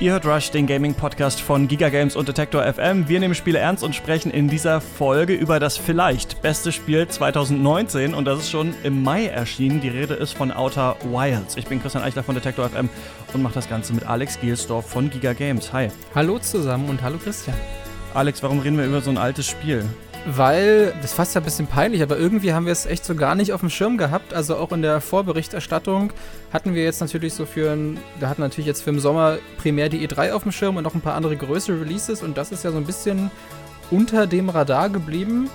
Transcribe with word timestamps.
Ihr 0.00 0.12
hört 0.12 0.24
Rush, 0.24 0.50
den 0.50 0.66
Gaming-Podcast 0.66 1.42
von 1.42 1.68
Giga 1.68 1.90
Games 1.90 2.16
und 2.16 2.26
Detector 2.26 2.64
FM. 2.64 3.06
Wir 3.06 3.20
nehmen 3.20 3.34
Spiele 3.34 3.58
ernst 3.58 3.84
und 3.84 3.94
sprechen 3.94 4.30
in 4.30 4.48
dieser 4.48 4.80
Folge 4.80 5.34
über 5.34 5.60
das 5.60 5.76
vielleicht 5.76 6.40
beste 6.40 6.72
Spiel 6.72 7.06
2019 7.06 8.14
und 8.14 8.24
das 8.24 8.38
ist 8.38 8.50
schon 8.50 8.72
im 8.82 9.02
Mai 9.02 9.26
erschienen. 9.26 9.82
Die 9.82 9.90
Rede 9.90 10.14
ist 10.14 10.32
von 10.32 10.52
Outer 10.52 10.96
Wilds. 11.04 11.58
Ich 11.58 11.66
bin 11.66 11.82
Christian 11.82 12.02
Eichler 12.02 12.22
von 12.22 12.34
Detector 12.34 12.66
FM 12.70 12.88
und 13.34 13.42
mache 13.42 13.52
das 13.52 13.68
Ganze 13.68 13.92
mit 13.92 14.06
Alex 14.06 14.40
Gielsdorf 14.40 14.88
von 14.88 15.10
Giga 15.10 15.34
Games. 15.34 15.70
Hi. 15.74 15.88
Hallo 16.14 16.38
zusammen 16.38 16.88
und 16.88 17.02
hallo 17.02 17.18
Christian. 17.22 17.56
Alex, 18.14 18.42
warum 18.42 18.60
reden 18.60 18.78
wir 18.78 18.86
über 18.86 19.02
so 19.02 19.10
ein 19.10 19.18
altes 19.18 19.48
Spiel? 19.48 19.84
Weil, 20.26 20.92
das 20.96 21.06
ist 21.06 21.14
fast 21.14 21.34
ja 21.34 21.40
ein 21.40 21.44
bisschen 21.44 21.66
peinlich, 21.66 22.02
aber 22.02 22.18
irgendwie 22.18 22.52
haben 22.52 22.66
wir 22.66 22.72
es 22.72 22.84
echt 22.84 23.06
so 23.06 23.14
gar 23.14 23.34
nicht 23.34 23.52
auf 23.54 23.60
dem 23.60 23.70
Schirm 23.70 23.96
gehabt. 23.96 24.34
Also 24.34 24.56
auch 24.56 24.70
in 24.72 24.82
der 24.82 25.00
Vorberichterstattung 25.00 26.12
hatten 26.52 26.74
wir 26.74 26.84
jetzt 26.84 27.00
natürlich 27.00 27.32
so 27.32 27.46
für 27.46 27.72
ein, 27.72 27.98
wir 28.18 28.28
hatten 28.28 28.42
natürlich 28.42 28.66
jetzt 28.66 28.82
für 28.82 28.90
den 28.90 29.00
Sommer 29.00 29.38
primär 29.56 29.88
die 29.88 30.06
E3 30.06 30.32
auf 30.32 30.42
dem 30.42 30.52
Schirm 30.52 30.76
und 30.76 30.84
noch 30.84 30.94
ein 30.94 31.00
paar 31.00 31.14
andere 31.14 31.36
größere 31.36 31.80
Releases 31.80 32.22
und 32.22 32.36
das 32.36 32.52
ist 32.52 32.64
ja 32.64 32.70
so 32.70 32.76
ein 32.76 32.84
bisschen 32.84 33.30
unter 33.90 34.26
dem 34.26 34.50
Radar 34.50 34.90
geblieben. 34.90 35.48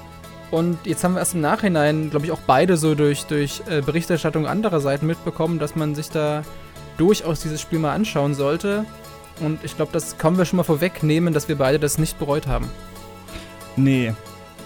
Und 0.49 0.79
jetzt 0.85 1.03
haben 1.03 1.13
wir 1.13 1.19
erst 1.19 1.35
im 1.35 1.41
Nachhinein, 1.41 2.09
glaube 2.09 2.25
ich, 2.25 2.31
auch 2.31 2.41
beide 2.47 2.77
so 2.77 2.95
durch, 2.95 3.25
durch 3.25 3.61
äh, 3.69 3.81
Berichterstattung 3.81 4.47
anderer 4.47 4.79
Seiten 4.79 5.05
mitbekommen, 5.05 5.59
dass 5.59 5.75
man 5.75 5.95
sich 5.95 6.09
da 6.09 6.43
durchaus 6.97 7.41
dieses 7.41 7.61
Spiel 7.61 7.79
mal 7.79 7.93
anschauen 7.93 8.33
sollte. 8.33 8.85
Und 9.41 9.63
ich 9.63 9.75
glaube, 9.75 9.91
das 9.91 10.17
können 10.17 10.37
wir 10.37 10.45
schon 10.45 10.57
mal 10.57 10.63
vorwegnehmen, 10.63 11.33
dass 11.33 11.49
wir 11.49 11.57
beide 11.57 11.79
das 11.79 11.97
nicht 11.97 12.17
bereut 12.19 12.47
haben. 12.47 12.69
Nee, 13.75 14.13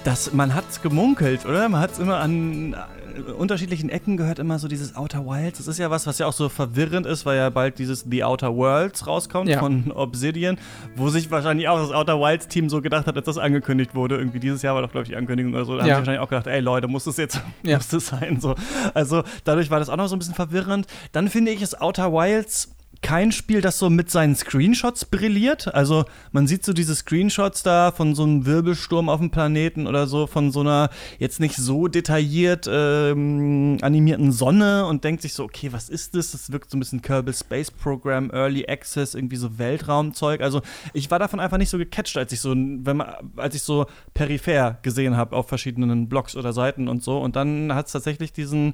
das, 0.03 0.33
man 0.33 0.55
hat's 0.55 0.81
gemunkelt, 0.81 1.45
oder? 1.45 1.67
Man 1.69 1.81
hat 1.81 1.91
es 1.91 1.99
immer 1.99 2.17
an 2.17 2.73
äh, 2.73 3.31
unterschiedlichen 3.31 3.89
Ecken 3.89 4.17
gehört, 4.17 4.39
immer 4.39 4.59
so 4.59 4.67
dieses 4.67 4.95
Outer 4.95 5.25
Wilds. 5.25 5.57
Das 5.57 5.67
ist 5.67 5.77
ja 5.77 5.89
was, 5.89 6.07
was 6.07 6.19
ja 6.19 6.25
auch 6.27 6.33
so 6.33 6.49
verwirrend 6.49 7.05
ist, 7.05 7.25
weil 7.25 7.37
ja 7.37 7.49
bald 7.49 7.79
dieses 7.79 8.05
The 8.09 8.23
Outer 8.23 8.55
Worlds 8.55 9.07
rauskommt 9.07 9.49
ja. 9.49 9.59
von 9.59 9.91
Obsidian, 9.91 10.57
wo 10.95 11.09
sich 11.09 11.29
wahrscheinlich 11.31 11.67
auch 11.67 11.79
das 11.79 11.91
Outer 11.91 12.19
Wilds 12.19 12.47
Team 12.47 12.69
so 12.69 12.81
gedacht 12.81 13.07
hat, 13.07 13.15
als 13.15 13.25
das 13.25 13.37
angekündigt 13.37 13.95
wurde. 13.95 14.17
Irgendwie 14.17 14.39
dieses 14.39 14.61
Jahr 14.61 14.75
war 14.75 14.81
doch, 14.81 14.91
glaube 14.91 15.03
ich, 15.03 15.09
die 15.09 15.15
Ankündigung 15.15 15.53
oder 15.53 15.65
so. 15.65 15.77
Da 15.77 15.79
ja. 15.79 15.81
haben 15.83 15.89
sie 15.89 15.97
wahrscheinlich 15.99 16.21
auch 16.21 16.29
gedacht, 16.29 16.47
ey 16.47 16.59
Leute, 16.59 16.87
muss 16.87 17.03
das 17.03 17.17
jetzt, 17.17 17.41
ja. 17.63 17.77
muss 17.77 17.89
das 17.89 18.07
sein? 18.07 18.39
So. 18.39 18.55
Also 18.93 19.23
dadurch 19.43 19.69
war 19.69 19.79
das 19.79 19.89
auch 19.89 19.97
noch 19.97 20.07
so 20.07 20.15
ein 20.15 20.19
bisschen 20.19 20.35
verwirrend. 20.35 20.87
Dann 21.11 21.27
finde 21.27 21.51
ich 21.51 21.61
es 21.61 21.79
Outer 21.79 22.13
Wilds 22.13 22.69
kein 23.01 23.31
Spiel, 23.31 23.61
das 23.61 23.79
so 23.79 23.89
mit 23.89 24.09
seinen 24.09 24.35
Screenshots 24.35 25.05
brilliert. 25.05 25.73
Also 25.73 26.05
man 26.31 26.47
sieht 26.47 26.65
so 26.65 26.73
diese 26.73 26.95
Screenshots 26.95 27.63
da 27.63 27.91
von 27.91 28.13
so 28.13 28.23
einem 28.23 28.45
Wirbelsturm 28.45 29.09
auf 29.09 29.19
dem 29.19 29.31
Planeten 29.31 29.87
oder 29.87 30.05
so, 30.05 30.27
von 30.27 30.51
so 30.51 30.59
einer 30.61 30.89
jetzt 31.17 31.39
nicht 31.39 31.55
so 31.55 31.87
detailliert 31.87 32.67
ähm, 32.69 33.77
animierten 33.81 34.31
Sonne 34.31 34.85
und 34.85 35.03
denkt 35.03 35.21
sich 35.21 35.33
so, 35.33 35.43
okay, 35.45 35.71
was 35.71 35.87
ist 35.89 36.15
das? 36.15 36.31
Das 36.31 36.51
wirkt 36.51 36.69
so 36.69 36.77
ein 36.77 36.81
bisschen 36.81 37.01
Kerbal 37.01 37.33
Space 37.33 37.71
Program, 37.71 38.31
Early 38.31 38.67
Access, 38.67 39.15
irgendwie 39.15 39.37
so 39.37 39.57
Weltraumzeug. 39.57 40.41
Also 40.41 40.61
ich 40.93 41.09
war 41.09 41.19
davon 41.19 41.39
einfach 41.39 41.57
nicht 41.57 41.69
so 41.69 41.77
gecatcht, 41.77 42.17
als 42.17 42.33
ich 42.33 42.41
so, 42.41 42.51
wenn 42.51 42.97
man, 42.97 43.13
als 43.37 43.55
ich 43.55 43.63
so 43.63 43.85
peripher 44.13 44.77
gesehen 44.81 45.15
habe 45.15 45.35
auf 45.35 45.47
verschiedenen 45.47 46.09
Blogs 46.09 46.35
oder 46.35 46.51
Seiten 46.51 46.87
und 46.87 47.01
so. 47.01 47.17
Und 47.19 47.35
dann 47.35 47.73
hat 47.73 47.85
es 47.85 47.93
tatsächlich 47.93 48.33
diesen 48.33 48.73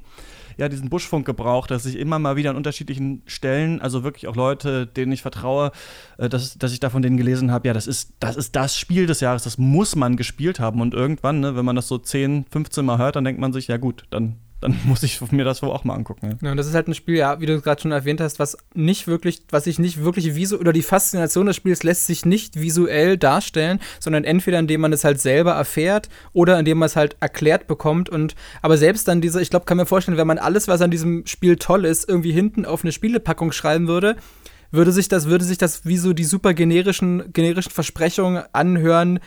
ja, 0.56 0.68
diesen 0.68 0.88
Buschfunk 0.88 1.26
gebraucht, 1.26 1.70
dass 1.70 1.86
ich 1.86 1.96
immer 1.96 2.18
mal 2.18 2.36
wieder 2.36 2.50
an 2.50 2.56
unterschiedlichen 2.56 3.22
Stellen, 3.26 3.80
also 3.80 4.04
wirklich 4.04 4.26
auch 4.26 4.36
Leute, 4.36 4.86
denen 4.86 5.12
ich 5.12 5.22
vertraue, 5.22 5.70
äh, 6.18 6.28
dass, 6.28 6.56
dass 6.58 6.72
ich 6.72 6.80
da 6.80 6.90
von 6.90 7.02
denen 7.02 7.16
gelesen 7.16 7.50
habe, 7.50 7.68
ja, 7.68 7.74
das 7.74 7.86
ist, 7.86 8.14
das 8.20 8.36
ist 8.36 8.56
das 8.56 8.78
Spiel 8.78 9.06
des 9.06 9.20
Jahres, 9.20 9.44
das 9.44 9.58
muss 9.58 9.96
man 9.96 10.16
gespielt 10.16 10.60
haben. 10.60 10.80
Und 10.80 10.94
irgendwann, 10.94 11.40
ne, 11.40 11.56
wenn 11.56 11.64
man 11.64 11.76
das 11.76 11.88
so 11.88 11.98
10, 11.98 12.46
15 12.50 12.84
Mal 12.84 12.98
hört, 12.98 13.16
dann 13.16 13.24
denkt 13.24 13.40
man 13.40 13.52
sich, 13.52 13.68
ja 13.68 13.76
gut, 13.76 14.04
dann 14.10 14.36
dann 14.66 14.76
muss 14.84 15.02
ich 15.02 15.20
mir 15.30 15.44
das 15.44 15.62
wohl 15.62 15.70
auch 15.70 15.84
mal 15.84 15.94
angucken. 15.94 16.38
Ja, 16.42 16.50
und 16.50 16.56
das 16.56 16.66
ist 16.66 16.74
halt 16.74 16.88
ein 16.88 16.94
Spiel, 16.94 17.16
ja, 17.16 17.40
wie 17.40 17.46
du 17.46 17.60
gerade 17.60 17.80
schon 17.80 17.92
erwähnt 17.92 18.20
hast, 18.20 18.38
was 18.38 18.56
nicht 18.74 19.06
wirklich, 19.06 19.42
was 19.50 19.64
sich 19.64 19.78
nicht 19.78 20.02
wirklich 20.02 20.34
visuell, 20.34 20.60
oder 20.60 20.72
die 20.72 20.82
Faszination 20.82 21.46
des 21.46 21.56
Spiels 21.56 21.82
lässt 21.82 22.06
sich 22.06 22.24
nicht 22.24 22.60
visuell 22.60 23.16
darstellen, 23.16 23.80
sondern 24.00 24.24
entweder 24.24 24.58
indem 24.58 24.80
man 24.80 24.92
es 24.92 25.04
halt 25.04 25.20
selber 25.20 25.52
erfährt 25.52 26.08
oder 26.32 26.58
indem 26.58 26.78
man 26.78 26.86
es 26.86 26.96
halt 26.96 27.16
erklärt 27.20 27.66
bekommt. 27.66 28.08
Und 28.08 28.34
aber 28.62 28.76
selbst 28.76 29.08
dann 29.08 29.20
diese, 29.20 29.40
ich 29.40 29.50
glaube, 29.50 29.66
kann 29.66 29.76
mir 29.76 29.86
vorstellen, 29.86 30.18
wenn 30.18 30.26
man 30.26 30.38
alles, 30.38 30.68
was 30.68 30.80
an 30.80 30.90
diesem 30.90 31.26
Spiel 31.26 31.56
toll 31.56 31.84
ist, 31.84 32.08
irgendwie 32.08 32.32
hinten 32.32 32.64
auf 32.64 32.82
eine 32.82 32.92
Spielepackung 32.92 33.52
schreiben 33.52 33.86
würde, 33.86 34.16
würde 34.72 34.90
sich 34.90 35.08
das, 35.08 35.26
würde 35.26 35.44
sich 35.44 35.58
das 35.58 35.86
wie 35.86 35.96
so 35.96 36.12
die 36.12 36.24
super 36.24 36.54
generischen, 36.54 37.32
generischen 37.32 37.70
Versprechungen 37.70 38.42
anhören, 38.52 39.20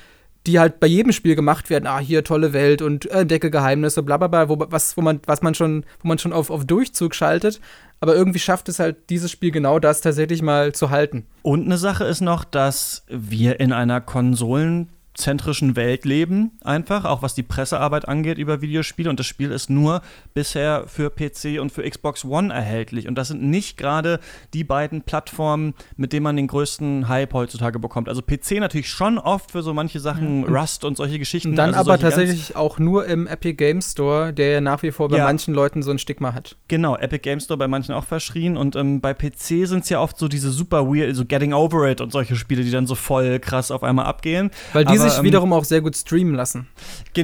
die 0.48 0.60
halt 0.60 0.80
bei 0.80 0.88
jedem 0.88 1.12
Spiel 1.12 1.36
gemacht 1.36 1.70
werden. 1.70 1.88
Ah, 1.88 2.00
hier 2.00 2.24
tolle 2.24 2.54
Welt 2.54 2.82
und 2.82 3.06
äh, 3.12 3.22
entdecke 3.22 3.52
Geheimnisse, 3.52 4.04
bla 4.04 4.18
bla 4.18 4.28
bla, 4.28 4.50
wo, 4.50 4.58
was, 4.70 4.96
wo 4.98 5.02
man, 5.02 5.20
was 5.26 5.42
man 5.42 5.54
schon, 5.54 5.86
wo 6.02 6.08
man 6.08 6.18
schon 6.18 6.34
auf, 6.34 6.50
auf 6.50 6.66
Durchzug 6.66 7.14
schaltet. 7.14 7.60
Aber 8.00 8.16
irgendwie 8.16 8.40
schafft 8.40 8.70
es 8.70 8.80
halt 8.80 9.10
dieses 9.10 9.30
Spiel 9.30 9.52
genau 9.52 9.80
das 9.80 10.02
tatsächlich 10.02 10.42
mal 10.42 10.74
zu 10.74 10.90
halten. 10.90 11.26
Und 11.42 11.66
eine 11.66 11.78
Sache 11.78 12.06
ist 12.06 12.22
noch, 12.22 12.46
dass 12.46 13.04
wir 13.10 13.60
in 13.60 13.74
einer 13.74 14.00
Konsolen 14.00 14.90
zentrischen 15.20 15.76
Welt 15.76 16.06
leben, 16.06 16.52
einfach, 16.64 17.06
auch 17.06 17.22
was 17.22 17.36
die 17.36 17.44
Pressearbeit 17.44 18.08
angeht 18.08 18.38
über 18.38 18.62
Videospiele. 18.62 19.10
Und 19.10 19.20
das 19.20 19.28
Spiel 19.28 19.52
ist 19.52 19.70
nur 19.70 20.02
bisher 20.34 20.86
für 20.88 21.10
PC 21.10 21.60
und 21.60 21.72
für 21.72 21.88
Xbox 21.88 22.26
One 22.26 22.54
erhältlich. 22.54 23.08
Und 23.08 23.16
das 23.16 23.28
sind 23.28 23.44
nicht 23.44 23.78
gerade 23.78 24.20
die 24.54 24.64
beiden 24.64 25.04
Plattformen, 25.04 25.74
mit 25.98 26.14
denen 26.14 26.24
man 26.24 26.36
den 26.36 26.48
größten 26.48 27.08
Hype 27.08 27.34
heutzutage 27.34 27.80
bekommt. 27.80 28.10
Also 28.10 28.22
PC 28.22 28.60
natürlich 28.60 28.90
schon 28.90 29.18
oft 29.18 29.52
für 29.52 29.62
so 29.62 29.74
manche 29.74 30.00
Sachen, 30.00 30.42
mhm. 30.42 30.56
Rust 30.56 30.86
und 30.86 30.98
solche 30.98 31.20
Geschichten. 31.20 31.56
dann 31.56 31.74
also 31.76 31.92
aber 31.92 32.00
tatsächlich 32.00 32.56
auch 32.56 32.80
nur 32.80 33.06
im 33.06 33.28
Epic 33.28 33.56
Game 33.56 33.82
Store, 33.82 34.34
der 34.34 34.52
ja 34.52 34.62
nach 34.62 34.82
wie 34.84 34.92
vor 34.92 35.10
bei 35.10 35.18
ja. 35.18 35.26
manchen 35.26 35.54
Leuten 35.54 35.84
so 35.84 35.92
ein 35.92 36.00
Stigma 36.00 36.34
hat. 36.34 36.56
Genau, 36.68 36.96
Epic 36.96 37.20
Game 37.20 37.40
Store 37.40 37.58
bei 37.58 37.68
manchen 37.68 37.94
auch 37.94 38.06
verschrien. 38.06 38.58
Und 38.58 38.76
ähm, 38.76 39.02
bei 39.02 39.14
PC 39.14 39.68
sind 39.68 39.84
es 39.84 39.90
ja 39.90 40.00
oft 40.00 40.18
so 40.18 40.28
diese 40.28 40.52
super 40.52 40.88
weird, 40.88 41.16
so 41.16 41.26
Getting 41.26 41.54
Over 41.54 41.90
It 41.90 42.02
und 42.02 42.12
solche 42.12 42.36
Spiele, 42.36 42.64
die 42.64 42.72
dann 42.72 42.88
so 42.88 42.96
voll 42.96 43.40
krass 43.40 43.72
auf 43.72 43.84
einmal 43.84 44.06
abgehen. 44.06 44.52
Weil 44.74 44.86
die 44.86 44.98
sich 45.10 45.20
ähm, 45.20 45.26
wiederum 45.26 45.54
auch 45.54 45.64
sehr 45.64 45.82
gut 45.82 45.96
streamen 45.96 46.36
lassen. 46.36 46.68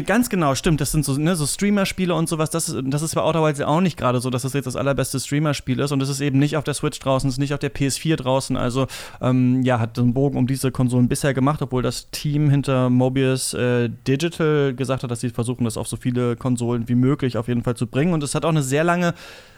Ganz 0.06 0.30
genau, 0.30 0.56
stimmt. 0.56 0.82
Das 0.82 0.92
sind 0.92 1.06
so, 1.06 1.18
ne, 1.18 1.36
so 1.36 1.46
Streamer-Spiele 1.46 2.14
und 2.14 2.28
sowas. 2.28 2.50
Das 2.50 2.70
ist, 2.70 2.78
das 2.86 3.02
ist 3.02 3.16
bei 3.16 3.22
Outer 3.22 3.44
Wilds 3.44 3.62
auch 3.62 3.82
nicht 3.82 3.98
gerade 3.98 4.20
so, 4.20 4.30
dass 4.30 4.44
das 4.44 4.54
jetzt 4.54 4.66
das 4.66 4.76
allerbeste 4.76 5.20
Streamer-Spiel 5.20 5.80
ist. 5.80 5.92
Und 5.92 6.02
es 6.02 6.10
ist 6.10 6.22
eben 6.22 6.40
nicht 6.40 6.58
auf 6.58 6.64
der 6.64 6.74
Switch 6.74 7.00
draußen, 7.00 7.28
es 7.28 7.36
ist 7.36 7.40
nicht 7.40 7.54
auf 7.54 7.60
der 7.60 7.74
PS4 7.74 8.16
draußen. 8.16 8.58
Also, 8.58 8.88
ähm, 9.22 9.62
ja, 9.64 9.80
hat 9.80 9.98
einen 10.00 10.14
Bogen 10.14 10.38
um 10.38 10.48
diese 10.48 10.72
Konsolen 10.72 11.08
bisher 11.08 11.34
gemacht, 11.34 11.62
obwohl 11.62 11.82
das 11.82 12.10
Team 12.12 12.50
hinter 12.50 12.90
Mobius 12.90 13.54
äh, 13.54 13.90
Digital 14.08 14.74
gesagt 14.74 15.04
hat, 15.04 15.12
dass 15.12 15.22
sie 15.22 15.30
versuchen, 15.30 15.66
das 15.66 15.78
auf 15.78 15.88
so 15.88 15.98
viele 15.98 16.36
Konsolen 16.36 16.88
wie 16.88 16.96
möglich 16.96 17.38
auf 17.38 17.48
jeden 17.48 17.64
Fall 17.64 17.76
zu 17.76 17.88
bringen. 17.88 18.14
Und 18.14 18.24
es 18.24 18.36
hat 18.36 18.46
auch 18.46 18.50
eine 18.50 18.64
sehr 18.64 18.84
lange 18.84 19.14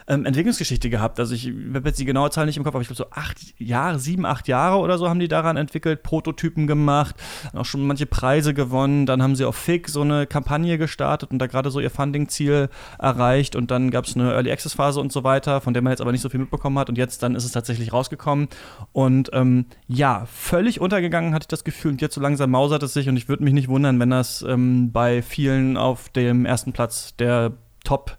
ähm, 0.08 0.24
Entwicklungsgeschichte 0.24 0.90
gehabt. 0.90 1.20
Also 1.20 1.34
ich 1.34 1.52
habe 1.74 1.88
jetzt 1.88 2.00
die 2.00 2.04
genaue 2.04 2.30
Zahl 2.30 2.46
nicht 2.46 2.56
im 2.56 2.64
Kopf, 2.64 2.74
aber 2.74 2.82
ich 2.82 2.88
glaube 2.88 2.96
so 2.96 3.10
acht 3.10 3.38
Jahre, 3.58 3.98
sieben, 3.98 4.24
acht 4.24 4.48
Jahre 4.48 4.78
oder 4.78 4.98
so 4.98 5.08
haben 5.08 5.20
die 5.20 5.28
daran 5.28 5.56
entwickelt, 5.56 6.02
Prototypen 6.02 6.66
gemacht, 6.66 7.14
auch 7.52 7.66
schon 7.66 7.86
manche 7.86 8.06
Preise 8.06 8.54
gewonnen. 8.54 9.06
Dann 9.06 9.22
haben 9.22 9.36
sie 9.36 9.44
auf 9.44 9.56
FIG 9.56 9.88
so 9.88 10.00
eine 10.00 10.26
Kampagne 10.26 10.78
gestartet 10.78 11.30
und 11.30 11.38
da 11.38 11.46
gerade 11.46 11.70
so 11.70 11.78
ihr 11.78 11.90
Funding-Ziel 11.90 12.70
erreicht. 12.98 13.54
Und 13.54 13.70
dann 13.70 13.90
gab 13.90 14.06
es 14.06 14.16
eine 14.16 14.32
Early 14.32 14.50
Access 14.50 14.72
Phase 14.72 15.00
und 15.00 15.12
so 15.12 15.24
weiter, 15.24 15.60
von 15.60 15.74
der 15.74 15.82
man 15.82 15.92
jetzt 15.92 16.00
aber 16.00 16.12
nicht 16.12 16.22
so 16.22 16.30
viel 16.30 16.40
mitbekommen 16.40 16.78
hat. 16.78 16.88
Und 16.88 16.96
jetzt 16.96 17.22
dann 17.22 17.34
ist 17.34 17.44
es 17.44 17.52
tatsächlich 17.52 17.92
rausgekommen. 17.92 18.48
Und 18.92 19.30
ähm, 19.34 19.66
ja, 19.86 20.26
völlig 20.26 20.80
untergegangen 20.80 21.34
hatte 21.34 21.44
ich 21.44 21.48
das 21.48 21.64
Gefühl. 21.64 21.92
Und 21.92 22.00
jetzt 22.00 22.14
so 22.14 22.20
langsam 22.20 22.50
mausert 22.50 22.82
es 22.82 22.94
sich. 22.94 23.08
Und 23.08 23.16
ich 23.18 23.28
würde 23.28 23.44
mich 23.44 23.52
nicht 23.52 23.68
wundern, 23.68 24.00
wenn 24.00 24.10
das 24.10 24.42
ähm, 24.42 24.90
bei 24.90 25.20
vielen 25.20 25.76
auf 25.76 26.08
dem 26.08 26.46
ersten 26.46 26.72
Platz 26.72 27.14
der 27.16 27.52
Top 27.84 28.16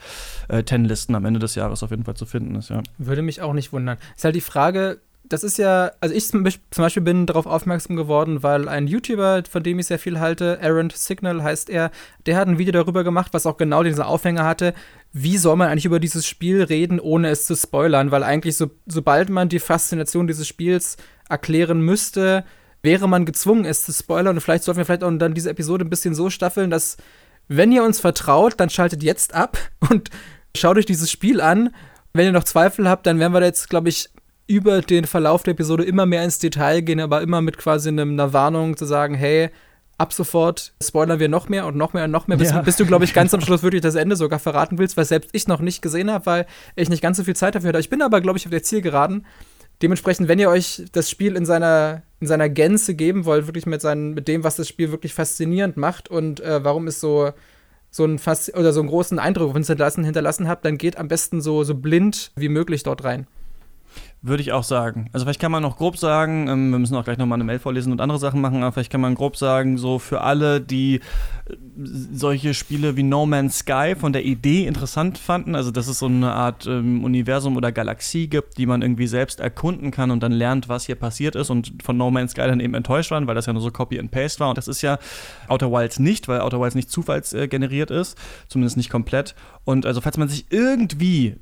äh, 0.48 0.64
am 1.10 1.26
Ende 1.26 1.40
des 1.40 1.56
Jahres 1.56 1.84
auf 1.84 1.92
jeden 1.92 2.06
Fall 2.06 2.16
zu 2.16 2.26
finden 2.26 2.56
ist, 2.56 2.70
ja. 2.70 2.82
Würde 2.98 3.22
mich 3.22 3.42
auch 3.42 3.54
nicht 3.54 3.72
wundern. 3.74 3.98
Ist 4.16 4.24
halt 4.24 4.36
die 4.36 4.42
Frage, 4.42 5.00
das 5.30 5.44
ist 5.44 5.58
ja, 5.58 5.92
also 6.02 6.16
ich 6.16 6.28
zum 6.28 6.44
Beispiel 6.44 7.04
bin 7.04 7.28
darauf 7.28 7.46
aufmerksam 7.46 7.96
geworden, 7.96 8.42
weil 8.42 8.68
ein 8.68 8.88
YouTuber, 8.88 9.44
von 9.50 9.62
dem 9.62 9.78
ich 9.78 9.86
sehr 9.86 10.00
viel 10.00 10.20
halte, 10.20 10.58
Errant 10.60 10.96
Signal 10.96 11.44
heißt 11.44 11.70
er, 11.70 11.92
der 12.26 12.36
hat 12.36 12.48
ein 12.48 12.58
Video 12.58 12.72
darüber 12.72 13.04
gemacht, 13.04 13.34
was 13.34 13.46
auch 13.46 13.58
genau 13.58 13.84
diesen 13.84 14.02
Aufhänger 14.02 14.44
hatte. 14.44 14.74
Wie 15.14 15.38
soll 15.38 15.56
man 15.56 15.70
eigentlich 15.70 15.86
über 15.86 16.00
dieses 16.00 16.26
Spiel 16.26 16.64
reden, 16.64 17.00
ohne 17.00 17.30
es 17.30 17.46
zu 17.46 17.56
spoilern? 17.56 18.12
Weil 18.12 18.24
eigentlich, 18.24 18.58
so, 18.58 18.72
sobald 18.88 19.30
man 19.30 19.50
die 19.50 19.60
Faszination 19.60 20.26
dieses 20.26 20.48
Spiels 20.48 20.98
erklären 21.30 21.82
müsste, 21.82 22.44
wäre 22.82 23.08
man 23.08 23.26
gezwungen, 23.26 23.66
es 23.66 23.86
zu 23.86 23.92
spoilern. 23.92 24.38
Und 24.38 24.42
vielleicht 24.42 24.64
sollten 24.64 24.80
wir 24.80 24.86
vielleicht 24.86 25.04
auch 25.04 25.12
dann 25.16 25.36
diese 25.36 25.52
Episode 25.52 25.86
ein 25.86 25.90
bisschen 25.92 26.16
so 26.16 26.30
staffeln, 26.32 26.72
dass 26.72 26.98
wenn 27.50 27.72
ihr 27.72 27.84
uns 27.84 28.00
vertraut, 28.00 28.54
dann 28.58 28.70
schaltet 28.70 29.04
jetzt 29.04 29.34
ab 29.34 29.58
und 29.90 30.10
schaut 30.56 30.78
euch 30.78 30.86
dieses 30.86 31.12
Spiel 31.12 31.42
an. 31.42 31.76
Wenn 32.14 32.26
ihr 32.26 32.32
noch 32.32 32.46
Zweifel 32.46 32.90
habt, 32.90 33.06
dann 33.06 33.20
werden 33.20 33.34
wir 33.34 33.44
jetzt, 33.44 33.70
glaube 33.70 33.90
ich, 33.90 34.10
über 34.48 34.82
den 34.82 35.06
Verlauf 35.06 35.44
der 35.44 35.52
Episode 35.52 35.84
immer 35.84 36.06
mehr 36.06 36.24
ins 36.24 36.40
Detail 36.40 36.82
gehen, 36.82 37.00
aber 37.00 37.22
immer 37.22 37.42
mit 37.42 37.58
quasi 37.58 37.90
einer 37.90 38.34
Warnung 38.34 38.78
zu 38.78 38.86
sagen, 38.86 39.14
hey, 39.14 39.50
ab 40.00 40.14
sofort 40.14 40.74
spoilern 40.82 41.20
wir 41.20 41.30
noch 41.30 41.50
mehr 41.50 41.68
und 41.68 41.76
noch 41.76 41.94
mehr 41.94 42.06
und 42.06 42.12
noch 42.12 42.28
mehr, 42.28 42.38
bis, 42.38 42.50
ja. 42.50 42.62
bis 42.62 42.78
du, 42.78 42.86
glaube 42.86 43.06
ich, 43.06 43.14
ganz 43.14 43.34
am 43.34 43.42
Schluss 43.46 43.62
wirklich 43.62 43.82
das 43.82 43.96
Ende 43.96 44.16
sogar 44.16 44.40
verraten 44.40 44.80
willst, 44.80 44.98
was 44.98 45.10
selbst 45.10 45.30
ich 45.34 45.48
noch 45.48 45.60
nicht 45.60 45.82
gesehen 45.82 46.10
habe, 46.10 46.26
weil 46.26 46.46
ich 46.76 46.90
nicht 46.90 47.02
ganz 47.02 47.18
so 47.18 47.24
viel 47.24 47.36
Zeit 47.36 47.54
dafür 47.54 47.70
hatte. 47.70 47.80
Ich 47.80 47.90
bin 47.90 48.02
aber, 48.02 48.22
glaube 48.22 48.40
ich, 48.40 48.46
auf 48.46 48.52
der 48.52 48.64
Zielgeraden. 48.64 49.26
Dementsprechend, 49.82 50.28
wenn 50.28 50.40
ihr 50.40 50.50
euch 50.50 50.84
das 50.92 51.10
Spiel 51.10 51.36
in 51.36 51.46
seiner, 51.46 52.04
in 52.20 52.28
seiner 52.28 52.50
Gänze 52.50 52.96
geben 52.96 53.26
wollt, 53.26 53.48
wirklich 53.48 53.66
mit, 53.66 53.82
seinen, 53.82 54.14
mit 54.14 54.28
dem, 54.28 54.44
was 54.44 54.58
das 54.58 54.68
Spiel 54.68 54.92
wirklich 54.92 55.14
faszinierend 55.14 55.78
macht 55.78 56.10
und 56.10 56.42
äh, 56.42 56.64
warum 56.64 56.88
es 56.88 57.00
so, 57.00 57.32
so 57.90 58.04
einen 58.04 58.20
Fas 58.20 58.54
oder 58.54 58.74
so 58.74 58.82
einen 58.82 58.90
großen 58.90 59.20
Eindruck 59.20 59.54
hinterlassen, 59.54 60.04
hinterlassen 60.04 60.48
habt, 60.48 60.66
dann 60.66 60.78
geht 60.78 60.98
am 60.98 61.08
besten 61.08 61.42
so, 61.42 61.64
so 61.64 61.76
blind 61.76 62.32
wie 62.36 62.50
möglich 62.50 62.84
dort 62.84 63.04
rein. 63.06 63.28
Würde 64.22 64.42
ich 64.42 64.52
auch 64.52 64.66
sagen. 64.66 65.10
Also 65.14 65.26
vielleicht 65.26 65.40
kann 65.40 65.52
man 65.52 65.64
noch 65.64 65.78
grob 65.78 65.98
sagen, 65.98 66.50
ähm, 66.50 66.72
wir 66.72 66.80
müssen 66.80 66.96
auch 66.96 67.06
gleich 67.06 67.18
nochmal 67.18 67.38
eine 67.38 67.46
Mail 67.46 67.60
vorlesen 67.60 67.94
und 67.94 68.02
andere 68.02 68.20
Sachen 68.20 68.42
machen, 68.42 68.64
aber 68.64 68.74
vielleicht 68.74 68.92
kann 68.92 69.00
man 69.00 69.16
grob 69.16 69.38
sagen, 69.38 69.78
so 69.78 69.98
für 69.98 70.20
alle, 70.20 70.60
die 70.60 70.96
äh, 70.96 71.56
solche 72.12 72.54
Spiele 72.54 72.98
wie 72.98 73.04
No 73.04 73.26
Man's 73.26 73.60
Sky 73.60 73.96
von 73.98 74.12
der 74.12 74.26
Idee 74.26 74.68
interessant 74.68 75.18
fanden, 75.18 75.56
also 75.56 75.72
dass 75.72 75.88
es 75.88 76.00
so 76.00 76.08
eine 76.08 76.34
Art 76.34 76.68
ähm, 76.68 77.06
Universum 77.06 77.56
oder 77.56 77.72
Galaxie 77.72 78.28
gibt, 78.28 78.58
die 78.58 78.66
man 78.66 78.82
irgendwie 78.82 79.08
selbst 79.08 79.40
erkunden 79.40 79.90
kann 79.90 80.12
und 80.12 80.22
dann 80.22 80.34
lernt, 80.34 80.68
was 80.68 80.86
hier 80.86 80.96
passiert 80.96 81.38
ist 81.38 81.50
und 81.50 81.82
von 81.82 81.96
No 81.96 82.12
Man's 82.12 82.32
Sky 82.32 82.42
dann 82.42 82.60
eben 82.60 82.74
enttäuscht 82.74 83.12
waren, 83.12 83.26
weil 83.26 83.36
das 83.36 83.46
ja 83.46 83.54
nur 83.54 83.62
so 83.62 83.72
Copy 83.72 83.98
and 84.00 84.12
Paste 84.12 84.42
war 84.42 84.50
und 84.50 84.58
das 84.58 84.68
ist 84.68 84.82
ja 84.82 85.00
Outer 85.48 85.72
Wilds 85.72 85.98
nicht, 85.98 86.28
weil 86.28 86.42
Outer 86.42 86.60
Wilds 86.60 86.76
nicht 86.76 86.92
zufallsgeneriert 86.92 87.90
ist, 87.90 88.18
zumindest 88.50 88.76
nicht 88.76 88.90
komplett 88.90 89.34
und 89.64 89.86
also 89.86 90.02
falls 90.02 90.18
man 90.18 90.28
sich 90.28 90.48
irgendwie 90.50 91.38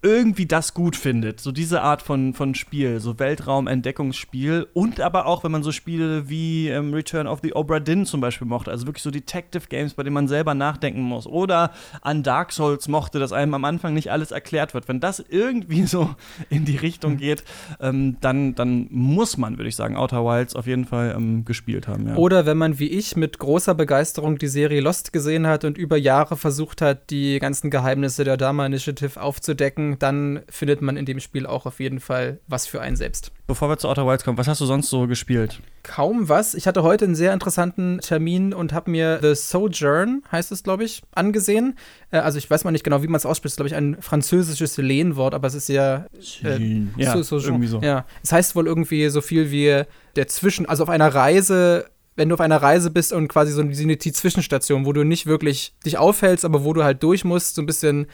irgendwie 0.00 0.46
das 0.46 0.74
gut 0.74 0.94
findet. 0.94 1.40
So 1.40 1.50
diese 1.50 1.82
Art 1.82 2.02
von, 2.02 2.32
von 2.32 2.54
Spiel, 2.54 3.00
so 3.00 3.18
Weltraum-Entdeckungsspiel 3.18 4.68
und 4.72 5.00
aber 5.00 5.26
auch, 5.26 5.42
wenn 5.42 5.50
man 5.50 5.64
so 5.64 5.72
Spiele 5.72 6.28
wie 6.28 6.68
ähm, 6.68 6.94
Return 6.94 7.26
of 7.26 7.40
the 7.42 7.54
Obra 7.54 7.80
Dinn 7.80 8.06
zum 8.06 8.20
Beispiel 8.20 8.46
mochte, 8.46 8.70
also 8.70 8.86
wirklich 8.86 9.02
so 9.02 9.10
Detective 9.10 9.64
Games, 9.68 9.94
bei 9.94 10.04
denen 10.04 10.14
man 10.14 10.28
selber 10.28 10.54
nachdenken 10.54 11.02
muss. 11.02 11.26
Oder 11.26 11.72
an 12.00 12.22
Dark 12.22 12.52
Souls 12.52 12.86
mochte, 12.86 13.18
dass 13.18 13.32
einem 13.32 13.54
am 13.54 13.64
Anfang 13.64 13.92
nicht 13.92 14.12
alles 14.12 14.30
erklärt 14.30 14.72
wird. 14.72 14.86
Wenn 14.86 15.00
das 15.00 15.24
irgendwie 15.28 15.84
so 15.84 16.14
in 16.48 16.64
die 16.64 16.76
Richtung 16.76 17.12
hm. 17.12 17.18
geht, 17.18 17.44
ähm, 17.80 18.18
dann, 18.20 18.54
dann 18.54 18.86
muss 18.90 19.36
man, 19.36 19.58
würde 19.58 19.68
ich 19.68 19.76
sagen, 19.76 19.96
Outer 19.96 20.24
Wilds 20.24 20.54
auf 20.54 20.68
jeden 20.68 20.84
Fall 20.84 21.12
ähm, 21.16 21.44
gespielt 21.44 21.88
haben. 21.88 22.06
Ja. 22.06 22.14
Oder 22.14 22.46
wenn 22.46 22.56
man 22.56 22.78
wie 22.78 22.88
ich 22.88 23.16
mit 23.16 23.40
großer 23.40 23.74
Begeisterung 23.74 24.38
die 24.38 24.46
Serie 24.46 24.80
Lost 24.80 25.12
gesehen 25.12 25.48
hat 25.48 25.64
und 25.64 25.76
über 25.76 25.96
Jahre 25.96 26.36
versucht 26.36 26.82
hat, 26.82 27.10
die 27.10 27.40
ganzen 27.40 27.70
Geheimnisse 27.70 28.22
der 28.22 28.36
Dama 28.36 28.64
Initiative 28.64 29.20
aufzudecken 29.20 29.87
dann 29.98 30.40
findet 30.48 30.82
man 30.82 30.96
in 30.96 31.06
dem 31.06 31.20
Spiel 31.20 31.46
auch 31.46 31.66
auf 31.66 31.80
jeden 31.80 32.00
Fall 32.00 32.40
was 32.46 32.66
für 32.66 32.80
einen 32.80 32.96
selbst. 32.96 33.32
Bevor 33.46 33.70
wir 33.70 33.78
zu 33.78 33.88
Outer 33.88 34.06
Wilds 34.06 34.24
kommen, 34.24 34.36
was 34.36 34.48
hast 34.48 34.60
du 34.60 34.66
sonst 34.66 34.90
so 34.90 35.06
gespielt? 35.06 35.60
Kaum 35.82 36.28
was. 36.28 36.54
Ich 36.54 36.66
hatte 36.66 36.82
heute 36.82 37.06
einen 37.06 37.14
sehr 37.14 37.32
interessanten 37.32 38.00
Termin 38.00 38.52
und 38.52 38.72
habe 38.72 38.90
mir 38.90 39.20
The 39.22 39.34
Sojourn, 39.34 40.22
heißt 40.30 40.52
es, 40.52 40.62
glaube 40.62 40.84
ich, 40.84 41.02
angesehen. 41.14 41.78
Äh, 42.10 42.18
also 42.18 42.36
ich 42.36 42.50
weiß 42.50 42.64
mal 42.64 42.72
nicht 42.72 42.84
genau, 42.84 43.02
wie 43.02 43.08
man 43.08 43.16
es 43.16 43.24
ausspricht. 43.24 43.56
Glaube 43.56 43.68
ich, 43.68 43.74
ein 43.74 43.96
französisches 44.00 44.76
Lehnwort, 44.76 45.34
aber 45.34 45.48
es 45.48 45.54
ist 45.54 45.68
ja, 45.68 46.06
äh, 46.42 46.82
ja 46.96 47.12
so, 47.16 47.22
so, 47.22 47.38
irgendwie 47.38 47.68
so. 47.68 47.80
Ja, 47.80 48.04
es 48.22 48.32
heißt 48.32 48.54
wohl 48.54 48.66
irgendwie 48.66 49.08
so 49.08 49.20
viel 49.20 49.50
wie 49.50 49.84
der 50.16 50.28
Zwischen, 50.28 50.66
also 50.66 50.82
auf 50.82 50.90
einer 50.90 51.14
Reise 51.14 51.86
wenn 52.18 52.28
du 52.28 52.34
auf 52.34 52.40
einer 52.40 52.60
Reise 52.60 52.90
bist 52.90 53.12
und 53.12 53.28
quasi 53.28 53.52
so 53.52 53.62
eine 53.62 53.96
Zwischenstation, 53.96 54.84
wo 54.84 54.92
du 54.92 55.04
nicht 55.04 55.26
wirklich 55.26 55.72
dich 55.86 55.98
aufhältst, 55.98 56.44
aber 56.44 56.64
wo 56.64 56.72
du 56.72 56.82
halt 56.82 57.00
durch 57.04 57.24
musst, 57.24 57.54
so 57.54 57.62
ein 57.62 57.66
bisschen 57.66 58.08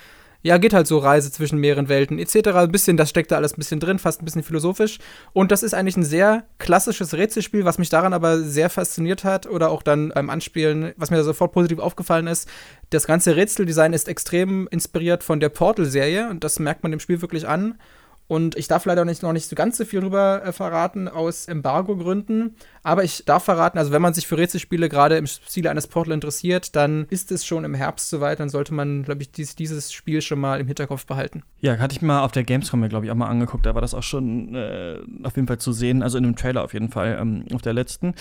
ja, 0.45 0.59
geht 0.59 0.75
halt 0.75 0.87
so 0.87 0.99
Reise 0.99 1.33
zwischen 1.33 1.59
mehreren 1.59 1.89
Welten 1.89 2.19
etc. 2.19 2.49
Ein 2.49 2.71
bisschen, 2.71 2.99
das 2.99 3.09
steckt 3.09 3.31
da 3.31 3.37
alles 3.37 3.55
ein 3.55 3.57
bisschen 3.57 3.81
drin, 3.81 3.99
fast 3.99 4.21
ein 4.21 4.27
bisschen 4.27 4.43
philosophisch. 4.43 4.99
Und 5.33 5.51
das 5.51 5.63
ist 5.63 5.73
eigentlich 5.73 5.97
ein 5.97 6.05
sehr 6.05 6.45
klassisches 6.59 7.15
Rätselspiel, 7.15 7.65
was 7.65 7.79
mich 7.79 7.89
daran 7.89 8.13
aber 8.13 8.39
sehr 8.41 8.69
fasziniert 8.69 9.25
hat 9.25 9.47
oder 9.47 9.71
auch 9.71 9.83
dann 9.83 10.11
beim 10.11 10.29
Anspielen, 10.29 10.93
was 10.99 11.11
mir 11.11 11.17
da 11.17 11.25
sofort 11.25 11.53
positiv 11.53 11.79
aufgefallen 11.79 12.27
ist. 12.27 12.47
Das 12.91 13.07
ganze 13.07 13.37
Rätseldesign 13.37 13.95
ist 13.95 14.07
extrem 14.07 14.69
inspiriert 14.71 15.25
von 15.25 15.41
der 15.41 15.49
Portal-Serie 15.49 16.29
und 16.29 16.45
das 16.45 16.59
merkt 16.59 16.83
man 16.83 16.93
dem 16.93 17.01
Spiel 17.01 17.23
wirklich 17.23 17.49
an. 17.49 17.79
Und 18.27 18.57
ich 18.57 18.69
darf 18.69 18.87
leider 18.87 19.05
nicht, 19.05 19.23
noch 19.23 19.33
nicht 19.33 19.49
so 19.49 19.55
ganz 19.55 19.77
so 19.77 19.85
viel 19.85 20.01
drüber 20.01 20.43
äh, 20.45 20.53
verraten 20.53 21.09
aus 21.09 21.47
Embargo-Gründen. 21.47 22.57
Aber 22.83 23.05
ich 23.05 23.25
darf 23.27 23.45
verraten, 23.45 23.79
also 23.79 23.93
wenn 23.93 24.01
man 24.01 24.15
sich 24.15 24.27
für 24.27 24.39
Rätselspiele 24.39 24.89
gerade 24.89 25.17
im 25.17 25.27
Stile 25.27 25.71
eines 25.71 25.87
Portal 25.87 26.15
interessiert, 26.15 26.75
dann 26.75 27.07
ist 27.11 27.31
es 27.33 27.45
schon 27.45 27.65
im 27.65 27.75
Herbst 27.75 28.09
soweit. 28.09 28.41
Dann 28.41 28.49
sollte 28.49 28.73
man, 28.73 29.03
glaube 29.03 29.23
ich, 29.23 29.31
dies, 29.31 29.57
dieses 29.57 29.93
Spiel 29.93 30.23
schon 30.23 30.41
mal 30.41 30.59
im 30.59 30.67
Hinterkopf 30.67 31.05
behalten. 31.05 31.43
Ja, 31.61 31.77
hatte 31.79 31.95
ich 31.95 32.03
mal 32.03 32.23
auf 32.23 32.33
der 32.33 32.45
Gamescom 32.45 32.89
glaube 32.89 33.07
ich, 33.07 33.13
auch 33.13 33.17
mal 33.17 33.29
angeguckt. 33.29 33.67
Da 33.67 33.75
war 33.75 33.83
das 33.83 33.95
auch 33.95 34.03
schon 34.03 34.55
äh, 34.55 34.99
auf 35.23 35.37
jeden 35.37 35.47
Fall 35.47 35.59
zu 35.59 35.73
sehen. 35.73 36.03
Also 36.03 36.19
in 36.19 36.25
einem 36.25 36.37
Trailer 36.37 36.65
auf 36.65 36.73
jeden 36.73 36.89
Fall, 36.89 37.19
ähm, 37.21 37.45
auf 37.53 37.63
der 37.63 37.73
letzten. 37.73 38.15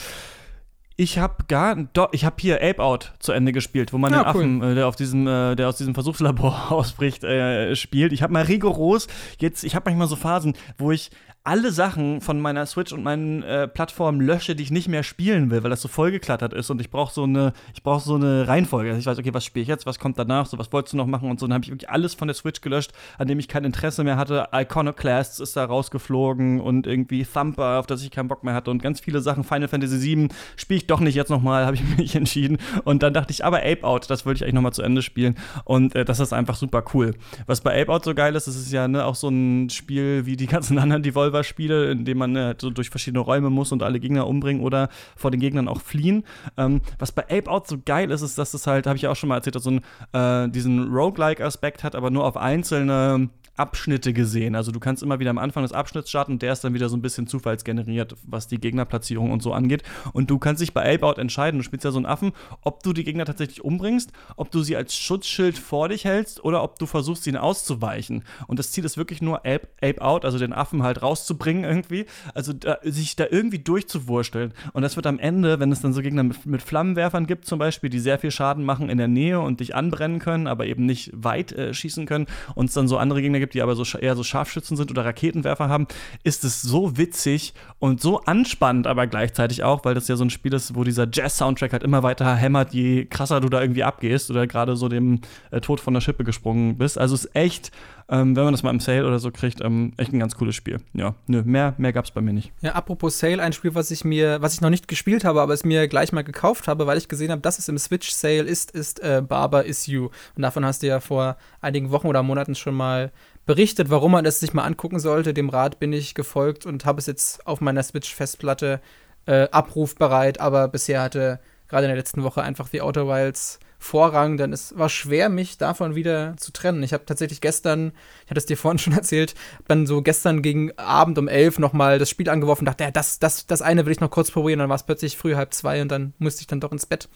Ich 0.96 1.18
habe 1.18 1.46
gar, 1.48 1.76
doch, 1.76 2.10
ich 2.12 2.24
habe 2.24 2.36
hier 2.40 2.58
Ape 2.62 2.82
Out 2.82 3.14
zu 3.20 3.32
Ende 3.32 3.52
gespielt, 3.52 3.94
wo 3.94 3.98
man 3.98 4.12
ja, 4.12 4.20
den 4.20 4.28
Affen, 4.28 4.62
äh, 4.62 4.76
der 4.76 4.88
auf 4.88 4.96
diesem, 4.96 5.26
äh, 5.26 5.56
der 5.56 5.70
aus 5.70 5.78
diesem 5.78 5.96
Versuchslabor 5.96 6.68
ausbricht, 6.72 7.24
äh, 7.24 7.76
spielt. 7.76 8.14
Ich 8.14 8.22
habe 8.22 8.34
mal 8.34 8.44
rigoros 8.44 9.08
jetzt, 9.40 9.64
ich 9.64 9.76
habe 9.76 9.90
manchmal 9.90 10.08
so 10.08 10.16
Phasen, 10.16 10.54
wo 10.78 10.92
ich 10.92 11.10
alle 11.46 11.74
Sachen 11.74 12.22
von 12.22 12.40
meiner 12.40 12.66
Switch 12.66 12.94
und 12.94 13.04
meinen 13.04 13.44
äh, 13.44 13.68
Plattformen 13.68 14.22
lösche, 14.22 14.56
die 14.56 14.64
ich 14.64 14.72
nicht 14.72 14.88
mehr 14.88 15.04
spielen 15.04 15.52
will, 15.52 15.62
weil 15.62 15.70
das 15.70 15.82
so 15.82 15.90
vollgeklattert 15.90 16.54
ist 16.54 16.70
und 16.70 16.80
ich 16.80 16.90
brauche 16.90 17.14
so 17.14 17.24
eine, 17.24 17.52
ich 17.74 17.84
brauche 17.84 18.02
so 18.02 18.16
eine 18.16 18.48
Reihenfolge. 18.48 18.90
Also 18.90 19.00
ich 19.00 19.06
weiß, 19.06 19.20
okay, 19.20 19.34
was 19.34 19.44
spiele 19.44 19.64
ich 19.64 19.68
jetzt, 19.68 19.86
was 19.86 20.00
kommt 20.00 20.18
danach, 20.18 20.46
so 20.46 20.58
was 20.58 20.72
wolltest 20.72 20.94
du 20.94 20.98
noch 20.98 21.06
machen 21.06 21.30
und 21.30 21.42
so. 21.42 21.46
Dann 21.46 21.56
habe 21.56 21.66
ich 21.66 21.72
wirklich 21.72 21.90
alles 21.90 22.14
von 22.14 22.30
der 22.30 22.36
Switch 22.36 22.62
gelöscht, 22.62 22.94
an 23.18 23.28
dem 23.28 23.40
ich 23.40 23.50
kein 23.50 23.66
Interesse 23.66 24.06
mehr 24.06 24.16
hatte. 24.16 24.48
Iconoclasts 24.54 25.42
ist 25.42 25.58
da 25.58 25.66
rausgeflogen 25.66 26.62
und 26.62 26.88
irgendwie 26.88 27.26
Thumper, 27.26 27.80
auf 27.80 27.88
das 27.88 28.04
ich 28.04 28.12
keinen 28.12 28.30
Bock 28.30 28.46
mehr 28.46 28.54
hatte 28.54 28.72
und 28.72 28.82
ganz 28.82 29.02
viele 29.02 29.20
Sachen. 29.20 29.44
Final 29.44 29.68
Fantasy 29.68 30.02
VII 30.02 30.30
spiele 30.56 30.78
ich 30.78 30.88
doch 30.88 31.02
nicht 31.02 31.16
jetzt 31.16 31.30
nochmal, 31.30 31.66
habe 31.66 31.76
ich 31.76 31.98
mich 31.98 32.16
entschieden. 32.16 32.58
Und 32.86 33.04
dann 33.04 33.14
dachte 33.14 33.32
ich, 33.32 33.44
aber 33.44 33.58
Ape 33.58 33.84
Out, 33.84 34.10
das 34.10 34.26
wollte 34.26 34.38
ich 34.38 34.44
eigentlich 34.44 34.56
nochmal 34.56 34.74
zu 34.74 34.82
Ende 34.82 35.02
spielen 35.02 35.36
und 35.66 35.94
äh, 35.94 36.06
das 36.06 36.22
ist 36.22 36.32
einfach 36.32 36.56
super 36.56 36.86
cool. 36.94 37.16
Was 37.48 37.60
bei 37.60 37.82
Ape 37.82 37.92
Out 37.92 38.06
so 38.06 38.16
geil 38.16 38.34
ist, 38.36 38.48
das 38.48 38.56
ist 38.56 38.72
ja 38.72 38.88
ne, 38.88 39.04
auch 39.04 39.16
so 39.16 39.28
ein 39.28 39.70
Spiel 39.70 40.26
wie 40.26 40.38
die 40.38 40.48
ganzen 40.48 40.78
anderen 40.84 41.04
Devolver 41.04 41.33
Devolver-Spiele, 41.34 41.92
in 41.92 42.06
denen 42.06 42.20
man 42.20 42.36
äh, 42.36 42.56
so 42.60 42.70
durch 42.70 42.90
verschiedene 42.90 43.20
Räume 43.20 43.50
muss 43.50 43.72
und 43.72 43.84
alle 43.84 44.00
Gegner 44.00 44.28
umbringen 44.28 44.62
oder 44.62 44.90
vor 45.16 45.32
den 45.32 45.40
Gegnern 45.40 45.68
auch 45.68 45.82
fliehen. 45.82 46.24
Ähm, 46.58 46.82
was 47.00 47.12
bei 47.12 47.24
Ape 47.24 47.50
Out 47.50 47.68
so 47.68 47.78
geil 47.84 48.12
ist, 48.12 48.22
ist, 48.22 48.38
dass 48.38 48.54
es 48.54 48.68
halt, 48.68 48.88
habe 48.88 48.96
ich 48.96 49.04
ja 49.04 49.12
auch 49.12 49.16
schon 49.16 49.30
mal 49.30 49.38
erzählt, 49.38 49.60
so 49.60 49.70
einen, 49.70 49.82
äh, 50.14 50.50
diesen 50.50 50.94
Roguelike-Aspekt 50.94 51.84
hat, 51.84 51.96
aber 51.96 52.10
nur 52.12 52.26
auf 52.26 52.38
einzelne 52.38 53.30
Abschnitte 53.56 54.14
gesehen. 54.14 54.56
Also 54.56 54.72
du 54.72 54.80
kannst 54.80 55.04
immer 55.04 55.20
wieder 55.20 55.30
am 55.30 55.38
Anfang 55.38 55.64
des 55.64 55.74
Abschnitts 55.74 56.10
starten 56.10 56.40
der 56.40 56.54
ist 56.54 56.64
dann 56.64 56.74
wieder 56.74 56.90
so 56.90 56.98
ein 56.98 57.02
bisschen 57.02 57.28
zufallsgeneriert, 57.28 58.16
was 58.28 58.48
die 58.48 58.60
Gegnerplatzierung 58.60 59.32
und 59.32 59.42
so 59.42 59.54
angeht. 59.54 59.84
Und 60.12 60.30
du 60.30 60.40
kannst 60.40 60.62
dich 60.62 60.74
bei 60.74 60.94
Ape-Out 60.94 61.18
entscheiden, 61.18 61.60
du 61.60 61.64
spielst 61.64 61.86
ja 61.86 61.92
so 61.92 61.98
einen 61.98 62.06
Affen, 62.06 62.34
ob 62.62 62.84
du 62.84 62.94
die 62.94 63.04
Gegner 63.04 63.26
tatsächlich 63.26 63.64
umbringst, 63.64 64.12
ob 64.36 64.52
du 64.52 64.62
sie 64.62 64.76
als 64.76 64.96
Schutzschild 64.96 65.58
vor 65.58 65.90
dich 65.90 66.06
hältst 66.06 66.44
oder 66.44 66.64
ob 66.64 66.80
du 66.80 66.86
versuchst, 66.86 67.28
ihnen 67.28 67.38
auszuweichen. 67.38 68.24
Und 68.48 68.60
das 68.60 68.72
Ziel 68.72 68.84
ist 68.86 68.98
wirklich 68.98 69.22
nur 69.22 69.46
Ape-Out, 69.46 70.26
also 70.26 70.38
den 70.38 70.54
Affen 70.54 70.84
halt 70.84 71.02
rauszubringen 71.02 71.64
irgendwie. 71.64 72.06
Also 72.34 72.54
da, 72.54 72.80
sich 72.84 73.16
da 73.16 73.26
irgendwie 73.30 73.60
durchzuwursteln. 73.60 74.54
Und 74.74 74.82
das 74.82 74.96
wird 74.96 75.08
am 75.08 75.20
Ende, 75.20 75.60
wenn 75.60 75.72
es 75.72 75.82
dann 75.82 75.94
so 75.94 76.02
Gegner 76.02 76.24
mit, 76.24 76.46
mit, 76.46 76.62
Flammenwerfern 76.62 77.28
gibt 77.28 77.46
zum 77.46 77.60
Beispiel, 77.60 77.90
die 77.90 78.00
sehr 78.00 78.20
viel 78.20 78.32
Schaden 78.32 78.64
machen 78.64 78.90
in 78.90 78.98
der 78.98 79.08
Nähe 79.08 79.40
und 79.40 79.60
dich 79.60 79.76
anbrennen 79.76 80.20
können, 80.20 80.48
aber 80.48 80.66
eben 80.66 80.86
nicht 80.86 81.12
weit 81.14 81.52
äh, 81.52 81.74
schießen 81.74 82.06
können, 82.06 82.28
und 82.56 82.68
es 82.68 82.74
dann 82.74 82.88
so 82.88 82.98
andere 82.98 83.22
Gegner 83.22 83.40
gibt, 83.44 83.54
die 83.56 83.62
aber 83.62 83.76
so 83.76 83.84
eher 83.98 84.16
so 84.16 84.24
Scharfschützen 84.24 84.78
sind 84.78 84.90
oder 84.90 85.04
Raketenwerfer 85.04 85.68
haben, 85.68 85.86
ist 86.24 86.46
es 86.46 86.62
so 86.62 86.98
witzig 86.98 87.54
und 87.80 88.00
so 88.00 88.22
anspannend, 88.22 88.88
aber 88.88 89.06
gleichzeitig 89.06 89.64
auch, 89.64 89.84
weil 89.84 89.96
das 89.96 90.08
ja 90.08 90.16
so 90.16 90.24
ein 90.24 90.30
Spiel 90.30 90.54
ist, 90.54 90.76
wo 90.76 90.86
dieser 90.86 91.06
Jazz-Soundtrack 91.12 91.74
halt 91.74 91.84
immer 91.84 92.04
weiter 92.04 92.36
hämmert, 92.36 92.74
je 92.74 93.06
krasser 93.06 93.42
du 93.42 93.50
da 93.50 93.62
irgendwie 93.62 93.84
abgehst 93.84 94.32
oder 94.32 94.48
gerade 94.48 94.78
so 94.78 94.88
dem 94.88 95.20
äh, 95.52 95.60
Tod 95.60 95.82
von 95.82 95.94
der 95.94 96.00
Schippe 96.00 96.24
gesprungen 96.24 96.78
bist. 96.78 96.98
Also 96.98 97.16
es 97.16 97.26
ist 97.26 97.36
echt 97.36 97.72
ähm, 98.10 98.36
wenn 98.36 98.44
man 98.44 98.54
das 98.54 98.64
mal 98.64 98.70
im 98.70 98.80
Sale 98.80 99.08
oder 99.08 99.20
so 99.20 99.32
kriegt, 99.32 99.62
ähm, 99.62 99.94
echt 99.98 100.14
ein 100.14 100.20
ganz 100.20 100.36
cooles 100.36 100.56
Spiel. 100.56 100.80
Ja, 100.94 101.16
nö, 101.28 101.42
mehr, 101.44 101.74
mehr 101.78 101.94
gab 101.94 102.06
es 102.06 102.12
bei 102.12 102.22
mir 102.22 102.34
nicht. 102.34 102.52
Ja, 102.62 102.74
apropos 102.74 103.18
Sale, 103.18 103.42
ein 103.42 103.54
Spiel, 103.54 103.76
was 103.76 103.92
ich 103.92 104.04
mir, 104.04 104.42
was 104.42 104.54
ich 104.54 104.62
noch 104.62 104.70
nicht 104.70 104.88
gespielt 104.88 105.24
habe, 105.24 105.42
aber 105.42 105.54
es 105.54 105.64
mir 105.64 105.88
gleich 105.88 106.12
mal 106.12 106.24
gekauft 106.24 106.68
habe, 106.68 106.86
weil 106.86 106.98
ich 106.98 107.08
gesehen 107.08 107.32
habe, 107.32 107.42
dass 107.42 107.60
es 107.60 107.70
im 107.70 107.78
Switch 107.78 108.12
Sale 108.12 108.44
ist, 108.44 108.72
ist 108.72 109.00
äh, 109.02 109.24
Barber 109.28 109.66
Is 109.66 109.88
You. 109.88 110.10
Und 110.36 110.42
davon 110.42 110.66
hast 110.66 110.84
du 110.84 110.88
ja 110.88 111.00
vor 111.00 111.38
einigen 111.62 111.92
Wochen 111.92 112.08
oder 112.08 112.24
Monaten 112.24 112.56
schon 112.56 112.76
mal 112.76 113.12
berichtet, 113.46 113.90
warum 113.90 114.14
man 114.14 114.26
es 114.26 114.40
sich 114.40 114.54
mal 114.54 114.64
angucken 114.64 115.00
sollte. 115.00 115.34
Dem 115.34 115.50
Rat 115.50 115.80
bin 115.80 115.94
ich 115.94 116.16
gefolgt 116.16 116.66
und 116.66 116.86
habe 116.86 117.00
es 117.00 117.06
jetzt 117.06 117.46
auf 117.46 117.62
meiner 117.62 117.84
Switch-Festplatte 117.84 118.82
äh, 119.26 119.48
abrufbereit, 119.52 120.40
aber 120.40 120.68
bisher 120.68 121.02
hatte 121.02 121.40
gerade 121.68 121.86
in 121.86 121.90
der 121.90 121.98
letzten 121.98 122.24
Woche 122.24 122.42
einfach 122.42 122.68
The 122.68 122.82
Outer 122.82 123.08
Wilds 123.08 123.60
Vorrang, 123.84 124.38
denn 124.38 124.54
es 124.54 124.78
war 124.78 124.88
schwer, 124.88 125.28
mich 125.28 125.58
davon 125.58 125.94
wieder 125.94 126.36
zu 126.38 126.54
trennen. 126.54 126.84
Ich 126.84 126.94
habe 126.94 127.06
tatsächlich 127.06 127.42
gestern, 127.42 127.92
ich 128.24 128.32
hatte 128.32 128.40
es 128.40 128.46
dir 128.46 128.56
vorhin 128.56 128.80
schon 128.80 128.94
erzählt, 128.94 129.36
dann 129.68 129.86
so 129.86 130.02
gestern 130.02 130.42
gegen 130.42 130.72
Abend 130.78 131.18
um 131.18 131.28
elf 131.28 131.60
nochmal 131.60 132.00
das 132.00 132.10
Spiel 132.10 132.30
angeworfen, 132.30 132.64
dachte, 132.64 132.86
ja, 132.86 132.92
das, 132.92 133.20
das, 133.20 133.46
das 133.46 133.62
eine 133.62 133.86
will 133.86 133.92
ich 133.92 134.00
noch 134.00 134.10
kurz 134.10 134.32
probieren, 134.32 134.60
dann 134.60 134.70
war 134.70 134.78
es 134.78 134.84
plötzlich 134.84 135.18
früh 135.18 135.36
halb 135.36 135.54
zwei 135.54 135.82
und 135.82 135.90
dann 135.90 136.14
musste 136.18 136.42
ich 136.42 136.48
dann 136.48 136.62
doch 136.62 136.72
ins 136.72 136.86
Bett. 136.86 137.10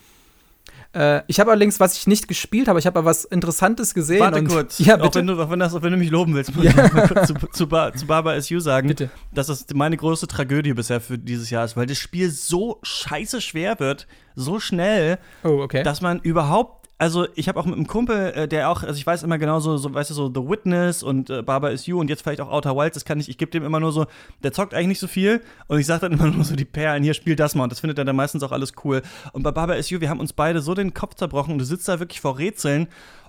Äh, 0.94 1.22
ich 1.27 1.39
habe 1.39 1.51
allerdings, 1.51 1.79
was 1.79 1.98
ich 1.98 2.08
nicht 2.08 2.27
gespielt 2.27 2.67
habe, 2.67 2.79
ich 2.79 2.86
habe 2.86 3.00
aber 3.00 3.10
was 3.10 3.25
Interessantes 3.25 3.94
gesehen. 3.94 4.20
Warte 4.20 4.39
und, 4.39 4.48
kurz. 4.48 4.79
Ja, 4.88 4.96
bitte. 4.96 5.08
Auch 5.08 5.15
wenn, 5.15 5.27
du, 5.27 5.41
auch 5.41 5.50
wenn, 5.50 5.60
das, 5.60 5.74
auch 5.75 5.82
wenn 5.82 5.91
du 5.91 5.98
mich 5.98 6.10
loben 6.10 6.34
willst, 6.34 6.56
muss 6.56 6.65
ja. 6.65 6.72
ich 6.72 6.94
mal 6.94 7.08
kurz 7.08 7.27
zu, 7.27 7.34
zu, 7.34 7.67
zu 7.67 8.08
Barber 8.08 8.41
SU 8.41 8.60
sagen, 8.60 8.88
bitte. 8.88 9.10
dass 9.34 9.48
das 9.48 9.65
meine 9.74 9.98
größte 9.98 10.27
Tragödie 10.27 10.74
bisher 10.74 11.01
für 11.01 11.17
dieses 11.17 11.50
Jahr 11.50 11.65
ist, 11.65 11.75
weil 11.75 11.86
das 11.86 11.98
Spiel 11.98 12.29
so 12.29 12.79
scheiße 12.84 13.41
schwer 13.41 13.79
wird, 13.79 14.08
so 14.36 14.60
schnell, 14.60 15.17
oh, 15.44 15.62
okay. 15.62 15.84
dass 15.84 16.01
man 16.01 16.20
überhaupt 16.20 16.77
also 17.00 17.27
ich 17.36 17.48
habe 17.48 17.60
auch 17.60 17.66
mit 17.66 17.75
einem 17.75 17.86
Kumpel, 17.88 18.32
äh, 18.34 18.48
der 18.48 18.70
auch, 18.70 18.82
also 18.84 18.98
ich 18.98 19.06
weiß 19.06 19.24
immer 19.24 19.38
genau 19.38 19.60
so, 19.60 19.77
so 19.77 19.94
weißt 19.94 20.10
du, 20.10 20.13
so 20.16 20.27
The 20.34 20.50
Witness 20.50 21.04
und 21.04 21.30
äh, 21.30 21.44
Barber 21.44 21.72
is 21.72 21.86
You 21.86 22.00
und 22.00 22.10
jetzt 22.10 22.24
vielleicht 22.24 22.42
auch 22.42 22.50
Outer 22.50 22.75
Wilds, 22.75 22.96
das 22.96 23.06
kann 23.06 23.20
ich, 23.20 23.30
ich 23.30 23.38
gebe 23.38 23.51
dem 23.51 23.63
immer 23.63 23.80
nur 23.80 23.92
so, 23.92 24.08
der 24.44 24.51
zockt 24.51 24.74
eigentlich 24.74 24.88
nicht 24.88 25.00
so 25.00 25.08
viel 25.08 25.42
und 25.68 25.80
ich 25.80 25.86
sage 25.86 26.01
dann 26.01 26.13
immer 26.13 26.27
nur 26.36 26.44
so 26.44 26.56
die 26.56 26.66
Perlen, 26.66 27.04
hier 27.04 27.13
spielt 27.13 27.39
das 27.39 27.54
mal 27.56 27.63
und 27.63 27.72
das 27.72 27.80
findet 27.82 28.00
er 28.00 28.06
dann 28.06 28.16
meistens 28.16 28.42
auch 28.44 28.51
alles 28.51 28.74
cool. 28.84 29.04
Und 29.34 29.44
bei 29.44 29.51
Barber 29.51 29.77
is 29.77 29.89
You, 29.89 30.01
wir 30.01 30.10
haben 30.10 30.20
uns 30.20 30.34
beide 30.34 30.60
so 30.62 30.74
den 30.74 30.94
Kopf 30.94 31.13
zerbrochen 31.16 31.54
und 31.54 31.60
du 31.60 31.66
sitzt 31.66 31.88
da 31.88 32.00
wirklich 32.00 32.20
vor 32.22 32.39
Rätseln 32.39 32.88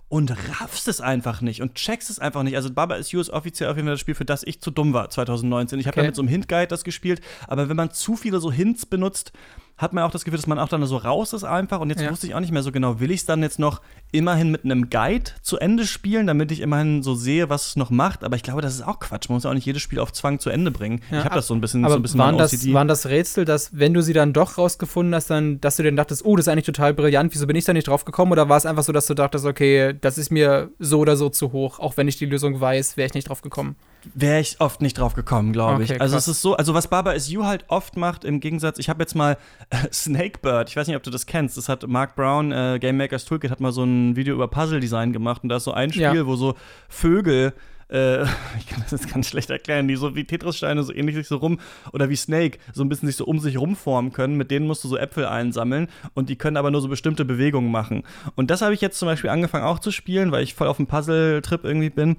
und 0.09 0.31
raffst 0.59 0.89
es 0.89 1.03
einfach 1.03 1.43
nicht 1.43 1.61
und 1.61 1.75
checkst 1.75 2.09
es 2.09 2.19
einfach 2.19 2.43
nicht. 2.43 2.57
Also 2.57 2.73
Baba 2.73 2.95
is 2.95 3.13
You 3.13 3.21
ist 3.21 3.29
offiziell 3.29 3.69
auf 3.69 3.77
jeden 3.77 3.87
Fall 3.87 3.93
das 3.95 4.01
Spiel, 4.01 4.15
für 4.15 4.25
das 4.25 4.43
ich 4.43 4.63
zu 4.63 4.71
dumm 4.71 4.95
war 4.95 5.11
2019. 5.11 5.79
Ich 5.79 5.87
habe 5.87 5.93
Okay. 5.97 6.01
ja 6.01 6.07
mit 6.07 6.17
so 6.17 6.23
einem 6.23 6.31
Hint-Guide 6.31 6.69
das 6.69 6.83
gespielt, 6.83 7.21
aber 7.47 7.69
wenn 7.69 7.77
man 7.77 7.91
zu 7.91 8.17
viele 8.17 8.41
so 8.41 8.51
Hints 8.51 8.87
benutzt, 8.87 9.33
hat 9.79 9.93
man 9.93 10.05
auch 10.05 10.11
das 10.11 10.25
Gefühl, 10.25 10.39
dass 10.39 10.47
man 10.47 10.59
auch 10.59 10.69
dann 10.69 10.85
so 10.87 10.97
raus 10.97 11.33
ist 11.33 11.45
einfach. 11.45 11.81
Und 11.81 11.91
jetzt 11.91 12.03
Ja. 12.03 12.11
wusste 12.11 12.27
ich 12.27 12.35
auch 12.35 12.41
nicht 12.41 12.53
mehr 12.53 12.63
so 12.63 12.73
genau, 12.73 13.01
will 13.01 13.11
ich 13.13 13.21
es 13.21 13.27
dann 13.27 13.43
jetzt 13.43 13.59
noch 13.59 13.81
immerhin 14.13 14.51
mit 14.51 14.65
einem 14.65 14.89
Guide 14.91 15.31
zu 15.43 15.59
Ende 15.59 15.87
spielen, 15.87 16.27
damit 16.27 16.51
ich 16.51 16.61
immerhin 16.61 17.03
so 17.03 17.15
sehe, 17.15 17.49
was 17.51 17.67
es 17.67 17.77
noch 17.77 17.91
macht. 17.91 18.25
Aber 18.25 18.37
ich 18.37 18.43
glaube, 18.43 18.63
das 18.63 18.75
ist 18.75 18.83
auch 18.87 19.01
Quatsch. 19.01 19.29
Man 19.29 19.35
muss 19.37 19.45
ja 19.45 19.51
auch 19.51 19.55
nicht 19.55 19.67
jedes 19.67 19.83
Spiel 19.83 19.99
auf 19.99 20.13
Zwang 20.13 20.39
zu 20.39 20.51
Ende 20.51 20.71
bringen. 20.71 21.01
Ja, 21.11 21.19
ich 21.19 21.25
habe 21.25 21.33
ab- 21.33 21.37
das 21.37 21.47
so 21.47 21.55
ein 21.55 21.61
bisschen, 21.61 21.85
Aber 21.85 21.93
so 21.95 21.99
ein 21.99 22.03
bisschen 22.03 22.19
waren, 22.21 22.39
das, 22.39 22.73
waren 22.73 22.89
das 22.89 23.07
Rätsel, 23.07 23.45
dass, 23.45 23.77
wenn 23.79 23.93
du 23.95 24.03
sie 24.03 24.13
dann 24.13 24.33
doch 24.33 24.57
rausgefunden 24.59 25.15
hast, 25.15 25.29
dann, 25.31 25.61
dass 25.61 25.77
du 25.77 25.83
dir 25.83 25.93
dachtest, 25.93 26.25
oh, 26.25 26.37
das 26.37 26.47
ist 26.47 26.53
eigentlich 26.53 26.67
total 26.67 26.95
brillant, 26.95 27.35
wieso 27.35 27.47
bin 27.47 27.57
ich 27.57 27.65
da 27.65 27.73
nicht 27.73 27.89
drauf 27.89 28.05
gekommen? 28.05 28.33
Oder 28.33 28.49
war 28.49 28.57
es 28.57 28.67
einfach 28.67 28.83
so, 28.83 28.93
dass 28.93 29.07
du 29.07 29.15
dachtest, 29.15 29.45
okay, 29.45 29.95
das 30.01 30.17
ist 30.19 30.31
mir 30.31 30.71
so 30.79 31.01
oder 31.01 31.17
so 31.17 31.29
zu 31.29 31.53
hoch, 31.53 31.79
auch 31.79 31.97
wenn 31.97 32.09
ich 32.09 32.17
die 32.17 32.27
Lösung 32.27 32.61
weiß, 32.61 32.97
wäre 32.97 33.07
ich 33.07 33.15
nicht 33.15 33.29
drauf 33.29 33.43
gekommen? 33.43 33.77
wäre 34.15 34.39
ich 34.41 34.61
oft 34.61 34.81
nicht 34.81 34.97
drauf 34.97 35.15
gekommen, 35.15 35.53
glaube 35.53 35.83
Okay, 35.83 35.95
ich. 35.97 36.01
Also 36.01 36.15
krass. 36.15 36.29
es 36.29 36.37
ist 36.37 36.43
so, 36.43 36.55
also 36.55 36.73
was 36.73 36.87
Baba 36.87 37.13
is 37.13 37.29
You 37.31 37.45
halt 37.45 37.65
oft 37.67 37.97
macht, 37.97 38.25
im 38.25 38.39
Gegensatz, 38.39 38.79
ich 38.79 38.89
habe 38.89 39.03
jetzt 39.03 39.15
mal 39.17 39.37
äh, 39.71 39.77
Snakebird, 39.93 40.71
ich 40.71 40.77
weiß 40.77 40.87
nicht, 40.87 40.97
ob 40.97 41.03
du 41.03 41.11
das 41.11 41.27
kennst, 41.27 41.57
das 41.59 41.69
hat 41.69 41.87
Mark 41.87 42.15
Brown, 42.15 42.53
äh, 42.53 42.79
Game 42.81 42.97
Makers 42.97 43.25
Toolkit, 43.25 43.51
hat 43.51 43.61
mal 43.61 43.73
so 43.73 43.83
ein 43.85 43.98
Video 44.17 44.35
über 44.35 44.49
Puzzle-Design 44.49 45.13
gemacht 45.13 45.43
und 45.43 45.49
da 45.49 45.57
ist 45.57 45.65
so 45.65 45.73
ein 45.73 45.91
Spiel, 45.93 46.03
Ja. 46.03 46.27
wo 46.27 46.37
so 46.37 46.55
Vögel 46.89 47.53
äh, 47.91 48.23
ich 48.59 48.67
kann 48.69 48.83
das 48.83 48.91
jetzt 48.91 49.11
ganz 49.13 49.29
schlecht 49.29 49.49
erklären, 49.51 49.89
die 49.89 49.97
so 49.97 50.15
wie 50.15 50.25
Tetris-Steine 50.25 50.83
so 50.83 50.93
ähnlich 50.93 51.17
sich 51.17 51.27
so 51.27 51.37
rum 51.37 51.59
oder 51.93 52.11
wie 52.11 52.17
Snake 52.17 52.59
so 52.75 52.83
ein 52.85 52.89
bisschen 52.91 53.07
sich 53.09 53.17
so 53.17 53.25
um 53.25 53.39
sich 53.39 53.59
rumformen 53.59 54.13
können. 54.13 54.37
Mit 54.37 54.51
denen 54.51 54.67
musst 54.67 54.85
du 54.85 54.89
so 54.89 54.99
Äpfel 54.99 55.25
einsammeln 55.27 55.89
und 56.15 56.29
die 56.29 56.37
können 56.37 56.59
aber 56.59 56.71
nur 56.71 56.83
so 56.83 56.89
bestimmte 56.89 57.25
Bewegungen 57.25 57.71
machen. 57.71 58.03
Und 58.37 58.51
das 58.51 58.61
habe 58.61 58.75
ich 58.75 58.83
jetzt 58.83 58.99
zum 58.99 59.07
Beispiel 59.07 59.31
angefangen 59.31 59.65
auch 59.65 59.79
zu 59.79 59.91
spielen, 59.91 60.33
weil 60.33 60.43
ich 60.43 60.55
voll 60.55 60.67
auf 60.69 60.77
dem 60.77 60.87
Puzzle-Trip 60.87 61.65
irgendwie 61.65 61.89
bin. 61.91 62.17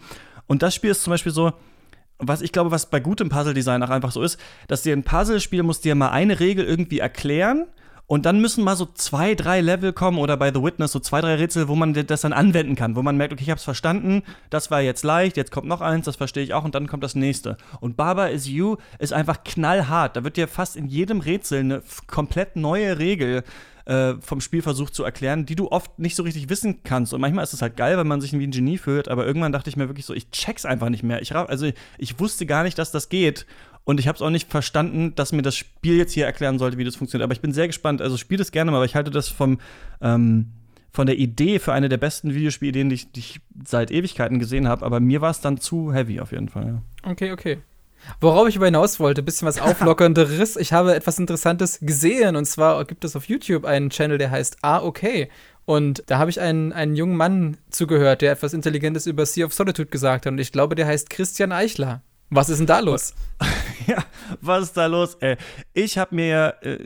Und 0.48 0.64
das 0.64 0.74
Spiel 0.74 0.90
ist 0.90 1.04
zum 1.04 1.12
Beispiel 1.12 1.32
so, 1.32 1.54
was 2.18 2.42
ich 2.42 2.52
glaube, 2.52 2.72
was 2.72 2.90
bei 2.90 3.00
gutem 3.00 3.30
Puzzle-Design 3.30 3.84
auch 3.84 3.90
einfach 3.92 4.12
so 4.12 4.24
ist, 4.24 4.40
dass 4.68 4.82
dir 4.82 4.94
ein 4.94 5.04
Puzzlespiel 5.04 5.62
muss 5.62 5.82
dir 5.82 5.94
mal 5.94 6.10
eine 6.10 6.40
Regel 6.40 6.66
irgendwie 6.66 6.98
erklären 7.00 7.68
und 8.10 8.26
dann 8.26 8.42
müssen 8.42 8.64
mal 8.64 8.76
so 8.76 8.88
zwei, 8.88 9.36
drei 9.36 9.62
Level 9.62 9.94
kommen 9.94 10.18
oder 10.18 10.36
bei 10.36 10.52
The 10.52 10.64
Witness 10.64 10.94
so 10.94 11.00
zwei, 11.00 11.22
drei 11.22 11.36
Rätsel, 11.36 11.68
wo 11.68 11.76
man 11.76 11.94
das 11.94 12.22
dann 12.22 12.34
anwenden 12.34 12.76
kann, 12.76 12.96
wo 12.96 13.04
man 13.04 13.18
merkt, 13.18 13.34
okay, 13.34 13.44
ich 13.44 13.52
hab's 13.52 13.64
verstanden, 13.64 14.24
das 14.50 14.72
war 14.72 14.82
jetzt 14.82 15.04
leicht, 15.04 15.38
jetzt 15.38 15.52
kommt 15.52 15.68
noch 15.68 15.80
eins, 15.80 16.06
das 16.06 16.16
verstehe 16.16 16.42
ich 16.42 16.56
auch 16.56 16.66
und 16.66 16.74
dann 16.74 16.88
kommt 16.88 17.04
das 17.04 17.14
nächste. 17.14 17.56
Und 17.82 17.98
Baba 17.98 18.26
is 18.26 18.48
You 18.48 18.78
ist 18.98 19.14
einfach 19.14 19.44
knallhart. 19.44 20.16
Da 20.16 20.24
wird 20.24 20.38
dir 20.38 20.48
fast 20.48 20.76
in 20.76 20.88
jedem 20.88 21.20
Rätsel 21.20 21.60
eine 21.60 21.84
komplett 22.08 22.56
neue 22.56 22.98
Regel 22.98 23.44
äh, 23.86 24.16
vom 24.22 24.42
Spiel 24.42 24.64
versucht 24.64 24.96
zu 24.96 25.04
erklären, 25.04 25.46
die 25.46 25.56
du 25.56 25.72
oft 25.72 26.00
nicht 26.00 26.16
so 26.16 26.24
richtig 26.24 26.50
wissen 26.50 26.82
kannst. 26.84 27.14
Und 27.14 27.22
manchmal 27.22 27.44
ist 27.44 27.54
es 27.54 27.62
halt 27.62 27.78
geil, 27.78 27.96
weil 27.96 28.06
man 28.06 28.22
sich 28.22 28.34
wie 28.34 28.46
ein 28.46 28.52
Genie 28.52 28.80
fühlt, 28.80 29.08
aber 29.08 29.28
irgendwann 29.28 29.52
dachte 29.52 29.70
ich 29.70 29.78
mir 29.78 29.88
wirklich 29.88 30.08
so, 30.08 30.16
ich 30.16 30.32
check's 30.32 30.66
einfach 30.66 30.90
nicht 30.90 31.04
mehr. 31.04 31.22
Ich, 31.22 31.36
also 31.36 31.70
ich 32.00 32.20
wusste 32.20 32.48
gar 32.48 32.64
nicht, 32.64 32.80
dass 32.80 32.92
das 32.92 33.10
geht. 33.10 33.46
Und 33.90 34.00
ich 34.00 34.08
habe 34.08 34.18
es 34.18 34.22
auch 34.22 34.30
nicht 34.30 34.52
verstanden, 34.52 35.16
dass 35.16 35.32
mir 35.32 35.42
das 35.42 35.56
Spiel 35.56 35.98
jetzt 35.98 36.14
hier 36.14 36.28
erklären 36.28 36.60
sollte, 36.60 36.78
wie 36.78 36.84
das 36.84 36.96
funktioniert. 36.96 37.24
Aber 37.24 37.34
ich 37.34 37.42
bin 37.42 37.54
sehr 37.54 37.66
gespannt. 37.66 38.04
Also 38.04 38.18
spielt 38.18 38.40
es 38.40 38.52
gerne 38.52 38.70
mal, 38.70 38.78
aber 38.78 38.86
ich 38.86 38.94
halte 38.94 39.10
das 39.10 39.30
vom, 39.30 39.60
ähm, 40.00 40.52
von 40.92 41.08
der 41.08 41.18
Idee 41.18 41.58
für 41.58 41.74
eine 41.74 41.90
der 41.90 41.98
besten 41.98 42.36
Videospielideen, 42.36 42.90
die 42.90 42.94
ich, 42.94 43.12
die 43.12 43.22
ich 43.22 43.42
seit 43.66 43.90
Ewigkeiten 43.90 44.38
gesehen 44.38 44.68
habe. 44.68 44.86
Aber 44.86 45.00
mir 45.00 45.22
war 45.22 45.32
es 45.32 45.42
dann 45.42 45.58
zu 45.60 45.92
heavy 45.92 46.20
auf 46.20 46.32
jeden 46.34 46.50
Fall. 46.50 46.68
Ja. 47.04 47.12
Okay, 47.12 47.32
okay. 47.32 47.58
Worauf 48.22 48.48
ich 48.48 48.58
aber 48.58 48.68
hinaus 48.68 49.00
wollte, 49.00 49.24
bisschen 49.24 49.48
was 49.48 49.60
auflockernderes. 49.60 50.56
Ich 50.60 50.72
habe 50.72 50.94
etwas 50.94 51.18
Interessantes 51.18 51.80
gesehen 51.82 52.36
und 52.36 52.46
zwar 52.46 52.86
gibt 52.86 53.04
es 53.06 53.16
auf 53.16 53.26
YouTube 53.26 53.66
einen 53.66 53.90
Channel, 53.90 54.20
der 54.20 54.30
heißt 54.30 54.58
Ah, 54.62 54.84
okay. 54.84 55.30
Und 55.66 56.04
da 56.06 56.20
habe 56.20 56.30
ich 56.30 56.40
einen, 56.40 56.74
einen 56.74 56.96
jungen 56.96 57.18
Mann 57.18 57.58
zugehört, 57.72 58.22
der 58.22 58.34
etwas 58.34 58.54
Intelligentes 58.54 59.08
über 59.08 59.26
Sea 59.26 59.48
of 59.48 59.54
Solitude 59.56 59.90
gesagt 59.90 60.28
hat. 60.28 60.32
Und 60.34 60.38
ich 60.38 60.52
glaube, 60.52 60.76
der 60.76 60.86
heißt 60.86 61.10
Christian 61.10 61.52
Eichler. 61.52 62.04
Was 62.32 62.50
ist 62.50 62.60
denn 62.60 62.68
da 62.68 62.80
los? 62.80 63.16
Ja, 63.90 64.04
was 64.40 64.66
ist 64.66 64.78
da 64.78 64.86
los? 64.86 65.16
Ey, 65.16 65.36
ich 65.74 65.98
habe 65.98 66.14
mir 66.14 66.54
äh, 66.62 66.78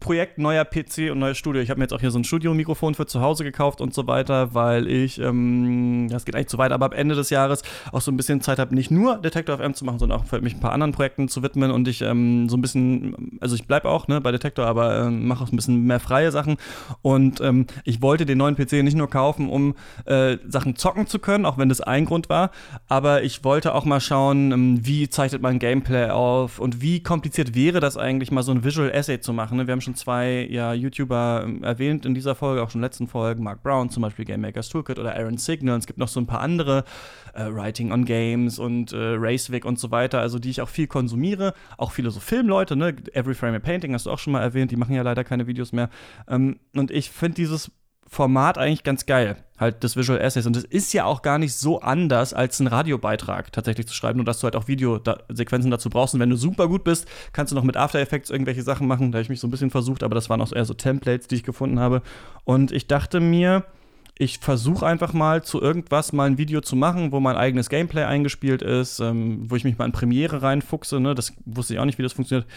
Projekt 0.00 0.38
neuer 0.38 0.64
PC 0.64 1.10
und 1.10 1.18
neues 1.18 1.36
Studio. 1.36 1.60
Ich 1.60 1.68
habe 1.68 1.78
mir 1.78 1.84
jetzt 1.84 1.92
auch 1.92 2.00
hier 2.00 2.10
so 2.10 2.18
ein 2.18 2.24
Studiomikrofon 2.24 2.94
für 2.94 3.04
zu 3.04 3.20
Hause 3.20 3.44
gekauft 3.44 3.82
und 3.82 3.92
so 3.92 4.06
weiter, 4.06 4.54
weil 4.54 4.88
ich, 4.88 5.20
ähm, 5.20 6.08
das 6.10 6.24
geht 6.24 6.34
eigentlich 6.34 6.46
zu 6.46 6.56
weit, 6.56 6.72
aber 6.72 6.86
ab 6.86 6.94
Ende 6.94 7.14
des 7.14 7.28
Jahres 7.28 7.62
auch 7.92 8.00
so 8.00 8.10
ein 8.10 8.16
bisschen 8.16 8.40
Zeit 8.40 8.58
habe, 8.58 8.74
nicht 8.74 8.90
nur 8.90 9.18
Detektor 9.18 9.58
FM 9.58 9.74
zu 9.74 9.84
machen, 9.84 9.98
sondern 9.98 10.18
auch 10.18 10.40
mich 10.40 10.54
ein 10.54 10.60
paar 10.60 10.72
anderen 10.72 10.92
Projekten 10.92 11.28
zu 11.28 11.42
widmen 11.42 11.70
und 11.70 11.86
ich 11.86 12.00
ähm, 12.00 12.48
so 12.48 12.56
ein 12.56 12.62
bisschen, 12.62 13.38
also 13.42 13.54
ich 13.54 13.66
bleibe 13.66 13.90
auch 13.90 14.08
ne, 14.08 14.22
bei 14.22 14.32
Detektor, 14.32 14.64
aber 14.64 15.02
ähm, 15.02 15.28
mache 15.28 15.44
auch 15.44 15.52
ein 15.52 15.56
bisschen 15.56 15.84
mehr 15.84 16.00
freie 16.00 16.32
Sachen 16.32 16.56
und 17.02 17.42
ähm, 17.42 17.66
ich 17.84 18.00
wollte 18.00 18.24
den 18.24 18.38
neuen 18.38 18.56
PC 18.56 18.72
nicht 18.84 18.96
nur 18.96 19.10
kaufen, 19.10 19.50
um 19.50 19.74
äh, 20.06 20.38
Sachen 20.48 20.76
zocken 20.76 21.06
zu 21.06 21.18
können, 21.18 21.44
auch 21.44 21.58
wenn 21.58 21.68
das 21.68 21.82
ein 21.82 22.06
Grund 22.06 22.30
war, 22.30 22.52
aber 22.88 23.22
ich 23.22 23.44
wollte 23.44 23.74
auch 23.74 23.84
mal 23.84 24.00
schauen, 24.00 24.52
ähm, 24.52 24.86
wie 24.86 25.10
zeichnet 25.10 25.42
man 25.42 25.58
Gameplay 25.58 26.05
auf 26.10 26.58
und 26.58 26.80
wie 26.80 27.02
kompliziert 27.02 27.54
wäre 27.54 27.80
das 27.80 27.96
eigentlich 27.96 28.30
mal 28.30 28.42
so 28.42 28.52
ein 28.52 28.64
Visual 28.64 28.90
Essay 28.90 29.20
zu 29.20 29.32
machen. 29.32 29.58
Ne? 29.58 29.66
Wir 29.66 29.72
haben 29.72 29.80
schon 29.80 29.94
zwei 29.94 30.46
ja, 30.50 30.72
YouTuber 30.72 31.42
ähm, 31.44 31.62
erwähnt 31.62 32.06
in 32.06 32.14
dieser 32.14 32.34
Folge, 32.34 32.62
auch 32.62 32.70
schon 32.70 32.78
in 32.78 32.82
den 32.82 32.86
letzten 32.86 33.06
Folgen, 33.06 33.42
Mark 33.42 33.62
Brown 33.62 33.90
zum 33.90 34.02
Beispiel, 34.02 34.24
Game 34.24 34.40
Makers 34.40 34.68
Toolkit 34.68 34.98
oder 34.98 35.16
Aaron 35.16 35.38
Signal. 35.38 35.78
Es 35.78 35.86
gibt 35.86 35.98
noch 35.98 36.08
so 36.08 36.20
ein 36.20 36.26
paar 36.26 36.40
andere, 36.40 36.84
äh, 37.34 37.44
Writing 37.50 37.92
on 37.92 38.04
Games 38.04 38.58
und 38.58 38.92
äh, 38.92 39.14
Racewick 39.16 39.64
und 39.64 39.78
so 39.78 39.90
weiter, 39.90 40.20
also 40.20 40.38
die 40.38 40.50
ich 40.50 40.60
auch 40.60 40.68
viel 40.68 40.86
konsumiere. 40.86 41.54
Auch 41.78 41.92
viele 41.92 42.10
so 42.10 42.20
Filmleute, 42.20 42.76
ne? 42.76 42.94
Every 43.12 43.34
Frame 43.34 43.54
a 43.54 43.58
Painting 43.58 43.94
hast 43.94 44.06
du 44.06 44.10
auch 44.10 44.18
schon 44.18 44.32
mal 44.32 44.42
erwähnt, 44.42 44.70
die 44.70 44.76
machen 44.76 44.94
ja 44.94 45.02
leider 45.02 45.24
keine 45.24 45.46
Videos 45.46 45.72
mehr. 45.72 45.90
Ähm, 46.28 46.58
und 46.74 46.90
ich 46.90 47.10
finde 47.10 47.36
dieses 47.36 47.70
Format 48.08 48.56
eigentlich 48.56 48.84
ganz 48.84 49.06
geil, 49.06 49.36
halt 49.58 49.82
des 49.82 49.96
Visual 49.96 50.20
Essays. 50.20 50.46
Und 50.46 50.56
es 50.56 50.64
ist 50.64 50.92
ja 50.92 51.04
auch 51.04 51.22
gar 51.22 51.38
nicht 51.38 51.54
so 51.54 51.80
anders, 51.80 52.34
als 52.34 52.60
einen 52.60 52.68
Radiobeitrag 52.68 53.52
tatsächlich 53.52 53.86
zu 53.86 53.94
schreiben, 53.94 54.18
nur 54.18 54.24
dass 54.24 54.40
du 54.40 54.44
halt 54.44 54.56
auch 54.56 54.68
Videosequenzen 54.68 55.70
dazu 55.70 55.90
brauchst. 55.90 56.14
Und 56.14 56.20
wenn 56.20 56.30
du 56.30 56.36
super 56.36 56.68
gut 56.68 56.84
bist, 56.84 57.06
kannst 57.32 57.50
du 57.50 57.56
noch 57.56 57.64
mit 57.64 57.76
After 57.76 57.98
Effects 57.98 58.30
irgendwelche 58.30 58.62
Sachen 58.62 58.86
machen. 58.86 59.10
Da 59.12 59.16
habe 59.16 59.22
ich 59.22 59.28
mich 59.28 59.40
so 59.40 59.48
ein 59.48 59.50
bisschen 59.50 59.70
versucht, 59.70 60.02
aber 60.02 60.14
das 60.14 60.30
waren 60.30 60.40
auch 60.40 60.52
eher 60.52 60.64
so 60.64 60.74
Templates, 60.74 61.26
die 61.26 61.36
ich 61.36 61.42
gefunden 61.42 61.80
habe. 61.80 62.02
Und 62.44 62.70
ich 62.70 62.86
dachte 62.86 63.20
mir, 63.20 63.64
ich 64.18 64.38
versuche 64.38 64.86
einfach 64.86 65.12
mal 65.12 65.44
zu 65.44 65.60
irgendwas 65.60 66.12
mal 66.14 66.24
ein 66.24 66.38
Video 66.38 66.62
zu 66.62 66.74
machen, 66.74 67.12
wo 67.12 67.20
mein 67.20 67.36
eigenes 67.36 67.68
Gameplay 67.68 68.04
eingespielt 68.04 68.62
ist, 68.62 68.98
ähm, 69.00 69.42
wo 69.50 69.56
ich 69.56 69.64
mich 69.64 69.76
mal 69.76 69.84
in 69.84 69.92
Premiere 69.92 70.40
reinfuchse. 70.42 70.98
Ne? 71.00 71.14
Das 71.14 71.34
wusste 71.44 71.74
ich 71.74 71.80
auch 71.80 71.84
nicht, 71.84 71.98
wie 71.98 72.02
das 72.02 72.14
funktioniert. 72.14 72.48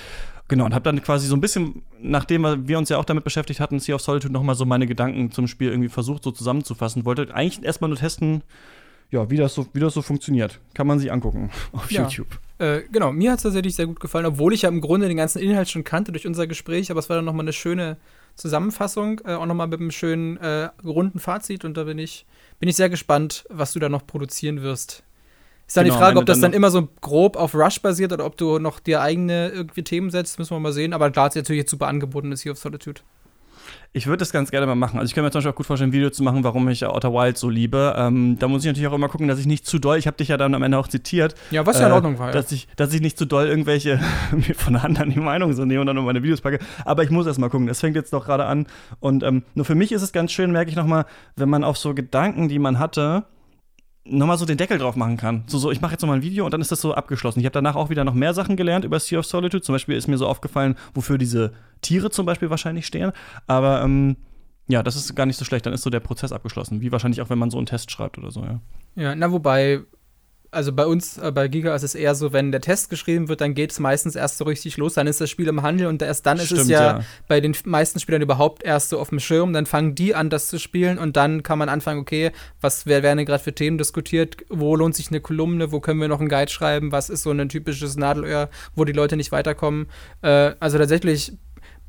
Genau, 0.47 0.65
und 0.65 0.73
habe 0.73 0.83
dann 0.83 1.01
quasi 1.03 1.27
so 1.27 1.35
ein 1.35 1.41
bisschen, 1.41 1.83
nachdem 2.01 2.43
wir- 2.67 2.77
uns 2.77 2.87
ja 2.89 2.97
auch 2.97 3.05
damit 3.05 3.23
beschäftigt 3.25 3.59
hatten, 3.59 3.79
Sea 3.79 3.95
of 3.95 4.01
Solitude, 4.01 4.33
noch 4.33 4.41
mal 4.41 4.55
so 4.55 4.65
meine 4.65 4.87
Gedanken 4.87 5.31
zum 5.31 5.47
Spiel 5.47 5.69
irgendwie 5.69 5.89
versucht, 5.89 6.23
so 6.23 6.31
zusammenzufassen. 6.31 7.03
Wollte 7.05 7.35
eigentlich 7.35 7.63
erstmal 7.63 7.89
nur 7.89 7.97
testen, 7.99 8.41
ja, 9.11 9.29
wie 9.29 9.35
das, 9.37 9.53
so, 9.53 9.67
wie 9.73 9.79
das 9.81 9.93
so 9.93 10.01
funktioniert. 10.01 10.59
Kann 10.73 10.87
man 10.87 10.97
sich 10.97 11.11
angucken 11.11 11.51
auf 11.73 11.91
Ja. 11.91 12.03
YouTube. 12.03 12.39
Äh, 12.57 12.81
genau, 12.91 13.11
mir 13.11 13.31
hat 13.31 13.39
es 13.39 13.43
tatsächlich 13.43 13.75
sehr 13.75 13.85
gut 13.87 13.99
gefallen, 13.99 14.25
obwohl 14.25 14.53
ich 14.53 14.61
ja 14.63 14.69
im 14.69 14.79
Grunde 14.81 15.07
den 15.09 15.17
ganzen 15.17 15.39
Inhalt 15.39 15.69
schon 15.69 15.83
kannte 15.83 16.11
durch 16.13 16.25
unser 16.25 16.47
Gespräch, 16.47 16.89
aber 16.89 16.99
es 16.99 17.09
war 17.09 17.17
dann 17.17 17.25
nochmal 17.25 17.43
eine 17.43 17.53
schöne 17.53 17.97
Zusammenfassung, 18.39 19.21
äh, 19.25 19.33
auch 19.33 19.45
nochmal 19.45 19.67
mit 19.67 19.79
einem 19.79 19.91
schönen 19.91 20.37
äh, 20.37 20.69
runden 20.83 21.19
Fazit 21.19 21.65
und 21.65 21.75
da 21.75 21.83
bin 21.83 21.99
ich, 21.99 22.25
bin 22.59 22.69
ich 22.69 22.75
sehr 22.75 22.89
gespannt, 22.89 23.45
was 23.49 23.73
du 23.73 23.79
da 23.79 23.89
noch 23.89 24.07
produzieren 24.07 24.61
wirst. 24.61 25.03
Ist 25.67 25.77
dann 25.77 25.83
Genau, 25.83 25.95
die 25.95 25.99
Frage, 25.99 26.19
ob 26.19 26.25
das 26.25 26.39
dann 26.39 26.51
dann 26.51 26.57
immer 26.57 26.71
so 26.71 26.87
grob 27.01 27.35
auf 27.35 27.53
Rush 27.53 27.81
basiert 27.81 28.13
oder 28.13 28.25
ob 28.25 28.37
du 28.37 28.57
noch 28.57 28.79
dir 28.79 29.01
eigene 29.01 29.49
irgendwie 29.49 29.83
Themen 29.83 30.09
setzt, 30.09 30.39
müssen 30.39 30.55
wir 30.55 30.59
mal 30.59 30.73
sehen. 30.73 30.93
Aber 30.93 31.11
klar, 31.11 31.27
es 31.27 31.35
ist 31.35 31.43
natürlich 31.43 31.59
jetzt 31.59 31.71
super 31.71 31.87
angeboten, 31.87 32.31
ist 32.31 32.41
Sea 32.41 32.53
of 32.53 32.57
Solitude. 32.57 33.01
Ich 33.91 34.05
würde 34.07 34.17
das 34.17 34.31
ganz 34.31 34.51
gerne 34.51 34.67
mal 34.67 34.75
machen. 34.75 34.99
Also 34.99 35.09
ich 35.09 35.15
kann 35.15 35.23
mir 35.23 35.31
zum 35.31 35.39
Beispiel 35.39 35.51
auch 35.51 35.55
gut 35.55 35.65
vorstellen, 35.65 35.89
ein 35.89 35.93
Video 35.93 36.09
zu 36.09 36.21
machen, 36.23 36.43
warum 36.43 36.67
ich 36.69 36.85
Outer 36.85 37.11
Wild 37.11 37.37
so 37.37 37.49
liebe. 37.49 37.95
Ähm, 37.97 38.37
da 38.39 38.47
muss 38.47 38.61
ich 38.63 38.67
natürlich 38.67 38.87
auch 38.87 38.93
immer 38.93 39.09
gucken, 39.09 39.27
dass 39.27 39.39
ich 39.39 39.47
nicht 39.47 39.65
zu 39.65 39.79
doll, 39.79 39.97
ich 39.97 40.05
habe 40.07 40.17
dich 40.17 40.27
ja 40.27 40.37
dann 40.37 40.53
am 40.53 40.61
Ende 40.63 40.77
auch 40.77 40.87
zitiert, 40.87 41.35
Ja, 41.51 41.65
was 41.65 41.79
ja 41.79 41.87
in 41.87 41.91
Äh, 41.91 41.95
Ordnung 41.95 42.19
war. 42.19 42.31
Dass, 42.31 42.51
ich, 42.51 42.67
dass 42.75 42.93
ich 42.93 43.01
nicht 43.01 43.17
zu 43.17 43.25
doll 43.25 43.47
irgendwelche 43.47 43.99
mir 44.31 44.55
von 44.55 44.75
anderen 44.75 45.09
die 45.09 45.19
Meinung 45.19 45.53
so 45.53 45.65
nehme 45.65 45.81
und 45.81 45.87
dann 45.87 45.95
nur 45.95 46.05
meine 46.05 46.21
Videos 46.21 46.41
packe. 46.41 46.59
Aber 46.85 47.03
ich 47.03 47.09
muss 47.09 47.25
erst 47.25 47.39
mal 47.39 47.49
gucken. 47.49 47.67
Das 47.67 47.79
fängt 47.79 47.95
jetzt 47.95 48.13
doch 48.13 48.25
gerade 48.25 48.45
an. 48.45 48.67
Und 48.99 49.23
ähm, 49.23 49.43
nur 49.55 49.65
für 49.65 49.75
mich 49.75 49.91
ist 49.91 50.01
es 50.01 50.11
ganz 50.11 50.31
schön, 50.31 50.51
merke 50.51 50.69
ich 50.69 50.75
noch 50.75 50.85
mal, 50.85 51.05
wenn 51.35 51.49
man 51.49 51.63
auf 51.63 51.77
so 51.77 51.93
Gedanken, 51.93 52.47
die 52.47 52.59
man 52.59 52.77
hatte, 52.79 53.23
noch 54.09 54.27
mal 54.27 54.37
so 54.37 54.45
den 54.45 54.57
Deckel 54.57 54.77
drauf 54.77 54.95
machen 54.95 55.17
kann. 55.17 55.43
So, 55.47 55.57
so 55.57 55.71
ich 55.71 55.81
mache 55.81 55.93
jetzt 55.93 56.01
noch 56.01 56.07
mal 56.07 56.15
ein 56.15 56.21
Video 56.21 56.45
und 56.45 56.53
dann 56.53 56.61
ist 56.61 56.71
das 56.71 56.81
so 56.81 56.93
abgeschlossen. 56.93 57.39
Ich 57.39 57.45
habe 57.45 57.53
danach 57.53 57.75
auch 57.75 57.89
wieder 57.89 58.03
noch 58.03 58.13
mehr 58.13 58.33
Sachen 58.33 58.55
gelernt 58.55 58.85
über 58.85 58.99
Sea 58.99 59.19
of 59.19 59.25
Solitude. 59.25 59.61
Zum 59.61 59.73
Beispiel 59.73 59.95
ist 59.95 60.07
mir 60.07 60.17
so 60.17 60.27
aufgefallen, 60.27 60.75
wofür 60.93 61.17
diese 61.17 61.53
Tiere 61.81 62.09
zum 62.09 62.25
Beispiel 62.25 62.49
wahrscheinlich 62.49 62.85
stehen. 62.85 63.11
Aber 63.47 63.81
ähm, 63.81 64.17
ja, 64.67 64.83
das 64.83 64.95
ist 64.95 65.15
gar 65.15 65.25
nicht 65.25 65.37
so 65.37 65.45
schlecht. 65.45 65.65
Dann 65.65 65.73
ist 65.73 65.81
so 65.83 65.89
der 65.89 65.99
Prozess 65.99 66.31
abgeschlossen. 66.31 66.81
Wie 66.81 66.91
wahrscheinlich 66.91 67.21
auch, 67.21 67.29
wenn 67.29 67.39
man 67.39 67.49
so 67.49 67.57
einen 67.57 67.65
Test 67.65 67.91
schreibt 67.91 68.17
oder 68.17 68.31
so, 68.31 68.41
ja. 68.41 68.59
Ja, 68.95 69.15
na 69.15 69.31
wobei, 69.31 69.81
also 70.51 70.73
bei 70.73 70.85
uns, 70.85 71.17
äh, 71.17 71.31
bei 71.31 71.47
Giga 71.47 71.75
ist 71.75 71.83
es 71.83 71.95
eher 71.95 72.15
so, 72.15 72.33
wenn 72.33 72.51
der 72.51 72.61
Test 72.61 72.89
geschrieben 72.89 73.29
wird, 73.29 73.41
dann 73.41 73.53
geht 73.53 73.71
es 73.71 73.79
meistens 73.79 74.15
erst 74.15 74.37
so 74.37 74.45
richtig 74.45 74.77
los, 74.77 74.95
dann 74.95 75.07
ist 75.07 75.21
das 75.21 75.29
Spiel 75.29 75.47
im 75.47 75.61
Handel 75.61 75.87
und 75.87 76.01
erst 76.01 76.25
dann 76.25 76.37
ist 76.37 76.51
es 76.51 76.59
Stimmt, 76.59 76.69
ja, 76.69 76.99
ja. 76.99 77.05
bei 77.27 77.39
den 77.39 77.55
meisten 77.65 77.99
Spielern 77.99 78.21
überhaupt 78.21 78.63
erst 78.63 78.89
so 78.89 78.99
auf 78.99 79.09
dem 79.09 79.19
Schirm, 79.19 79.53
dann 79.53 79.65
fangen 79.65 79.95
die 79.95 80.15
an, 80.15 80.29
das 80.29 80.47
zu 80.47 80.57
spielen 80.59 80.97
und 80.97 81.17
dann 81.17 81.43
kann 81.43 81.59
man 81.59 81.69
anfangen, 81.69 81.99
okay, 81.99 82.31
was 82.61 82.85
wer- 82.85 83.03
werden 83.03 83.17
denn 83.17 83.25
gerade 83.25 83.43
für 83.43 83.53
Themen 83.53 83.77
diskutiert, 83.77 84.37
wo 84.49 84.75
lohnt 84.75 84.95
sich 84.95 85.09
eine 85.09 85.21
Kolumne, 85.21 85.71
wo 85.71 85.79
können 85.79 86.01
wir 86.01 86.07
noch 86.07 86.19
einen 86.19 86.29
Guide 86.29 86.51
schreiben, 86.51 86.91
was 86.91 87.09
ist 87.09 87.23
so 87.23 87.31
ein 87.31 87.49
typisches 87.49 87.95
Nadelöhr, 87.97 88.49
wo 88.75 88.85
die 88.85 88.93
Leute 88.93 89.17
nicht 89.17 89.31
weiterkommen. 89.31 89.87
Äh, 90.21 90.53
also 90.59 90.77
tatsächlich 90.77 91.33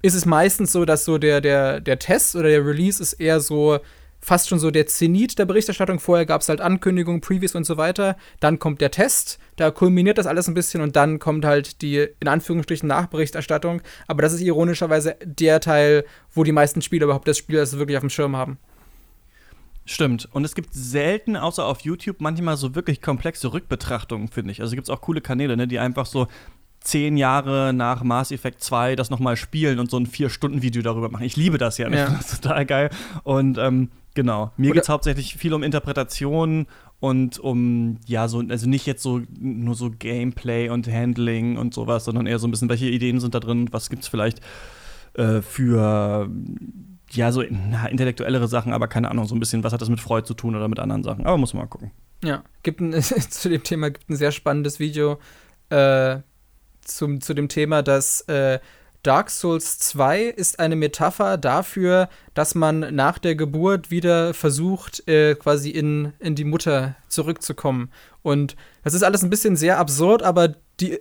ist 0.02 0.14
es 0.14 0.24
meistens 0.26 0.72
so, 0.72 0.84
dass 0.84 1.04
so 1.04 1.18
der, 1.18 1.40
der, 1.40 1.80
der 1.80 1.98
Test 1.98 2.34
oder 2.36 2.48
der 2.48 2.64
Release 2.64 3.02
ist 3.02 3.14
eher 3.14 3.40
so 3.40 3.80
fast 4.20 4.48
schon 4.48 4.58
so 4.58 4.70
der 4.70 4.86
Zenit 4.86 5.38
der 5.38 5.46
Berichterstattung. 5.46 5.98
Vorher 5.98 6.26
gab 6.26 6.42
es 6.42 6.48
halt 6.48 6.60
Ankündigungen, 6.60 7.20
Previews 7.20 7.54
und 7.54 7.64
so 7.64 7.76
weiter. 7.76 8.16
Dann 8.40 8.58
kommt 8.58 8.80
der 8.80 8.90
Test, 8.90 9.38
da 9.56 9.70
kulminiert 9.70 10.18
das 10.18 10.26
alles 10.26 10.48
ein 10.48 10.54
bisschen 10.54 10.80
und 10.82 10.96
dann 10.96 11.18
kommt 11.18 11.44
halt 11.44 11.82
die 11.82 12.08
in 12.20 12.28
Anführungsstrichen 12.28 12.88
Nachberichterstattung. 12.88 13.82
Aber 14.06 14.22
das 14.22 14.32
ist 14.32 14.42
ironischerweise 14.42 15.16
der 15.24 15.60
Teil, 15.60 16.04
wo 16.32 16.44
die 16.44 16.52
meisten 16.52 16.82
Spieler 16.82 17.04
überhaupt 17.04 17.28
das 17.28 17.38
Spiel 17.38 17.58
also 17.58 17.78
wirklich 17.78 17.96
auf 17.96 18.02
dem 18.02 18.10
Schirm 18.10 18.36
haben. 18.36 18.58
Stimmt. 19.86 20.28
Und 20.32 20.44
es 20.44 20.54
gibt 20.54 20.72
selten, 20.72 21.36
außer 21.36 21.64
auf 21.64 21.80
YouTube, 21.80 22.20
manchmal 22.20 22.56
so 22.56 22.74
wirklich 22.74 23.02
komplexe 23.02 23.52
Rückbetrachtungen, 23.52 24.28
finde 24.28 24.52
ich. 24.52 24.60
Also 24.60 24.76
gibt 24.76 24.86
es 24.86 24.90
auch 24.90 25.00
coole 25.00 25.20
Kanäle, 25.20 25.56
ne, 25.56 25.66
die 25.66 25.78
einfach 25.78 26.06
so 26.06 26.28
zehn 26.80 27.16
Jahre 27.16 27.72
nach 27.72 28.02
Mass 28.02 28.30
Effect 28.30 28.62
2 28.62 28.96
das 28.96 29.10
nochmal 29.10 29.36
spielen 29.36 29.78
und 29.78 29.90
so 29.90 29.98
ein 29.98 30.06
Vier-Stunden-Video 30.06 30.82
darüber 30.82 31.10
machen. 31.10 31.24
Ich 31.24 31.36
liebe 31.36 31.58
das 31.58 31.78
ja. 31.78 31.88
ja. 31.88 31.94
Ich 31.94 32.04
finde 32.04 32.18
das 32.18 32.40
total 32.40 32.66
geil. 32.66 32.90
Und 33.24 33.58
ähm, 33.58 33.90
genau, 34.14 34.52
mir 34.56 34.72
geht 34.72 34.82
es 34.82 34.88
hauptsächlich 34.88 35.36
viel 35.36 35.54
um 35.54 35.62
Interpretation 35.62 36.66
und 37.00 37.38
um, 37.38 37.98
ja, 38.06 38.28
so, 38.28 38.42
also 38.48 38.68
nicht 38.68 38.86
jetzt 38.86 39.02
so 39.02 39.22
nur 39.38 39.74
so 39.74 39.90
Gameplay 39.90 40.68
und 40.68 40.86
Handling 40.86 41.56
und 41.56 41.72
sowas, 41.72 42.04
sondern 42.04 42.26
eher 42.26 42.38
so 42.38 42.46
ein 42.46 42.50
bisschen, 42.50 42.68
welche 42.68 42.88
Ideen 42.88 43.20
sind 43.20 43.34
da 43.34 43.40
drin, 43.40 43.68
was 43.70 43.88
gibt 43.88 44.02
es 44.02 44.08
vielleicht 44.08 44.40
äh, 45.14 45.40
für 45.40 46.30
ja, 47.12 47.32
so 47.32 47.42
na, 47.48 47.86
intellektuellere 47.86 48.48
Sachen, 48.48 48.72
aber 48.72 48.88
keine 48.88 49.10
Ahnung, 49.10 49.26
so 49.26 49.34
ein 49.34 49.40
bisschen, 49.40 49.64
was 49.64 49.72
hat 49.72 49.80
das 49.80 49.88
mit 49.88 50.00
Freud 50.00 50.26
zu 50.26 50.34
tun 50.34 50.54
oder 50.54 50.68
mit 50.68 50.78
anderen 50.78 51.02
Sachen. 51.02 51.26
Aber 51.26 51.38
muss 51.38 51.54
man 51.54 51.64
mal 51.64 51.68
gucken. 51.68 51.90
Ja, 52.22 52.44
gibt 52.62 52.80
ein, 52.80 53.00
zu 53.02 53.48
dem 53.48 53.62
Thema 53.62 53.90
gibt 53.90 54.08
ein 54.08 54.16
sehr 54.16 54.32
spannendes 54.32 54.78
Video 54.78 55.18
äh, 55.70 56.18
zum, 56.82 57.20
zu 57.20 57.34
dem 57.34 57.48
Thema, 57.48 57.82
dass 57.82 58.22
äh, 58.22 58.60
Dark 59.02 59.30
Souls 59.30 59.78
2 59.78 60.24
ist 60.24 60.58
eine 60.58 60.76
Metapher 60.76 61.38
dafür, 61.38 62.08
dass 62.34 62.54
man 62.54 62.94
nach 62.94 63.18
der 63.18 63.34
Geburt 63.34 63.90
wieder 63.90 64.34
versucht, 64.34 65.06
äh, 65.08 65.34
quasi 65.34 65.70
in, 65.70 66.12
in 66.18 66.34
die 66.34 66.44
Mutter 66.44 66.96
zurückzukommen. 67.08 67.90
Und 68.22 68.56
das 68.84 68.94
ist 68.94 69.02
alles 69.02 69.22
ein 69.22 69.30
bisschen 69.30 69.56
sehr 69.56 69.78
absurd, 69.78 70.22
aber 70.22 70.48
die 70.48 70.60
die, 70.80 70.98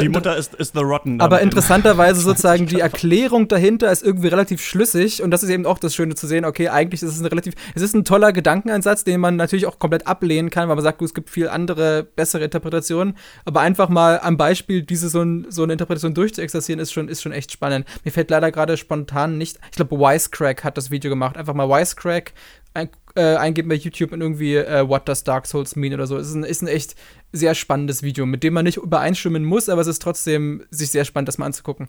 Und 0.00 0.02
die 0.02 0.08
Mutter 0.08 0.36
ist, 0.36 0.54
ist 0.54 0.74
The 0.74 0.80
Rotten. 0.80 1.20
Aber 1.20 1.40
interessanterweise 1.40 2.20
sozusagen 2.22 2.66
die 2.66 2.80
Erklärung 2.80 3.48
dahinter 3.48 3.90
ist 3.90 4.02
irgendwie 4.02 4.28
relativ 4.28 4.62
schlüssig 4.62 5.22
und 5.22 5.30
das 5.30 5.42
ist 5.42 5.50
eben 5.50 5.66
auch 5.66 5.78
das 5.78 5.94
Schöne 5.94 6.14
zu 6.14 6.26
sehen, 6.26 6.44
okay, 6.44 6.68
eigentlich 6.68 7.02
ist 7.02 7.12
es 7.12 7.20
ein 7.20 7.26
relativ, 7.26 7.54
es 7.74 7.82
ist 7.82 7.94
ein 7.94 8.04
toller 8.04 8.32
Gedankeneinsatz, 8.32 9.04
den 9.04 9.20
man 9.20 9.36
natürlich 9.36 9.66
auch 9.66 9.78
komplett 9.78 10.06
ablehnen 10.06 10.50
kann, 10.50 10.68
weil 10.68 10.76
man 10.76 10.84
sagt, 10.84 11.00
es 11.02 11.14
gibt 11.14 11.30
viel 11.30 11.48
andere, 11.48 12.04
bessere 12.04 12.44
Interpretationen, 12.44 13.16
aber 13.44 13.60
einfach 13.60 13.88
mal 13.88 14.20
am 14.20 14.36
Beispiel 14.36 14.82
diese 14.82 15.08
so, 15.08 15.22
ein, 15.22 15.46
so 15.50 15.62
eine 15.62 15.72
Interpretation 15.72 16.14
durchzuexerzieren, 16.14 16.80
ist 16.80 16.92
schon, 16.92 17.08
ist 17.08 17.22
schon 17.22 17.32
echt 17.32 17.52
spannend. 17.52 17.86
Mir 18.04 18.10
fällt 18.10 18.30
leider 18.30 18.50
gerade 18.50 18.76
spontan 18.76 19.38
nicht, 19.38 19.58
ich 19.70 19.76
glaube, 19.76 19.96
Wisecrack 19.96 20.64
hat 20.64 20.76
das 20.76 20.90
Video 20.90 21.10
gemacht, 21.10 21.36
einfach 21.36 21.54
mal 21.54 21.68
Wisecrack 21.68 22.32
ein, 22.76 22.90
äh, 23.16 23.36
eingeben 23.36 23.68
bei 23.68 23.74
YouTube 23.74 24.12
und 24.12 24.20
irgendwie 24.20 24.56
äh, 24.56 24.88
What 24.88 25.08
Does 25.08 25.24
Dark 25.24 25.46
Souls 25.46 25.76
Mean 25.76 25.94
oder 25.94 26.06
so. 26.06 26.16
Es 26.16 26.28
ist 26.28 26.34
ein, 26.34 26.44
ist 26.44 26.62
ein 26.62 26.68
echt 26.68 26.94
sehr 27.32 27.54
spannendes 27.54 28.02
Video, 28.02 28.26
mit 28.26 28.42
dem 28.42 28.54
man 28.54 28.64
nicht 28.64 28.76
übereinstimmen 28.76 29.44
muss, 29.44 29.68
aber 29.68 29.80
es 29.80 29.86
ist 29.86 30.02
trotzdem 30.02 30.64
sich 30.70 30.90
sehr 30.90 31.04
spannend, 31.04 31.28
das 31.28 31.38
mal 31.38 31.46
anzugucken. 31.46 31.88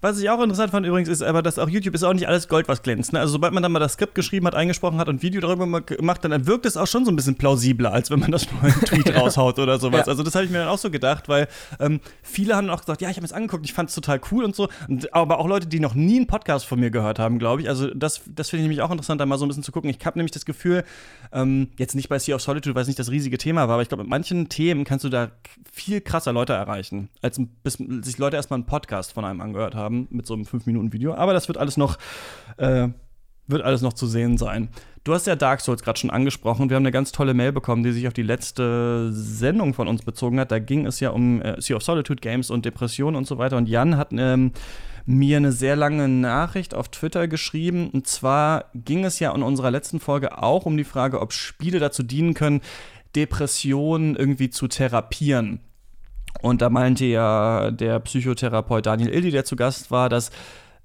Was 0.00 0.18
ich 0.20 0.28
auch 0.30 0.40
interessant 0.42 0.70
fand 0.70 0.86
übrigens 0.86 1.08
ist 1.08 1.22
aber, 1.22 1.42
dass 1.42 1.58
auch 1.58 1.68
YouTube 1.68 1.94
ist 1.94 2.02
auch 2.02 2.12
nicht 2.12 2.28
alles 2.28 2.48
Gold, 2.48 2.68
was 2.68 2.82
glänzt. 2.82 3.12
Ne? 3.12 3.20
Also 3.20 3.32
sobald 3.32 3.52
man 3.52 3.62
dann 3.62 3.72
mal 3.72 3.78
das 3.78 3.94
Skript 3.94 4.14
geschrieben 4.14 4.46
hat, 4.46 4.54
eingesprochen 4.54 4.98
hat 4.98 5.08
und 5.08 5.16
ein 5.16 5.22
Video 5.22 5.40
darüber 5.40 5.80
gemacht, 5.80 6.24
dann, 6.24 6.30
dann 6.30 6.46
wirkt 6.46 6.66
es 6.66 6.76
auch 6.76 6.86
schon 6.86 7.04
so 7.04 7.10
ein 7.10 7.16
bisschen 7.16 7.36
plausibler, 7.36 7.92
als 7.92 8.10
wenn 8.10 8.20
man 8.20 8.30
das 8.30 8.50
nur 8.50 8.62
einen 8.62 8.80
Tweet 8.82 9.14
raushaut 9.16 9.58
oder 9.58 9.78
sowas. 9.78 10.06
Ja. 10.06 10.12
Also 10.12 10.22
das 10.22 10.34
habe 10.34 10.44
ich 10.44 10.50
mir 10.50 10.58
dann 10.58 10.68
auch 10.68 10.78
so 10.78 10.90
gedacht, 10.90 11.28
weil 11.28 11.48
ähm, 11.80 12.00
viele 12.22 12.56
haben 12.56 12.70
auch 12.70 12.80
gesagt, 12.80 13.00
ja, 13.00 13.10
ich 13.10 13.16
habe 13.16 13.26
es 13.26 13.32
angeguckt, 13.32 13.64
ich 13.64 13.72
fand 13.72 13.88
es 13.88 13.94
total 13.94 14.20
cool 14.30 14.44
und 14.44 14.54
so. 14.54 14.68
Und, 14.88 15.12
aber 15.14 15.38
auch 15.38 15.46
Leute, 15.46 15.66
die 15.66 15.80
noch 15.80 15.94
nie 15.94 16.16
einen 16.16 16.26
Podcast 16.26 16.66
von 16.66 16.80
mir 16.80 16.90
gehört 16.90 17.18
haben, 17.18 17.38
glaube 17.38 17.62
ich. 17.62 17.68
Also 17.68 17.92
das, 17.92 18.22
das 18.26 18.50
finde 18.50 18.62
ich 18.62 18.68
nämlich 18.68 18.82
auch 18.82 18.90
interessant, 18.90 19.20
da 19.20 19.26
mal 19.26 19.38
so 19.38 19.44
ein 19.44 19.48
bisschen 19.48 19.62
zu 19.62 19.72
gucken. 19.72 19.90
Ich 19.90 20.04
habe 20.04 20.18
nämlich 20.18 20.32
das 20.32 20.44
Gefühl, 20.44 20.84
ähm, 21.32 21.68
jetzt 21.78 21.94
nicht 21.94 22.08
bei 22.08 22.18
Sea 22.18 22.36
of 22.36 22.42
Solitude, 22.42 22.74
weil 22.74 22.82
es 22.82 22.88
nicht 22.88 22.98
das 22.98 23.10
riesige 23.10 23.38
Thema 23.38 23.68
war, 23.68 23.74
aber 23.74 23.82
ich 23.82 23.88
glaube, 23.88 24.04
mit 24.04 24.10
manchen 24.10 24.48
Themen 24.48 24.84
kannst 24.84 25.04
du 25.04 25.08
da 25.08 25.30
viel 25.72 26.00
krasser 26.00 26.32
Leute 26.32 26.52
erreichen, 26.52 27.08
als 27.22 27.40
bis 27.62 27.74
sich 27.74 28.18
Leute 28.18 28.36
erstmal 28.36 28.58
einen 28.58 28.66
Podcast 28.66 29.12
von 29.12 29.24
einem 29.24 29.40
angehört 29.40 29.65
haben 29.74 30.06
mit 30.10 30.26
so 30.26 30.34
einem 30.34 30.44
5-Minuten-Video. 30.44 31.14
Aber 31.14 31.32
das 31.32 31.48
wird 31.48 31.58
alles 31.58 31.76
noch, 31.76 31.98
äh, 32.56 32.88
wird 33.46 33.62
alles 33.62 33.82
noch 33.82 33.92
zu 33.92 34.06
sehen 34.06 34.38
sein. 34.38 34.68
Du 35.04 35.14
hast 35.14 35.26
ja 35.26 35.36
Dark 35.36 35.60
Souls 35.60 35.82
gerade 35.82 35.98
schon 35.98 36.10
angesprochen. 36.10 36.68
Wir 36.68 36.74
haben 36.74 36.82
eine 36.82 36.90
ganz 36.90 37.12
tolle 37.12 37.32
Mail 37.32 37.52
bekommen, 37.52 37.84
die 37.84 37.92
sich 37.92 38.08
auf 38.08 38.12
die 38.12 38.22
letzte 38.22 39.12
Sendung 39.12 39.72
von 39.72 39.86
uns 39.86 40.02
bezogen 40.02 40.40
hat. 40.40 40.50
Da 40.50 40.58
ging 40.58 40.84
es 40.84 40.98
ja 40.98 41.10
um 41.10 41.40
äh, 41.42 41.60
Sea 41.60 41.76
of 41.76 41.82
Solitude 41.82 42.20
Games 42.20 42.50
und 42.50 42.64
Depressionen 42.64 43.16
und 43.16 43.26
so 43.26 43.38
weiter. 43.38 43.56
Und 43.56 43.68
Jan 43.68 43.96
hat 43.96 44.08
ähm, 44.12 44.50
mir 45.06 45.36
eine 45.36 45.52
sehr 45.52 45.76
lange 45.76 46.08
Nachricht 46.08 46.74
auf 46.74 46.88
Twitter 46.88 47.28
geschrieben. 47.28 47.88
Und 47.90 48.08
zwar 48.08 48.64
ging 48.74 49.04
es 49.04 49.20
ja 49.20 49.32
in 49.32 49.42
unserer 49.44 49.70
letzten 49.70 50.00
Folge 50.00 50.42
auch 50.42 50.66
um 50.66 50.76
die 50.76 50.84
Frage, 50.84 51.20
ob 51.20 51.32
Spiele 51.32 51.78
dazu 51.78 52.02
dienen 52.02 52.34
können, 52.34 52.60
Depressionen 53.14 54.16
irgendwie 54.16 54.50
zu 54.50 54.66
therapieren. 54.66 55.60
Und 56.42 56.62
da 56.62 56.70
meinte 56.70 57.04
ja 57.04 57.70
der 57.70 58.00
Psychotherapeut 58.00 58.86
Daniel 58.86 59.08
Ildi, 59.08 59.30
der 59.30 59.44
zu 59.44 59.56
Gast 59.56 59.90
war, 59.90 60.08
dass 60.08 60.30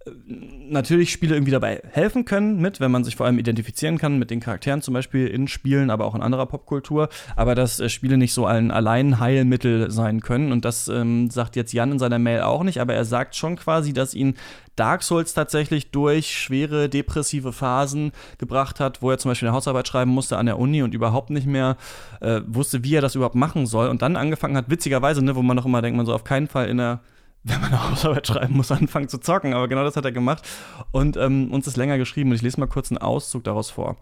natürlich 0.05 1.11
Spiele 1.11 1.35
irgendwie 1.35 1.51
dabei 1.51 1.81
helfen 1.91 2.25
können 2.25 2.59
mit, 2.59 2.79
wenn 2.79 2.91
man 2.91 3.03
sich 3.03 3.15
vor 3.15 3.25
allem 3.25 3.37
identifizieren 3.37 3.97
kann 3.97 4.17
mit 4.17 4.31
den 4.31 4.39
Charakteren 4.39 4.81
zum 4.81 4.93
Beispiel 4.93 5.27
in 5.27 5.47
Spielen, 5.47 5.89
aber 5.89 6.05
auch 6.05 6.15
in 6.15 6.21
anderer 6.21 6.45
Popkultur, 6.45 7.09
aber 7.35 7.55
dass 7.55 7.79
äh, 7.79 7.89
Spiele 7.89 8.17
nicht 8.17 8.33
so 8.33 8.45
ein 8.45 8.71
Alleinheilmittel 8.71 9.91
sein 9.91 10.21
können 10.21 10.51
und 10.51 10.65
das 10.65 10.87
ähm, 10.87 11.29
sagt 11.29 11.55
jetzt 11.55 11.73
Jan 11.73 11.91
in 11.91 11.99
seiner 11.99 12.19
Mail 12.19 12.41
auch 12.41 12.63
nicht, 12.63 12.79
aber 12.81 12.93
er 12.93 13.05
sagt 13.05 13.35
schon 13.35 13.57
quasi, 13.57 13.93
dass 13.93 14.13
ihn 14.13 14.35
Dark 14.75 15.03
Souls 15.03 15.33
tatsächlich 15.33 15.91
durch 15.91 16.35
schwere 16.35 16.89
depressive 16.89 17.51
Phasen 17.51 18.11
gebracht 18.37 18.79
hat, 18.79 19.01
wo 19.01 19.11
er 19.11 19.17
zum 19.17 19.29
Beispiel 19.29 19.49
eine 19.49 19.55
Hausarbeit 19.55 19.87
schreiben 19.87 20.11
musste 20.11 20.37
an 20.37 20.45
der 20.45 20.57
Uni 20.57 20.81
und 20.81 20.93
überhaupt 20.93 21.29
nicht 21.29 21.45
mehr 21.45 21.77
äh, 22.21 22.41
wusste, 22.47 22.83
wie 22.83 22.95
er 22.95 23.01
das 23.01 23.15
überhaupt 23.15 23.35
machen 23.35 23.67
soll 23.67 23.89
und 23.89 24.01
dann 24.01 24.15
angefangen 24.15 24.57
hat, 24.57 24.69
witzigerweise, 24.69 25.23
ne, 25.23 25.35
wo 25.35 25.41
man 25.41 25.57
noch 25.57 25.65
immer 25.65 25.81
denkt, 25.81 25.97
man 25.97 26.05
so 26.05 26.13
auf 26.13 26.23
keinen 26.23 26.47
Fall 26.47 26.69
in 26.69 26.77
der 26.77 27.01
wenn 27.43 27.61
man 27.61 27.71
eine 27.71 27.89
Hausarbeit 27.89 28.27
schreiben 28.27 28.55
muss, 28.55 28.71
anfangen 28.71 29.09
zu 29.09 29.19
zocken. 29.19 29.53
Aber 29.53 29.67
genau 29.67 29.83
das 29.83 29.95
hat 29.95 30.05
er 30.05 30.11
gemacht 30.11 30.47
und 30.91 31.17
ähm, 31.17 31.51
uns 31.51 31.67
ist 31.67 31.77
länger 31.77 31.97
geschrieben. 31.97 32.29
Und 32.29 32.35
ich 32.35 32.41
lese 32.41 32.59
mal 32.59 32.67
kurz 32.67 32.91
einen 32.91 32.99
Auszug 32.99 33.43
daraus 33.43 33.71
vor. 33.71 33.97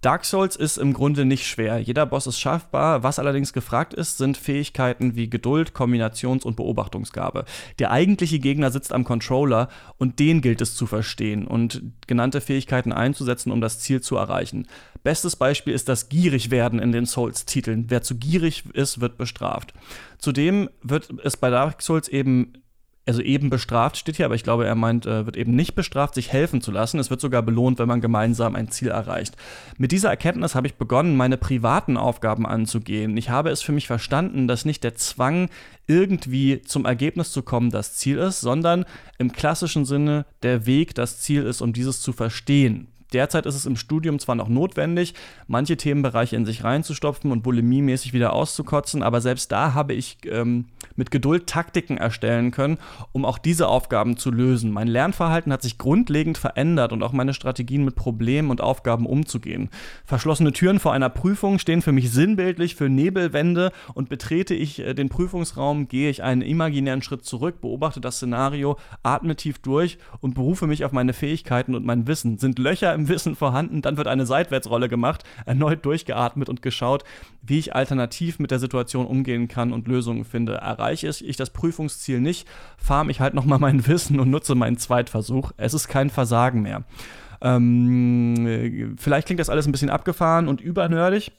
Dark 0.00 0.24
Souls 0.24 0.54
ist 0.54 0.78
im 0.78 0.92
Grunde 0.92 1.24
nicht 1.24 1.44
schwer. 1.44 1.78
Jeder 1.78 2.06
Boss 2.06 2.28
ist 2.28 2.38
schaffbar. 2.38 3.02
Was 3.02 3.18
allerdings 3.18 3.52
gefragt 3.52 3.94
ist, 3.94 4.18
sind 4.18 4.36
Fähigkeiten 4.36 5.16
wie 5.16 5.28
Geduld, 5.28 5.72
Kombinations- 5.72 6.44
und 6.44 6.54
Beobachtungsgabe. 6.54 7.44
Der 7.80 7.90
eigentliche 7.90 8.38
Gegner 8.38 8.70
sitzt 8.70 8.92
am 8.92 9.02
Controller 9.02 9.68
und 9.96 10.20
den 10.20 10.40
gilt 10.40 10.60
es 10.60 10.76
zu 10.76 10.86
verstehen 10.86 11.48
und 11.48 11.82
genannte 12.06 12.40
Fähigkeiten 12.40 12.92
einzusetzen, 12.92 13.50
um 13.50 13.60
das 13.60 13.80
Ziel 13.80 14.00
zu 14.00 14.16
erreichen. 14.16 14.68
Bestes 15.02 15.34
Beispiel 15.34 15.74
ist 15.74 15.88
das 15.88 16.08
Gierigwerden 16.08 16.78
in 16.78 16.92
den 16.92 17.06
Souls-Titeln. 17.06 17.86
Wer 17.88 18.02
zu 18.02 18.16
gierig 18.16 18.64
ist, 18.74 19.00
wird 19.00 19.18
bestraft. 19.18 19.74
Zudem 20.18 20.70
wird 20.82 21.08
es 21.24 21.36
bei 21.36 21.50
Dark 21.50 21.82
Souls 21.82 22.08
eben 22.08 22.52
also 23.08 23.22
eben 23.22 23.48
bestraft 23.48 23.96
steht 23.96 24.16
hier, 24.16 24.26
aber 24.26 24.34
ich 24.34 24.42
glaube, 24.42 24.66
er 24.66 24.74
meint, 24.74 25.06
äh, 25.06 25.24
wird 25.24 25.38
eben 25.38 25.56
nicht 25.56 25.74
bestraft, 25.74 26.14
sich 26.14 26.30
helfen 26.30 26.60
zu 26.60 26.70
lassen. 26.70 26.98
Es 26.98 27.08
wird 27.08 27.22
sogar 27.22 27.40
belohnt, 27.42 27.78
wenn 27.78 27.88
man 27.88 28.02
gemeinsam 28.02 28.54
ein 28.54 28.70
Ziel 28.70 28.88
erreicht. 28.88 29.34
Mit 29.78 29.92
dieser 29.92 30.10
Erkenntnis 30.10 30.54
habe 30.54 30.66
ich 30.66 30.74
begonnen, 30.74 31.16
meine 31.16 31.38
privaten 31.38 31.96
Aufgaben 31.96 32.46
anzugehen. 32.46 33.16
Ich 33.16 33.30
habe 33.30 33.48
es 33.48 33.62
für 33.62 33.72
mich 33.72 33.86
verstanden, 33.86 34.46
dass 34.46 34.66
nicht 34.66 34.84
der 34.84 34.94
Zwang, 34.94 35.48
irgendwie 35.86 36.60
zum 36.60 36.84
Ergebnis 36.84 37.32
zu 37.32 37.42
kommen, 37.42 37.70
das 37.70 37.94
Ziel 37.94 38.18
ist, 38.18 38.42
sondern 38.42 38.84
im 39.16 39.32
klassischen 39.32 39.86
Sinne 39.86 40.26
der 40.42 40.66
Weg 40.66 40.94
das 40.94 41.18
Ziel 41.20 41.44
ist, 41.44 41.62
um 41.62 41.72
dieses 41.72 42.02
zu 42.02 42.12
verstehen. 42.12 42.88
Derzeit 43.12 43.46
ist 43.46 43.54
es 43.54 43.66
im 43.66 43.76
Studium 43.76 44.18
zwar 44.18 44.34
noch 44.34 44.48
notwendig, 44.48 45.14
manche 45.46 45.76
Themenbereiche 45.76 46.36
in 46.36 46.44
sich 46.44 46.64
reinzustopfen 46.64 47.32
und 47.32 47.42
bulimiemäßig 47.42 48.12
wieder 48.12 48.32
auszukotzen, 48.32 49.02
aber 49.02 49.20
selbst 49.20 49.50
da 49.50 49.72
habe 49.72 49.94
ich 49.94 50.18
ähm, 50.26 50.66
mit 50.96 51.10
Geduld 51.10 51.46
Taktiken 51.46 51.96
erstellen 51.96 52.50
können, 52.50 52.78
um 53.12 53.24
auch 53.24 53.38
diese 53.38 53.68
Aufgaben 53.68 54.16
zu 54.16 54.30
lösen. 54.30 54.72
Mein 54.72 54.88
Lernverhalten 54.88 55.52
hat 55.52 55.62
sich 55.62 55.78
grundlegend 55.78 56.36
verändert 56.36 56.92
und 56.92 57.02
auch 57.02 57.12
meine 57.12 57.32
Strategien 57.32 57.84
mit 57.84 57.94
Problemen 57.94 58.50
und 58.50 58.60
Aufgaben 58.60 59.06
umzugehen. 59.06 59.70
Verschlossene 60.04 60.52
Türen 60.52 60.78
vor 60.78 60.92
einer 60.92 61.08
Prüfung 61.08 61.58
stehen 61.58 61.80
für 61.80 61.92
mich 61.92 62.10
sinnbildlich 62.10 62.74
für 62.74 62.90
Nebelwände 62.90 63.72
und 63.94 64.10
betrete 64.10 64.54
ich 64.54 64.80
äh, 64.80 64.92
den 64.92 65.08
Prüfungsraum, 65.08 65.88
gehe 65.88 66.10
ich 66.10 66.22
einen 66.22 66.42
imaginären 66.42 67.02
Schritt 67.02 67.24
zurück, 67.24 67.60
beobachte 67.62 68.00
das 68.00 68.16
Szenario, 68.16 68.76
atme 69.02 69.36
tief 69.36 69.60
durch 69.60 69.98
und 70.20 70.34
berufe 70.34 70.66
mich 70.66 70.84
auf 70.84 70.92
meine 70.92 71.14
Fähigkeiten 71.14 71.74
und 71.74 71.86
mein 71.86 72.06
Wissen. 72.06 72.38
Sind 72.38 72.58
Löcher 72.58 72.97
im 72.98 73.08
Wissen 73.08 73.36
vorhanden, 73.36 73.82
dann 73.82 73.96
wird 73.96 74.08
eine 74.08 74.26
Seitwärtsrolle 74.26 74.88
gemacht, 74.88 75.24
erneut 75.46 75.84
durchgeatmet 75.84 76.48
und 76.48 76.62
geschaut, 76.62 77.04
wie 77.42 77.58
ich 77.58 77.74
alternativ 77.74 78.38
mit 78.38 78.50
der 78.50 78.58
Situation 78.58 79.06
umgehen 79.06 79.48
kann 79.48 79.72
und 79.72 79.88
Lösungen 79.88 80.24
finde. 80.24 80.54
Erreiche 80.54 81.08
ich 81.08 81.36
das 81.36 81.50
Prüfungsziel 81.50 82.20
nicht, 82.20 82.46
farm 82.76 83.08
ich 83.10 83.20
halt 83.20 83.34
nochmal 83.34 83.58
mein 83.58 83.86
Wissen 83.86 84.20
und 84.20 84.30
nutze 84.30 84.54
meinen 84.54 84.76
Zweitversuch. 84.76 85.52
Es 85.56 85.74
ist 85.74 85.88
kein 85.88 86.10
Versagen 86.10 86.62
mehr. 86.62 86.84
Ähm, 87.40 88.96
vielleicht 88.98 89.26
klingt 89.26 89.40
das 89.40 89.48
alles 89.48 89.66
ein 89.66 89.72
bisschen 89.72 89.90
abgefahren 89.90 90.48
und 90.48 90.60
übernördig. 90.60 91.32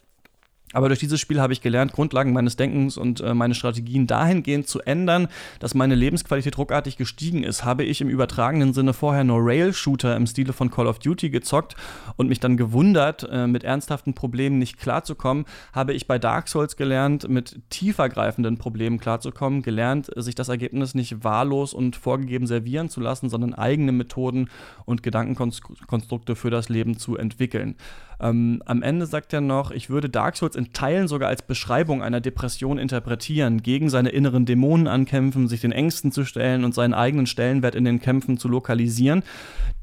Aber 0.73 0.87
durch 0.87 0.99
dieses 0.99 1.19
Spiel 1.19 1.41
habe 1.41 1.51
ich 1.53 1.61
gelernt, 1.61 1.93
Grundlagen 1.93 2.31
meines 2.31 2.55
Denkens 2.55 2.95
und 2.95 3.21
äh, 3.21 3.33
meine 3.33 3.55
Strategien 3.55 4.05
dahingehend 4.05 4.67
zu 4.67 4.81
ändern, 4.81 5.27
dass 5.59 5.73
meine 5.73 5.95
Lebensqualität 5.95 6.57
ruckartig 6.57 6.95
gestiegen 6.95 7.43
ist. 7.43 7.65
Habe 7.65 7.83
ich 7.83 8.01
im 8.01 8.09
übertragenen 8.09 8.73
Sinne 8.73 8.93
vorher 8.93 9.23
nur 9.23 9.39
Rail-Shooter 9.41 10.15
im 10.15 10.27
Stile 10.27 10.53
von 10.53 10.69
Call 10.69 10.85
of 10.85 10.99
Duty 10.99 11.31
gezockt 11.31 11.75
und 12.17 12.29
mich 12.29 12.39
dann 12.39 12.55
gewundert, 12.55 13.27
äh, 13.31 13.47
mit 13.47 13.63
ernsthaften 13.63 14.13
Problemen 14.13 14.59
nicht 14.59 14.77
klarzukommen, 14.77 15.45
habe 15.73 15.93
ich 15.93 16.05
bei 16.05 16.19
Dark 16.19 16.47
Souls 16.47 16.75
gelernt, 16.75 17.27
mit 17.27 17.59
tiefergreifenden 17.71 18.57
Problemen 18.59 18.99
klarzukommen, 18.99 19.63
gelernt, 19.63 20.11
sich 20.17 20.35
das 20.35 20.49
Ergebnis 20.49 20.93
nicht 20.93 21.23
wahllos 21.23 21.73
und 21.73 21.95
vorgegeben 21.95 22.45
servieren 22.45 22.89
zu 22.89 23.01
lassen, 23.01 23.29
sondern 23.29 23.55
eigene 23.55 23.91
Methoden 23.91 24.49
und 24.85 25.01
Gedankenkonstrukte 25.01 26.35
für 26.35 26.51
das 26.51 26.69
Leben 26.69 26.97
zu 26.99 27.17
entwickeln. 27.17 27.75
Ähm, 28.21 28.61
am 28.65 28.81
Ende 28.81 29.05
sagt 29.05 29.33
er 29.33 29.41
noch, 29.41 29.71
ich 29.71 29.89
würde 29.89 30.09
Dark 30.09 30.35
Souls 30.35 30.55
in 30.55 30.73
Teilen 30.73 31.07
sogar 31.07 31.29
als 31.29 31.41
Beschreibung 31.41 32.03
einer 32.03 32.19
Depression 32.19 32.77
interpretieren, 32.77 33.61
gegen 33.61 33.89
seine 33.89 34.09
inneren 34.09 34.45
Dämonen 34.45 34.87
ankämpfen, 34.87 35.47
sich 35.47 35.61
den 35.61 35.71
Ängsten 35.71 36.11
zu 36.11 36.25
stellen 36.25 36.65
und 36.65 36.75
seinen 36.75 36.93
eigenen 36.93 37.27
Stellenwert 37.27 37.75
in 37.75 37.85
den 37.85 38.01
Kämpfen 38.01 38.37
zu 38.37 38.47
lokalisieren. 38.49 39.23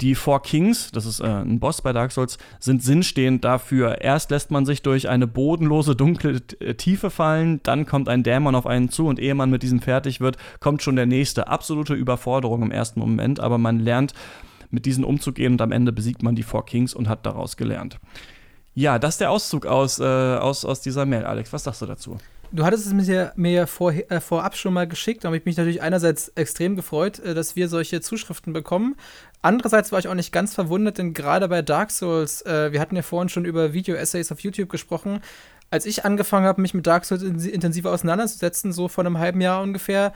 Die 0.03 0.14
Four 0.14 0.42
Kings, 0.42 0.90
das 0.92 1.07
ist 1.07 1.20
äh, 1.20 1.27
ein 1.27 1.61
Boss 1.61 1.81
bei 1.81 1.92
Dark 1.94 2.12
Souls, 2.12 2.37
sind 2.61 2.83
sinnstehend 2.83 3.44
dafür. 3.44 4.03
Erst 4.03 4.31
lässt 4.31 4.51
man 4.51 4.66
sich 4.66 4.83
durch 4.83 5.09
eine 5.09 5.27
bodenlose, 5.27 5.96
dunkle 5.96 6.42
äh, 6.61 6.75
Tiefe 6.75 7.09
fallen, 7.11 7.61
dann 7.62 7.87
kommt 7.87 8.09
ein 8.09 8.22
Dämon 8.22 8.55
auf 8.55 8.66
einen 8.66 8.90
zu 8.90 9.07
und 9.07 9.18
ehe 9.18 9.35
man 9.35 9.51
mit 9.51 9.62
diesem 9.62 9.81
fertig 9.81 10.20
wird, 10.20 10.37
kommt 10.61 10.83
schon 10.83 10.96
der 10.96 11.07
nächste. 11.07 11.49
Absolute 11.49 11.94
Überforderung 11.94 12.62
im 12.62 12.70
ersten 12.70 13.01
Moment, 13.01 13.40
aber 13.40 13.57
man 13.57 13.79
lernt 13.79 14.12
mit 14.70 14.87
diesen 14.87 15.05
umzugehen 15.05 15.55
und 15.55 15.62
am 15.62 15.72
Ende 15.72 15.92
besiegt 15.92 16.22
man 16.22 16.35
die 16.35 16.42
Four 16.42 16.66
Kings 16.66 16.94
und 16.94 17.09
hat 17.09 17.26
daraus 17.26 17.57
gelernt. 17.57 17.98
Ja, 18.74 18.98
das 18.98 19.14
ist 19.14 19.20
der 19.20 19.31
Auszug 19.31 19.64
aus, 19.64 19.98
äh, 19.98 20.05
aus, 20.05 20.64
aus 20.64 20.83
dieser 20.83 21.07
Mail. 21.07 21.24
Alex, 21.24 21.52
was 21.52 21.64
sagst 21.64 21.81
du 21.81 21.87
dazu? 21.87 22.18
Du 22.52 22.64
hattest 22.64 22.87
es 22.87 22.92
mir, 22.92 23.33
mir 23.37 23.66
vor, 23.66 23.92
äh, 23.92 24.20
vorab 24.20 24.57
schon 24.57 24.72
mal 24.72 24.87
geschickt, 24.87 25.24
da 25.24 25.29
habe 25.29 25.37
ich 25.37 25.44
mich 25.44 25.57
natürlich 25.57 25.83
einerseits 25.83 26.29
extrem 26.29 26.76
gefreut, 26.76 27.18
äh, 27.18 27.35
dass 27.35 27.57
wir 27.57 27.68
solche 27.68 28.00
Zuschriften 28.00 28.52
bekommen. 28.52 28.96
Andererseits 29.42 29.92
war 29.92 29.98
ich 29.98 30.09
auch 30.09 30.14
nicht 30.14 30.33
ganz 30.33 30.55
verwundert, 30.55 30.98
denn 30.98 31.14
gerade 31.14 31.48
bei 31.48 31.62
Dark 31.62 31.90
Souls, 31.90 32.42
äh, 32.42 32.72
wir 32.72 32.81
hatten 32.81 32.96
ja 32.96 33.02
vorhin 33.02 33.29
schon 33.29 33.44
über 33.44 33.72
Video-Essays 33.72 34.31
auf 34.31 34.40
YouTube 34.40 34.68
gesprochen, 34.68 35.20
als 35.70 35.87
ich 35.87 36.05
angefangen 36.05 36.46
habe, 36.46 36.61
mich 36.61 36.74
mit 36.74 36.87
Dark 36.87 37.05
Souls 37.05 37.22
intensiver 37.22 37.90
auseinanderzusetzen, 37.90 38.72
so 38.72 38.88
vor 38.88 39.05
einem 39.05 39.18
halben 39.18 39.40
Jahr 39.40 39.62
ungefähr, 39.62 40.12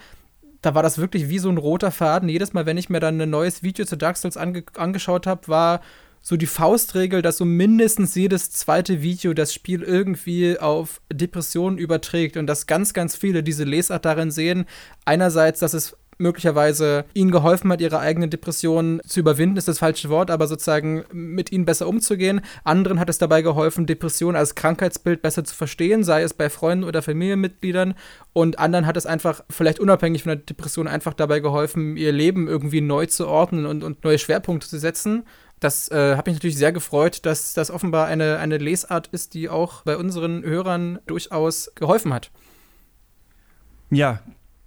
da 0.62 0.74
war 0.74 0.82
das 0.82 0.98
wirklich 0.98 1.28
wie 1.28 1.38
so 1.38 1.48
ein 1.48 1.58
roter 1.58 1.90
Faden. 1.90 2.28
Jedes 2.28 2.52
Mal, 2.52 2.66
wenn 2.66 2.76
ich 2.76 2.90
mir 2.90 3.00
dann 3.00 3.20
ein 3.20 3.30
neues 3.30 3.62
Video 3.62 3.84
zu 3.84 3.96
Dark 3.96 4.16
Souls 4.16 4.36
ange 4.36 4.64
angeschaut 4.76 5.26
habe, 5.26 5.48
war 5.48 5.80
so 6.22 6.36
die 6.36 6.46
Faustregel, 6.46 7.22
dass 7.22 7.38
so 7.38 7.46
mindestens 7.46 8.14
jedes 8.14 8.50
zweite 8.50 9.00
Video 9.00 9.32
das 9.32 9.54
Spiel 9.54 9.82
irgendwie 9.82 10.58
auf 10.58 11.00
Depressionen 11.10 11.78
überträgt 11.78 12.36
und 12.36 12.46
dass 12.46 12.66
ganz, 12.66 12.92
ganz 12.92 13.16
viele 13.16 13.42
diese 13.42 13.64
Lesart 13.64 14.04
darin 14.04 14.30
sehen. 14.30 14.66
Einerseits, 15.06 15.60
dass 15.60 15.72
es 15.72 15.96
möglicherweise 16.20 17.04
ihnen 17.14 17.30
geholfen 17.30 17.72
hat, 17.72 17.80
ihre 17.80 17.98
eigenen 17.98 18.30
Depressionen 18.30 19.00
zu 19.06 19.20
überwinden, 19.20 19.56
ist 19.56 19.68
das 19.68 19.78
falsche 19.78 20.08
Wort, 20.10 20.30
aber 20.30 20.46
sozusagen 20.46 21.04
mit 21.12 21.50
ihnen 21.50 21.64
besser 21.64 21.88
umzugehen. 21.88 22.42
Anderen 22.64 23.00
hat 23.00 23.10
es 23.10 23.18
dabei 23.18 23.42
geholfen, 23.42 23.86
Depressionen 23.86 24.36
als 24.36 24.54
Krankheitsbild 24.54 25.22
besser 25.22 25.44
zu 25.44 25.54
verstehen, 25.54 26.04
sei 26.04 26.22
es 26.22 26.34
bei 26.34 26.50
Freunden 26.50 26.84
oder 26.84 27.02
Familienmitgliedern. 27.02 27.94
Und 28.32 28.58
anderen 28.58 28.86
hat 28.86 28.96
es 28.96 29.06
einfach, 29.06 29.42
vielleicht 29.50 29.80
unabhängig 29.80 30.22
von 30.22 30.30
der 30.30 30.36
Depression, 30.36 30.86
einfach 30.86 31.14
dabei 31.14 31.40
geholfen, 31.40 31.96
ihr 31.96 32.12
Leben 32.12 32.48
irgendwie 32.48 32.80
neu 32.80 33.06
zu 33.06 33.26
ordnen 33.26 33.66
und, 33.66 33.82
und 33.82 34.04
neue 34.04 34.18
Schwerpunkte 34.18 34.68
zu 34.68 34.78
setzen. 34.78 35.24
Das 35.60 35.90
äh, 35.90 36.16
hat 36.16 36.26
mich 36.26 36.36
natürlich 36.36 36.56
sehr 36.56 36.72
gefreut, 36.72 37.26
dass 37.26 37.52
das 37.52 37.70
offenbar 37.70 38.06
eine, 38.06 38.38
eine 38.38 38.56
Lesart 38.56 39.08
ist, 39.08 39.34
die 39.34 39.50
auch 39.50 39.82
bei 39.82 39.96
unseren 39.96 40.42
Hörern 40.42 41.00
durchaus 41.06 41.72
geholfen 41.74 42.14
hat. 42.14 42.30
Ja, 43.90 44.20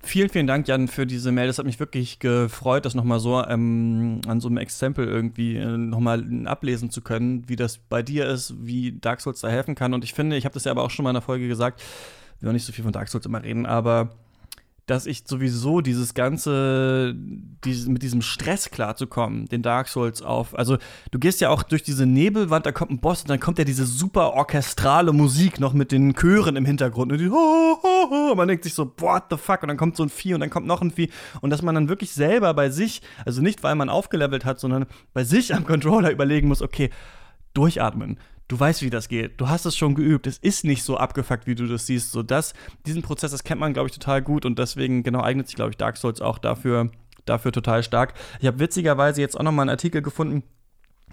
Vielen, 0.06 0.30
vielen 0.30 0.48
Dank, 0.48 0.68
Jan, 0.68 0.90
für 0.90 1.08
diese 1.08 1.32
Mail. 1.32 1.48
Das 1.48 1.60
hat 1.60 1.66
mich 1.66 1.80
wirklich 1.80 2.20
gefreut, 2.20 2.84
das 2.84 2.94
nochmal 2.94 3.20
so 3.20 3.42
ähm, 3.42 4.20
an 4.28 4.42
so 4.42 4.50
einem 4.50 4.58
Exempel 4.58 5.08
irgendwie 5.08 5.56
äh, 5.56 5.78
nochmal 5.78 6.26
ablesen 6.46 6.90
zu 6.90 7.02
können, 7.02 7.48
wie 7.48 7.56
das 7.56 7.78
bei 7.78 8.04
dir 8.04 8.28
ist, 8.28 8.54
wie 8.60 8.92
Dark 9.00 9.22
Souls 9.22 9.40
da 9.40 9.48
helfen 9.48 9.76
kann. 9.76 9.94
Und 9.94 10.04
ich 10.04 10.14
finde, 10.14 10.36
ich 10.36 10.44
habe 10.44 10.54
das 10.54 10.66
ja 10.66 10.72
aber 10.72 10.84
auch 10.84 10.90
schon 10.90 11.04
mal 11.04 11.12
in 11.12 11.16
der 11.16 11.22
Folge 11.22 11.48
gesagt, 11.48 11.82
wir 12.40 12.48
wollen 12.48 12.56
nicht 12.56 12.66
so 12.66 12.74
viel 12.74 12.84
von 12.84 12.92
Dark 12.92 13.08
Souls 13.08 13.26
immer 13.26 13.42
reden, 13.42 13.66
aber 13.66 14.10
dass 14.86 15.06
ich 15.06 15.24
sowieso 15.26 15.80
dieses 15.80 16.14
ganze, 16.14 17.16
dieses, 17.16 17.88
mit 17.88 18.04
diesem 18.04 18.22
Stress 18.22 18.70
klarzukommen, 18.70 19.46
den 19.46 19.62
Dark 19.62 19.88
Souls 19.88 20.22
auf. 20.22 20.58
Also, 20.58 20.78
du 21.12 21.20
gehst 21.20 21.40
ja 21.40 21.50
auch 21.50 21.64
durch 21.64 21.84
diese 21.84 22.06
Nebelwand, 22.06 22.66
da 22.66 22.74
kommt 22.74 22.92
ein 22.92 23.00
Boss 23.00 23.22
und 23.22 23.30
dann 23.30 23.40
kommt 23.40 23.60
ja 23.60 23.64
diese 23.64 23.86
super 23.86 24.34
orchestrale 24.34 25.14
Musik 25.14 25.60
noch 25.60 25.74
mit 25.74 25.94
den 25.94 26.16
Chören 26.16 26.58
im 26.58 26.66
Hintergrund. 26.66 27.14
Und, 27.14 27.20
die, 27.20 27.30
ho, 27.30 27.80
ho, 27.82 28.10
ho, 28.10 28.32
und 28.32 28.38
man 28.38 28.48
denkt 28.48 28.66
sich 28.66 28.74
so, 28.74 28.94
what 28.98 29.24
the 29.30 29.38
fuck? 29.38 29.62
Und 29.64 29.70
dann 29.70 29.78
kommt 29.78 29.96
so 29.96 30.04
ein 30.04 30.10
Vieh 30.10 30.34
und 30.34 30.42
dann 30.42 30.50
kommt 30.50 30.68
noch 30.68 30.82
ein 30.82 30.92
Vieh. 30.92 31.10
Und 31.40 31.50
dass 31.50 31.62
man 31.62 31.76
dann 31.76 31.88
wirklich 31.88 32.12
selber 32.12 32.54
bei 32.54 32.70
sich, 32.70 33.02
also 33.26 33.42
nicht 33.42 33.64
weil 33.64 33.76
man 33.76 33.88
aufgelevelt 33.88 34.44
hat, 34.44 34.60
sondern 34.60 34.86
bei 35.14 35.24
sich 35.24 35.56
am 35.56 35.66
Controller 35.66 36.12
überlegen 36.12 36.50
muss, 36.50 36.62
okay, 36.62 36.90
durchatmen, 37.54 38.18
du 38.54 38.60
weißt, 38.60 38.84
wie 38.84 38.90
das 38.90 39.10
geht. 39.10 39.42
Du 39.42 39.50
hast 39.50 39.66
es 39.66 39.76
schon 39.76 39.96
geübt. 39.96 40.28
Es 40.28 40.38
ist 40.38 40.64
nicht 40.64 40.84
so 40.84 40.98
abgefuckt, 40.98 41.48
wie 41.48 41.56
du 41.56 41.68
das 41.68 41.88
siehst. 41.88 42.12
So 42.12 42.22
das, 42.24 42.54
diesen 42.86 43.02
Prozess, 43.02 43.32
das 43.32 43.44
kennt 43.44 43.60
man, 43.60 43.74
glaube 43.74 43.90
ich, 43.90 43.94
total 43.94 44.22
gut 44.22 44.46
und 44.46 44.60
deswegen 44.60 45.04
genau 45.04 45.22
eignet 45.22 45.48
sich, 45.48 45.56
glaube 45.56 45.72
ich, 45.72 45.78
Dark 45.78 45.98
Souls 45.98 46.22
auch 46.22 46.38
dafür, 46.38 46.90
dafür 47.26 47.52
total 47.52 47.84
stark. 47.84 48.14
Ich 48.40 48.48
habe 48.48 48.60
witzigerweise 48.60 49.22
jetzt 49.22 49.40
auch 49.40 49.44
noch 49.44 49.52
mal 49.52 49.64
einen 49.64 49.72
Artikel 49.72 50.02
gefunden 50.02 50.44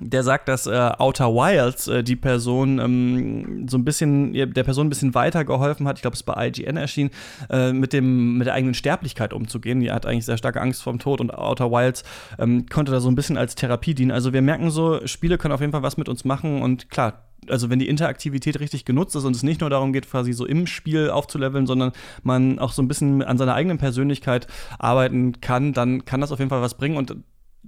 der 0.03 0.23
sagt, 0.23 0.49
dass 0.49 0.67
äh, 0.67 0.93
Outer 0.99 1.35
Wilds 1.35 1.87
äh, 1.87 2.03
die 2.03 2.17
Person 2.17 2.79
ähm, 2.79 3.69
so 3.69 3.77
ein 3.77 3.85
bisschen, 3.85 4.33
der 4.33 4.65
Person 4.65 4.87
ein 4.87 4.89
bisschen 4.89 5.15
weitergeholfen 5.15 5.87
hat, 5.87 5.99
ich 5.99 6.03
glaube, 6.03 6.15
es 6.15 6.21
ist 6.21 6.25
bei 6.25 6.49
IGN 6.49 6.79
erschienen, 6.79 7.11
äh, 7.51 7.73
mit, 7.73 7.93
dem, 7.93 8.39
mit 8.39 8.47
der 8.47 8.55
eigenen 8.55 8.73
Sterblichkeit 8.75 9.35
umzugehen. 9.35 9.81
Die 9.81 9.93
hat 9.93 10.07
eigentlich 10.07 10.25
sehr 10.25 10.39
starke 10.39 10.61
Angst 10.61 10.83
vorm 10.83 10.99
Tod 10.99 11.21
und 11.21 11.35
Outer 11.35 11.71
Wilds 11.71 12.03
ähm, 12.39 12.67
konnte 12.67 12.93
da 12.93 13.01
so 13.01 13.11
ein 13.11 13.15
bisschen 13.15 13.37
als 13.37 13.55
Therapie 13.55 13.95
dienen. 13.95 14.11
Also 14.11 14.33
wir 14.33 14.43
merken 14.43 14.71
so, 14.71 15.07
Spiele 15.07 15.37
können 15.37 15.53
auf 15.53 15.61
jeden 15.61 15.73
Fall 15.73 15.83
was 15.83 15.99
mit 15.99 16.09
uns 16.09 16.25
machen 16.25 16.63
und 16.63 16.89
klar, 16.89 17.30
also 17.49 17.71
wenn 17.71 17.79
die 17.79 17.89
Interaktivität 17.89 18.61
richtig 18.61 18.85
genutzt 18.85 19.17
ist 19.17 19.25
und 19.25 19.35
es 19.35 19.43
nicht 19.43 19.61
nur 19.61 19.71
darum 19.71 19.93
geht, 19.93 20.11
quasi 20.11 20.33
so 20.33 20.47
im 20.47 20.67
Spiel 20.67 21.11
aufzuleveln, 21.11 21.67
sondern 21.67 21.93
man 22.23 22.59
auch 22.59 22.73
so 22.73 22.83
ein 22.83 22.89
bisschen 22.89 23.23
an 23.23 23.39
seiner 23.39 23.55
eigenen 23.55 23.79
Persönlichkeit 23.79 24.47
arbeiten 24.79 25.41
kann, 25.41 25.73
dann 25.73 26.05
kann 26.05 26.21
das 26.21 26.33
auf 26.33 26.39
jeden 26.39 26.51
Fall 26.51 26.63
was 26.63 26.75
bringen 26.75 26.97
und 26.97 27.17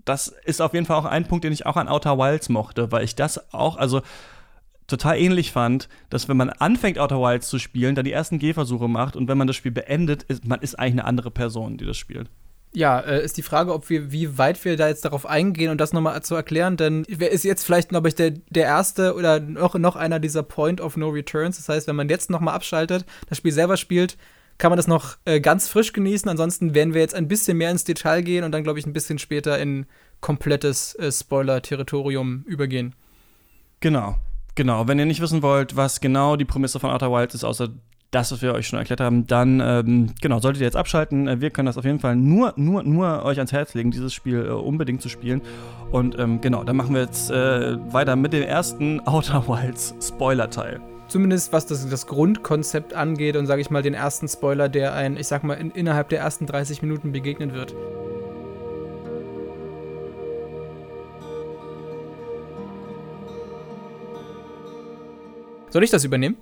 das 0.05 0.29
ist 0.29 0.63
auf 0.63 0.75
jeden 0.75 0.87
Fall 0.87 0.97
auch 0.97 1.05
ein 1.05 1.27
Punkt, 1.27 1.45
den 1.45 1.53
ich 1.53 1.67
auch 1.67 1.77
an 1.77 1.89
Outer 1.89 2.19
Wilds 2.19 2.49
mochte, 2.49 2.91
weil 2.93 3.05
ich 3.05 3.15
das 3.15 3.53
auch, 3.53 3.77
also 3.77 4.03
total 4.87 5.19
ähnlich 5.19 5.53
fand, 5.53 5.89
dass 6.11 6.29
wenn 6.29 6.37
man 6.37 6.51
anfängt, 6.51 6.99
Outer 6.99 7.21
Wilds 7.21 7.49
zu 7.49 7.59
spielen, 7.59 7.95
dann 7.95 8.05
die 8.05 8.13
ersten 8.13 8.39
Gehversuche 8.39 8.89
macht 8.89 9.17
und 9.17 9.29
wenn 9.29 9.39
man 9.39 9.47
das 9.47 9.57
Spiel 9.57 9.73
beendet, 9.73 10.23
ist 10.25 10.47
man 10.47 10.61
ist 10.61 10.79
eigentlich 10.79 10.93
eine 10.93 11.05
andere 11.05 11.31
Person, 11.31 11.77
die 11.77 11.87
das 11.87 11.97
spielt. 11.97 12.31
Ja, 12.75 13.01
äh, 13.01 13.23
ist 13.23 13.37
die 13.37 13.43
Frage, 13.43 13.73
ob 13.75 13.91
wir, 13.91 14.13
wie 14.13 14.39
weit 14.39 14.65
wir 14.65 14.77
da 14.77 14.89
jetzt 14.89 15.05
darauf 15.05 15.27
eingehen 15.27 15.71
und 15.71 15.79
das 15.79 15.93
nochmal 15.93 16.23
zu 16.23 16.35
erklären, 16.35 16.79
denn 16.79 17.05
wer 17.09 17.31
ist 17.31 17.45
jetzt 17.45 17.65
vielleicht, 17.65 17.91
glaube 17.91 18.09
ich, 18.09 18.15
der, 18.15 18.31
der 18.31 18.65
erste 18.65 19.15
oder 19.15 19.41
noch, 19.41 19.75
noch 19.75 19.95
einer 19.95 20.21
dieser 20.21 20.43
Point 20.43 20.81
of 20.81 20.97
No 20.97 21.11
Returns. 21.11 21.59
Das 21.59 21.69
heißt, 21.69 21.87
wenn 21.87 21.97
man 21.97 22.09
jetzt 22.09 22.31
nochmal 22.31 22.55
abschaltet, 22.55 23.05
das 23.29 23.39
Spiel 23.39 23.53
selber 23.53 23.77
spielt, 23.77 24.17
kann 24.57 24.71
man 24.71 24.79
das 24.79 24.87
noch 24.87 25.17
äh, 25.25 25.41
ganz 25.41 25.69
frisch 25.69 25.93
genießen. 25.93 26.31
Ansonsten 26.31 26.75
werden 26.75 26.95
wir 26.95 27.03
jetzt 27.03 27.15
ein 27.15 27.29
bisschen 27.29 27.59
mehr 27.59 27.71
ins 27.71 27.85
Detail 27.85 28.23
gehen 28.23 28.45
und 28.45 28.53
dann, 28.53 28.63
glaube 28.63 28.79
ich, 28.79 28.87
ein 28.87 28.93
bisschen 28.93 29.19
später 29.19 29.59
in 29.59 29.87
komplettes 30.21 30.95
äh, 30.95 31.13
Spoiler-Territorium 31.13 32.45
übergehen. 32.47 32.95
Genau. 33.81 34.17
Genau, 34.55 34.87
wenn 34.87 34.99
ihr 34.99 35.07
nicht 35.07 35.21
wissen 35.21 35.43
wollt, 35.43 35.77
was 35.77 36.01
genau 36.01 36.37
die 36.37 36.45
Prämisse 36.45 36.79
von 36.79 36.91
Outer 36.91 37.11
Wilds 37.11 37.35
ist, 37.35 37.45
außer 37.45 37.71
das, 38.13 38.31
was 38.31 38.43
wir 38.43 38.53
euch 38.53 38.69
schon 38.69 38.79
erklärt 38.79 39.01
haben, 39.01 39.27
dann 39.27 39.61
ähm, 39.61 40.11
genau, 40.21 40.39
solltet 40.39 40.61
ihr 40.61 40.67
jetzt 40.67 40.77
abschalten. 40.77 41.27
Äh, 41.27 41.41
wir 41.41 41.51
können 41.51 41.67
das 41.67 41.79
auf 41.79 41.85
jeden 41.85 41.99
Fall 41.99 42.15
nur, 42.15 42.53
nur, 42.57 42.83
nur 42.85 43.25
euch 43.25 43.39
ans 43.39 43.53
Herz 43.53 43.75
legen, 43.75 43.91
dieses 43.91 44.15
Spiel 44.15 44.47
äh, 44.47 44.51
unbedingt 44.51 45.03
zu 45.03 45.09
spielen. 45.09 45.41
Und 45.91 46.19
ähm, 46.19 46.41
genau, 46.41 46.63
dann 46.63 46.77
machen 46.77 46.95
wir 46.95 47.03
jetzt 47.03 47.31
äh, 47.31 47.77
weiter 47.93 48.15
mit 48.15 48.33
dem 48.33 48.43
ersten 48.43 49.01
Outer 49.07 49.49
Wilds 49.49 49.95
Spoiler-Teil 50.01 50.81
zumindest 51.09 51.53
was 51.53 51.67
das, 51.67 51.87
das 51.87 52.07
Grundkonzept 52.07 52.95
angeht 52.95 53.37
und 53.37 53.47
sage 53.47 53.61
ich 53.61 53.69
mal 53.69 53.83
den 53.83 53.93
ersten 53.93 54.29
Spoiler, 54.29 54.71
der 54.71 54.95
ein, 54.95 55.19
ich 55.19 55.27
sag 55.27 55.45
mal, 55.45 55.55
in, 55.55 55.71
innerhalb 55.71 56.09
der 56.09 56.21
ersten 56.21 56.47
30 56.47 56.81
Minuten 56.81 57.13
begegnen 57.13 57.53
wird. 57.53 57.75
Soll 65.69 65.85
ich 65.85 65.91
das 65.91 66.05
übernehmen? 66.05 66.39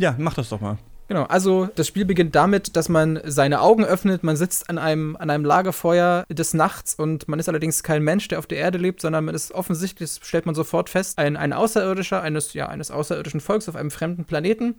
Ja, 0.00 0.14
mach 0.16 0.34
das 0.34 0.48
doch 0.48 0.60
mal. 0.60 0.78
Genau, 1.08 1.24
also 1.24 1.68
das 1.74 1.88
Spiel 1.88 2.04
beginnt 2.04 2.34
damit, 2.34 2.76
dass 2.76 2.88
man 2.88 3.20
seine 3.24 3.60
Augen 3.60 3.84
öffnet, 3.84 4.22
man 4.22 4.36
sitzt 4.36 4.70
an 4.70 4.78
einem, 4.78 5.16
an 5.16 5.28
einem 5.28 5.44
Lagerfeuer 5.44 6.24
des 6.30 6.54
Nachts 6.54 6.94
und 6.94 7.28
man 7.28 7.38
ist 7.38 7.48
allerdings 7.48 7.82
kein 7.82 8.02
Mensch, 8.02 8.28
der 8.28 8.38
auf 8.38 8.46
der 8.46 8.58
Erde 8.58 8.78
lebt, 8.78 9.00
sondern 9.00 9.24
man 9.24 9.34
ist 9.34 9.52
offensichtlich, 9.52 10.08
das 10.08 10.26
stellt 10.26 10.46
man 10.46 10.54
sofort 10.54 10.88
fest, 10.88 11.18
ein, 11.18 11.36
ein 11.36 11.52
Außerirdischer, 11.52 12.22
eines, 12.22 12.54
ja, 12.54 12.68
eines 12.68 12.90
außerirdischen 12.90 13.40
Volks 13.40 13.68
auf 13.68 13.76
einem 13.76 13.90
fremden 13.90 14.24
Planeten. 14.24 14.76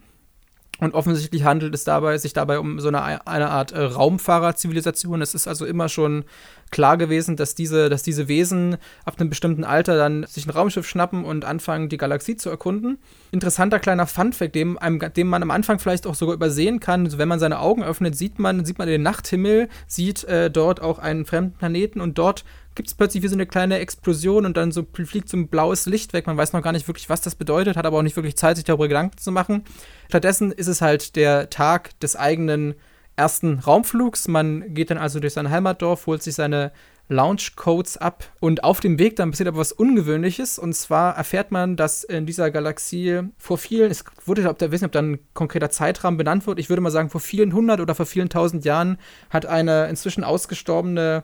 Und 0.80 0.96
offensichtlich 0.96 1.44
handelt 1.44 1.76
es 1.76 1.84
dabei, 1.84 2.18
sich 2.18 2.34
dabei 2.34 2.58
um 2.58 2.80
so 2.80 2.88
eine, 2.88 3.28
eine 3.28 3.50
Art 3.52 3.72
äh, 3.72 3.82
Raumfahrerzivilisation. 3.82 5.22
Es 5.22 5.36
ist 5.36 5.48
also 5.48 5.66
immer 5.66 5.90
schon 5.90 6.24
klar 6.72 6.98
gewesen, 6.98 7.36
dass 7.36 7.54
diese, 7.54 7.90
dass 7.90 8.02
diese 8.02 8.28
Wesen 8.28 8.78
ab 9.06 9.20
einem 9.20 9.30
bestimmten 9.30 9.64
Alter 9.64 9.98
dann 9.98 10.26
sich 10.26 10.46
ein 10.46 10.50
Raumschiff 10.50 10.88
schnappen 10.88 11.26
und 11.26 11.46
anfangen, 11.46 11.90
die 11.90 11.98
Galaxie 11.98 12.38
zu 12.38 12.50
erkunden. 12.50 12.98
Interessanter 13.32 13.80
kleiner 13.80 14.08
Funfact, 14.08 14.56
dem, 14.56 14.80
dem 15.16 15.28
man 15.28 15.44
am 15.44 15.52
Anfang 15.52 15.80
vielleicht 15.80 16.08
auch 16.08 16.16
sogar 16.16 16.34
übersehen 16.34 16.80
kann. 16.80 17.06
Also 17.06 17.18
wenn 17.18 17.28
man 17.28 17.40
seine 17.40 17.60
Augen 17.60 17.84
öffnet, 17.84 18.16
sieht 18.16 18.40
man, 18.40 18.66
sieht 18.66 18.78
man 18.78 18.88
den 18.88 19.04
Nachthimmel, 19.04 19.68
sieht 19.88 20.24
äh, 20.24 20.50
dort 20.50 20.82
auch 20.82 21.00
einen 21.00 21.26
fremden 21.26 21.54
Planeten 21.54 22.02
und 22.02 22.18
dort 22.18 22.46
gibt 22.74 22.88
es 22.88 22.94
plötzlich 22.94 23.22
wie 23.22 23.28
so 23.28 23.36
eine 23.36 23.46
kleine 23.46 23.80
Explosion 23.80 24.46
und 24.46 24.56
dann 24.56 24.72
so 24.72 24.86
fliegt 24.94 25.28
so 25.28 25.36
ein 25.36 25.50
blaues 25.50 25.86
Licht 25.86 26.14
weg. 26.14 26.28
Man 26.28 26.38
weiß 26.38 26.54
noch 26.54 26.62
gar 26.62 26.72
nicht 26.72 26.88
wirklich, 26.88 27.10
was 27.10 27.22
das 27.22 27.36
bedeutet, 27.36 27.76
hat 27.76 27.86
aber 27.86 27.98
auch 27.98 28.02
nicht 28.02 28.16
wirklich 28.16 28.38
Zeit, 28.38 28.56
sich 28.56 28.66
darüber 28.66 28.88
Gedanken 28.88 29.18
zu 29.18 29.32
machen. 29.32 29.66
Stattdessen 30.08 30.52
ist 30.52 30.68
es 30.68 30.82
halt 30.82 31.16
der 31.16 31.50
Tag 31.50 32.00
des 32.00 32.16
eigenen 32.16 32.76
ersten 33.22 33.60
Raumflugs. 33.60 34.28
Man 34.28 34.74
geht 34.74 34.90
dann 34.90 34.98
also 34.98 35.20
durch 35.20 35.34
sein 35.34 35.52
Heimatdorf, 35.52 36.08
holt 36.08 36.24
sich 36.24 36.34
seine 36.34 36.72
Launch-Codes 37.08 37.98
ab 37.98 38.24
und 38.40 38.64
auf 38.64 38.80
dem 38.80 38.98
Weg 38.98 39.16
dann 39.18 39.32
passiert 39.32 39.50
aber 39.50 39.60
was 39.60 39.74
Ungewöhnliches 39.74 40.58
und 40.58 40.74
zwar 40.74 41.16
erfährt 41.18 41.52
man, 41.52 41.76
dass 41.76 42.04
in 42.04 42.26
dieser 42.26 42.50
Galaxie 42.52 43.22
vor 43.38 43.58
vielen, 43.58 43.92
es 43.92 44.06
wurde, 44.26 44.50
ob 44.50 44.58
da 44.58 44.72
wissen, 44.72 44.86
ob 44.86 44.94
da 44.94 45.02
ein 45.02 45.20
konkreter 45.34 45.70
Zeitrahmen 45.70 46.18
benannt 46.18 46.48
wird, 46.48 46.58
ich 46.58 46.70
würde 46.70 46.82
mal 46.82 46.90
sagen, 46.90 47.10
vor 47.10 47.22
vielen 47.22 47.54
hundert 47.54 47.82
oder 47.82 47.96
vor 47.96 48.06
vielen 48.06 48.30
tausend 48.30 48.64
Jahren 48.64 48.98
hat 49.30 49.46
eine 49.46 49.88
inzwischen 49.90 50.24
ausgestorbene 50.24 51.24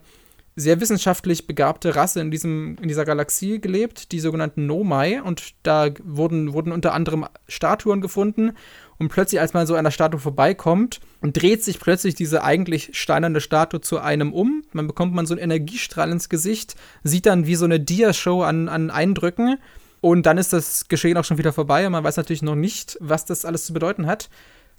sehr 0.58 0.82
wissenschaftlich 0.82 1.46
begabte 1.46 1.96
Rasse 1.96 2.20
in, 2.20 2.32
diesem, 2.32 2.78
in 2.82 2.88
dieser 2.88 3.06
Galaxie 3.06 3.62
gelebt, 3.62 4.12
die 4.12 4.20
sogenannten 4.20 4.66
Nomai. 4.66 5.22
Und 5.22 5.54
da 5.62 5.90
wurden, 6.04 6.52
wurden 6.52 6.72
unter 6.72 6.94
anderem 6.94 7.28
Statuen 7.48 8.02
gefunden. 8.02 8.54
Und 8.98 9.10
plötzlich, 9.10 9.40
als 9.40 9.54
man 9.54 9.68
so 9.68 9.80
der 9.80 9.92
Statue 9.92 10.20
vorbeikommt, 10.20 11.00
dreht 11.22 11.64
sich 11.64 11.80
plötzlich 11.80 12.16
diese 12.16 12.44
eigentlich 12.44 12.90
steinerne 12.94 13.40
Statue 13.40 13.82
zu 13.82 14.00
einem 14.00 14.34
um. 14.34 14.64
Man 14.74 14.88
bekommt 14.88 15.14
man 15.14 15.28
so 15.28 15.36
einen 15.36 15.44
Energiestrahl 15.44 16.12
ins 16.12 16.28
Gesicht, 16.28 16.76
sieht 17.04 17.28
dann 17.28 17.46
wie 17.46 17.56
so 17.56 17.66
eine 17.66 17.80
Dia-Show 17.80 18.42
an, 18.42 18.68
an 18.68 18.90
Eindrücken. 18.90 19.60
Und 20.02 20.26
dann 20.26 20.40
ist 20.40 20.54
das 20.54 20.88
Geschehen 20.88 21.18
auch 21.18 21.24
schon 21.24 21.38
wieder 21.38 21.54
vorbei 21.54 21.86
und 21.86 21.92
man 21.92 22.04
weiß 22.04 22.18
natürlich 22.18 22.42
noch 22.42 22.56
nicht, 22.56 22.98
was 23.00 23.26
das 23.26 23.46
alles 23.46 23.66
zu 23.66 23.74
bedeuten 23.74 24.08
hat. 24.08 24.30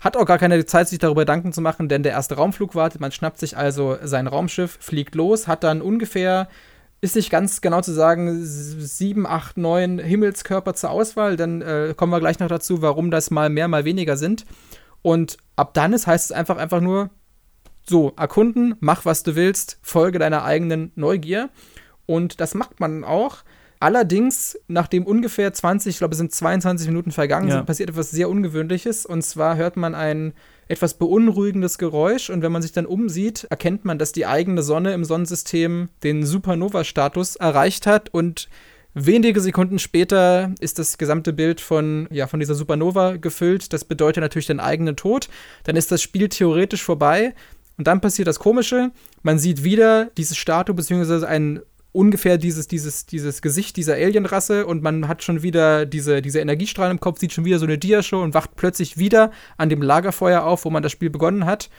Hat 0.00 0.16
auch 0.16 0.26
gar 0.26 0.38
keine 0.38 0.64
Zeit, 0.64 0.88
sich 0.88 0.98
darüber 0.98 1.22
Gedanken 1.22 1.52
zu 1.52 1.60
machen, 1.60 1.88
denn 1.88 2.02
der 2.02 2.12
erste 2.12 2.36
Raumflug 2.36 2.74
wartet. 2.74 3.00
Man 3.00 3.12
schnappt 3.12 3.38
sich 3.38 3.56
also 3.56 3.98
sein 4.02 4.28
Raumschiff, 4.28 4.78
fliegt 4.80 5.14
los, 5.14 5.48
hat 5.48 5.64
dann 5.64 5.82
ungefähr, 5.82 6.48
ist 7.00 7.16
nicht 7.16 7.30
ganz 7.30 7.60
genau 7.60 7.80
zu 7.80 7.92
sagen, 7.92 8.38
sieben, 8.44 9.26
acht, 9.26 9.56
neun 9.56 9.98
Himmelskörper 9.98 10.74
zur 10.74 10.90
Auswahl. 10.90 11.36
Dann 11.36 11.62
äh, 11.62 11.94
kommen 11.96 12.12
wir 12.12 12.20
gleich 12.20 12.38
noch 12.38 12.48
dazu, 12.48 12.80
warum 12.80 13.10
das 13.10 13.30
mal 13.30 13.50
mehr, 13.50 13.66
mal 13.66 13.84
weniger 13.84 14.16
sind. 14.16 14.46
Und 15.02 15.36
ab 15.56 15.74
dann 15.74 15.92
ist, 15.92 16.06
heißt 16.06 16.26
es 16.26 16.32
einfach, 16.32 16.58
einfach 16.58 16.80
nur 16.80 17.10
so, 17.88 18.12
erkunden, 18.16 18.76
mach 18.80 19.04
was 19.04 19.22
du 19.22 19.34
willst, 19.34 19.78
folge 19.82 20.18
deiner 20.18 20.44
eigenen 20.44 20.92
Neugier. 20.94 21.50
Und 22.06 22.40
das 22.40 22.54
macht 22.54 22.80
man 22.80 23.02
auch. 23.02 23.38
Allerdings, 23.80 24.58
nachdem 24.66 25.06
ungefähr 25.06 25.52
20, 25.52 25.90
ich 25.94 25.98
glaube, 25.98 26.12
es 26.12 26.18
sind 26.18 26.32
22 26.32 26.88
Minuten 26.88 27.12
vergangen, 27.12 27.48
ja. 27.48 27.56
sind, 27.56 27.66
passiert 27.66 27.90
etwas 27.90 28.10
sehr 28.10 28.28
Ungewöhnliches. 28.28 29.06
Und 29.06 29.22
zwar 29.22 29.56
hört 29.56 29.76
man 29.76 29.94
ein 29.94 30.32
etwas 30.66 30.94
beunruhigendes 30.94 31.78
Geräusch. 31.78 32.28
Und 32.30 32.42
wenn 32.42 32.50
man 32.50 32.62
sich 32.62 32.72
dann 32.72 32.86
umsieht, 32.86 33.44
erkennt 33.50 33.84
man, 33.84 33.98
dass 33.98 34.12
die 34.12 34.26
eigene 34.26 34.62
Sonne 34.62 34.92
im 34.94 35.04
Sonnensystem 35.04 35.88
den 36.02 36.26
Supernova-Status 36.26 37.36
erreicht 37.36 37.86
hat. 37.86 38.12
Und 38.12 38.48
wenige 38.94 39.40
Sekunden 39.40 39.78
später 39.78 40.52
ist 40.58 40.80
das 40.80 40.98
gesamte 40.98 41.32
Bild 41.32 41.60
von, 41.60 42.08
ja, 42.10 42.26
von 42.26 42.40
dieser 42.40 42.56
Supernova 42.56 43.16
gefüllt. 43.16 43.72
Das 43.72 43.84
bedeutet 43.84 44.22
natürlich 44.22 44.46
den 44.46 44.60
eigenen 44.60 44.96
Tod. 44.96 45.28
Dann 45.64 45.76
ist 45.76 45.92
das 45.92 46.02
Spiel 46.02 46.28
theoretisch 46.28 46.82
vorbei. 46.82 47.32
Und 47.76 47.86
dann 47.86 48.00
passiert 48.00 48.26
das 48.26 48.40
Komische. 48.40 48.90
Man 49.22 49.38
sieht 49.38 49.62
wieder 49.62 50.06
diese 50.16 50.34
Statue 50.34 50.74
beziehungsweise 50.74 51.28
einen 51.28 51.60
ungefähr 51.92 52.38
dieses, 52.38 52.68
dieses, 52.68 53.06
dieses 53.06 53.42
Gesicht 53.42 53.76
dieser 53.76 53.94
Alienrasse 53.94 54.66
und 54.66 54.82
man 54.82 55.08
hat 55.08 55.22
schon 55.22 55.42
wieder 55.42 55.86
diese, 55.86 56.22
diese 56.22 56.40
Energiestrahlen 56.40 56.92
im 56.92 57.00
Kopf, 57.00 57.18
sieht 57.18 57.32
schon 57.32 57.44
wieder 57.44 57.58
so 57.58 57.66
eine 57.66 57.78
Dia-Show 57.78 58.22
und 58.22 58.34
wacht 58.34 58.56
plötzlich 58.56 58.98
wieder 58.98 59.30
an 59.56 59.68
dem 59.68 59.82
Lagerfeuer 59.82 60.44
auf, 60.44 60.64
wo 60.64 60.70
man 60.70 60.82
das 60.82 60.92
Spiel 60.92 61.10
begonnen 61.10 61.46
hat 61.46 61.70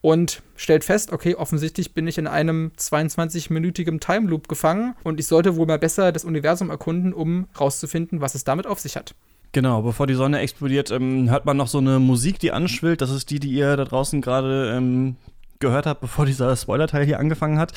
und 0.00 0.42
stellt 0.54 0.84
fest, 0.84 1.12
okay, 1.12 1.34
offensichtlich 1.34 1.94
bin 1.94 2.06
ich 2.06 2.18
in 2.18 2.26
einem 2.26 2.72
22-minütigen 2.78 4.00
Time 4.00 4.28
Loop 4.28 4.48
gefangen 4.48 4.94
und 5.02 5.18
ich 5.18 5.26
sollte 5.26 5.56
wohl 5.56 5.66
mal 5.66 5.78
besser 5.78 6.12
das 6.12 6.26
Universum 6.26 6.68
erkunden, 6.68 7.14
um 7.14 7.46
rauszufinden, 7.58 8.20
was 8.20 8.34
es 8.34 8.44
damit 8.44 8.66
auf 8.66 8.80
sich 8.80 8.96
hat. 8.96 9.14
Genau, 9.52 9.82
bevor 9.82 10.06
die 10.06 10.14
Sonne 10.14 10.40
explodiert, 10.40 10.90
ähm, 10.90 11.30
hört 11.30 11.46
man 11.46 11.56
noch 11.56 11.68
so 11.68 11.78
eine 11.78 12.00
Musik, 12.00 12.38
die 12.38 12.52
anschwillt. 12.52 13.00
Das 13.00 13.10
ist 13.10 13.30
die, 13.30 13.38
die 13.38 13.52
ihr 13.52 13.76
da 13.76 13.84
draußen 13.84 14.20
gerade 14.20 14.74
ähm, 14.76 15.16
gehört 15.64 15.86
habt, 15.86 16.00
bevor 16.00 16.26
dieser 16.26 16.54
Spoiler-Teil 16.56 17.04
hier 17.04 17.18
angefangen 17.18 17.58
hat 17.58 17.72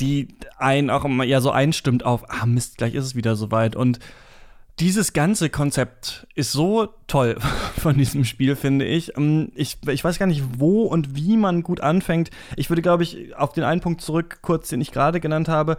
die 0.00 0.28
einen 0.58 0.90
auch 0.90 1.04
immer 1.04 1.24
ja 1.24 1.40
so 1.40 1.50
einstimmt 1.50 2.04
auf, 2.04 2.28
ah 2.28 2.46
Mist, 2.46 2.78
gleich 2.78 2.94
ist 2.94 3.04
es 3.04 3.14
wieder 3.14 3.36
soweit. 3.36 3.76
Und 3.76 4.00
dieses 4.80 5.12
ganze 5.12 5.50
Konzept 5.50 6.26
ist 6.34 6.52
so 6.52 6.88
toll 7.06 7.36
von 7.78 7.96
diesem 7.96 8.24
Spiel, 8.24 8.56
finde 8.56 8.84
ich. 8.84 9.16
Ähm, 9.16 9.52
ich. 9.54 9.78
Ich 9.88 10.02
weiß 10.02 10.18
gar 10.18 10.26
nicht, 10.26 10.42
wo 10.58 10.82
und 10.82 11.14
wie 11.14 11.36
man 11.36 11.62
gut 11.62 11.80
anfängt. 11.80 12.30
Ich 12.56 12.68
würde, 12.70 12.82
glaube 12.82 13.02
ich, 13.02 13.36
auf 13.36 13.52
den 13.52 13.64
einen 13.64 13.80
Punkt 13.80 14.00
zurück, 14.00 14.38
kurz, 14.42 14.68
den 14.68 14.80
ich 14.80 14.92
gerade 14.92 15.20
genannt 15.20 15.48
habe. 15.48 15.76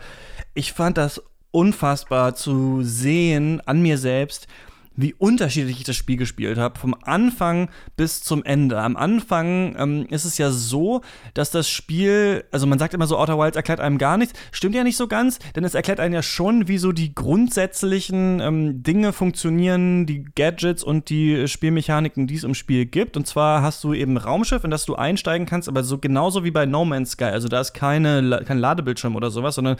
Ich 0.53 0.73
fand 0.73 0.97
das 0.97 1.21
unfassbar 1.51 2.33
zu 2.33 2.81
sehen 2.81 3.61
an 3.65 3.81
mir 3.81 3.97
selbst, 3.97 4.47
wie 4.95 5.13
unterschiedlich 5.13 5.77
ich 5.77 5.83
das 5.83 5.95
Spiel 5.95 6.17
gespielt 6.17 6.57
habe, 6.57 6.77
vom 6.77 6.95
Anfang 7.03 7.69
bis 7.97 8.21
zum 8.21 8.43
Ende. 8.43 8.79
Am 8.79 8.95
Anfang 8.95 9.75
ähm, 9.77 10.05
ist 10.09 10.25
es 10.25 10.37
ja 10.37 10.51
so, 10.51 11.01
dass 11.33 11.51
das 11.51 11.69
Spiel, 11.69 12.43
also 12.51 12.67
man 12.67 12.79
sagt 12.79 12.93
immer 12.93 13.07
so, 13.07 13.17
Outer 13.17 13.39
Wilds 13.39 13.57
erklärt 13.57 13.79
einem 13.79 13.97
gar 13.97 14.17
nichts. 14.17 14.37
Stimmt 14.51 14.75
ja 14.75 14.83
nicht 14.83 14.97
so 14.97 15.07
ganz, 15.07 15.39
denn 15.55 15.63
es 15.63 15.73
erklärt 15.73 15.99
einem 15.99 16.13
ja 16.13 16.21
schon, 16.21 16.67
wie 16.67 16.77
so 16.77 16.91
die 16.91 17.15
grundsätzlichen 17.15 18.39
ähm, 18.39 18.83
Dinge 18.83 19.13
funktionieren, 19.13 20.05
die 20.05 20.25
Gadgets 20.35 20.83
und 20.83 21.09
die 21.09 21.47
Spielmechaniken, 21.47 22.27
die 22.27 22.35
es 22.35 22.43
im 22.43 22.53
Spiel 22.53 22.85
gibt. 22.85 23.17
Und 23.17 23.25
zwar 23.25 23.61
hast 23.61 23.83
du 23.83 23.93
eben 23.93 24.17
Raumschiff, 24.17 24.63
in 24.63 24.71
das 24.71 24.85
du 24.85 24.95
einsteigen 24.95 25.47
kannst, 25.47 25.67
aber 25.67 25.83
so 25.83 25.97
genauso 25.97 26.43
wie 26.43 26.51
bei 26.51 26.65
No 26.65 26.85
Man's 26.85 27.11
Sky. 27.11 27.25
Also 27.25 27.47
da 27.47 27.59
ist 27.61 27.73
keine, 27.73 28.43
kein 28.45 28.59
Ladebildschirm 28.59 29.15
oder 29.15 29.31
sowas, 29.31 29.55
sondern 29.55 29.77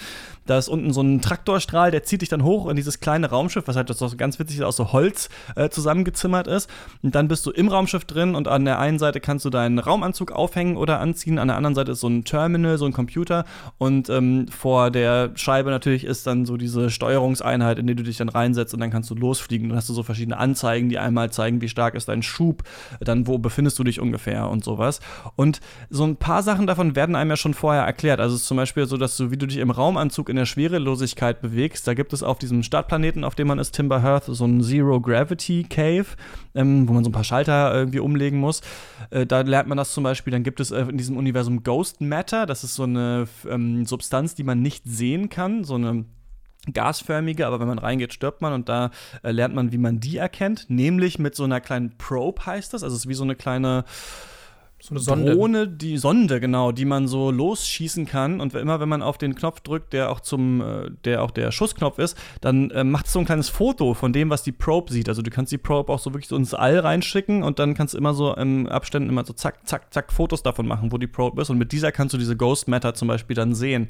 da 0.48 0.58
ist 0.58 0.70
unten 0.70 0.92
so 0.92 1.02
ein 1.02 1.22
Traktorstrahl, 1.22 1.92
der 1.92 2.04
zieht 2.04 2.22
dich 2.22 2.30
dann 2.30 2.44
hoch 2.44 2.68
in 2.68 2.76
dieses 2.76 3.00
kleine 3.00 3.30
Raumschiff, 3.30 3.68
was 3.68 3.76
halt 3.76 3.90
das 3.90 4.00
so 4.00 4.10
ganz 4.18 4.40
witzig 4.40 4.58
ist, 4.58 4.64
aus 4.64 4.76
so 4.76 4.92
Holz 4.92 5.03
Holz 5.04 5.30
äh, 5.56 5.70
zusammengezimmert 5.70 6.48
ist. 6.48 6.70
Und 7.02 7.16
dann 7.16 7.28
bist 7.28 7.46
du 7.46 7.52
im 7.52 7.68
Raumschiff 7.68 8.06
drin 8.06 8.36
und 8.36 8.48
an 8.48 8.66
der 8.66 8.80
einen 8.80 9.00
Seite 9.00 9.20
kannst 9.20 9.46
du 9.46 9.50
deinen 9.50 9.80
Raumanzug 9.80 10.32
aufhängen 10.32 10.78
oder 10.78 11.00
anziehen, 11.00 11.40
an 11.40 11.50
der 11.50 11.58
anderen 11.58 11.76
Seite 11.76 11.92
ist 11.92 12.00
so 12.00 12.08
ein 12.08 12.24
Terminal, 12.24 12.78
so 12.78 12.86
ein 12.86 12.94
Computer 12.94 13.46
und 13.78 14.10
ähm, 14.10 14.48
vor 14.48 14.92
der 14.92 15.32
Scheibe 15.36 15.70
natürlich 15.70 16.06
ist 16.06 16.26
dann 16.26 16.46
so 16.46 16.58
diese 16.58 16.90
Steuerungseinheit, 16.90 17.80
in 17.80 17.88
die 17.88 17.96
du 17.96 18.04
dich 18.04 18.18
dann 18.18 18.30
reinsetzt 18.30 18.74
und 18.74 18.80
dann 18.80 18.92
kannst 18.92 19.10
du 19.10 19.16
losfliegen. 19.16 19.70
Dann 19.70 19.78
hast 19.78 19.90
du 19.90 19.94
so 19.94 20.04
verschiedene 20.04 20.38
Anzeigen, 20.38 20.90
die 20.90 21.00
einmal 21.00 21.32
zeigen, 21.32 21.62
wie 21.62 21.70
stark 21.70 21.96
ist 21.96 22.08
dein 22.08 22.24
Schub, 22.24 22.64
dann 23.02 23.28
wo 23.28 23.38
befindest 23.38 23.78
du 23.80 23.84
dich 23.84 24.00
ungefähr 24.00 24.50
und 24.50 24.64
sowas. 24.64 25.02
Und 25.36 25.60
so 25.90 26.06
ein 26.06 26.16
paar 26.16 26.44
Sachen 26.44 26.68
davon 26.68 26.96
werden 26.96 27.16
einem 27.16 27.32
ja 27.32 27.38
schon 27.38 27.54
vorher 27.54 27.84
erklärt. 27.84 28.20
Also 28.20 28.36
es 28.36 28.44
ist 28.44 28.48
zum 28.48 28.58
Beispiel 28.58 28.86
so, 28.86 28.98
dass 28.98 29.18
du, 29.18 29.32
wie 29.32 29.38
du 29.38 29.48
dich 29.48 29.58
im 29.58 29.72
Raumanzug 29.72 30.30
in 30.30 30.36
der 30.36 30.46
Schwerelosigkeit 30.46 31.42
bewegst, 31.42 31.88
da 31.88 31.94
gibt 31.94 32.14
es 32.14 32.24
auf 32.24 32.40
diesem 32.40 32.64
Startplaneten, 32.64 33.24
auf 33.24 33.36
dem 33.36 33.48
man 33.48 33.60
ist, 33.60 33.74
Timber 33.74 34.02
Hearth, 34.02 34.26
so 34.28 34.46
ein 34.46 34.62
Zero 34.62 34.93
Zero 34.94 35.02
Gravity 35.02 35.64
Cave, 35.64 36.06
ähm, 36.54 36.88
wo 36.88 36.94
man 36.94 37.04
so 37.04 37.10
ein 37.10 37.14
paar 37.14 37.24
Schalter 37.24 37.74
irgendwie 37.74 38.00
umlegen 38.00 38.40
muss. 38.40 38.62
Äh, 39.10 39.26
da 39.26 39.42
lernt 39.42 39.68
man 39.68 39.78
das 39.78 39.94
zum 39.94 40.04
Beispiel. 40.04 40.32
Dann 40.32 40.44
gibt 40.44 40.60
es 40.60 40.72
äh, 40.72 40.82
in 40.82 40.98
diesem 40.98 41.18
Universum 41.18 41.64
Ghost 41.64 42.02
Matter. 42.02 42.46
Das 42.46 42.64
ist 42.64 42.76
so 42.76 42.84
eine 42.84 43.28
ähm, 43.50 43.86
Substanz, 43.86 44.36
die 44.36 44.44
man 44.44 44.62
nicht 44.62 44.84
sehen 44.86 45.30
kann. 45.30 45.64
So 45.64 45.76
eine 45.76 46.06
gasförmige, 46.72 47.46
aber 47.48 47.60
wenn 47.60 47.68
man 47.68 47.80
reingeht, 47.80 48.14
stirbt 48.14 48.42
man 48.42 48.54
und 48.54 48.70
da 48.70 48.92
äh, 49.24 49.32
lernt 49.32 49.56
man, 49.56 49.72
wie 49.72 49.78
man 49.78 50.00
die 50.00 50.18
erkennt, 50.18 50.70
nämlich 50.70 51.20
mit 51.20 51.36
so 51.36 51.44
einer 51.44 51.60
kleinen 51.60 51.98
Probe 51.98 52.46
heißt 52.46 52.74
das, 52.74 52.84
also 52.84 52.96
es 52.96 53.02
ist 53.02 53.10
wie 53.10 53.16
so 53.16 53.26
eine 53.26 53.36
kleine 53.36 53.84
so 54.84 54.92
eine 54.92 55.00
Sonde. 55.00 55.34
Drohne, 55.34 55.68
die 55.70 55.98
Sonde, 55.98 56.42
genau, 56.42 56.74
die 56.74 56.84
man 56.84 57.08
so 57.08 57.32
losschießen 57.32 58.06
kann. 58.06 58.42
Und 58.42 58.54
immer 58.54 58.82
wenn 58.82 58.90
man 58.90 59.02
auf 59.02 59.18
den 59.18 59.34
Knopf 59.34 59.62
drückt, 59.62 59.94
der 59.94 60.12
auch 60.12 60.20
zum, 60.20 60.60
äh, 60.60 60.90
der 61.06 61.24
auch 61.24 61.32
der 61.32 61.54
Schussknopf 61.54 62.00
ist, 62.00 62.18
dann 62.42 62.70
äh, 62.72 62.84
macht 62.84 63.06
es 63.06 63.14
so 63.14 63.20
ein 63.20 63.26
kleines 63.26 63.48
Foto 63.48 63.94
von 63.94 64.12
dem, 64.12 64.30
was 64.30 64.44
die 64.44 64.52
Probe 64.52 64.92
sieht. 64.92 65.08
Also 65.08 65.22
du 65.22 65.32
kannst 65.32 65.54
die 65.54 65.58
Probe 65.58 65.94
auch 65.94 66.00
so 66.00 66.12
wirklich 66.14 66.28
so 66.28 66.36
ins 66.36 66.54
All 66.54 66.80
reinschicken 66.80 67.44
und 67.44 67.60
dann 67.60 67.76
kannst 67.76 67.94
du 67.94 67.98
immer 67.98 68.14
so 68.14 68.36
im 68.36 68.68
Abständen 68.68 69.08
immer 69.08 69.24
so 69.24 69.32
zack, 69.32 69.66
zack, 69.66 69.94
zack 69.94 70.12
Fotos 70.12 70.44
davon 70.44 70.68
machen, 70.68 70.92
wo 70.92 70.98
die 70.98 71.08
Probe 71.08 71.42
ist. 71.42 71.50
Und 71.50 71.60
mit 71.60 71.72
dieser 71.72 71.94
kannst 71.94 72.14
du 72.14 72.18
diese 72.18 72.36
Ghost 72.36 72.68
Matter 72.68 72.94
zum 72.94 73.08
Beispiel 73.08 73.38
dann 73.38 73.56
sehen. 73.56 73.88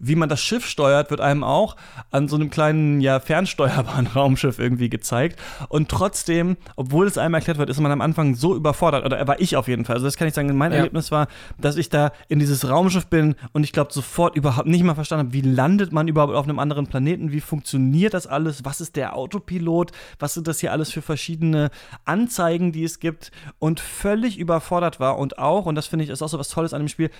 Wie 0.00 0.16
man 0.16 0.28
das 0.28 0.40
Schiff 0.40 0.66
steuert, 0.66 1.10
wird 1.12 1.20
einem 1.20 1.44
auch 1.44 1.76
an 2.10 2.26
so 2.26 2.34
einem 2.34 2.50
kleinen, 2.50 3.00
ja, 3.00 3.20
fernsteuerbaren 3.20 4.06
Raumschiff 4.16 4.58
irgendwie 4.58 4.90
gezeigt. 4.90 5.38
Und 5.68 5.88
trotzdem, 5.88 6.56
obwohl 6.74 7.06
es 7.06 7.16
einem 7.16 7.34
erklärt 7.34 7.58
wird, 7.58 7.70
ist 7.70 7.78
man 7.78 7.92
am 7.92 8.00
Anfang 8.00 8.34
so 8.34 8.56
überfordert, 8.56 9.04
oder 9.04 9.24
war 9.28 9.40
ich 9.40 9.54
auf 9.56 9.68
jeden 9.68 9.84
Fall. 9.84 9.94
Also 9.94 10.06
das 10.06 10.16
kann 10.16 10.26
ich 10.26 10.31
ich 10.32 10.34
sagen, 10.34 10.56
mein 10.56 10.72
Ja. 10.72 10.78
Erlebnis 10.78 11.10
war, 11.10 11.28
dass 11.58 11.76
ich 11.76 11.88
da 11.88 12.12
in 12.28 12.38
dieses 12.38 12.68
Raumschiff 12.68 13.06
bin 13.06 13.34
und 13.52 13.64
ich 13.64 13.72
glaube 13.72 13.92
sofort 13.92 14.36
überhaupt 14.36 14.66
nicht 14.66 14.82
mal 14.82 14.94
verstanden 14.94 15.26
habe, 15.26 15.34
wie 15.34 15.40
landet 15.42 15.92
man 15.92 16.08
überhaupt 16.08 16.34
auf 16.34 16.44
einem 16.44 16.58
anderen 16.58 16.86
Planeten, 16.86 17.32
wie 17.32 17.40
funktioniert 17.40 18.14
das 18.14 18.26
alles, 18.26 18.64
was 18.64 18.80
ist 18.80 18.96
der 18.96 19.16
Autopilot, 19.16 19.92
was 20.18 20.34
sind 20.34 20.48
das 20.48 20.60
hier 20.60 20.72
alles 20.72 20.90
für 20.90 21.02
verschiedene 21.02 21.70
Anzeigen, 22.04 22.72
die 22.72 22.84
es 22.84 23.00
gibt 23.00 23.30
und 23.58 23.80
völlig 23.80 24.38
überfordert 24.38 25.00
war 25.00 25.18
und 25.18 25.38
auch, 25.38 25.66
und 25.66 25.74
das 25.74 25.86
finde 25.86 26.04
ich 26.04 26.10
ist 26.10 26.22
auch 26.22 26.28
so 26.28 26.38
was 26.38 26.48
Tolles 26.48 26.74
an 26.74 26.80
dem 26.82 26.88
Spiel, 26.88 27.10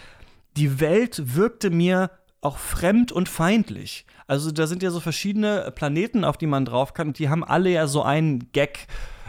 die 0.57 0.81
Welt 0.81 1.35
wirkte 1.35 1.71
mir 1.71 2.11
auch 2.41 2.59
fremd 2.59 3.13
und 3.13 3.29
feindlich. 3.29 4.05
Also 4.27 4.51
da 4.51 4.67
sind 4.67 4.83
ja 4.83 4.91
so 4.91 5.01
verschiedene 5.01 5.73
Planeten, 5.75 6.25
auf 6.25 6.37
die 6.37 6.47
man 6.47 6.65
drauf 6.65 6.93
kann 6.93 7.09
und 7.09 7.19
die 7.19 7.29
haben 7.29 7.45
alle 7.45 7.71
ja 7.71 7.87
so 7.87 8.03
einen 8.03 8.51
Gag, 8.53 8.87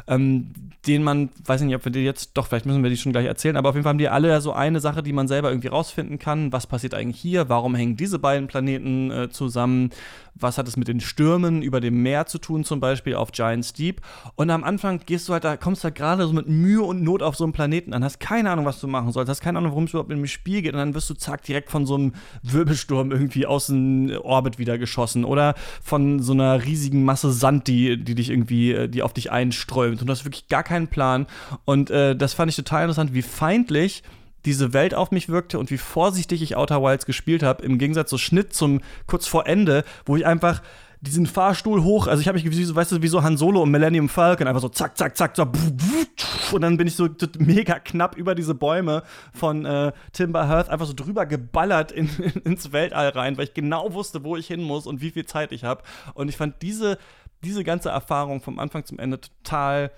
ähm, 0.08 0.52
den 0.88 1.02
man, 1.02 1.30
weiß 1.46 1.62
ich 1.62 1.68
nicht, 1.68 1.76
ob 1.76 1.86
wir 1.86 1.92
die 1.92 2.02
jetzt, 2.02 2.32
doch, 2.34 2.48
vielleicht 2.48 2.66
müssen 2.66 2.84
wir 2.84 2.90
die 2.90 2.98
schon 2.98 3.14
gleich 3.14 3.26
erzählen, 3.26 3.56
aber 3.56 3.70
auf 3.70 3.76
jeden 3.76 3.84
Fall 3.84 3.92
haben 3.92 4.00
die 4.00 4.10
alle 4.10 4.40
so 4.42 4.52
eine 4.52 4.82
Sache, 4.82 5.02
die 5.02 5.14
man 5.14 5.30
selber 5.30 5.50
irgendwie 5.50 5.70
rausfinden 5.70 6.20
kann. 6.20 6.52
Was 6.52 6.68
passiert 6.68 6.94
eigentlich 6.94 7.22
hier? 7.22 7.48
Warum 7.48 7.74
hängen 7.74 7.96
diese 7.96 8.20
beiden 8.20 8.48
Planeten 8.48 9.10
äh, 9.10 9.30
zusammen? 9.30 9.92
Was 10.36 10.58
hat 10.58 10.68
es 10.68 10.78
mit 10.78 10.88
den 10.88 11.00
Stürmen 11.00 11.62
über 11.62 11.80
dem 11.80 12.02
Meer 12.02 12.26
zu 12.26 12.38
tun, 12.38 12.64
zum 12.64 12.80
Beispiel 12.80 13.16
auf 13.16 13.32
Giant's 13.32 13.72
Deep? 13.72 14.02
Und 14.36 14.50
am 14.50 14.64
Anfang 14.64 15.00
gehst 15.06 15.30
du 15.30 15.34
halt 15.34 15.44
da, 15.44 15.56
kommst 15.56 15.84
du 15.84 15.86
halt 15.86 15.96
gerade 15.96 16.28
so 16.28 16.34
mit 16.34 16.50
Mühe 16.50 16.82
und 16.82 17.04
Not 17.04 17.22
auf 17.22 17.36
so 17.36 17.44
einen 17.44 17.54
Planeten 17.54 17.94
an, 17.94 18.04
hast 18.04 18.20
keine 18.20 18.50
Ahnung, 18.50 18.66
was 18.66 18.82
du 18.82 18.88
machen 18.88 19.12
sollst, 19.12 19.30
hast 19.30 19.42
keine 19.42 19.60
Ahnung, 19.60 19.72
worum 19.72 19.86
es 19.86 19.92
überhaupt 19.92 20.12
in 20.12 20.18
dem 20.18 20.28
Spiel 20.28 20.64
geht, 20.64 20.74
und 20.74 20.80
dann 20.80 20.96
wirst 20.96 21.10
du 21.10 21.14
zack 21.14 21.44
direkt 21.44 21.70
von 21.70 21.86
so 21.86 21.96
einem 21.96 22.14
Wirbelsturm 22.42 23.12
irgendwie 23.12 23.46
aus 23.46 23.68
dem 23.68 24.12
Orbit 24.24 24.58
wieder 24.58 24.78
geschossen 24.78 25.24
oder 25.24 25.54
von 25.82 26.20
so 26.20 26.34
einer 26.34 26.66
riesigen 26.66 27.06
Masse 27.06 27.32
Sand, 27.32 27.68
die, 27.68 28.04
die 28.04 28.16
dich 28.16 28.32
irgendwie, 28.32 28.74
äh, 28.74 28.90
die 28.90 29.04
auf 29.04 29.14
dich 29.14 29.32
einströmt. 29.32 29.93
Und 30.02 30.08
du 30.08 30.12
hast 30.12 30.26
wirklich 30.26 30.48
gar 30.48 30.64
keinen 30.64 30.88
Plan. 30.88 31.28
Und 31.66 31.90
äh, 31.90 32.16
das 32.16 32.34
fand 32.34 32.50
ich 32.50 32.56
total 32.56 32.84
interessant, 32.84 33.14
wie 33.14 33.22
feindlich 33.22 34.04
diese 34.46 34.74
Welt 34.74 34.94
auf 34.94 35.12
mich 35.12 35.30
wirkte 35.30 35.58
und 35.58 35.72
wie 35.72 35.78
vorsichtig 35.78 36.42
ich 36.42 36.56
Outer 36.56 36.82
Wilds 36.82 37.06
gespielt 37.06 37.44
habe, 37.44 37.64
im 37.64 37.78
Gegensatz 37.78 38.10
so 38.10 38.18
Schnitt 38.18 38.54
zum 38.54 38.82
kurz 39.08 39.26
vor 39.26 39.48
Ende, 39.48 39.86
wo 40.06 40.18
ich 40.18 40.26
einfach 40.26 40.62
diesen 41.04 41.26
Fahrstuhl 41.26 41.84
hoch, 41.84 42.08
also 42.08 42.22
ich 42.22 42.28
habe 42.30 42.38
mich 42.38 42.50
wie 42.50 42.64
so, 42.64 42.76
weißt 42.76 42.94
du, 42.94 43.02
wie 43.02 43.10
so 43.10 43.24
Han 43.24 43.36
Solo 43.36 43.62
und 43.62 43.72
Millennium 43.72 44.08
Falcon, 44.08 44.48
einfach 44.48 44.62
so 44.62 44.70
zack, 44.70 44.98
zack, 44.98 45.18
zack, 45.18 45.36
so 45.36 45.46
und 46.54 46.62
dann 46.62 46.78
bin 46.78 46.88
ich 46.88 46.96
so 46.96 47.10
mega 47.40 47.80
knapp 47.80 48.16
über 48.16 48.36
diese 48.36 48.56
Bäume 48.56 49.04
von 49.34 49.66
äh, 49.66 49.92
Timber 50.14 50.48
Hearth 50.48 50.70
einfach 50.70 50.86
so 50.86 50.94
drüber 50.94 51.26
geballert 51.26 51.92
in, 51.92 52.10
in, 52.18 52.42
ins 52.46 52.72
Weltall 52.72 53.10
rein, 53.10 53.38
weil 53.38 53.46
ich 53.46 53.54
genau 53.54 53.94
wusste, 53.94 54.24
wo 54.24 54.38
ich 54.38 54.48
hin 54.48 54.64
muss 54.64 54.88
und 54.88 55.02
wie 55.02 55.12
viel 55.12 55.26
Zeit 55.26 55.52
ich 55.52 55.66
habe. 55.66 55.84
Und 56.14 56.30
ich 56.30 56.38
fand 56.38 56.62
diese, 56.62 56.98
diese 57.44 57.64
ganze 57.64 57.90
Erfahrung 57.90 58.42
vom 58.42 58.60
Anfang 58.60 58.86
zum 58.86 59.00
Ende 59.00 59.20
total 59.20 59.92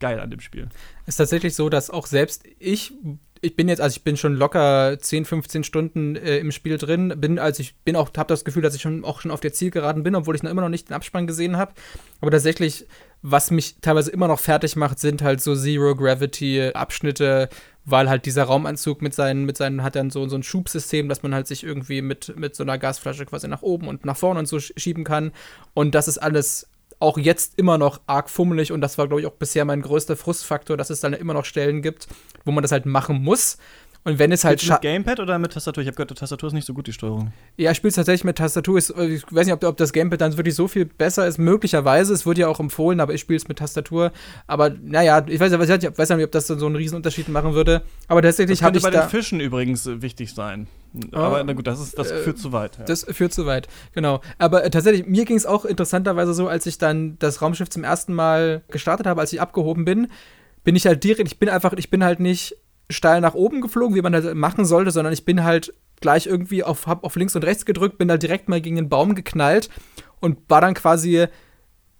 geil 0.00 0.20
an 0.20 0.30
dem 0.30 0.40
Spiel. 0.40 0.68
Ist 1.06 1.16
tatsächlich 1.16 1.54
so, 1.54 1.68
dass 1.68 1.90
auch 1.90 2.06
selbst 2.06 2.44
ich, 2.58 2.92
ich 3.40 3.56
bin 3.56 3.68
jetzt, 3.68 3.80
also 3.80 3.96
ich 3.96 4.04
bin 4.04 4.16
schon 4.16 4.34
locker 4.34 4.98
10, 4.98 5.24
15 5.24 5.64
Stunden 5.64 6.16
äh, 6.16 6.38
im 6.38 6.52
Spiel 6.52 6.78
drin, 6.78 7.14
bin, 7.16 7.38
also 7.38 7.60
ich 7.60 7.76
bin 7.76 7.96
auch, 7.96 8.10
habe 8.16 8.28
das 8.28 8.44
Gefühl, 8.44 8.62
dass 8.62 8.74
ich 8.74 8.82
schon 8.82 9.04
auch 9.04 9.20
schon 9.20 9.30
auf 9.30 9.40
der 9.40 9.52
Zielgeraden 9.52 10.02
bin, 10.02 10.14
obwohl 10.14 10.34
ich 10.34 10.42
noch 10.42 10.50
immer 10.50 10.62
noch 10.62 10.68
nicht 10.68 10.88
den 10.88 10.94
Abspann 10.94 11.26
gesehen 11.26 11.56
habe. 11.56 11.72
Aber 12.20 12.30
tatsächlich, 12.30 12.86
was 13.22 13.50
mich 13.50 13.76
teilweise 13.80 14.10
immer 14.10 14.28
noch 14.28 14.40
fertig 14.40 14.76
macht, 14.76 14.98
sind 14.98 15.22
halt 15.22 15.40
so 15.40 15.54
Zero 15.54 15.94
Gravity 15.94 16.70
Abschnitte, 16.74 17.48
weil 17.84 18.08
halt 18.08 18.26
dieser 18.26 18.44
Raumanzug 18.44 19.02
mit 19.02 19.14
seinen, 19.14 19.44
mit 19.44 19.56
seinen, 19.56 19.82
hat 19.82 19.96
dann 19.96 20.10
so, 20.10 20.28
so 20.28 20.36
ein 20.36 20.42
Schubsystem, 20.42 21.08
dass 21.08 21.22
man 21.22 21.34
halt 21.34 21.46
sich 21.46 21.64
irgendwie 21.64 22.02
mit, 22.02 22.36
mit 22.36 22.54
so 22.54 22.62
einer 22.62 22.78
Gasflasche 22.78 23.24
quasi 23.26 23.48
nach 23.48 23.62
oben 23.62 23.88
und 23.88 24.04
nach 24.04 24.16
vorne 24.16 24.40
und 24.40 24.46
so 24.46 24.60
schieben 24.60 25.04
kann. 25.04 25.32
Und 25.74 25.94
das 25.94 26.06
ist 26.06 26.18
alles 26.18 26.67
auch 27.00 27.18
jetzt 27.18 27.58
immer 27.58 27.78
noch 27.78 28.00
arg 28.06 28.28
fummelig 28.28 28.72
und 28.72 28.80
das 28.80 28.98
war, 28.98 29.06
glaube 29.06 29.20
ich, 29.20 29.26
auch 29.26 29.32
bisher 29.32 29.64
mein 29.64 29.82
größter 29.82 30.16
Frustfaktor, 30.16 30.76
dass 30.76 30.90
es 30.90 31.00
dann 31.00 31.12
immer 31.12 31.34
noch 31.34 31.44
Stellen 31.44 31.82
gibt, 31.82 32.08
wo 32.44 32.50
man 32.50 32.62
das 32.62 32.72
halt 32.72 32.86
machen 32.86 33.22
muss. 33.22 33.58
Und 34.04 34.18
wenn 34.18 34.32
es 34.32 34.44
halt 34.44 34.62
mit, 34.62 34.70
mit 34.70 34.80
Gamepad 34.80 35.20
oder 35.20 35.38
mit 35.38 35.52
Tastatur? 35.52 35.82
Ich 35.82 35.86
habe 35.86 35.96
gehört, 35.96 36.10
die 36.10 36.14
Tastatur 36.14 36.46
ist 36.46 36.52
nicht 36.54 36.66
so 36.66 36.72
gut, 36.72 36.86
die 36.86 36.92
Steuerung. 36.92 37.32
Ja, 37.56 37.70
ich 37.72 37.76
spiele 37.76 37.90
es 37.90 37.96
tatsächlich 37.96 38.24
mit 38.24 38.36
Tastatur. 38.36 38.78
Ich 38.78 38.88
weiß 38.88 39.46
nicht, 39.46 39.52
ob, 39.52 39.62
ob, 39.64 39.76
das 39.76 39.92
Gamepad 39.92 40.20
dann 40.20 40.36
wirklich 40.36 40.54
so 40.54 40.68
viel 40.68 40.86
besser 40.86 41.26
ist. 41.26 41.38
Möglicherweise, 41.38 42.14
es 42.14 42.24
wird 42.24 42.38
ja 42.38 42.48
auch 42.48 42.60
empfohlen, 42.60 43.00
aber 43.00 43.12
ich 43.12 43.20
spiele 43.20 43.36
es 43.36 43.48
mit 43.48 43.58
Tastatur. 43.58 44.12
Aber 44.46 44.70
naja, 44.70 45.24
ich 45.26 45.38
weiß, 45.38 45.52
ich 45.52 45.58
weiß 45.58 46.10
nicht, 46.10 46.24
ob 46.24 46.32
das 46.32 46.46
so 46.46 46.66
einen 46.66 46.76
Riesenunterschied 46.76 47.28
machen 47.28 47.54
würde. 47.54 47.82
Aber 48.06 48.22
tatsächlich 48.22 48.62
habe 48.62 48.76
ich. 48.78 48.82
Das 48.82 48.90
könnte 48.90 48.98
bei 48.98 49.04
den 49.04 49.10
Fischen 49.10 49.40
übrigens 49.40 49.86
wichtig 49.86 50.32
sein. 50.32 50.68
Aber 51.12 51.44
na 51.44 51.52
gut, 51.52 51.66
das, 51.66 51.80
ist, 51.80 51.98
das 51.98 52.10
führt 52.10 52.38
äh, 52.38 52.40
zu 52.40 52.52
weit. 52.52 52.78
Ja. 52.78 52.84
Das 52.84 53.04
führt 53.04 53.32
zu 53.32 53.46
weit, 53.46 53.68
genau. 53.92 54.20
Aber 54.38 54.64
äh, 54.64 54.70
tatsächlich, 54.70 55.06
mir 55.06 55.24
ging 55.24 55.36
es 55.36 55.44
auch 55.44 55.64
interessanterweise 55.64 56.32
so, 56.32 56.48
als 56.48 56.66
ich 56.66 56.78
dann 56.78 57.18
das 57.18 57.42
Raumschiff 57.42 57.68
zum 57.68 57.84
ersten 57.84 58.14
Mal 58.14 58.62
gestartet 58.68 59.06
habe, 59.06 59.20
als 59.20 59.32
ich 59.32 59.40
abgehoben 59.40 59.84
bin, 59.84 60.08
bin 60.64 60.76
ich 60.76 60.86
halt 60.86 61.04
direkt, 61.04 61.30
ich 61.30 61.38
bin 61.38 61.48
einfach, 61.48 61.74
ich 61.74 61.90
bin 61.90 62.02
halt 62.02 62.20
nicht 62.20 62.56
steil 62.90 63.20
nach 63.20 63.34
oben 63.34 63.60
geflogen, 63.60 63.94
wie 63.94 64.02
man 64.02 64.12
das 64.12 64.34
machen 64.34 64.64
sollte, 64.64 64.90
sondern 64.90 65.12
ich 65.12 65.24
bin 65.24 65.44
halt 65.44 65.74
gleich 66.00 66.26
irgendwie 66.26 66.64
auf, 66.64 66.86
hab 66.86 67.04
auf 67.04 67.16
links 67.16 67.36
und 67.36 67.44
rechts 67.44 67.66
gedrückt, 67.66 67.98
bin 67.98 68.08
da 68.08 68.16
direkt 68.16 68.48
mal 68.48 68.60
gegen 68.60 68.76
den 68.76 68.88
Baum 68.88 69.14
geknallt 69.14 69.68
und 70.20 70.38
war 70.48 70.60
dann 70.60 70.74
quasi 70.74 71.26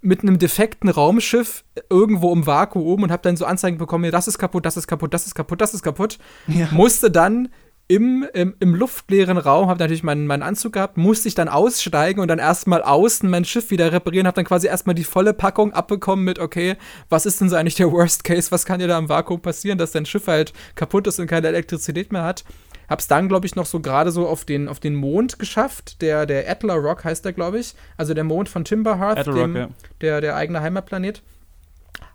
mit 0.00 0.22
einem 0.22 0.38
defekten 0.38 0.88
Raumschiff 0.88 1.64
irgendwo 1.90 2.32
im 2.32 2.46
Vakuum 2.46 3.02
und 3.02 3.10
habe 3.10 3.22
dann 3.22 3.36
so 3.36 3.44
Anzeigen 3.44 3.78
bekommen, 3.78 4.10
das 4.10 4.28
ist 4.28 4.38
kaputt, 4.38 4.64
das 4.64 4.76
ist 4.76 4.86
kaputt, 4.86 5.12
das 5.12 5.26
ist 5.26 5.34
kaputt, 5.34 5.60
das 5.60 5.74
ist 5.74 5.82
kaputt. 5.82 6.18
Ja. 6.46 6.68
Musste 6.70 7.10
dann 7.10 7.48
im, 7.88 8.26
im, 8.34 8.54
im 8.60 8.74
luftleeren 8.74 9.38
Raum, 9.38 9.68
habe 9.68 9.80
natürlich 9.80 10.02
meinen, 10.02 10.26
meinen 10.26 10.42
Anzug 10.42 10.74
gehabt, 10.74 10.98
musste 10.98 11.26
ich 11.26 11.34
dann 11.34 11.48
aussteigen 11.48 12.20
und 12.20 12.28
dann 12.28 12.38
erstmal 12.38 12.82
außen 12.82 13.28
mein 13.28 13.46
Schiff 13.46 13.70
wieder 13.70 13.92
reparieren, 13.92 14.26
habe 14.26 14.36
dann 14.36 14.44
quasi 14.44 14.66
erstmal 14.66 14.94
die 14.94 15.04
volle 15.04 15.32
Packung 15.32 15.72
abbekommen 15.72 16.22
mit, 16.22 16.38
okay, 16.38 16.76
was 17.08 17.24
ist 17.24 17.40
denn 17.40 17.48
so 17.48 17.56
eigentlich 17.56 17.76
der 17.76 17.90
Worst 17.90 18.24
Case, 18.24 18.50
was 18.50 18.66
kann 18.66 18.78
dir 18.78 18.88
da 18.88 18.98
im 18.98 19.08
Vakuum 19.08 19.40
passieren, 19.40 19.78
dass 19.78 19.92
dein 19.92 20.04
Schiff 20.04 20.26
halt 20.26 20.52
kaputt 20.74 21.06
ist 21.06 21.18
und 21.18 21.28
keine 21.28 21.48
Elektrizität 21.48 22.12
mehr 22.12 22.24
hat. 22.24 22.44
Hab's 22.90 23.08
dann, 23.08 23.28
glaube 23.28 23.46
ich, 23.46 23.54
noch 23.56 23.66
so 23.66 23.80
gerade 23.80 24.10
so 24.10 24.26
auf 24.26 24.44
den, 24.44 24.68
auf 24.68 24.80
den 24.80 24.94
Mond 24.94 25.38
geschafft. 25.38 26.00
Der, 26.00 26.24
der 26.26 26.50
Adler 26.50 26.76
Rock 26.76 27.04
heißt 27.04 27.24
der, 27.24 27.34
glaube 27.34 27.58
ich. 27.58 27.74
Also 27.98 28.14
der 28.14 28.24
Mond 28.24 28.48
von 28.48 28.64
Timberhearth, 28.64 29.26
dem, 29.26 29.34
Rock, 29.34 29.54
ja. 29.54 29.68
der, 30.00 30.20
der 30.22 30.36
eigene 30.36 30.62
Heimatplanet. 30.62 31.22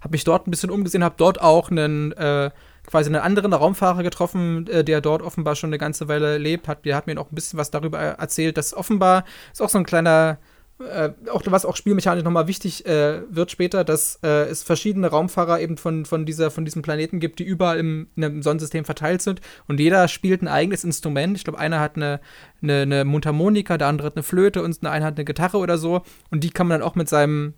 Hab 0.01 0.11
mich 0.11 0.23
dort 0.23 0.47
ein 0.47 0.51
bisschen 0.51 0.71
umgesehen, 0.71 1.03
hab 1.03 1.17
dort 1.17 1.41
auch 1.41 1.69
einen, 1.69 2.11
äh, 2.13 2.49
quasi 2.87 3.09
einen 3.09 3.21
anderen 3.21 3.53
Raumfahrer 3.53 4.03
getroffen, 4.03 4.67
äh, 4.67 4.83
der 4.83 5.01
dort 5.01 5.21
offenbar 5.21 5.55
schon 5.55 5.69
eine 5.69 5.77
ganze 5.77 6.07
Weile 6.07 6.37
lebt. 6.37 6.67
Hat, 6.67 6.85
der 6.85 6.95
hat 6.95 7.07
mir 7.07 7.19
auch 7.19 7.31
ein 7.31 7.35
bisschen 7.35 7.59
was 7.59 7.71
darüber 7.71 7.99
erzählt, 7.99 8.57
dass 8.57 8.73
offenbar 8.73 9.25
ist 9.51 9.61
auch 9.61 9.69
so 9.69 9.77
ein 9.77 9.85
kleiner 9.85 10.37
äh, 10.79 11.11
auch 11.29 11.43
was 11.45 11.65
auch 11.65 11.75
spielmechanisch 11.75 12.23
nochmal 12.23 12.47
wichtig 12.47 12.85
äh, 12.85 13.21
wird 13.29 13.51
später, 13.51 13.83
dass 13.83 14.19
äh, 14.23 14.49
es 14.49 14.63
verschiedene 14.63 15.07
Raumfahrer 15.07 15.61
eben 15.61 15.77
von, 15.77 16.05
von, 16.05 16.25
dieser, 16.25 16.51
von 16.51 16.65
diesem 16.65 16.81
Planeten 16.81 17.19
gibt, 17.19 17.39
die 17.39 17.43
überall 17.43 17.77
im, 17.77 18.07
im 18.15 18.41
Sonnensystem 18.41 18.83
verteilt 18.83 19.21
sind 19.21 19.39
und 19.67 19.79
jeder 19.79 20.07
spielt 20.07 20.41
ein 20.41 20.47
eigenes 20.47 20.83
Instrument. 20.83 21.37
Ich 21.37 21.43
glaube, 21.43 21.59
einer 21.59 21.79
hat 21.79 21.95
eine, 21.95 22.19
eine, 22.61 22.81
eine 22.81 23.05
Mundharmonika, 23.05 23.77
der 23.77 23.87
andere 23.87 24.07
hat 24.07 24.15
eine 24.15 24.23
Flöte 24.23 24.63
und 24.63 24.85
einer 24.85 25.05
hat 25.05 25.15
eine 25.15 25.25
Gitarre 25.25 25.57
oder 25.57 25.77
so 25.77 26.01
und 26.31 26.43
die 26.43 26.49
kann 26.49 26.67
man 26.67 26.79
dann 26.79 26.87
auch 26.87 26.95
mit 26.95 27.07
seinem 27.07 27.53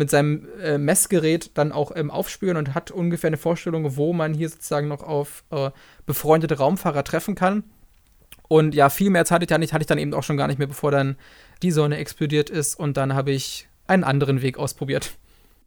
mit 0.00 0.10
seinem 0.10 0.48
äh, 0.60 0.78
Messgerät 0.78 1.52
dann 1.54 1.70
auch 1.70 1.92
ähm, 1.94 2.10
aufspüren 2.10 2.56
und 2.56 2.74
hat 2.74 2.90
ungefähr 2.90 3.28
eine 3.28 3.36
Vorstellung, 3.36 3.96
wo 3.96 4.12
man 4.12 4.34
hier 4.34 4.48
sozusagen 4.48 4.88
noch 4.88 5.02
auf 5.02 5.44
äh, 5.50 5.70
befreundete 6.06 6.58
Raumfahrer 6.58 7.04
treffen 7.04 7.36
kann. 7.36 7.62
Und 8.48 8.74
ja, 8.74 8.88
viel 8.88 9.10
mehr 9.10 9.24
Zeit 9.24 9.42
hatte 9.42 9.54
ich, 9.54 9.58
nicht, 9.60 9.72
hatte 9.72 9.82
ich 9.82 9.86
dann 9.86 9.98
eben 9.98 10.14
auch 10.14 10.24
schon 10.24 10.36
gar 10.36 10.48
nicht 10.48 10.58
mehr, 10.58 10.66
bevor 10.66 10.90
dann 10.90 11.16
die 11.62 11.70
Sonne 11.70 11.98
explodiert 11.98 12.50
ist. 12.50 12.74
Und 12.74 12.96
dann 12.96 13.14
habe 13.14 13.30
ich 13.30 13.68
einen 13.86 14.02
anderen 14.02 14.42
Weg 14.42 14.58
ausprobiert. 14.58 15.12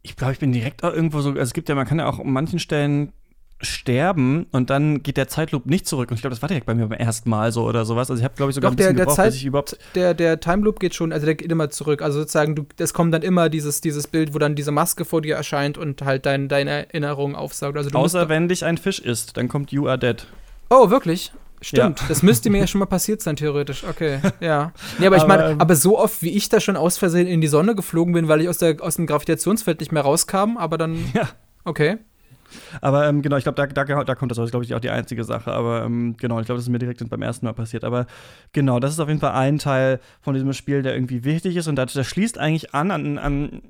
Ich 0.02 0.16
glaube, 0.16 0.34
ich 0.34 0.38
bin 0.38 0.52
direkt 0.52 0.84
auch 0.84 0.92
irgendwo 0.92 1.20
so. 1.20 1.30
Also 1.30 1.40
es 1.40 1.54
gibt 1.54 1.70
ja, 1.70 1.76
man 1.76 1.86
kann 1.86 1.98
ja 1.98 2.06
auch 2.06 2.18
an 2.18 2.30
manchen 2.30 2.58
Stellen 2.58 3.12
sterben 3.64 4.46
und 4.52 4.70
dann 4.70 5.02
geht 5.02 5.16
der 5.16 5.28
Zeitloop 5.28 5.66
nicht 5.66 5.86
zurück. 5.86 6.10
Und 6.10 6.16
ich 6.16 6.20
glaube, 6.20 6.34
das 6.34 6.42
war 6.42 6.48
direkt 6.48 6.66
bei 6.66 6.74
mir 6.74 6.86
beim 6.86 6.98
ersten 6.98 7.28
Mal 7.30 7.52
so 7.52 7.64
oder 7.64 7.84
sowas. 7.84 8.10
Also 8.10 8.20
ich 8.20 8.24
habe, 8.24 8.34
glaube 8.34 8.50
ich, 8.50 8.54
sogar 8.54 8.70
Doch, 8.70 8.74
ein 8.74 8.76
bisschen 8.76 8.96
der, 8.96 9.06
gebraucht, 9.06 9.18
der, 9.18 9.24
bis 9.24 9.36
ich 9.36 9.44
überhaupt 9.44 9.78
der, 9.94 10.14
der 10.14 10.40
Timeloop 10.40 10.80
geht 10.80 10.94
schon, 10.94 11.12
also 11.12 11.26
der 11.26 11.34
geht 11.34 11.50
immer 11.50 11.70
zurück. 11.70 12.02
Also 12.02 12.20
sozusagen, 12.20 12.54
du, 12.54 12.66
es 12.78 12.94
kommt 12.94 13.12
dann 13.14 13.22
immer 13.22 13.48
dieses, 13.48 13.80
dieses 13.80 14.06
Bild, 14.06 14.34
wo 14.34 14.38
dann 14.38 14.54
diese 14.54 14.72
Maske 14.72 15.04
vor 15.04 15.22
dir 15.22 15.36
erscheint 15.36 15.78
und 15.78 16.02
halt 16.02 16.26
dein, 16.26 16.48
deine 16.48 16.70
Erinnerung 16.70 17.34
aufsaugt. 17.34 17.76
Also 17.76 17.90
du 17.90 17.98
Außer 17.98 18.28
wenn 18.28 18.48
dich 18.48 18.64
ein 18.64 18.78
Fisch 18.78 19.00
isst, 19.00 19.36
dann 19.36 19.48
kommt 19.48 19.72
You 19.72 19.88
are 19.88 19.98
dead. 19.98 20.26
Oh, 20.70 20.90
wirklich? 20.90 21.32
Stimmt, 21.64 22.00
ja. 22.00 22.06
das 22.08 22.22
müsste 22.22 22.50
mir 22.50 22.58
ja 22.58 22.66
schon 22.66 22.78
mal 22.78 22.86
passiert 22.86 23.22
sein, 23.22 23.36
theoretisch. 23.36 23.84
Okay, 23.88 24.18
ja. 24.40 24.72
Nee, 24.98 25.06
aber 25.06 25.16
ich 25.16 25.26
meine, 25.26 25.52
ähm, 25.52 25.60
aber 25.60 25.76
so 25.76 25.98
oft, 25.98 26.20
wie 26.20 26.30
ich 26.30 26.50
da 26.50 26.60
schon 26.60 26.76
aus 26.76 26.98
Versehen 26.98 27.26
in 27.26 27.40
die 27.40 27.46
Sonne 27.46 27.74
geflogen 27.74 28.12
bin, 28.12 28.28
weil 28.28 28.42
ich 28.42 28.50
aus, 28.50 28.58
der, 28.58 28.76
aus 28.80 28.96
dem 28.96 29.06
Gravitationsfeld 29.06 29.80
nicht 29.80 29.90
mehr 29.90 30.02
rauskam, 30.02 30.58
aber 30.58 30.76
dann. 30.76 30.98
Ja. 31.14 31.28
Okay. 31.64 31.96
Aber 32.80 33.08
ähm, 33.08 33.22
genau, 33.22 33.36
ich 33.36 33.44
glaube, 33.44 33.56
da, 33.56 33.66
da, 33.66 34.04
da 34.04 34.14
kommt 34.14 34.30
das, 34.30 34.50
glaube 34.50 34.64
ich, 34.64 34.74
auch 34.74 34.80
die 34.80 34.90
einzige 34.90 35.24
Sache. 35.24 35.52
Aber 35.52 35.84
ähm, 35.84 36.16
genau, 36.16 36.40
ich 36.40 36.46
glaube, 36.46 36.58
das 36.58 36.64
ist 36.64 36.70
mir 36.70 36.78
direkt 36.78 37.08
beim 37.08 37.22
ersten 37.22 37.46
Mal 37.46 37.52
passiert. 37.52 37.84
Aber 37.84 38.06
genau, 38.52 38.80
das 38.80 38.92
ist 38.92 39.00
auf 39.00 39.08
jeden 39.08 39.20
Fall 39.20 39.32
ein 39.32 39.58
Teil 39.58 40.00
von 40.20 40.34
diesem 40.34 40.52
Spiel, 40.52 40.82
der 40.82 40.94
irgendwie 40.94 41.24
wichtig 41.24 41.56
ist. 41.56 41.68
Und 41.68 41.76
da, 41.76 41.86
das 41.86 42.06
schließt 42.06 42.38
eigentlich 42.38 42.74
an, 42.74 42.90
an, 42.90 43.18
an 43.18 43.62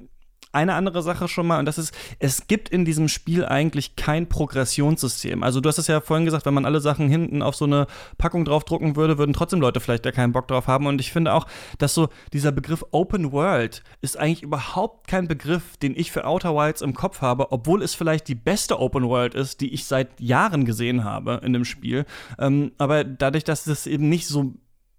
eine 0.54 0.74
andere 0.74 1.02
Sache 1.02 1.28
schon 1.28 1.46
mal, 1.46 1.58
und 1.58 1.66
das 1.66 1.78
ist, 1.78 1.94
es 2.18 2.46
gibt 2.46 2.68
in 2.68 2.84
diesem 2.84 3.08
Spiel 3.08 3.44
eigentlich 3.44 3.96
kein 3.96 4.28
Progressionssystem. 4.28 5.42
Also 5.42 5.60
du 5.60 5.68
hast 5.68 5.78
es 5.78 5.86
ja 5.86 6.00
vorhin 6.00 6.24
gesagt, 6.24 6.46
wenn 6.46 6.54
man 6.54 6.64
alle 6.64 6.80
Sachen 6.80 7.08
hinten 7.08 7.42
auf 7.42 7.56
so 7.56 7.64
eine 7.64 7.86
Packung 8.18 8.44
draufdrucken 8.44 8.96
würde, 8.96 9.18
würden 9.18 9.32
trotzdem 9.32 9.60
Leute 9.60 9.80
vielleicht 9.80 10.06
da 10.06 10.12
keinen 10.12 10.32
Bock 10.32 10.48
drauf 10.48 10.66
haben. 10.66 10.86
Und 10.86 11.00
ich 11.00 11.12
finde 11.12 11.32
auch, 11.32 11.46
dass 11.78 11.94
so 11.94 12.08
dieser 12.32 12.52
Begriff 12.52 12.84
Open 12.90 13.32
World 13.32 13.82
ist 14.00 14.18
eigentlich 14.18 14.42
überhaupt 14.42 15.08
kein 15.08 15.28
Begriff, 15.28 15.76
den 15.78 15.94
ich 15.96 16.12
für 16.12 16.26
Outer 16.26 16.54
Wilds 16.54 16.82
im 16.82 16.94
Kopf 16.94 17.20
habe, 17.20 17.52
obwohl 17.52 17.82
es 17.82 17.94
vielleicht 17.94 18.28
die 18.28 18.34
beste 18.34 18.78
Open 18.80 19.08
World 19.08 19.34
ist, 19.34 19.60
die 19.60 19.72
ich 19.72 19.84
seit 19.84 20.20
Jahren 20.20 20.64
gesehen 20.64 21.04
habe 21.04 21.40
in 21.44 21.52
dem 21.52 21.64
Spiel. 21.64 22.04
Ähm, 22.38 22.72
aber 22.78 23.04
dadurch, 23.04 23.44
dass 23.44 23.66
es 23.66 23.86
eben 23.86 24.08
nicht 24.08 24.26
so 24.26 24.54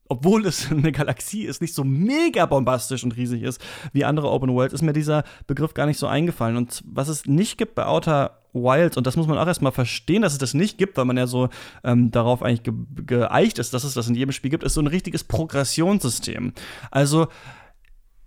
obwohl 0.08 0.46
es 0.46 0.72
eine 0.72 0.92
Galaxie 0.92 1.44
ist, 1.44 1.62
nicht 1.62 1.74
so 1.74 1.84
mega 1.84 2.46
bombastisch 2.46 3.04
und 3.04 3.16
riesig 3.16 3.44
ist 3.44 3.62
wie 3.94 4.06
andere 4.06 4.30
Open 4.30 4.54
Worlds, 4.54 4.74
ist 4.74 4.82
mir 4.82 4.94
dieser 4.94 5.24
Begriff 5.48 5.74
gar 5.74 5.86
nicht 5.86 6.00
so 6.00 6.08
eingefallen. 6.08 6.58
Und 6.58 6.84
was 6.86 7.08
es 7.08 7.26
nicht 7.26 7.58
gibt 7.58 7.76
bei 7.76 7.86
Outer 7.86 8.40
Wilds, 8.54 8.98
und 8.98 9.06
das 9.06 9.18
muss 9.18 9.28
man 9.28 9.38
auch 9.38 9.48
erstmal 9.48 9.72
verstehen, 9.72 10.22
dass 10.22 10.34
es 10.34 10.40
das 10.40 10.54
nicht 10.54 10.78
gibt, 10.78 10.98
weil 10.98 11.06
man 11.06 11.18
ja 11.18 11.28
so 11.28 11.50
ähm, 11.84 12.12
darauf 12.12 12.42
eigentlich 12.42 12.64
ge 12.64 12.74
geeicht 13.06 13.60
ist, 13.60 13.74
dass 13.74 13.84
es 13.84 13.94
das 13.94 14.08
in 14.08 14.16
jedem 14.16 14.32
Spiel 14.32 14.52
gibt, 14.52 14.64
ist 14.64 14.76
so 14.76 14.82
ein 14.82 14.88
richtiges 14.88 15.24
Progressionssystem. 15.24 16.54
Also, 16.92 17.28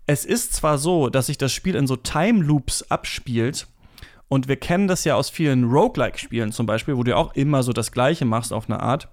es 0.07 0.25
ist 0.25 0.55
zwar 0.55 0.79
so, 0.79 1.09
dass 1.09 1.27
sich 1.27 1.39
das 1.39 1.53
Spiel 1.53 1.75
in 1.75 1.87
so 1.87 1.97
Time 1.97 2.43
Loops 2.43 2.83
abspielt, 2.91 3.67
und 4.29 4.47
wir 4.47 4.57
kennen 4.57 4.89
das 4.89 5.05
ja 5.05 5.15
aus 5.15 5.31
vielen 5.31 5.65
Roguelike-Spielen 5.65 6.53
zum 6.53 6.67
Beispiel, 6.67 6.97
wo 6.99 7.03
du 7.03 7.17
auch 7.17 7.35
immer 7.35 7.63
so 7.63 7.73
das 7.73 7.93
Gleiche 7.93 8.27
machst 8.27 8.53
auf 8.53 8.69
eine 8.69 8.81
Art 8.81 9.09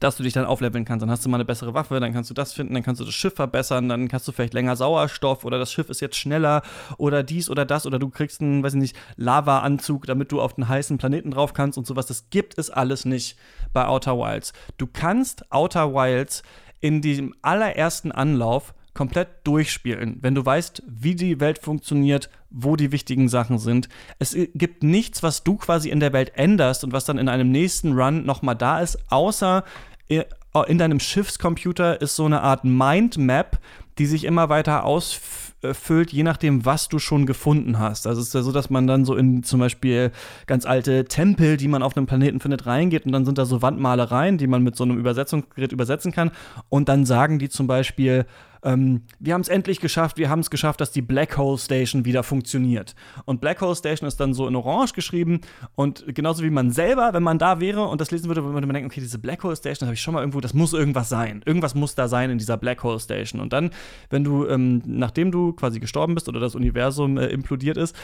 dass 0.00 0.16
du 0.16 0.22
dich 0.22 0.32
dann 0.32 0.44
aufleveln 0.44 0.84
kannst. 0.84 1.02
Dann 1.02 1.10
hast 1.10 1.24
du 1.24 1.28
mal 1.28 1.38
eine 1.38 1.44
bessere 1.44 1.74
Waffe, 1.74 1.98
dann 1.98 2.12
kannst 2.12 2.30
du 2.30 2.34
das 2.34 2.52
finden, 2.52 2.74
dann 2.74 2.82
kannst 2.82 3.00
du 3.00 3.04
das 3.04 3.14
Schiff 3.14 3.34
verbessern, 3.34 3.88
dann 3.88 4.08
kannst 4.08 4.28
du 4.28 4.32
vielleicht 4.32 4.54
länger 4.54 4.76
Sauerstoff 4.76 5.44
oder 5.44 5.58
das 5.58 5.72
Schiff 5.72 5.88
ist 5.88 6.00
jetzt 6.00 6.16
schneller 6.16 6.62
oder 6.98 7.22
dies 7.22 7.50
oder 7.50 7.64
das 7.64 7.86
oder 7.86 7.98
du 7.98 8.10
kriegst 8.10 8.40
einen, 8.40 8.62
weiß 8.62 8.74
ich 8.74 8.80
nicht, 8.80 8.96
Lava-Anzug, 9.16 10.06
damit 10.06 10.30
du 10.30 10.40
auf 10.40 10.54
den 10.54 10.68
heißen 10.68 10.98
Planeten 10.98 11.30
drauf 11.30 11.54
kannst 11.54 11.78
und 11.78 11.86
sowas. 11.86 12.06
Das 12.06 12.30
gibt 12.30 12.58
es 12.58 12.70
alles 12.70 13.04
nicht 13.04 13.38
bei 13.72 13.86
Outer 13.86 14.18
Wilds. 14.18 14.52
Du 14.76 14.86
kannst 14.86 15.50
Outer 15.50 15.94
Wilds 15.94 16.42
in 16.80 17.00
diesem 17.00 17.34
allerersten 17.42 18.12
Anlauf 18.12 18.74
komplett 18.98 19.28
durchspielen, 19.44 20.18
wenn 20.22 20.34
du 20.34 20.44
weißt, 20.44 20.82
wie 20.88 21.14
die 21.14 21.38
Welt 21.38 21.60
funktioniert, 21.60 22.30
wo 22.50 22.74
die 22.74 22.90
wichtigen 22.90 23.28
Sachen 23.28 23.58
sind. 23.58 23.88
Es 24.18 24.36
gibt 24.54 24.82
nichts, 24.82 25.22
was 25.22 25.44
du 25.44 25.54
quasi 25.54 25.88
in 25.88 26.00
der 26.00 26.12
Welt 26.12 26.32
änderst 26.34 26.82
und 26.82 26.92
was 26.92 27.04
dann 27.04 27.16
in 27.16 27.28
einem 27.28 27.52
nächsten 27.52 27.92
Run 27.92 28.26
nochmal 28.26 28.56
da 28.56 28.80
ist, 28.80 28.98
außer 29.08 29.62
in 30.08 30.78
deinem 30.78 30.98
Schiffscomputer 30.98 32.00
ist 32.00 32.16
so 32.16 32.24
eine 32.24 32.40
Art 32.42 32.64
Mindmap, 32.64 33.60
die 33.98 34.06
sich 34.06 34.24
immer 34.24 34.48
weiter 34.48 34.82
ausfüllt, 34.84 36.12
je 36.12 36.24
nachdem, 36.24 36.64
was 36.64 36.88
du 36.88 36.98
schon 36.98 37.24
gefunden 37.24 37.78
hast. 37.78 38.04
Also 38.06 38.20
es 38.20 38.28
ist 38.28 38.34
ja 38.34 38.42
so, 38.42 38.50
dass 38.50 38.68
man 38.68 38.88
dann 38.88 39.04
so 39.04 39.14
in 39.14 39.44
zum 39.44 39.60
Beispiel 39.60 40.10
ganz 40.46 40.66
alte 40.66 41.04
Tempel, 41.04 41.56
die 41.56 41.68
man 41.68 41.84
auf 41.84 41.96
einem 41.96 42.06
Planeten 42.06 42.40
findet, 42.40 42.66
reingeht 42.66 43.06
und 43.06 43.12
dann 43.12 43.24
sind 43.24 43.38
da 43.38 43.44
so 43.44 43.62
Wandmalereien, 43.62 44.38
die 44.38 44.48
man 44.48 44.64
mit 44.64 44.74
so 44.74 44.82
einem 44.82 44.98
Übersetzungsgerät 44.98 45.70
übersetzen 45.70 46.10
kann. 46.10 46.32
Und 46.68 46.88
dann 46.88 47.06
sagen 47.06 47.38
die 47.38 47.48
zum 47.48 47.68
Beispiel, 47.68 48.26
ähm, 48.62 49.02
wir 49.18 49.34
haben 49.34 49.40
es 49.40 49.48
endlich 49.48 49.80
geschafft, 49.80 50.18
wir 50.18 50.28
haben 50.28 50.40
es 50.40 50.50
geschafft, 50.50 50.80
dass 50.80 50.90
die 50.90 51.02
Black 51.02 51.36
Hole 51.36 51.58
Station 51.58 52.04
wieder 52.04 52.22
funktioniert. 52.22 52.94
Und 53.24 53.40
Black 53.40 53.60
Hole 53.60 53.74
Station 53.74 54.06
ist 54.06 54.18
dann 54.20 54.34
so 54.34 54.46
in 54.46 54.56
Orange 54.56 54.92
geschrieben 54.94 55.40
und 55.74 56.04
genauso 56.14 56.42
wie 56.42 56.50
man 56.50 56.70
selber, 56.70 57.10
wenn 57.12 57.22
man 57.22 57.38
da 57.38 57.60
wäre 57.60 57.86
und 57.86 58.00
das 58.00 58.10
lesen 58.10 58.28
würde, 58.28 58.44
würde 58.44 58.66
man 58.66 58.74
denken, 58.74 58.90
okay, 58.90 59.00
diese 59.00 59.18
Black 59.18 59.42
Hole 59.44 59.56
Station, 59.56 59.80
das 59.80 59.86
habe 59.86 59.94
ich 59.94 60.02
schon 60.02 60.14
mal 60.14 60.20
irgendwo, 60.20 60.40
das 60.40 60.54
muss 60.54 60.72
irgendwas 60.72 61.08
sein. 61.08 61.42
Irgendwas 61.44 61.74
muss 61.74 61.94
da 61.94 62.08
sein 62.08 62.30
in 62.30 62.38
dieser 62.38 62.56
Black 62.56 62.82
Hole 62.82 63.00
Station. 63.00 63.40
Und 63.40 63.52
dann, 63.52 63.70
wenn 64.10 64.24
du, 64.24 64.46
ähm, 64.46 64.82
nachdem 64.86 65.30
du 65.30 65.52
quasi 65.52 65.80
gestorben 65.80 66.14
bist 66.14 66.28
oder 66.28 66.40
das 66.40 66.54
Universum 66.54 67.18
äh, 67.18 67.26
implodiert 67.26 67.76
ist, 67.76 67.94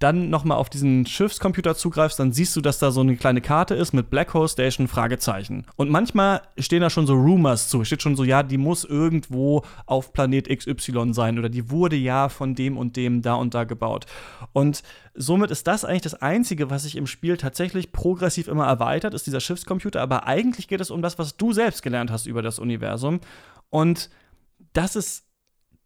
dann 0.00 0.30
nochmal 0.30 0.56
auf 0.56 0.70
diesen 0.70 1.04
Schiffscomputer 1.04 1.76
zugreifst, 1.76 2.18
dann 2.18 2.32
siehst 2.32 2.56
du, 2.56 2.62
dass 2.62 2.78
da 2.78 2.90
so 2.90 3.02
eine 3.02 3.16
kleine 3.16 3.42
Karte 3.42 3.74
ist 3.74 3.92
mit 3.92 4.08
Black 4.08 4.32
Hole 4.32 4.48
Station 4.48 4.88
Fragezeichen. 4.88 5.66
Und 5.76 5.90
manchmal 5.90 6.40
stehen 6.58 6.80
da 6.80 6.88
schon 6.88 7.06
so 7.06 7.14
Rumors 7.14 7.68
zu. 7.68 7.84
Steht 7.84 8.02
schon 8.02 8.16
so, 8.16 8.24
ja, 8.24 8.42
die 8.42 8.56
muss 8.56 8.84
irgendwo 8.84 9.62
auf 9.84 10.14
Planet 10.14 10.48
XY 10.48 11.12
sein 11.12 11.38
oder 11.38 11.50
die 11.50 11.70
wurde 11.70 11.96
ja 11.96 12.30
von 12.30 12.54
dem 12.54 12.78
und 12.78 12.96
dem 12.96 13.20
da 13.20 13.34
und 13.34 13.52
da 13.52 13.64
gebaut. 13.64 14.06
Und 14.54 14.82
somit 15.14 15.50
ist 15.50 15.66
das 15.66 15.84
eigentlich 15.84 16.00
das 16.00 16.14
Einzige, 16.14 16.70
was 16.70 16.84
sich 16.84 16.96
im 16.96 17.06
Spiel 17.06 17.36
tatsächlich 17.36 17.92
progressiv 17.92 18.48
immer 18.48 18.66
erweitert, 18.66 19.12
ist 19.12 19.26
dieser 19.26 19.40
Schiffscomputer. 19.40 20.00
Aber 20.00 20.26
eigentlich 20.26 20.66
geht 20.66 20.80
es 20.80 20.90
um 20.90 21.02
das, 21.02 21.18
was 21.18 21.36
du 21.36 21.52
selbst 21.52 21.82
gelernt 21.82 22.10
hast 22.10 22.26
über 22.26 22.40
das 22.40 22.58
Universum. 22.58 23.20
Und 23.68 24.08
das 24.72 24.96
ist 24.96 25.29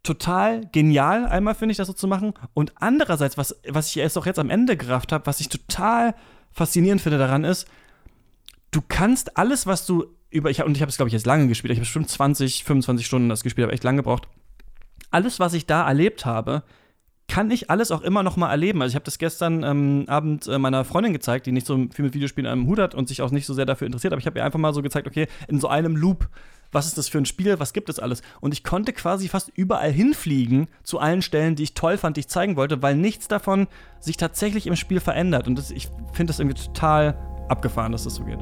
total 0.04 0.66
genial, 0.70 1.26
einmal 1.26 1.54
finde 1.54 1.72
ich 1.72 1.78
das 1.78 1.88
so 1.88 1.92
zu 1.92 2.06
machen. 2.06 2.34
Und 2.52 2.72
andererseits, 2.76 3.36
was, 3.36 3.56
was 3.68 3.88
ich 3.88 3.96
erst 3.96 4.16
auch 4.16 4.26
jetzt 4.26 4.38
am 4.38 4.50
Ende 4.50 4.76
gerafft 4.76 5.10
habe, 5.10 5.26
was 5.26 5.40
ich 5.40 5.48
total 5.48 6.14
faszinierend 6.52 7.02
finde 7.02 7.18
daran 7.18 7.42
ist, 7.42 7.66
du 8.70 8.80
kannst 8.86 9.36
alles, 9.36 9.66
was 9.66 9.86
du 9.86 10.06
über, 10.30 10.50
ich, 10.50 10.62
und 10.62 10.76
ich 10.76 10.82
habe 10.82 10.90
es, 10.90 10.96
glaube 10.96 11.08
ich, 11.08 11.12
jetzt 11.12 11.26
lange 11.26 11.48
gespielt, 11.48 11.72
ich 11.72 11.78
habe 11.78 11.84
bestimmt 11.84 12.08
20, 12.08 12.64
25 12.64 13.06
Stunden 13.06 13.28
das 13.28 13.42
gespielt, 13.42 13.64
habe 13.64 13.72
echt 13.72 13.84
lange 13.84 13.98
gebraucht. 13.98 14.28
Alles, 15.10 15.40
was 15.40 15.54
ich 15.54 15.66
da 15.66 15.86
erlebt 15.86 16.26
habe, 16.26 16.62
kann 17.28 17.50
ich 17.50 17.70
alles 17.70 17.90
auch 17.90 18.02
immer 18.02 18.22
noch 18.22 18.36
mal 18.36 18.50
erleben. 18.50 18.82
Also 18.82 18.92
ich 18.92 18.96
habe 18.96 19.04
das 19.04 19.18
gestern 19.18 19.62
ähm, 19.62 20.04
Abend 20.08 20.46
äh, 20.46 20.58
meiner 20.58 20.84
Freundin 20.84 21.12
gezeigt, 21.12 21.46
die 21.46 21.52
nicht 21.52 21.66
so 21.66 21.76
viel 21.92 22.04
mit 22.04 22.14
Videospielen 22.14 22.50
am 22.50 22.66
Hut 22.66 22.78
hat 22.78 22.94
und 22.94 23.08
sich 23.08 23.22
auch 23.22 23.30
nicht 23.30 23.46
so 23.46 23.54
sehr 23.54 23.64
dafür 23.64 23.86
interessiert, 23.86 24.12
aber 24.12 24.20
ich 24.20 24.26
habe 24.26 24.38
ihr 24.38 24.44
einfach 24.44 24.58
mal 24.58 24.74
so 24.74 24.82
gezeigt, 24.82 25.06
okay, 25.06 25.28
in 25.48 25.60
so 25.60 25.68
einem 25.68 25.96
Loop 25.96 26.28
was 26.74 26.86
ist 26.86 26.98
das 26.98 27.08
für 27.08 27.18
ein 27.18 27.26
Spiel, 27.26 27.58
was 27.60 27.72
gibt 27.72 27.88
es 27.88 27.98
alles. 27.98 28.22
Und 28.40 28.52
ich 28.52 28.64
konnte 28.64 28.92
quasi 28.92 29.28
fast 29.28 29.50
überall 29.54 29.92
hinfliegen 29.92 30.68
zu 30.82 30.98
allen 30.98 31.22
Stellen, 31.22 31.56
die 31.56 31.62
ich 31.62 31.74
toll 31.74 31.96
fand, 31.96 32.16
die 32.16 32.20
ich 32.20 32.28
zeigen 32.28 32.56
wollte, 32.56 32.82
weil 32.82 32.96
nichts 32.96 33.28
davon 33.28 33.68
sich 34.00 34.16
tatsächlich 34.16 34.66
im 34.66 34.76
Spiel 34.76 35.00
verändert. 35.00 35.46
Und 35.46 35.56
das, 35.56 35.70
ich 35.70 35.88
finde 36.12 36.32
das 36.32 36.40
irgendwie 36.40 36.60
total 36.60 37.16
abgefahren, 37.48 37.92
dass 37.92 38.04
das 38.04 38.16
so 38.16 38.24
geht. 38.24 38.40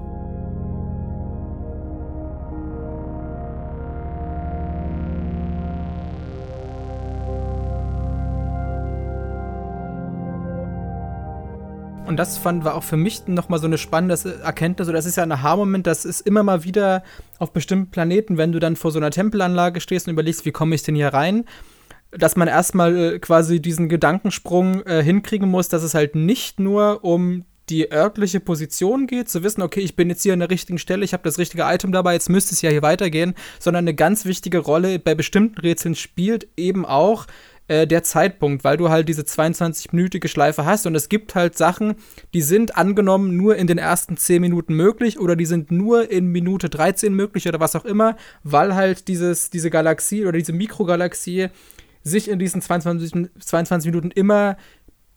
Und 12.12 12.18
das 12.18 12.36
fand 12.36 12.62
war 12.62 12.74
auch 12.74 12.82
für 12.82 12.98
mich 12.98 13.26
nochmal 13.26 13.58
so 13.58 13.64
eine 13.64 13.78
spannende 13.78 14.38
Erkenntnis. 14.44 14.86
So, 14.86 14.92
das 14.92 15.06
ist 15.06 15.16
ja 15.16 15.22
ein 15.22 15.32
Aha-Moment, 15.32 15.86
das 15.86 16.04
ist 16.04 16.20
immer 16.20 16.42
mal 16.42 16.62
wieder 16.62 17.04
auf 17.38 17.54
bestimmten 17.54 17.90
Planeten, 17.90 18.36
wenn 18.36 18.52
du 18.52 18.58
dann 18.58 18.76
vor 18.76 18.90
so 18.90 18.98
einer 18.98 19.10
Tempelanlage 19.10 19.80
stehst 19.80 20.06
und 20.06 20.12
überlegst, 20.12 20.44
wie 20.44 20.52
komme 20.52 20.74
ich 20.74 20.82
denn 20.82 20.94
hier 20.94 21.08
rein, 21.08 21.46
dass 22.10 22.36
man 22.36 22.48
erstmal 22.48 23.14
äh, 23.14 23.18
quasi 23.18 23.62
diesen 23.62 23.88
Gedankensprung 23.88 24.82
äh, 24.82 25.02
hinkriegen 25.02 25.48
muss, 25.48 25.70
dass 25.70 25.82
es 25.82 25.94
halt 25.94 26.14
nicht 26.14 26.60
nur 26.60 27.02
um 27.02 27.46
die 27.70 27.90
örtliche 27.90 28.40
Position 28.40 29.06
geht, 29.06 29.30
zu 29.30 29.42
wissen, 29.42 29.62
okay, 29.62 29.80
ich 29.80 29.96
bin 29.96 30.10
jetzt 30.10 30.22
hier 30.22 30.34
an 30.34 30.40
der 30.40 30.50
richtigen 30.50 30.78
Stelle, 30.78 31.06
ich 31.06 31.14
habe 31.14 31.22
das 31.22 31.38
richtige 31.38 31.62
Item 31.62 31.92
dabei, 31.92 32.12
jetzt 32.12 32.28
müsste 32.28 32.52
es 32.52 32.60
ja 32.60 32.68
hier 32.68 32.82
weitergehen, 32.82 33.32
sondern 33.58 33.84
eine 33.84 33.94
ganz 33.94 34.26
wichtige 34.26 34.58
Rolle 34.58 34.98
bei 34.98 35.14
bestimmten 35.14 35.58
Rätseln 35.58 35.94
spielt 35.94 36.46
eben 36.58 36.84
auch 36.84 37.26
äh, 37.72 37.86
der 37.86 38.02
Zeitpunkt, 38.02 38.64
weil 38.64 38.76
du 38.76 38.90
halt 38.90 39.08
diese 39.08 39.22
22-minütige 39.22 40.28
Schleife 40.28 40.66
hast 40.66 40.86
und 40.86 40.94
es 40.94 41.08
gibt 41.08 41.34
halt 41.34 41.56
Sachen, 41.56 41.94
die 42.34 42.42
sind 42.42 42.76
angenommen 42.76 43.34
nur 43.38 43.56
in 43.56 43.66
den 43.66 43.78
ersten 43.78 44.18
10 44.18 44.42
Minuten 44.42 44.74
möglich 44.74 45.18
oder 45.18 45.36
die 45.36 45.46
sind 45.46 45.70
nur 45.70 46.10
in 46.10 46.26
Minute 46.26 46.68
13 46.68 47.14
möglich 47.14 47.48
oder 47.48 47.60
was 47.60 47.74
auch 47.74 47.86
immer, 47.86 48.16
weil 48.42 48.74
halt 48.74 49.08
dieses, 49.08 49.48
diese 49.48 49.70
Galaxie 49.70 50.26
oder 50.26 50.36
diese 50.36 50.52
Mikrogalaxie 50.52 51.48
sich 52.02 52.28
in 52.28 52.38
diesen 52.38 52.60
22, 52.60 53.30
22 53.40 53.90
Minuten 53.90 54.10
immer 54.10 54.58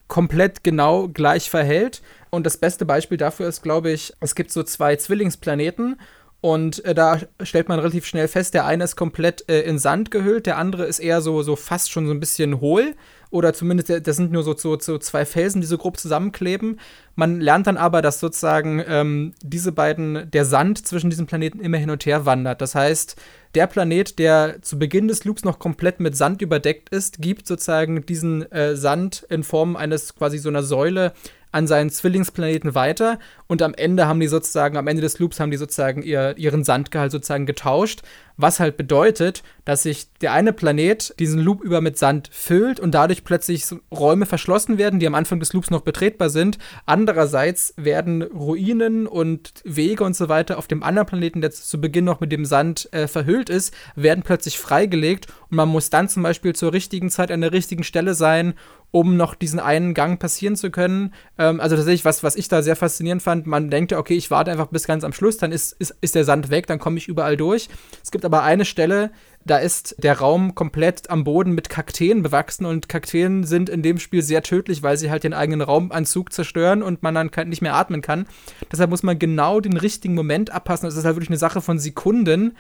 komplett 0.08 0.64
genau 0.64 1.10
gleich 1.10 1.50
verhält. 1.50 2.02
Und 2.30 2.46
das 2.46 2.56
beste 2.56 2.86
Beispiel 2.86 3.18
dafür 3.18 3.50
ist, 3.50 3.64
glaube 3.64 3.92
ich, 3.92 4.14
es 4.22 4.34
gibt 4.34 4.52
so 4.52 4.64
zwei 4.64 4.96
Zwillingsplaneten 4.96 5.98
und 6.46 6.86
äh, 6.86 6.94
da 6.94 7.18
stellt 7.42 7.70
man 7.70 7.80
relativ 7.80 8.06
schnell 8.06 8.28
fest, 8.28 8.54
der 8.54 8.68
eine 8.68 8.84
ist 8.84 8.96
komplett 8.96 9.50
äh, 9.50 9.62
in 9.62 9.80
Sand 9.80 10.12
gehüllt, 10.12 10.46
der 10.46 10.60
andere 10.60 10.86
ist 10.86 11.00
eher 11.00 11.22
so, 11.22 11.42
so 11.42 11.56
fast 11.56 11.92
schon 11.92 12.06
so 12.06 12.14
ein 12.14 12.20
bisschen 12.20 12.62
hohl. 12.62 12.94
Oder 13.32 13.56
zumindest, 13.56 14.08
das 14.08 14.16
sind 14.16 14.32
nur 14.32 14.44
so, 14.44 14.56
so, 14.56 14.80
so 14.80 15.00
zwei 15.00 15.26
Felsen, 15.26 15.62
die 15.62 15.66
so 15.66 15.80
grob 15.80 15.98
zusammenkleben. 15.98 16.80
Man 17.16 17.42
lernt 17.42 17.66
dann 17.66 17.78
aber, 17.78 18.04
dass 18.04 18.20
sozusagen 18.20 18.84
ähm, 18.88 19.34
diese 19.42 19.72
beiden, 19.72 20.30
der 20.30 20.46
Sand 20.46 20.86
zwischen 20.86 21.10
diesen 21.10 21.26
Planeten 21.26 21.60
immer 21.60 21.78
hin 21.78 21.90
und 21.90 22.06
her 22.06 22.28
wandert. 22.28 22.62
Das 22.62 22.76
heißt, 22.76 23.16
der 23.56 23.66
Planet, 23.66 24.20
der 24.20 24.62
zu 24.62 24.78
Beginn 24.78 25.08
des 25.08 25.26
Loops 25.26 25.46
noch 25.46 25.58
komplett 25.58 26.00
mit 26.00 26.16
Sand 26.16 26.44
überdeckt 26.44 26.90
ist, 26.90 27.24
gibt 27.24 27.48
sozusagen 27.48 28.06
diesen 28.06 28.52
äh, 28.52 28.76
Sand 28.76 29.26
in 29.32 29.44
Form 29.44 29.76
eines 29.76 30.14
quasi 30.14 30.38
so 30.38 30.50
einer 30.50 30.62
Säule 30.62 31.14
an 31.56 31.68
seinen 31.68 31.90
Zwillingsplaneten 31.90 32.76
weiter 32.76 33.18
und 33.48 33.62
am 33.62 33.74
Ende 33.74 34.08
haben 34.08 34.20
die 34.20 34.28
sozusagen, 34.28 34.78
am 34.78 34.88
Ende 34.88 35.02
des 35.02 35.20
Loops 35.20 35.40
haben 35.40 35.52
die 35.52 35.58
sozusagen 35.58 36.02
ihr, 36.02 36.38
ihren 36.38 36.64
Sandgehalt 36.64 37.12
sozusagen 37.12 37.46
getauscht, 37.46 38.02
was 38.38 38.60
halt 38.60 38.76
bedeutet, 38.76 39.44
dass 39.64 39.84
sich 39.84 40.08
der 40.22 40.34
eine 40.34 40.52
Planet 40.52 41.14
diesen 41.20 41.40
Loop 41.40 41.64
über 41.64 41.80
mit 41.80 41.98
Sand 41.98 42.30
füllt 42.32 42.80
und 42.80 42.94
dadurch 42.94 43.24
plötzlich 43.24 43.66
Räume 43.92 44.26
verschlossen 44.26 44.78
werden, 44.78 45.00
die 45.00 45.08
am 45.08 45.16
Anfang 45.16 45.40
des 45.40 45.54
Loops 45.54 45.70
noch 45.70 45.82
betretbar 45.82 46.30
sind. 46.30 46.58
Andererseits 46.86 47.74
werden 47.78 48.22
Ruinen 48.24 49.08
und 49.08 49.54
Wege 49.64 50.04
und 50.04 50.16
so 50.16 50.28
weiter 50.28 50.58
auf 50.58 50.68
dem 50.68 50.84
anderen 50.84 51.08
Planeten, 51.08 51.42
der 51.42 51.52
zu 51.52 51.80
Beginn 51.80 52.06
noch 52.06 52.20
mit 52.20 52.32
dem 52.32 52.46
Sand 52.46 52.92
äh, 52.92 53.08
verhüllt 53.08 53.50
ist, 53.50 53.74
werden 53.96 54.24
plötzlich 54.24 54.60
freigelegt 54.60 55.28
und 55.50 55.58
man 55.58 55.70
muss 55.70 55.90
dann 55.90 56.10
zum 56.10 56.24
Beispiel 56.24 56.54
zur 56.54 56.74
richtigen 56.74 57.10
Zeit 57.10 57.32
an 57.32 57.42
der 57.42 57.54
richtigen 57.54 57.84
Stelle 57.84 58.16
sein, 58.16 58.56
um 58.96 59.18
noch 59.18 59.36
diesen 59.36 59.60
einen 59.60 59.94
Gang 59.94 60.20
passieren 60.20 60.56
zu 60.56 60.72
können. 60.72 61.14
Ähm, 61.38 61.60
also 61.60 61.76
tatsächlich, 61.76 62.06
was, 62.06 62.24
was 62.24 62.38
ich 62.38 62.48
da 62.48 62.62
sehr 62.62 62.78
faszinierend 62.78 63.22
fand, 63.22 63.35
man 63.44 63.70
denkt, 63.70 63.94
okay, 63.94 64.16
ich 64.16 64.32
warte 64.32 64.52
einfach 64.52 64.68
bis 64.68 64.88
ganz 64.88 65.04
am 65.04 65.14
Schluss, 65.14 65.38
dann 65.38 65.52
ist, 65.52 65.74
ist, 65.74 65.96
ist 66.02 66.16
der 66.16 66.24
Sand 66.24 66.50
weg, 66.50 66.68
dann 66.68 66.80
komme 66.80 66.98
ich 66.98 67.08
überall 67.08 67.38
durch. 67.38 67.70
Es 68.04 68.12
gibt 68.12 68.26
aber 68.26 68.44
eine 68.44 68.66
Stelle, 68.66 69.12
da 69.46 69.58
ist 69.58 69.96
der 70.00 70.18
Raum 70.18 70.56
komplett 70.56 71.10
am 71.12 71.24
Boden 71.24 71.54
mit 71.54 71.70
Kakteen 71.70 72.24
bewachsen 72.24 72.66
und 72.66 72.90
Kakteen 72.90 73.44
sind 73.44 73.70
in 73.70 73.84
dem 73.84 74.00
Spiel 74.00 74.24
sehr 74.24 74.42
tödlich, 74.42 74.82
weil 74.82 74.98
sie 74.98 75.12
halt 75.12 75.24
den 75.24 75.36
eigenen 75.36 75.62
Raumanzug 75.62 76.34
zerstören 76.34 76.82
und 76.82 77.04
man 77.04 77.14
dann 77.14 77.30
nicht 77.48 77.62
mehr 77.62 77.76
atmen 77.76 78.02
kann. 78.02 78.26
Deshalb 78.72 78.90
muss 78.90 79.04
man 79.04 79.20
genau 79.20 79.60
den 79.60 79.78
richtigen 79.78 80.16
Moment 80.16 80.50
abpassen. 80.50 80.88
Das 80.88 80.98
ist 80.98 81.06
halt 81.06 81.16
wirklich 81.16 81.30
eine 81.30 81.38
Sache 81.38 81.62
von 81.62 81.78
Sekunden 81.78 82.56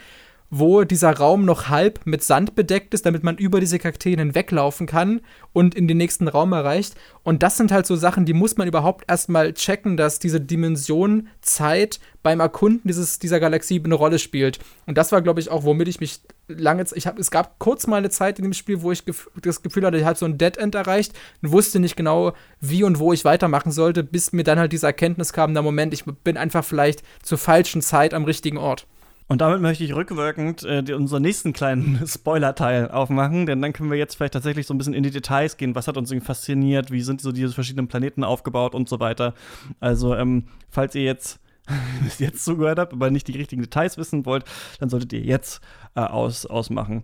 wo 0.49 0.83
dieser 0.83 1.11
Raum 1.11 1.45
noch 1.45 1.69
halb 1.69 2.05
mit 2.05 2.23
Sand 2.23 2.55
bedeckt 2.55 2.93
ist, 2.93 3.05
damit 3.05 3.23
man 3.23 3.37
über 3.37 3.59
diese 3.59 3.79
Kakteen 3.79 4.19
hinweglaufen 4.19 4.87
kann 4.87 5.21
und 5.53 5.75
in 5.75 5.87
den 5.87 5.97
nächsten 5.97 6.27
Raum 6.27 6.53
erreicht. 6.53 6.95
Und 7.23 7.43
das 7.43 7.57
sind 7.57 7.71
halt 7.71 7.85
so 7.85 7.95
Sachen, 7.95 8.25
die 8.25 8.33
muss 8.33 8.57
man 8.57 8.67
überhaupt 8.67 9.05
erstmal 9.09 9.53
checken, 9.53 9.97
dass 9.97 10.19
diese 10.19 10.39
Dimension 10.39 11.27
Zeit 11.41 11.99
beim 12.23 12.39
Erkunden 12.39 12.87
dieses, 12.87 13.19
dieser 13.19 13.39
Galaxie 13.39 13.81
eine 13.83 13.95
Rolle 13.95 14.19
spielt. 14.19 14.59
Und 14.85 14.97
das 14.97 15.11
war, 15.11 15.21
glaube 15.21 15.39
ich, 15.39 15.49
auch, 15.49 15.63
womit 15.63 15.87
ich 15.87 15.99
mich 15.99 16.21
lange 16.47 16.85
ich 16.93 17.07
habe 17.07 17.19
es 17.19 17.31
gab 17.31 17.57
kurz 17.59 17.87
mal 17.87 17.97
eine 17.97 18.09
Zeit 18.11 18.37
in 18.37 18.43
dem 18.43 18.53
Spiel, 18.53 18.81
wo 18.81 18.91
ich 18.91 19.05
gef 19.05 19.29
das 19.41 19.63
Gefühl 19.63 19.85
hatte, 19.85 19.97
ich 19.97 20.05
habe 20.05 20.17
so 20.17 20.25
ein 20.25 20.37
Dead 20.37 20.57
End 20.57 20.75
erreicht 20.75 21.13
und 21.41 21.51
wusste 21.51 21.79
nicht 21.79 21.95
genau, 21.95 22.33
wie 22.61 22.83
und 22.83 22.99
wo 22.99 23.13
ich 23.13 23.25
weitermachen 23.25 23.71
sollte, 23.71 24.03
bis 24.03 24.31
mir 24.31 24.43
dann 24.43 24.59
halt 24.59 24.71
diese 24.71 24.85
Erkenntnis 24.85 25.33
kam, 25.33 25.53
na 25.53 25.61
Moment, 25.61 25.93
ich 25.93 26.05
bin 26.05 26.37
einfach 26.37 26.63
vielleicht 26.63 27.03
zur 27.23 27.37
falschen 27.37 27.81
Zeit 27.81 28.13
am 28.13 28.25
richtigen 28.25 28.57
Ort. 28.57 28.85
Und 29.27 29.41
damit 29.41 29.59
möchte 29.59 29.83
ich 29.83 29.95
rückwirkend 29.95 30.63
äh, 30.63 30.83
die, 30.83 30.93
unseren 30.93 31.23
nächsten 31.23 31.51
kleinen 31.51 32.01
Spoiler-Teil 32.07 32.91
aufmachen, 32.91 33.47
denn 33.47 33.61
dann 33.61 33.73
können 33.73 33.89
wir 33.89 33.97
jetzt 33.97 34.15
vielleicht 34.15 34.33
tatsächlich 34.33 34.67
so 34.67 34.73
ein 34.73 34.77
bisschen 34.77 34.93
in 34.93 35.03
die 35.03 35.11
Details 35.11 35.57
gehen. 35.57 35.73
Was 35.73 35.87
hat 35.87 35.97
uns 35.97 36.11
irgendwie 36.11 36.27
fasziniert? 36.27 36.91
Wie 36.91 37.01
sind 37.01 37.21
so 37.21 37.31
diese 37.31 37.53
verschiedenen 37.53 37.87
Planeten 37.87 38.23
aufgebaut 38.23 38.75
und 38.75 38.87
so 38.87 38.99
weiter? 38.99 39.33
Also, 39.79 40.15
ähm, 40.15 40.45
falls 40.69 40.93
ihr 40.93 41.03
jetzt 41.03 41.39
jetzt 42.19 42.45
zugehört 42.45 42.77
habt, 42.77 42.93
aber 42.93 43.09
nicht 43.09 43.27
die 43.27 43.37
richtigen 43.37 43.63
Details 43.63 43.97
wissen 43.97 44.25
wollt, 44.25 44.45
dann 44.79 44.89
solltet 44.89 45.13
ihr 45.13 45.21
jetzt 45.21 45.61
äh, 45.95 46.01
aus, 46.01 46.45
ausmachen. 46.45 47.03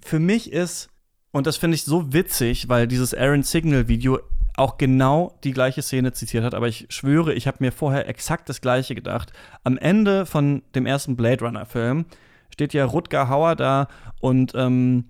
Für 0.00 0.18
mich 0.18 0.52
ist, 0.52 0.88
und 1.30 1.46
das 1.46 1.56
finde 1.56 1.76
ich 1.76 1.84
so 1.84 2.12
witzig, 2.12 2.68
weil 2.68 2.88
dieses 2.88 3.14
Aaron 3.14 3.42
Signal 3.42 3.88
Video 3.88 4.18
auch 4.56 4.78
genau 4.78 5.36
die 5.44 5.52
gleiche 5.52 5.82
Szene 5.82 6.12
zitiert 6.12 6.44
hat, 6.44 6.54
aber 6.54 6.68
ich 6.68 6.86
schwöre, 6.88 7.34
ich 7.34 7.46
habe 7.46 7.58
mir 7.60 7.72
vorher 7.72 8.08
exakt 8.08 8.48
das 8.48 8.60
gleiche 8.60 8.94
gedacht. 8.94 9.32
Am 9.64 9.76
Ende 9.78 10.26
von 10.26 10.62
dem 10.74 10.86
ersten 10.86 11.16
Blade 11.16 11.44
Runner-Film 11.44 12.04
steht 12.50 12.72
ja 12.72 12.84
Rutger 12.84 13.28
Hauer 13.28 13.56
da 13.56 13.88
und 14.20 14.52
ähm, 14.54 15.06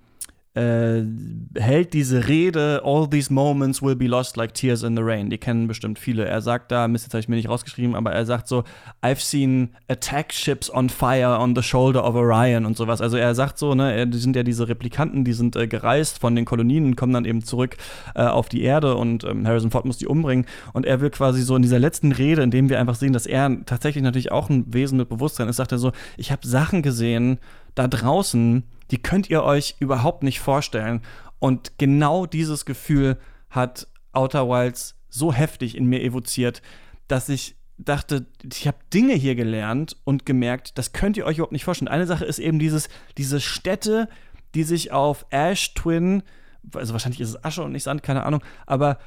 äh, 0.55 1.03
hält 1.57 1.95
diese 1.95 2.29
Rede, 2.29 2.83
All 2.85 3.09
these 3.09 3.33
moments 3.33 3.83
will 3.83 3.97
be 3.97 4.07
lost 4.07 4.37
like 4.37 4.55
tears 4.55 4.85
in 4.85 4.97
the 4.97 5.03
rain. 5.03 5.29
Die 5.29 5.39
kennen 5.39 5.67
bestimmt 5.67 5.99
viele. 5.99 6.27
Er 6.27 6.41
sagt 6.43 6.71
da, 6.71 6.87
Mist, 6.87 7.05
jetzt 7.05 7.15
habe 7.15 7.21
ich 7.21 7.29
mir 7.29 7.35
nicht 7.35 7.49
rausgeschrieben, 7.49 7.97
aber 7.97 8.13
er 8.13 8.25
sagt 8.25 8.47
so, 8.47 8.63
I've 9.03 9.21
seen 9.21 9.71
attack 9.89 10.33
ships 10.33 10.73
on 10.73 10.91
fire 10.91 11.41
on 11.41 11.57
the 11.57 11.63
shoulder 11.63 12.05
of 12.05 12.15
Orion 12.15 12.67
und 12.67 12.77
sowas. 12.77 13.01
Also 13.01 13.17
er 13.17 13.35
sagt 13.35 13.59
so, 13.59 13.75
ne, 13.75 14.07
die 14.07 14.19
sind 14.19 14.37
ja 14.37 14.45
diese 14.45 14.69
Replikanten, 14.69 15.25
die 15.25 15.33
sind 15.33 15.57
äh, 15.57 15.67
gereist 15.67 16.21
von 16.21 16.37
den 16.37 16.45
Kolonien 16.45 16.87
und 16.87 16.97
kommen 16.97 17.13
dann 17.13 17.25
eben 17.25 17.43
zurück 17.43 17.77
äh, 18.15 18.23
auf 18.23 18.49
die 18.49 18.63
Erde 18.63 18.95
und 18.95 19.25
ähm, 19.25 19.47
Harrison 19.49 19.73
Ford 19.73 19.87
muss 19.87 19.99
die 19.99 20.07
umbringen. 20.07 20.47
Und 20.73 20.87
er 20.87 21.01
will 21.01 21.11
quasi 21.11 21.43
so 21.43 21.57
in 21.57 21.63
dieser 21.63 21.81
letzten 21.81 22.13
Rede, 22.13 22.43
in 22.43 22.53
dem 22.53 22.69
wir 22.69 22.79
einfach 22.79 22.95
sehen, 22.95 23.13
dass 23.13 23.27
er 23.27 23.65
tatsächlich 23.67 24.05
natürlich 24.05 24.31
auch 24.31 24.49
ein 24.51 24.73
Wesen 24.73 24.99
mit 24.99 25.09
Bewusstsein 25.09 25.49
ist, 25.49 25.57
sagt 25.57 25.73
er 25.73 25.79
so, 25.79 25.91
ich 26.17 26.31
habe 26.31 26.47
Sachen 26.47 26.83
gesehen 26.83 27.39
da 27.75 27.89
draußen, 27.89 28.63
die 28.91 29.03
könnt 29.03 29.31
ihr 29.31 29.43
euch 29.43 29.77
überhaupt 29.79 30.23
nicht 30.23 30.41
vorstellen. 30.41 31.03
Und 31.39 31.79
genau 31.79 32.27
dieses 32.27 32.65
Gefühl 32.65 33.19
hat 33.51 33.87
Outer 34.13 34.49
Wilds 34.49 34.97
so 35.09 35.33
heftig 35.33 35.77
in 35.77 35.87
mir 35.87 36.03
evoziert, 36.03 36.63
dass 37.09 37.29
ich 37.29 37.57
dachte, 37.77 38.27
ich 38.51 38.67
habe 38.67 38.79
Dinge 38.93 39.15
hier 39.15 39.35
gelernt 39.35 39.97
und 40.05 40.27
gemerkt, 40.27 40.79
das 40.79 40.93
könnt 40.93 41.17
ihr 41.17 41.27
euch 41.27 41.39
überhaupt 41.39 41.53
nicht 41.53 41.65
vorstellen. 41.65 41.89
Eine 41.89 42.07
Sache 42.07 42.25
ist 42.25 42.39
eben 42.39 42.59
dieses, 42.59 42.89
diese 43.19 43.41
Städte, 43.41 44.09
die 44.55 44.63
sich 44.63 44.93
auf 44.93 45.27
Ash 45.31 45.75
Twin, 45.75 46.23
also 46.75 46.93
wahrscheinlich 46.93 47.21
ist 47.21 47.31
es 47.31 47.45
Asche 47.45 47.63
und 47.63 47.73
nicht 47.73 47.83
Sand, 47.83 48.03
keine 48.03 48.25
Ahnung, 48.25 48.43
aber 48.67 48.99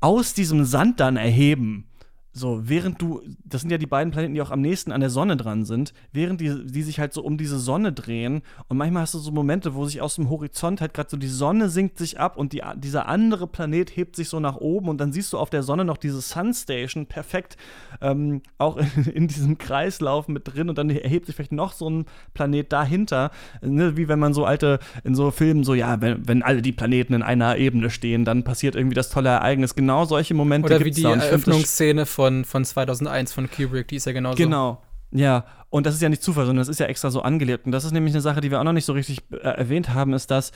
aus 0.00 0.34
diesem 0.34 0.64
Sand 0.64 1.00
dann 1.00 1.16
erheben 1.16 1.88
so, 2.36 2.68
während 2.68 3.00
du, 3.00 3.22
das 3.44 3.62
sind 3.62 3.70
ja 3.70 3.78
die 3.78 3.86
beiden 3.86 4.12
Planeten, 4.12 4.34
die 4.34 4.42
auch 4.42 4.50
am 4.50 4.60
nächsten 4.60 4.92
an 4.92 5.00
der 5.00 5.08
Sonne 5.08 5.38
dran 5.38 5.64
sind, 5.64 5.94
während 6.12 6.40
die, 6.40 6.66
die 6.66 6.82
sich 6.82 7.00
halt 7.00 7.14
so 7.14 7.22
um 7.22 7.38
diese 7.38 7.58
Sonne 7.58 7.92
drehen 7.92 8.42
und 8.68 8.76
manchmal 8.76 9.02
hast 9.02 9.14
du 9.14 9.18
so 9.18 9.30
Momente, 9.30 9.74
wo 9.74 9.86
sich 9.86 10.02
aus 10.02 10.16
dem 10.16 10.28
Horizont 10.28 10.82
halt 10.82 10.92
gerade 10.92 11.08
so 11.08 11.16
die 11.16 11.28
Sonne 11.28 11.70
sinkt 11.70 11.96
sich 11.96 12.20
ab 12.20 12.36
und 12.36 12.52
die, 12.52 12.62
dieser 12.76 13.08
andere 13.08 13.46
Planet 13.46 13.96
hebt 13.96 14.16
sich 14.16 14.28
so 14.28 14.38
nach 14.38 14.56
oben 14.56 14.88
und 14.88 14.98
dann 14.98 15.12
siehst 15.12 15.32
du 15.32 15.38
auf 15.38 15.48
der 15.48 15.62
Sonne 15.62 15.84
noch 15.84 15.96
diese 15.96 16.20
Sunstation 16.20 17.06
perfekt 17.06 17.56
ähm, 18.02 18.42
auch 18.58 18.76
in, 18.76 19.06
in, 19.12 19.28
diesem 19.28 19.56
Kreislauf 19.56 20.28
mit 20.28 20.42
drin 20.44 20.68
und 20.68 20.76
dann 20.76 20.90
erhebt 20.90 21.26
sich 21.26 21.36
vielleicht 21.36 21.52
noch 21.52 21.72
so 21.72 21.88
ein 21.88 22.04
Planet 22.34 22.70
dahinter, 22.70 23.30
ne, 23.62 23.96
wie 23.96 24.08
wenn 24.08 24.18
man 24.18 24.34
so 24.34 24.44
alte, 24.44 24.78
in 25.04 25.14
so 25.14 25.30
Filmen 25.30 25.64
so, 25.64 25.72
ja, 25.72 26.00
wenn, 26.02 26.28
wenn 26.28 26.42
alle 26.42 26.60
die 26.60 26.72
Planeten 26.72 27.14
in 27.14 27.22
einer 27.22 27.56
Ebene 27.56 27.88
stehen, 27.88 28.26
dann 28.26 28.44
passiert 28.44 28.74
irgendwie 28.74 28.94
das 28.94 29.08
tolle 29.08 29.30
Ereignis. 29.30 29.74
Genau 29.74 30.04
solche 30.04 30.34
Momente 30.34 30.66
Oder 30.74 30.84
wie 30.84 30.90
die 30.90 31.04
Eröffnungsszene 31.04 32.04
von 32.04 32.25
von, 32.26 32.44
von 32.44 32.64
2001 32.64 33.32
von 33.32 33.48
Kubrick, 33.48 33.88
die 33.88 33.96
ist 33.96 34.06
ja 34.06 34.12
genauso. 34.12 34.36
Genau. 34.36 34.82
Ja, 35.12 35.44
und 35.70 35.86
das 35.86 35.94
ist 35.94 36.02
ja 36.02 36.08
nicht 36.08 36.22
Zufall, 36.22 36.46
sondern 36.46 36.62
das 36.62 36.68
ist 36.68 36.80
ja 36.80 36.86
extra 36.86 37.10
so 37.10 37.22
angelegt. 37.22 37.64
Und 37.66 37.72
das 37.72 37.84
ist 37.84 37.92
nämlich 37.92 38.12
eine 38.12 38.20
Sache, 38.20 38.40
die 38.40 38.50
wir 38.50 38.58
auch 38.58 38.64
noch 38.64 38.72
nicht 38.72 38.84
so 38.84 38.92
richtig 38.92 39.22
äh, 39.30 39.36
erwähnt 39.36 39.94
haben, 39.94 40.12
ist, 40.12 40.30
dass 40.30 40.50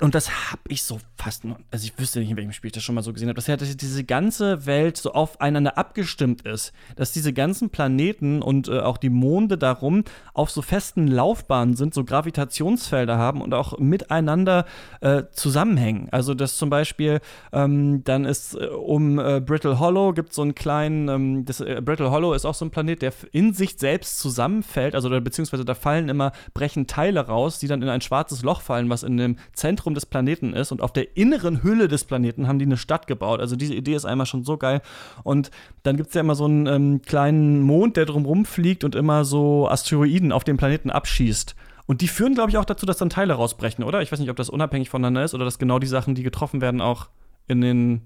und 0.00 0.14
das 0.14 0.30
habe 0.52 0.62
ich 0.68 0.82
so 0.82 1.00
fast 1.16 1.44
noch, 1.44 1.58
also 1.70 1.84
ich 1.84 1.98
wüsste 1.98 2.20
nicht, 2.20 2.30
in 2.30 2.36
welchem 2.36 2.52
Spiel 2.52 2.68
ich 2.68 2.72
das 2.72 2.84
schon 2.84 2.94
mal 2.94 3.02
so 3.02 3.12
gesehen 3.12 3.28
habe, 3.28 3.34
dass 3.34 3.48
ja 3.48 3.56
diese 3.56 4.04
ganze 4.04 4.66
Welt 4.66 4.96
so 4.96 5.12
aufeinander 5.12 5.76
abgestimmt 5.76 6.42
ist, 6.42 6.72
dass 6.94 7.12
diese 7.12 7.32
ganzen 7.32 7.70
Planeten 7.70 8.40
und 8.40 8.68
äh, 8.68 8.78
auch 8.78 8.98
die 8.98 9.10
Monde 9.10 9.58
darum 9.58 10.04
auf 10.34 10.50
so 10.50 10.62
festen 10.62 11.08
Laufbahnen 11.08 11.74
sind, 11.74 11.94
so 11.94 12.04
Gravitationsfelder 12.04 13.18
haben 13.18 13.42
und 13.42 13.52
auch 13.54 13.78
miteinander 13.78 14.66
äh, 15.00 15.24
zusammenhängen. 15.32 16.08
Also 16.12 16.34
dass 16.34 16.56
zum 16.56 16.70
Beispiel 16.70 17.20
ähm, 17.52 18.04
dann 18.04 18.24
ist 18.24 18.54
äh, 18.54 18.66
um 18.66 19.18
äh, 19.18 19.40
Brittle 19.40 19.80
Hollow 19.80 20.12
gibt 20.12 20.30
es 20.30 20.36
so 20.36 20.42
einen 20.42 20.54
kleinen, 20.54 21.08
ähm, 21.08 21.44
das, 21.44 21.60
äh, 21.60 21.82
Brittle 21.84 22.12
Hollow 22.12 22.34
ist 22.34 22.44
auch 22.44 22.54
so 22.54 22.64
ein 22.64 22.70
Planet, 22.70 23.02
der 23.02 23.12
in 23.32 23.52
sich 23.52 23.76
selbst 23.78 24.20
zusammenfällt, 24.20 24.94
also 24.94 25.08
beziehungsweise 25.20 25.64
da 25.64 25.74
fallen 25.74 26.08
immer, 26.08 26.30
brechen 26.54 26.86
Teile 26.86 27.26
raus, 27.26 27.58
die 27.58 27.66
dann 27.66 27.82
in 27.82 27.88
ein 27.88 28.00
schwarzes 28.00 28.42
Loch 28.42 28.60
fallen, 28.60 28.88
was 28.90 29.02
in 29.02 29.16
dem 29.16 29.36
Zentrum 29.52 29.87
Zentrum 29.88 29.94
des 29.94 30.06
Planeten 30.06 30.52
ist 30.52 30.72
und 30.72 30.82
auf 30.82 30.92
der 30.92 31.16
inneren 31.16 31.62
Hülle 31.62 31.88
des 31.88 32.04
Planeten 32.04 32.46
haben 32.46 32.58
die 32.58 32.66
eine 32.66 32.76
Stadt 32.76 33.06
gebaut. 33.06 33.40
Also 33.40 33.56
diese 33.56 33.74
Idee 33.74 33.94
ist 33.94 34.04
einmal 34.04 34.26
schon 34.26 34.44
so 34.44 34.56
geil. 34.56 34.82
Und 35.24 35.50
dann 35.82 35.96
gibt 35.96 36.08
es 36.08 36.14
ja 36.14 36.20
immer 36.20 36.34
so 36.34 36.44
einen 36.44 36.66
ähm, 36.66 37.02
kleinen 37.02 37.62
Mond, 37.62 37.96
der 37.96 38.04
drumrum 38.04 38.44
fliegt 38.44 38.84
und 38.84 38.94
immer 38.94 39.24
so 39.24 39.68
Asteroiden 39.68 40.32
auf 40.32 40.44
dem 40.44 40.56
Planeten 40.56 40.90
abschießt. 40.90 41.54
Und 41.86 42.02
die 42.02 42.08
führen, 42.08 42.34
glaube 42.34 42.50
ich, 42.50 42.58
auch 42.58 42.66
dazu, 42.66 42.84
dass 42.84 42.98
dann 42.98 43.08
Teile 43.08 43.34
rausbrechen, 43.34 43.82
oder? 43.82 44.02
Ich 44.02 44.12
weiß 44.12 44.18
nicht, 44.18 44.30
ob 44.30 44.36
das 44.36 44.50
unabhängig 44.50 44.90
voneinander 44.90 45.24
ist 45.24 45.34
oder 45.34 45.46
dass 45.46 45.58
genau 45.58 45.78
die 45.78 45.86
Sachen, 45.86 46.14
die 46.14 46.22
getroffen 46.22 46.60
werden, 46.60 46.82
auch 46.82 47.08
in, 47.46 47.62
den, 47.62 48.02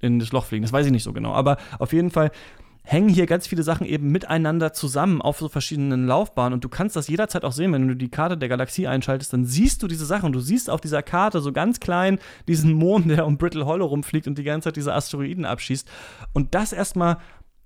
in 0.00 0.18
das 0.18 0.32
Loch 0.32 0.46
fliegen. 0.46 0.62
Das 0.62 0.72
weiß 0.72 0.86
ich 0.86 0.92
nicht 0.92 1.04
so 1.04 1.12
genau. 1.12 1.32
Aber 1.32 1.58
auf 1.78 1.92
jeden 1.92 2.10
Fall 2.10 2.30
hängen 2.88 3.08
hier 3.08 3.26
ganz 3.26 3.48
viele 3.48 3.64
Sachen 3.64 3.84
eben 3.84 4.12
miteinander 4.12 4.72
zusammen 4.72 5.20
auf 5.20 5.40
so 5.40 5.48
verschiedenen 5.48 6.06
Laufbahnen. 6.06 6.54
Und 6.54 6.62
du 6.62 6.68
kannst 6.68 6.94
das 6.94 7.08
jederzeit 7.08 7.44
auch 7.44 7.50
sehen, 7.50 7.72
wenn 7.72 7.88
du 7.88 7.96
die 7.96 8.10
Karte 8.10 8.38
der 8.38 8.48
Galaxie 8.48 8.86
einschaltest, 8.86 9.32
dann 9.32 9.44
siehst 9.44 9.82
du 9.82 9.88
diese 9.88 10.06
Sachen. 10.06 10.32
Du 10.32 10.38
siehst 10.38 10.70
auf 10.70 10.80
dieser 10.80 11.02
Karte 11.02 11.40
so 11.40 11.52
ganz 11.52 11.80
klein 11.80 12.20
diesen 12.46 12.72
Mond, 12.72 13.10
der 13.10 13.26
um 13.26 13.38
Brittle 13.38 13.66
Hollow 13.66 13.86
rumfliegt 13.86 14.28
und 14.28 14.38
die 14.38 14.44
ganze 14.44 14.68
Zeit 14.68 14.76
diese 14.76 14.94
Asteroiden 14.94 15.44
abschießt. 15.44 15.88
Und 16.32 16.54
das 16.54 16.72
erstmal 16.72 17.18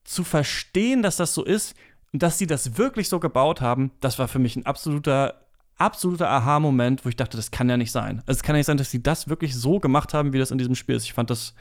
zu 0.04 0.24
verstehen, 0.24 1.02
dass 1.02 1.18
das 1.18 1.34
so 1.34 1.44
ist 1.44 1.76
und 2.14 2.22
dass 2.22 2.38
sie 2.38 2.46
das 2.46 2.78
wirklich 2.78 3.10
so 3.10 3.20
gebaut 3.20 3.60
haben, 3.60 3.90
das 4.00 4.18
war 4.18 4.26
für 4.26 4.38
mich 4.38 4.56
ein 4.56 4.64
absoluter 4.64 5.34
absoluter 5.76 6.28
Aha-Moment, 6.28 7.04
wo 7.04 7.08
ich 7.08 7.16
dachte, 7.16 7.38
das 7.38 7.50
kann 7.50 7.68
ja 7.70 7.78
nicht 7.78 7.92
sein. 7.92 8.22
Also 8.26 8.38
es 8.38 8.42
kann 8.42 8.54
ja 8.54 8.58
nicht 8.58 8.66
sein, 8.66 8.76
dass 8.76 8.90
sie 8.90 9.02
das 9.02 9.28
wirklich 9.28 9.54
so 9.54 9.80
gemacht 9.80 10.12
haben, 10.12 10.34
wie 10.34 10.38
das 10.38 10.50
in 10.50 10.58
diesem 10.58 10.74
Spiel 10.74 10.94
ist. 10.94 11.04
Ich 11.04 11.14
fand 11.14 11.30
das 11.30 11.54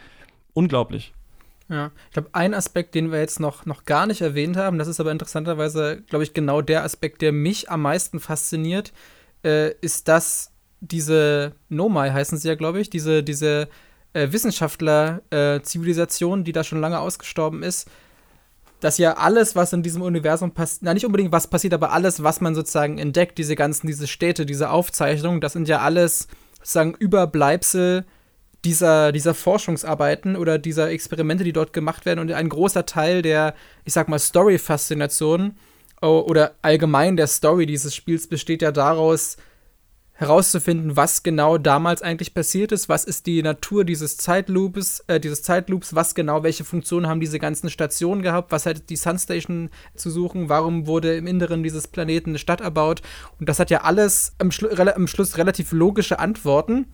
unglaublich. 0.54 1.14
Ja, 1.70 1.92
ich 2.08 2.14
glaube, 2.14 2.30
ein 2.34 2.56
Aspekt, 2.56 2.96
den 2.96 3.12
wir 3.12 3.20
jetzt 3.20 3.40
noch, 3.40 3.68
noch 3.68 3.86
gar 3.86 4.08
nicht 4.08 4.22
erwähnt 4.22 4.58
haben, 4.58 4.80
das 4.80 4.88
ist 4.88 5.00
aber 5.00 5.12
interessanterweise, 5.12 6.02
glaube 6.10 6.24
ich, 6.24 6.34
genau 6.34 6.62
der 6.62 6.84
Aspekt, 6.84 7.22
der 7.22 7.32
mich 7.32 7.70
am 7.70 7.84
meisten 7.84 8.20
fasziniert, 8.20 8.92
äh, 9.46 9.76
ist, 9.82 10.08
dass 10.08 10.52
diese 10.82 11.54
Nomai 11.70 12.10
heißen 12.12 12.40
sie 12.40 12.48
ja, 12.48 12.56
glaube 12.56 12.80
ich, 12.80 12.90
diese, 12.90 13.22
diese 13.22 13.70
äh, 14.14 14.32
Wissenschaftler-Zivilisation, 14.32 16.42
äh, 16.42 16.44
die 16.44 16.54
da 16.54 16.64
schon 16.64 16.82
lange 16.82 17.00
ausgestorben 17.00 17.62
ist, 17.62 17.88
dass 18.80 18.98
ja 18.98 19.18
alles, 19.18 19.56
was 19.56 19.72
in 19.74 19.84
diesem 19.84 20.02
Universum 20.02 20.50
passiert, 20.52 20.82
na 20.84 20.96
nicht 20.96 21.06
unbedingt 21.06 21.32
was 21.32 21.46
passiert, 21.48 21.76
aber 21.76 21.92
alles, 21.92 22.24
was 22.24 22.42
man 22.42 22.56
sozusagen 22.56 22.98
entdeckt, 22.98 23.38
diese 23.38 23.56
ganzen, 23.56 23.86
diese 23.86 24.08
Städte, 24.08 24.48
diese 24.48 24.72
Aufzeichnungen, 24.72 25.42
das 25.42 25.54
sind 25.54 25.68
ja 25.68 25.82
alles 25.82 26.28
sozusagen 26.60 26.96
Überbleibsel 26.96 28.06
dieser, 28.66 29.12
dieser 29.12 29.34
Forschungsarbeiten 29.34 30.36
oder 30.36 30.58
dieser 30.58 30.90
Experimente, 30.90 31.44
die 31.44 31.54
dort 31.54 31.74
gemacht 31.74 32.06
werden. 32.06 32.20
Und 32.20 32.32
ein 32.32 32.50
großer 32.50 32.86
Teil 32.86 33.22
der, 33.22 33.54
ich 33.86 33.94
sag 33.94 34.10
mal, 34.10 34.20
Story-Faszination 34.20 35.56
oder 36.02 36.56
allgemein 36.62 37.18
der 37.18 37.28
Story 37.28 37.66
dieses 37.66 37.96
Spiels 37.96 38.28
besteht 38.28 38.62
ja 38.62 38.72
daraus, 38.72 39.38
herauszufinden, 40.20 40.98
was 40.98 41.24
genau 41.24 41.58
damals 41.58 42.02
eigentlich 42.02 42.34
passiert 42.34 42.74
ist, 42.74 42.90
was 42.90 43.06
ist 43.06 43.26
die 43.26 43.42
Natur 43.42 43.86
dieses 43.86 44.18
Zeitloops, 44.18 45.02
äh, 45.08 45.18
dieses 45.18 45.44
Zeitloops, 45.44 45.96
was 45.96 46.14
genau, 46.14 46.44
welche 46.44 46.66
Funktionen 46.66 47.08
haben 47.08 47.22
diese 47.22 47.40
ganzen 47.40 47.70
Stationen 47.70 48.22
gehabt, 48.22 48.52
was 48.52 48.66
hat 48.66 48.90
die 48.90 48.98
Sunstation 48.98 49.70
zu 49.96 50.10
suchen, 50.10 50.50
warum 50.50 50.88
wurde 50.88 51.16
im 51.16 51.26
Inneren 51.26 51.64
dieses 51.64 51.88
Planeten 51.88 52.32
eine 52.32 52.40
Stadt 52.40 52.60
erbaut 52.60 53.02
und 53.40 53.48
das 53.48 53.60
hat 53.60 53.70
ja 53.70 53.84
alles 53.84 54.34
am, 54.40 54.52
Schlu 54.52 54.68
am 54.68 55.08
Schluss 55.08 55.38
relativ 55.38 55.72
logische 55.72 56.20
Antworten, 56.20 56.88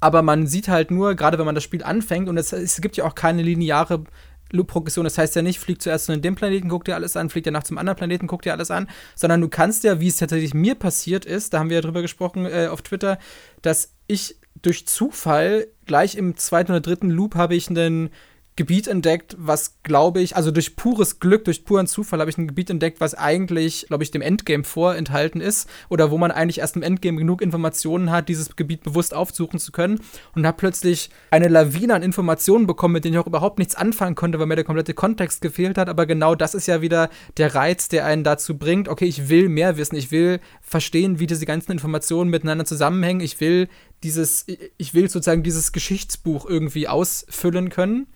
aber 0.00 0.22
man 0.22 0.46
sieht 0.46 0.68
halt 0.68 0.90
nur, 0.90 1.14
gerade 1.14 1.38
wenn 1.38 1.46
man 1.46 1.54
das 1.54 1.64
Spiel 1.64 1.82
anfängt 1.82 2.28
und 2.28 2.36
es, 2.36 2.52
es 2.52 2.80
gibt 2.80 2.96
ja 2.96 3.04
auch 3.04 3.14
keine 3.14 3.42
lineare 3.42 4.04
Loop-Progression. 4.52 5.04
Das 5.04 5.18
heißt 5.18 5.34
ja 5.36 5.42
nicht, 5.42 5.58
flieg 5.58 5.82
zuerst 5.82 6.06
zu 6.06 6.16
dem 6.16 6.34
Planeten, 6.34 6.68
guck 6.68 6.84
dir 6.84 6.94
alles 6.94 7.16
an, 7.16 7.30
flieg 7.30 7.44
danach 7.44 7.64
zum 7.64 7.78
anderen 7.78 7.96
Planeten, 7.96 8.26
guck 8.26 8.42
dir 8.42 8.52
alles 8.52 8.70
an, 8.70 8.88
sondern 9.14 9.40
du 9.40 9.48
kannst 9.48 9.84
ja, 9.84 10.00
wie 10.00 10.08
es 10.08 10.16
tatsächlich 10.16 10.54
mir 10.54 10.74
passiert 10.74 11.24
ist, 11.24 11.52
da 11.52 11.58
haben 11.58 11.70
wir 11.70 11.76
ja 11.76 11.82
drüber 11.82 12.02
gesprochen 12.02 12.46
äh, 12.46 12.68
auf 12.70 12.82
Twitter, 12.82 13.18
dass 13.62 13.94
ich 14.06 14.36
durch 14.62 14.86
Zufall 14.86 15.66
gleich 15.84 16.16
im 16.16 16.36
zweiten 16.36 16.72
oder 16.72 16.80
dritten 16.80 17.10
Loop 17.10 17.34
habe 17.34 17.54
ich 17.54 17.68
einen 17.68 18.10
Gebiet 18.56 18.88
entdeckt, 18.88 19.36
was 19.38 19.82
glaube 19.82 20.20
ich, 20.20 20.34
also 20.34 20.50
durch 20.50 20.76
pures 20.76 21.20
Glück, 21.20 21.44
durch 21.44 21.66
puren 21.66 21.86
Zufall 21.86 22.20
habe 22.20 22.30
ich 22.30 22.38
ein 22.38 22.48
Gebiet 22.48 22.70
entdeckt, 22.70 23.00
was 23.00 23.14
eigentlich, 23.14 23.84
glaube 23.88 24.02
ich, 24.02 24.10
dem 24.10 24.22
Endgame 24.22 24.64
vorenthalten 24.64 25.42
ist 25.42 25.68
oder 25.90 26.10
wo 26.10 26.16
man 26.16 26.30
eigentlich 26.30 26.60
erst 26.60 26.74
im 26.74 26.82
Endgame 26.82 27.18
genug 27.18 27.42
Informationen 27.42 28.10
hat, 28.10 28.30
dieses 28.30 28.56
Gebiet 28.56 28.82
bewusst 28.82 29.12
aufsuchen 29.12 29.60
zu 29.60 29.72
können 29.72 30.00
und 30.34 30.46
habe 30.46 30.56
plötzlich 30.56 31.10
eine 31.30 31.48
Lawine 31.48 31.94
an 31.94 32.02
Informationen 32.02 32.66
bekommen, 32.66 32.94
mit 32.94 33.04
denen 33.04 33.14
ich 33.14 33.20
auch 33.20 33.26
überhaupt 33.26 33.58
nichts 33.58 33.74
anfangen 33.74 34.14
konnte, 34.14 34.38
weil 34.38 34.46
mir 34.46 34.56
der 34.56 34.64
komplette 34.64 34.94
Kontext 34.94 35.42
gefehlt 35.42 35.76
hat, 35.76 35.90
aber 35.90 36.06
genau 36.06 36.34
das 36.34 36.54
ist 36.54 36.66
ja 36.66 36.80
wieder 36.80 37.10
der 37.36 37.54
Reiz, 37.54 37.88
der 37.88 38.06
einen 38.06 38.24
dazu 38.24 38.56
bringt, 38.56 38.88
okay, 38.88 39.04
ich 39.04 39.28
will 39.28 39.50
mehr 39.50 39.76
wissen, 39.76 39.96
ich 39.96 40.10
will 40.10 40.40
verstehen, 40.62 41.18
wie 41.18 41.26
diese 41.26 41.44
ganzen 41.44 41.72
Informationen 41.72 42.30
miteinander 42.30 42.64
zusammenhängen, 42.64 43.20
ich 43.20 43.38
will 43.38 43.68
dieses, 44.02 44.46
ich 44.78 44.94
will 44.94 45.10
sozusagen 45.10 45.42
dieses 45.42 45.72
Geschichtsbuch 45.72 46.46
irgendwie 46.46 46.88
ausfüllen 46.88 47.68
können. 47.68 48.06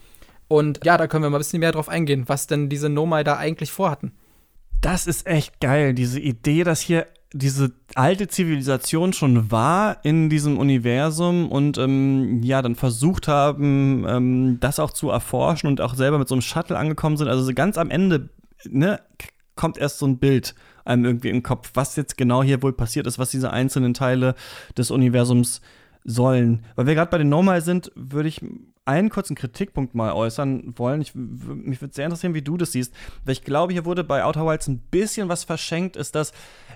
Und 0.51 0.81
ja, 0.83 0.99
da 0.99 1.07
können 1.07 1.23
wir 1.23 1.31
mal 1.31 1.37
ein 1.37 1.41
bisschen 1.43 1.61
mehr 1.61 1.71
drauf 1.71 1.89
eingehen, 1.89 2.25
was 2.27 2.49
denn 2.49 2.69
diese 2.69 2.89
Nomai 2.89 3.23
da 3.23 3.37
eigentlich 3.37 3.71
vorhatten. 3.71 4.11
Das 4.81 5.07
ist 5.07 5.25
echt 5.29 5.61
geil, 5.61 5.95
diese 5.95 6.19
Idee, 6.19 6.65
dass 6.65 6.81
hier 6.81 7.07
diese 7.33 7.71
alte 7.95 8.27
Zivilisation 8.27 9.13
schon 9.13 9.53
war 9.53 10.05
in 10.05 10.29
diesem 10.29 10.59
Universum 10.59 11.49
und 11.53 11.79
ähm, 11.79 12.43
ja, 12.43 12.63
dann 12.63 12.75
versucht 12.75 13.29
haben, 13.29 14.05
ähm, 14.09 14.59
das 14.59 14.81
auch 14.81 14.91
zu 14.91 15.11
erforschen 15.11 15.69
und 15.69 15.81
auch 15.81 15.95
selber 15.95 16.19
mit 16.19 16.27
so 16.27 16.35
einem 16.35 16.43
Shuttle 16.43 16.77
angekommen 16.77 17.17
sind. 17.17 17.29
Also 17.29 17.49
ganz 17.55 17.79
am 17.79 17.89
Ende 17.89 18.31
ne, 18.69 19.01
kommt 19.55 19.79
erst 19.79 20.01
so 20.01 20.07
ein 20.09 20.19
Bild 20.19 20.57
einem 20.85 21.05
irgendwie 21.05 21.29
im 21.29 21.45
Kopf, 21.45 21.71
was 21.75 21.95
jetzt 21.95 22.17
genau 22.17 22.43
hier 22.43 22.61
wohl 22.61 22.73
passiert 22.73 23.07
ist, 23.07 23.21
was 23.21 23.31
diese 23.31 23.53
einzelnen 23.53 23.95
Teile 23.95 24.35
des 24.77 24.91
Universums 24.91 25.61
sollen. 26.03 26.65
Weil 26.75 26.87
wir 26.87 26.97
gerade 26.97 27.13
bei 27.13 27.19
den 27.19 27.29
Nomai 27.29 27.61
sind, 27.61 27.93
würde 27.95 28.29
ich 28.29 28.41
einen 28.87 29.11
kurzen 29.11 29.37
Kritikpunkt 29.37 29.95
mal 29.95 30.13
äußern 30.13 30.75
wollen. 30.77 31.01
Ich, 31.01 31.15
mich 31.15 31.81
würde 31.81 31.95
sehr 31.95 32.07
interessieren, 32.07 32.35
wie 32.35 32.43
du 32.43 32.57
das 32.57 32.73
siehst. 32.73 32.95
Weil 33.25 33.33
ich 33.33 33.45
glaube, 33.45 33.73
hier 33.73 33.85
wurde 33.85 34.05
bei 34.05 34.25
Outer 34.25 34.47
Wilds 34.47 34.69
ein 34.69 34.79
bisschen 34.79 35.29
was 35.29 35.45
verschenkt, 35.45 35.97
ist, 35.97 36.15
dass 36.15 36.33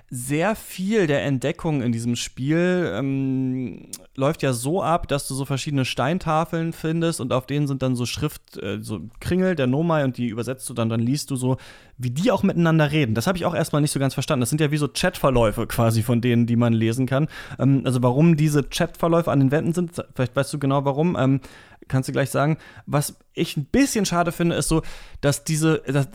sehr 0.09 0.55
viel 0.55 1.07
der 1.07 1.23
Entdeckung 1.23 1.81
in 1.81 1.91
diesem 1.91 2.15
Spiel 2.15 2.91
ähm, 2.95 3.87
läuft 4.15 4.43
ja 4.43 4.53
so 4.53 4.83
ab, 4.83 5.07
dass 5.07 5.27
du 5.27 5.33
so 5.33 5.45
verschiedene 5.45 5.83
Steintafeln 5.83 6.73
findest 6.73 7.19
und 7.19 7.33
auf 7.33 7.47
denen 7.47 7.67
sind 7.67 7.81
dann 7.81 7.95
so 7.95 8.05
Schrift, 8.05 8.57
äh, 8.61 8.77
so 8.81 9.01
Kringel 9.19 9.55
der 9.55 9.65
Nomai 9.65 10.03
und 10.03 10.17
die 10.17 10.27
übersetzt 10.27 10.69
du 10.69 10.75
dann, 10.75 10.89
dann 10.89 10.99
liest 10.99 11.31
du 11.31 11.35
so, 11.35 11.57
wie 11.97 12.11
die 12.11 12.31
auch 12.31 12.43
miteinander 12.43 12.91
reden. 12.91 13.15
Das 13.15 13.25
habe 13.25 13.37
ich 13.37 13.45
auch 13.45 13.55
erstmal 13.55 13.81
nicht 13.81 13.91
so 13.91 13.99
ganz 13.99 14.13
verstanden. 14.13 14.41
Das 14.41 14.49
sind 14.49 14.61
ja 14.61 14.69
wie 14.69 14.77
so 14.77 14.87
Chatverläufe 14.87 15.65
quasi 15.67 16.03
von 16.03 16.21
denen, 16.21 16.45
die 16.45 16.55
man 16.55 16.73
lesen 16.73 17.07
kann. 17.07 17.27
Ähm, 17.57 17.81
also 17.83 18.03
warum 18.03 18.37
diese 18.37 18.63
Chatverläufe 18.63 19.31
an 19.31 19.39
den 19.39 19.51
Wänden 19.51 19.73
sind, 19.73 19.91
vielleicht 20.13 20.35
weißt 20.35 20.53
du 20.53 20.59
genau 20.59 20.85
warum. 20.85 21.17
Ähm, 21.19 21.41
kannst 21.87 22.09
du 22.09 22.13
gleich 22.13 22.29
sagen. 22.29 22.57
Was 22.85 23.15
ich 23.33 23.57
ein 23.57 23.65
bisschen 23.65 24.05
schade 24.05 24.31
finde, 24.31 24.55
ist 24.55 24.67
so, 24.67 24.81
dass 25.21 25.43
diese, 25.43 25.79
dass, 25.85 26.07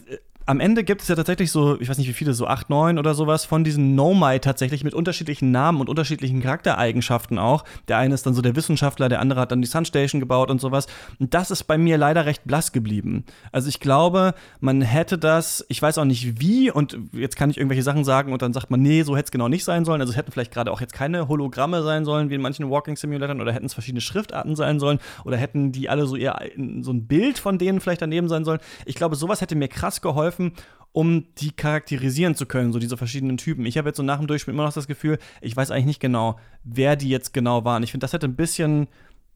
am 0.51 0.59
Ende 0.59 0.83
gibt 0.83 1.03
es 1.03 1.07
ja 1.07 1.15
tatsächlich 1.15 1.53
so, 1.53 1.81
ich 1.81 1.89
weiß 1.89 1.97
nicht 1.99 2.09
wie 2.09 2.13
viele, 2.13 2.35
so 2.35 2.49
acht, 2.49 2.71
neun 2.71 2.99
oder 2.99 3.15
sowas 3.15 3.45
von 3.45 3.63
diesen 3.63 3.95
Nomai 3.95 4.41
tatsächlich 4.41 4.83
mit 4.83 4.95
unterschiedlichen 4.95 5.53
Namen 5.53 5.81
und 5.81 5.89
unterschiedlichen 5.89 6.43
Charaktereigenschaften 6.43 7.39
auch. 7.39 7.63
Der 7.87 7.99
eine 7.99 8.15
ist 8.15 8.27
dann 8.27 8.35
so 8.35 8.43
der 8.43 8.57
Wissenschaftler, 8.57 9.09
der 9.09 9.21
andere 9.21 9.39
hat 9.39 9.53
dann 9.53 9.63
die 9.63 9.69
Sunstation 9.69 10.19
gebaut 10.21 10.51
und 10.51 10.61
sowas. 10.61 10.89
Und 11.21 11.35
das 11.35 11.53
ist 11.53 11.65
bei 11.65 11.79
mir 11.79 11.99
leider 11.99 12.27
recht 12.27 12.43
blass 12.47 12.73
geblieben. 12.73 13.25
Also 13.53 13.69
ich 13.69 13.79
glaube, 13.79 14.35
man 14.59 14.83
hätte 14.83 15.19
das, 15.19 15.65
ich 15.69 15.81
weiß 15.81 15.99
auch 15.99 16.05
nicht 16.05 16.41
wie, 16.41 16.69
und 16.73 16.99
jetzt 17.13 17.37
kann 17.37 17.51
ich 17.51 17.57
irgendwelche 17.57 17.85
Sachen 17.85 18.03
sagen 18.03 18.33
und 18.33 18.43
dann 18.43 18.53
sagt 18.53 18.73
man, 18.73 18.83
nee, 18.83 19.05
so 19.05 19.17
hätte 19.17 19.27
es 19.27 19.31
genau 19.31 19.47
nicht 19.47 19.63
sein 19.63 19.85
sollen. 19.85 20.01
Also 20.01 20.11
es 20.11 20.17
hätten 20.17 20.33
vielleicht 20.33 20.53
gerade 20.53 20.73
auch 20.73 20.81
jetzt 20.81 20.95
keine 20.95 21.29
Hologramme 21.29 21.85
sein 21.85 22.05
sollen, 22.05 22.29
wie 22.29 22.35
in 22.35 22.43
manchen 22.43 22.69
Walking 22.69 22.97
Simulatoren, 22.97 23.41
oder 23.41 23.53
hätten 23.53 23.67
es 23.67 23.75
verschiedene 23.75 24.01
Schriftarten 24.01 24.57
sein 24.57 24.81
sollen, 24.81 24.99
oder 25.25 25.37
hätten 25.37 25.71
die 25.71 25.89
alle 25.89 26.09
so 26.09 26.17
eher 26.17 26.41
so 26.81 26.91
ein 26.91 27.07
Bild 27.07 27.39
von 27.39 27.57
denen 27.57 27.79
vielleicht 27.81 28.03
daneben 28.03 28.29
sein 28.29 28.45
sollen. 28.45 28.59
Ich 28.85 28.97
glaube, 28.97 29.15
sowas 29.15 29.41
hätte 29.41 29.55
mir 29.55 29.69
krass 29.69 30.01
geholfen 30.01 30.40
geholfen, 30.41 30.53
um 30.93 31.27
die 31.39 31.53
charakterisieren 31.53 32.35
zu 32.35 32.47
können, 32.47 32.73
so 32.73 32.81
diese 32.81 32.97
verschiedenen 32.97 33.37
Typen. 33.37 33.65
Ich 33.65 33.79
habe 33.79 33.89
jetzt 33.89 33.97
so 33.97 34.03
nach 34.03 34.19
dem 34.19 34.27
Durchspiel 34.27 34.55
immer 34.55 34.65
noch 34.65 34.73
das 34.73 34.89
Gefühl, 34.89 35.19
ich 35.41 35.57
weiß 35.57 35.71
eigentlich 35.71 35.87
nicht 35.87 36.01
genau, 36.01 36.37
wer 36.65 36.97
die 36.97 37.09
jetzt 37.09 37.33
genau 37.33 37.65
waren. 37.65 37.85
Ich 37.85 37.93
finde, 37.93 38.05
das 38.05 38.13
hätte 38.13 38.27
ein 38.27 38.35
bisschen, 38.35 38.89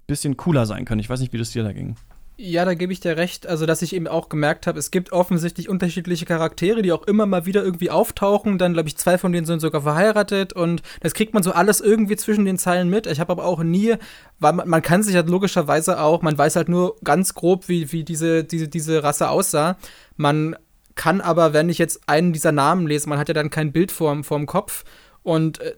bisschen 0.09 0.37
cooler 0.37 0.67
sein 0.67 0.85
können. 0.85 1.01
Ich 1.01 1.09
weiß 1.09 1.21
nicht, 1.21 1.33
wie 1.33 1.39
das 1.39 1.53
dir 1.53 1.63
da 1.63 1.73
ging. 1.73 1.97
Ja, 2.37 2.65
da 2.65 2.75
gebe 2.75 2.93
ich 2.93 2.99
dir 2.99 3.17
recht. 3.17 3.47
Also, 3.47 3.65
dass 3.65 3.81
ich 3.81 3.95
eben 3.95 4.09
auch 4.09 4.29
gemerkt 4.29 4.67
habe, 4.67 4.77
es 4.81 4.91
gibt 4.91 5.13
offensichtlich 5.13 5.69
unterschiedliche 5.69 6.25
Charaktere, 6.25 6.83
die 6.83 6.91
auch 6.91 7.05
immer 7.05 7.27
mal 7.27 7.47
wieder 7.47 7.63
irgendwie 7.63 7.91
auftauchen. 7.91 8.59
Dann, 8.59 8.73
glaube 8.73 8.89
ich, 8.89 8.97
zwei 8.97 9.19
von 9.19 9.31
denen 9.31 9.47
sind 9.47 9.61
sogar 9.61 9.83
verheiratet 9.83 10.53
und 10.53 10.83
das 10.99 11.15
kriegt 11.15 11.33
man 11.33 11.45
so 11.45 11.53
alles 11.53 11.81
irgendwie 11.81 12.17
zwischen 12.17 12.45
den 12.45 12.59
Zeilen 12.59 12.91
mit. 12.91 13.07
Ich 13.07 13.21
habe 13.21 13.31
aber 13.31 13.45
auch 13.45 13.63
nie, 13.63 13.95
weil 14.41 14.53
man, 14.53 14.69
man, 14.69 14.83
kann 14.83 15.05
sich 15.05 15.15
halt 15.15 15.29
logischerweise 15.29 16.01
auch, 16.01 16.23
man 16.23 16.37
weiß 16.37 16.57
halt 16.57 16.69
nur 16.69 16.97
ganz 17.05 17.35
grob, 17.35 17.69
wie, 17.69 17.93
wie 17.93 18.03
diese, 18.03 18.43
diese, 18.43 18.67
diese 18.67 19.05
Rasse 19.05 19.29
aussah. 19.29 19.77
Man 20.17 20.57
kann 20.95 21.21
aber, 21.21 21.53
wenn 21.53 21.69
ich 21.69 21.79
jetzt 21.79 22.09
einen 22.09 22.33
dieser 22.33 22.53
Namen 22.53 22.87
lese, 22.87 23.09
man 23.09 23.19
hat 23.19 23.29
ja 23.29 23.35
dann 23.35 23.51
kein 23.51 23.73
Bild 23.73 23.93
vorm, 23.93 24.25
vorm 24.25 24.47
Kopf 24.47 24.85
und 25.23 25.61
äh, 25.61 25.75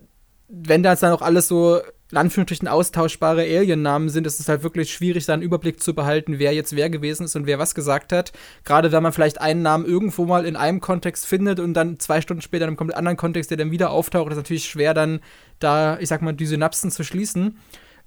wenn 0.49 0.83
das 0.83 1.01
dann 1.01 1.13
auch 1.13 1.23
alles 1.23 1.49
so 1.49 1.81
Anführungsstrichen 2.15 2.69
austauschbare 2.69 3.43
Alien-Namen 3.43 4.09
sind, 4.11 4.27
ist 4.27 4.39
es 4.39 4.49
halt 4.49 4.63
wirklich 4.63 4.93
schwierig, 4.93 5.27
da 5.27 5.35
einen 5.35 5.43
Überblick 5.43 5.83
zu 5.83 5.93
behalten, 5.93 6.39
wer 6.39 6.53
jetzt 6.53 6.77
wer 6.77 6.89
gewesen 6.89 7.25
ist 7.25 7.35
und 7.35 7.47
wer 7.47 7.59
was 7.59 7.75
gesagt 7.75 8.13
hat. 8.13 8.33
Gerade 8.65 8.93
wenn 8.93 9.03
man 9.03 9.13
vielleicht 9.13 9.41
einen 9.41 9.63
Namen 9.63 9.85
irgendwo 9.85 10.25
mal 10.25 10.47
in 10.47 10.55
einem 10.55 10.81
Kontext 10.81 11.27
findet 11.27 11.59
und 11.59 11.75
dann 11.75 11.99
zwei 11.99 12.21
Stunden 12.21 12.43
später 12.43 12.65
in 12.65 12.69
einem 12.69 12.77
komplett 12.77 12.99
anderen 12.99 13.17
Kontext, 13.17 13.51
der 13.51 13.59
dann 13.59 13.73
wieder 13.73 13.91
auftaucht, 13.91 14.31
ist 14.31 14.37
natürlich 14.37 14.67
schwer, 14.67 14.95
dann 14.95 15.21
da, 15.59 15.99
ich 15.99 16.09
sag 16.09 16.23
mal, 16.23 16.33
die 16.33 16.47
Synapsen 16.47 16.93
zu 16.93 17.03
schließen. 17.03 17.59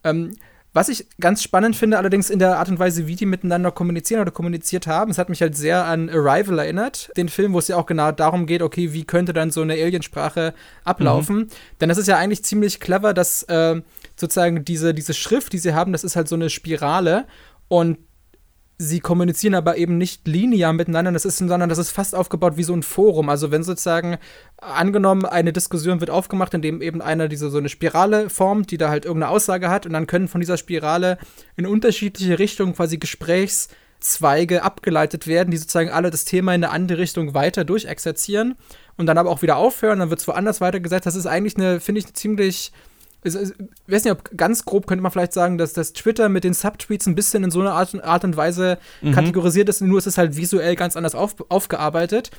Ähm, 0.05 0.31
was 0.73 0.89
ich 0.89 1.07
ganz 1.19 1.41
spannend 1.41 1.75
finde, 1.75 1.97
allerdings 1.97 2.29
in 2.29 2.39
der 2.39 2.59
Art 2.59 2.69
und 2.69 2.77
Weise, 2.77 3.07
wie 3.07 3.15
die 3.15 3.25
miteinander 3.25 3.71
kommunizieren 3.71 4.21
oder 4.21 4.31
kommuniziert 4.31 4.85
haben, 4.85 5.09
es 5.09 5.17
hat 5.17 5.29
mich 5.29 5.41
halt 5.41 5.57
sehr 5.57 5.85
an 5.85 6.09
Arrival 6.09 6.59
erinnert, 6.59 7.11
den 7.17 7.29
Film, 7.29 7.53
wo 7.53 7.59
es 7.59 7.67
ja 7.67 7.75
auch 7.75 7.87
genau 7.87 8.11
darum 8.11 8.45
geht, 8.45 8.61
okay, 8.61 8.93
wie 8.93 9.03
könnte 9.03 9.33
dann 9.33 9.49
so 9.49 9.61
eine 9.61 9.73
Aliensprache 9.73 10.53
ablaufen? 10.83 11.37
Mhm. 11.37 11.47
Denn 11.81 11.89
das 11.89 11.97
ist 11.97 12.07
ja 12.07 12.17
eigentlich 12.17 12.43
ziemlich 12.43 12.79
clever, 12.79 13.13
dass 13.13 13.43
äh, 13.43 13.81
sozusagen 14.15 14.63
diese, 14.63 14.93
diese 14.93 15.13
Schrift, 15.13 15.53
die 15.53 15.59
sie 15.59 15.73
haben, 15.73 15.91
das 15.91 16.03
ist 16.03 16.15
halt 16.15 16.27
so 16.27 16.35
eine 16.35 16.49
Spirale 16.49 17.25
und 17.67 17.97
sie 18.81 19.01
kommunizieren 19.01 19.55
aber 19.55 19.75
eben 19.75 19.97
nicht 19.97 20.25
linear 20.25 20.71
miteinander, 20.71 21.11
das 21.11 21.25
ist, 21.25 21.37
sondern 21.37 21.67
das 21.67 21.77
ist 21.77 21.91
fast 21.91 22.15
aufgebaut 22.15 22.55
wie 22.55 22.63
so 22.63 22.73
ein 22.73 22.81
Forum. 22.81 23.27
Also 23.27 23.51
wenn 23.51 23.61
sozusagen 23.61 24.17
angenommen 24.57 25.25
eine 25.25 25.51
Diskussion 25.51 25.99
wird 25.99 26.09
aufgemacht, 26.09 26.53
in 26.53 26.61
dem 26.61 26.81
eben 26.81 27.01
einer 27.01 27.27
diese 27.27 27.49
so 27.49 27.57
eine 27.57 27.67
Spirale 27.67 28.29
formt, 28.29 28.71
die 28.71 28.77
da 28.77 28.89
halt 28.89 29.03
irgendeine 29.03 29.33
Aussage 29.33 29.69
hat 29.69 29.85
und 29.85 29.91
dann 29.91 30.07
können 30.07 30.29
von 30.29 30.39
dieser 30.39 30.55
Spirale 30.55 31.17
in 31.57 31.67
unterschiedliche 31.67 32.39
Richtungen 32.39 32.73
quasi 32.73 32.97
Gesprächszweige 32.97 34.63
abgeleitet 34.63 35.27
werden, 35.27 35.51
die 35.51 35.57
sozusagen 35.57 35.89
alle 35.89 36.09
das 36.09 36.23
Thema 36.23 36.55
in 36.55 36.63
eine 36.63 36.71
andere 36.71 36.99
Richtung 36.99 37.33
weiter 37.33 37.65
durchexerzieren 37.65 38.55
und 38.95 39.07
dann 39.07 39.17
aber 39.17 39.29
auch 39.29 39.41
wieder 39.41 39.57
aufhören, 39.57 39.99
dann 39.99 40.09
wird 40.09 40.21
es 40.21 40.27
woanders 40.27 40.61
weitergesetzt. 40.61 41.05
Das 41.05 41.15
ist 41.15 41.25
eigentlich 41.25 41.57
eine, 41.57 41.81
finde 41.81 41.99
ich, 41.99 42.05
eine 42.05 42.13
ziemlich 42.13 42.71
ich 43.23 43.35
weiß 43.35 44.03
nicht, 44.05 44.11
ob 44.11 44.37
ganz 44.37 44.63
grob 44.65 44.87
könnte 44.87 45.01
man 45.01 45.11
vielleicht 45.11 45.33
sagen, 45.33 45.57
dass 45.57 45.73
das 45.73 45.93
Twitter 45.93 46.29
mit 46.29 46.43
den 46.43 46.53
Subtweets 46.53 47.07
ein 47.07 47.15
bisschen 47.15 47.43
in 47.43 47.51
so 47.51 47.59
einer 47.59 47.73
Art, 47.73 48.01
Art 48.03 48.23
und 48.23 48.37
Weise 48.37 48.77
mhm. 49.01 49.13
kategorisiert 49.13 49.67
ist, 49.67 49.81
nur 49.81 49.97
ist 49.97 50.07
es 50.07 50.17
halt 50.17 50.37
visuell 50.37 50.75
ganz 50.75 50.95
anders 50.95 51.15
auf, 51.15 51.35
aufgearbeitet. 51.49 52.31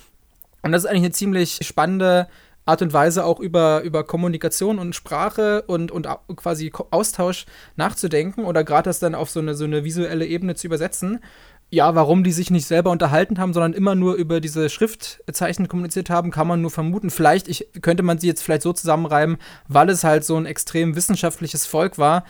Und 0.63 0.73
das 0.73 0.85
ist 0.85 0.91
eigentlich 0.91 1.05
eine 1.05 1.13
ziemlich 1.13 1.59
spannende 1.63 2.29
Art 2.67 2.83
und 2.83 2.93
Weise, 2.93 3.25
auch 3.25 3.41
über, 3.41 3.83
über 3.83 4.05
Kommunikation 4.05 4.79
und 4.79 4.95
Sprache 4.95 5.63
und, 5.63 5.91
und 5.91 6.07
quasi 6.37 6.73
Austausch 6.91 7.47
nachzudenken 7.77 8.45
oder 8.45 8.65
gerade 8.65 8.85
das 8.85 9.01
dann 9.01 9.15
auf 9.15 9.31
so 9.31 9.41
eine, 9.41 9.55
so 9.55 9.65
eine 9.65 9.85
visuelle 9.85 10.27
Ebene 10.27 10.55
zu 10.55 10.67
übersetzen. 10.67 11.21
Ja, 11.71 11.95
warum 11.95 12.25
die 12.25 12.33
sich 12.33 12.51
nicht 12.51 12.67
selber 12.67 12.91
unterhalten 12.91 13.39
haben, 13.39 13.53
sondern 13.53 13.75
immer 13.75 13.95
nur 13.95 14.15
über 14.15 14.41
diese 14.41 14.69
Schriftzeichen 14.69 15.69
kommuniziert 15.69 16.11
haben, 16.11 16.33
kann 16.33 16.49
man 16.49 16.61
nur 16.61 16.71
vermuten. 16.71 17.11
Vielleicht 17.11 17.47
ich, 17.49 17.69
könnte 17.81 18.03
man 18.03 18.19
sie 18.19 18.27
jetzt 18.27 18.43
vielleicht 18.43 18.63
so 18.63 18.73
zusammenreiben, 18.73 19.39
weil 19.69 19.89
es 19.89 20.03
halt 20.03 20.25
so 20.25 20.37
ein 20.37 20.47
extrem 20.47 20.97
wissenschaftliches 20.97 21.67
Volk 21.67 21.97
war, 21.97 22.25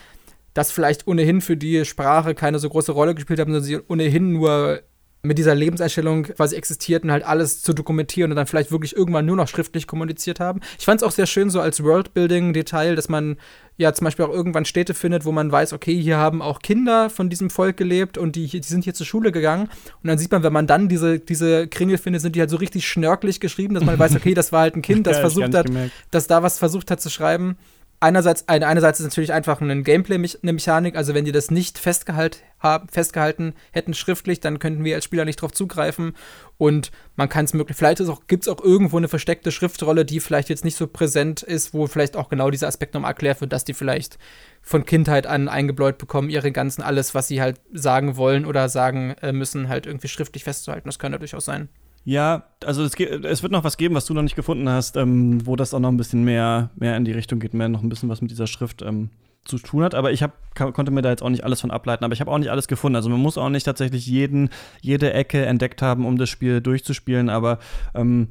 das 0.52 0.70
vielleicht 0.72 1.06
ohnehin 1.06 1.40
für 1.40 1.56
die 1.56 1.86
Sprache 1.86 2.34
keine 2.34 2.58
so 2.58 2.68
große 2.68 2.92
Rolle 2.92 3.14
gespielt 3.14 3.40
haben, 3.40 3.50
sondern 3.52 3.64
sie 3.64 3.80
ohnehin 3.88 4.32
nur 4.34 4.82
mit 5.22 5.36
dieser 5.36 5.54
Lebenseinstellung 5.54 6.24
quasi 6.24 6.56
existierten, 6.56 7.10
halt 7.10 7.24
alles 7.24 7.60
zu 7.62 7.74
dokumentieren 7.74 8.32
und 8.32 8.36
dann 8.36 8.46
vielleicht 8.46 8.72
wirklich 8.72 8.96
irgendwann 8.96 9.26
nur 9.26 9.36
noch 9.36 9.48
schriftlich 9.48 9.86
kommuniziert 9.86 10.40
haben. 10.40 10.60
Ich 10.78 10.86
fand 10.86 11.02
es 11.02 11.06
auch 11.06 11.12
sehr 11.12 11.26
schön 11.26 11.50
so 11.50 11.60
als 11.60 11.82
Worldbuilding-Detail, 11.82 12.96
dass 12.96 13.08
man 13.08 13.36
ja 13.80 13.92
zum 13.94 14.04
Beispiel 14.04 14.26
auch 14.26 14.32
irgendwann 14.32 14.64
Städte 14.64 14.94
findet, 14.94 15.24
wo 15.24 15.32
man 15.32 15.50
weiß, 15.50 15.72
okay, 15.72 16.00
hier 16.00 16.18
haben 16.18 16.42
auch 16.42 16.60
Kinder 16.60 17.08
von 17.08 17.30
diesem 17.30 17.48
Volk 17.48 17.78
gelebt 17.78 18.18
und 18.18 18.36
die, 18.36 18.46
die 18.46 18.62
sind 18.62 18.84
hier 18.84 18.94
zur 18.94 19.06
Schule 19.06 19.32
gegangen. 19.32 19.68
Und 20.02 20.08
dann 20.08 20.18
sieht 20.18 20.30
man, 20.30 20.42
wenn 20.42 20.52
man 20.52 20.66
dann 20.66 20.88
diese, 20.88 21.18
diese 21.18 21.66
Kringel 21.66 21.96
findet, 21.96 22.20
sind 22.22 22.36
die 22.36 22.40
halt 22.40 22.50
so 22.50 22.58
richtig 22.58 22.86
schnörklich 22.86 23.40
geschrieben, 23.40 23.74
dass 23.74 23.84
man 23.84 23.98
weiß, 23.98 24.14
okay, 24.16 24.34
das 24.34 24.52
war 24.52 24.60
halt 24.60 24.76
ein 24.76 24.82
Kind, 24.82 25.06
das 25.06 25.16
ja, 25.16 25.20
versucht 25.22 25.54
hat, 25.54 25.66
gemerkt. 25.66 25.92
das 26.10 26.26
da 26.26 26.42
was 26.42 26.58
versucht 26.58 26.90
hat 26.90 27.00
zu 27.00 27.08
schreiben 27.10 27.56
einerseits, 28.00 28.48
eine, 28.48 28.66
einerseits 28.66 28.98
ist 28.98 29.06
natürlich 29.06 29.32
einfach 29.32 29.60
ein 29.60 29.84
Gameplay 29.84 30.14
eine 30.14 30.52
Mechanik, 30.52 30.96
also 30.96 31.14
wenn 31.14 31.24
die 31.24 31.32
das 31.32 31.50
nicht 31.50 31.78
festgehalt, 31.78 32.42
haben, 32.58 32.88
festgehalten 32.88 33.54
hätten 33.70 33.94
schriftlich, 33.94 34.40
dann 34.40 34.58
könnten 34.58 34.84
wir 34.84 34.94
als 34.94 35.04
Spieler 35.04 35.24
nicht 35.24 35.40
drauf 35.40 35.52
zugreifen 35.52 36.14
und 36.58 36.90
man 37.16 37.28
kann 37.28 37.44
es 37.44 37.54
möglich, 37.54 37.76
vielleicht 37.76 38.02
gibt 38.26 38.44
es 38.44 38.48
auch 38.48 38.62
irgendwo 38.62 38.98
eine 38.98 39.08
versteckte 39.08 39.50
Schriftrolle, 39.50 40.04
die 40.04 40.20
vielleicht 40.20 40.48
jetzt 40.48 40.64
nicht 40.64 40.76
so 40.76 40.86
präsent 40.86 41.42
ist, 41.42 41.72
wo 41.72 41.86
vielleicht 41.86 42.16
auch 42.16 42.28
genau 42.28 42.50
dieser 42.50 42.68
Aspekt 42.68 42.94
nochmal 42.94 43.12
erklärt 43.12 43.40
wird, 43.40 43.52
dass 43.52 43.64
die 43.64 43.74
vielleicht 43.74 44.18
von 44.62 44.84
Kindheit 44.84 45.26
an 45.26 45.48
eingebläut 45.48 45.96
bekommen, 45.96 46.28
ihre 46.28 46.52
ganzen, 46.52 46.82
alles, 46.82 47.14
was 47.14 47.28
sie 47.28 47.40
halt 47.40 47.60
sagen 47.72 48.16
wollen 48.16 48.44
oder 48.44 48.68
sagen 48.68 49.14
äh, 49.22 49.32
müssen, 49.32 49.68
halt 49.68 49.86
irgendwie 49.86 50.08
schriftlich 50.08 50.44
festzuhalten. 50.44 50.88
Das 50.88 50.98
kann 50.98 51.12
ja 51.12 51.18
durchaus 51.18 51.46
sein. 51.46 51.70
Ja, 52.04 52.44
also 52.64 52.82
es, 52.82 52.94
es, 52.94 53.42
wird 53.42 53.52
noch 53.52 53.64
was 53.64 53.76
geben, 53.76 53.94
was 53.94 54.06
du 54.06 54.14
noch 54.14 54.22
nicht 54.22 54.36
gefunden 54.36 54.68
hast, 54.68 54.96
ähm, 54.96 55.46
wo 55.46 55.54
das 55.56 55.74
auch 55.74 55.80
noch 55.80 55.90
ein 55.90 55.96
bisschen 55.96 56.24
mehr, 56.24 56.70
mehr 56.76 56.96
in 56.96 57.04
die 57.04 57.12
Richtung 57.12 57.40
geht, 57.40 57.54
mehr 57.54 57.68
noch 57.68 57.82
ein 57.82 57.88
bisschen 57.88 58.08
was 58.08 58.22
mit 58.22 58.30
dieser 58.30 58.46
Schrift 58.46 58.82
ähm, 58.82 59.10
zu 59.44 59.58
tun 59.58 59.82
hat. 59.82 59.94
Aber 59.94 60.10
ich 60.12 60.22
hab, 60.22 60.54
konnte 60.54 60.90
mir 60.90 61.02
da 61.02 61.10
jetzt 61.10 61.22
auch 61.22 61.28
nicht 61.28 61.44
alles 61.44 61.60
von 61.60 61.70
ableiten. 61.70 62.04
Aber 62.04 62.14
ich 62.14 62.20
habe 62.20 62.30
auch 62.30 62.38
nicht 62.38 62.50
alles 62.50 62.68
gefunden. 62.68 62.96
Also 62.96 63.10
man 63.10 63.20
muss 63.20 63.36
auch 63.36 63.50
nicht 63.50 63.64
tatsächlich 63.64 64.06
jeden, 64.06 64.48
jede 64.80 65.12
Ecke 65.12 65.44
entdeckt 65.44 65.82
haben, 65.82 66.06
um 66.06 66.16
das 66.16 66.30
Spiel 66.30 66.60
durchzuspielen. 66.60 67.28
Aber 67.28 67.58
ähm, 67.94 68.28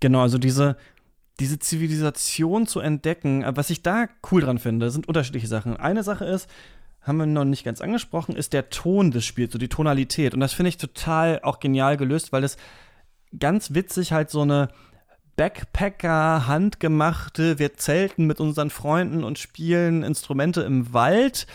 genau, 0.00 0.20
also 0.20 0.36
diese, 0.36 0.76
diese 1.40 1.58
Zivilisation 1.58 2.66
zu 2.66 2.80
entdecken, 2.80 3.42
äh, 3.42 3.56
was 3.56 3.70
ich 3.70 3.82
da 3.82 4.06
cool 4.30 4.42
dran 4.42 4.58
finde, 4.58 4.90
sind 4.90 5.08
unterschiedliche 5.08 5.46
Sachen. 5.46 5.76
Eine 5.76 6.02
Sache 6.02 6.26
ist, 6.26 6.48
haben 7.02 7.18
wir 7.18 7.26
noch 7.26 7.44
nicht 7.44 7.64
ganz 7.64 7.80
angesprochen, 7.80 8.36
ist 8.36 8.52
der 8.52 8.68
Ton 8.68 9.10
des 9.10 9.24
Spiels, 9.24 9.52
so 9.52 9.58
die 9.58 9.68
Tonalität. 9.68 10.34
Und 10.34 10.40
das 10.40 10.52
finde 10.52 10.68
ich 10.68 10.76
total 10.76 11.40
auch 11.42 11.58
genial 11.58 11.96
gelöst, 11.96 12.32
weil 12.32 12.44
es 12.44 12.58
ganz 13.38 13.74
witzig 13.74 14.12
halt 14.12 14.30
so 14.30 14.42
eine 14.42 14.68
Backpacker, 15.36 16.46
handgemachte, 16.46 17.58
wir 17.58 17.74
zelten 17.74 18.26
mit 18.26 18.40
unseren 18.40 18.70
Freunden 18.70 19.22
und 19.22 19.38
spielen 19.38 20.02
Instrumente 20.02 20.62
im 20.62 20.92
Wald 20.92 21.46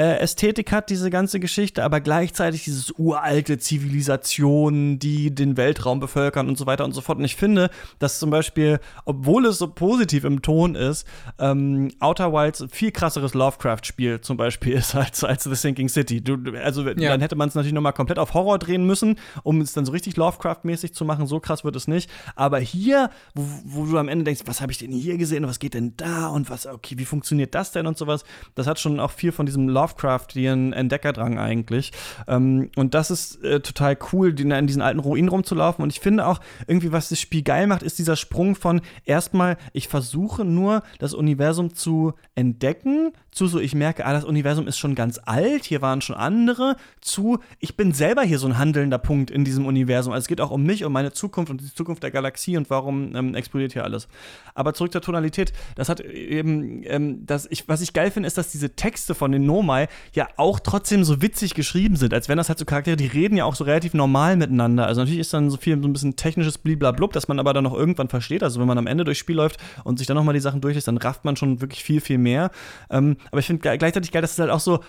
äh, 0.00 0.16
Ästhetik 0.16 0.72
hat, 0.72 0.88
diese 0.88 1.10
ganze 1.10 1.40
Geschichte, 1.40 1.84
aber 1.84 2.00
gleichzeitig 2.00 2.64
dieses 2.64 2.90
uralte 2.96 3.58
Zivilisation, 3.58 4.98
die 4.98 5.34
den 5.34 5.58
Weltraum 5.58 6.00
bevölkern 6.00 6.48
und 6.48 6.56
so 6.56 6.64
weiter 6.64 6.86
und 6.86 6.92
so 6.92 7.02
fort. 7.02 7.18
Und 7.18 7.26
ich 7.26 7.36
finde, 7.36 7.68
dass 7.98 8.18
zum 8.18 8.30
Beispiel, 8.30 8.80
obwohl 9.04 9.44
es 9.44 9.58
so 9.58 9.68
positiv 9.68 10.24
im 10.24 10.40
Ton 10.40 10.74
ist, 10.74 11.06
ähm, 11.38 11.90
Outer 12.00 12.32
Wilds 12.32 12.64
viel 12.70 12.92
krasseres 12.92 13.34
Lovecraft-Spiel 13.34 14.22
zum 14.22 14.38
Beispiel 14.38 14.72
ist 14.78 14.94
als, 14.94 15.22
als 15.22 15.44
The 15.44 15.54
Sinking 15.54 15.90
City. 15.90 16.24
Du, 16.24 16.38
also 16.64 16.88
ja. 16.88 16.94
dann 16.94 17.20
hätte 17.20 17.36
man 17.36 17.50
es 17.50 17.54
natürlich 17.54 17.74
nochmal 17.74 17.92
komplett 17.92 18.18
auf 18.18 18.32
Horror 18.32 18.58
drehen 18.58 18.86
müssen, 18.86 19.16
um 19.42 19.60
es 19.60 19.74
dann 19.74 19.84
so 19.84 19.92
richtig 19.92 20.16
Lovecraft-mäßig 20.16 20.94
zu 20.94 21.04
machen. 21.04 21.26
So 21.26 21.40
krass 21.40 21.62
wird 21.62 21.76
es 21.76 21.88
nicht. 21.88 22.10
Aber 22.36 22.58
hier, 22.58 23.10
wo, 23.34 23.44
wo 23.64 23.84
du 23.84 23.98
am 23.98 24.08
Ende 24.08 24.24
denkst, 24.24 24.44
was 24.46 24.62
habe 24.62 24.72
ich 24.72 24.78
denn 24.78 24.92
hier 24.92 25.18
gesehen 25.18 25.44
und 25.44 25.50
was 25.50 25.58
geht 25.58 25.74
denn 25.74 25.92
da 25.98 26.28
und 26.28 26.48
was, 26.48 26.66
okay, 26.66 26.96
wie 26.96 27.04
funktioniert 27.04 27.54
das 27.54 27.72
denn 27.72 27.86
und 27.86 27.98
sowas, 27.98 28.24
das 28.54 28.66
hat 28.66 28.78
schon 28.78 28.98
auch 28.98 29.10
viel 29.10 29.30
von 29.30 29.44
diesem 29.44 29.68
Lovecraft 29.68 29.89
Lovecraftian 29.90 30.72
Entdeckerdrang 30.72 31.38
eigentlich. 31.38 31.92
Ähm, 32.26 32.70
und 32.76 32.94
das 32.94 33.10
ist 33.10 33.42
äh, 33.44 33.60
total 33.60 33.96
cool, 34.12 34.32
die, 34.32 34.42
in 34.42 34.66
diesen 34.66 34.82
alten 34.82 35.00
Ruinen 35.00 35.28
rumzulaufen. 35.28 35.82
Und 35.82 35.92
ich 35.92 36.00
finde 36.00 36.26
auch, 36.26 36.40
irgendwie, 36.66 36.92
was 36.92 37.08
das 37.08 37.20
Spiel 37.20 37.42
geil 37.42 37.66
macht, 37.66 37.82
ist 37.82 37.98
dieser 37.98 38.16
Sprung 38.16 38.54
von 38.54 38.80
erstmal, 39.04 39.56
ich 39.72 39.88
versuche 39.88 40.44
nur, 40.44 40.82
das 40.98 41.14
Universum 41.14 41.74
zu 41.74 42.14
entdecken, 42.34 43.12
zu 43.30 43.46
so, 43.46 43.60
ich 43.60 43.74
merke, 43.74 44.04
ah, 44.06 44.12
das 44.12 44.24
Universum 44.24 44.66
ist 44.66 44.78
schon 44.78 44.94
ganz 44.94 45.20
alt, 45.24 45.64
hier 45.64 45.82
waren 45.82 46.00
schon 46.00 46.16
andere, 46.16 46.76
zu, 47.00 47.38
ich 47.58 47.76
bin 47.76 47.92
selber 47.92 48.22
hier 48.22 48.38
so 48.38 48.48
ein 48.48 48.58
handelnder 48.58 48.98
Punkt 48.98 49.30
in 49.30 49.44
diesem 49.44 49.66
Universum. 49.66 50.12
Also 50.12 50.24
es 50.24 50.28
geht 50.28 50.40
auch 50.40 50.50
um 50.50 50.64
mich, 50.64 50.84
um 50.84 50.92
meine 50.92 51.12
Zukunft 51.12 51.50
und 51.50 51.60
die 51.60 51.72
Zukunft 51.72 52.02
der 52.02 52.10
Galaxie 52.10 52.56
und 52.56 52.70
warum 52.70 53.14
ähm, 53.14 53.34
explodiert 53.34 53.72
hier 53.72 53.84
alles. 53.84 54.08
Aber 54.54 54.74
zurück 54.74 54.92
zur 54.92 55.00
Tonalität, 55.00 55.52
das 55.76 55.88
hat 55.88 56.00
eben, 56.00 56.82
ähm, 56.84 57.24
das 57.24 57.46
ich, 57.50 57.68
was 57.68 57.80
ich 57.80 57.92
geil 57.92 58.10
finde, 58.10 58.26
ist, 58.26 58.36
dass 58.36 58.50
diese 58.50 58.74
Texte 58.74 59.14
von 59.14 59.30
den 59.32 59.46
Nomai 59.70 59.88
ja 60.12 60.28
auch 60.36 60.60
trotzdem 60.60 61.04
so 61.04 61.22
witzig 61.22 61.54
geschrieben 61.54 61.96
sind, 61.96 62.12
als 62.12 62.28
wenn 62.28 62.36
das 62.36 62.48
halt 62.48 62.58
so 62.58 62.64
Charaktere, 62.64 62.96
die 62.96 63.06
reden 63.06 63.36
ja 63.36 63.44
auch 63.44 63.54
so 63.54 63.64
relativ 63.64 63.94
normal 63.94 64.36
miteinander. 64.36 64.86
Also 64.86 65.00
natürlich 65.00 65.20
ist 65.20 65.32
dann 65.32 65.50
so 65.50 65.56
viel 65.56 65.80
so 65.80 65.88
ein 65.88 65.92
bisschen 65.92 66.16
technisches 66.16 66.58
Bliblablub, 66.58 67.12
dass 67.12 67.28
man 67.28 67.38
aber 67.38 67.52
dann 67.52 67.64
noch 67.64 67.74
irgendwann 67.74 68.08
versteht. 68.08 68.42
Also 68.42 68.60
wenn 68.60 68.66
man 68.66 68.78
am 68.78 68.86
Ende 68.86 69.04
durchs 69.04 69.20
Spiel 69.20 69.36
läuft 69.36 69.58
und 69.84 69.98
sich 69.98 70.06
dann 70.06 70.16
nochmal 70.16 70.34
die 70.34 70.40
Sachen 70.40 70.60
durchliest, 70.60 70.88
dann 70.88 70.98
rafft 70.98 71.24
man 71.24 71.36
schon 71.36 71.60
wirklich 71.60 71.84
viel, 71.84 72.00
viel 72.00 72.18
mehr. 72.18 72.50
Ähm, 72.90 73.16
aber 73.30 73.38
ich 73.40 73.46
finde 73.46 73.76
gleichzeitig 73.78 74.10
geil, 74.10 74.22
dass 74.22 74.32
es 74.32 74.38
halt 74.38 74.50
auch 74.50 74.60
so, 74.60 74.80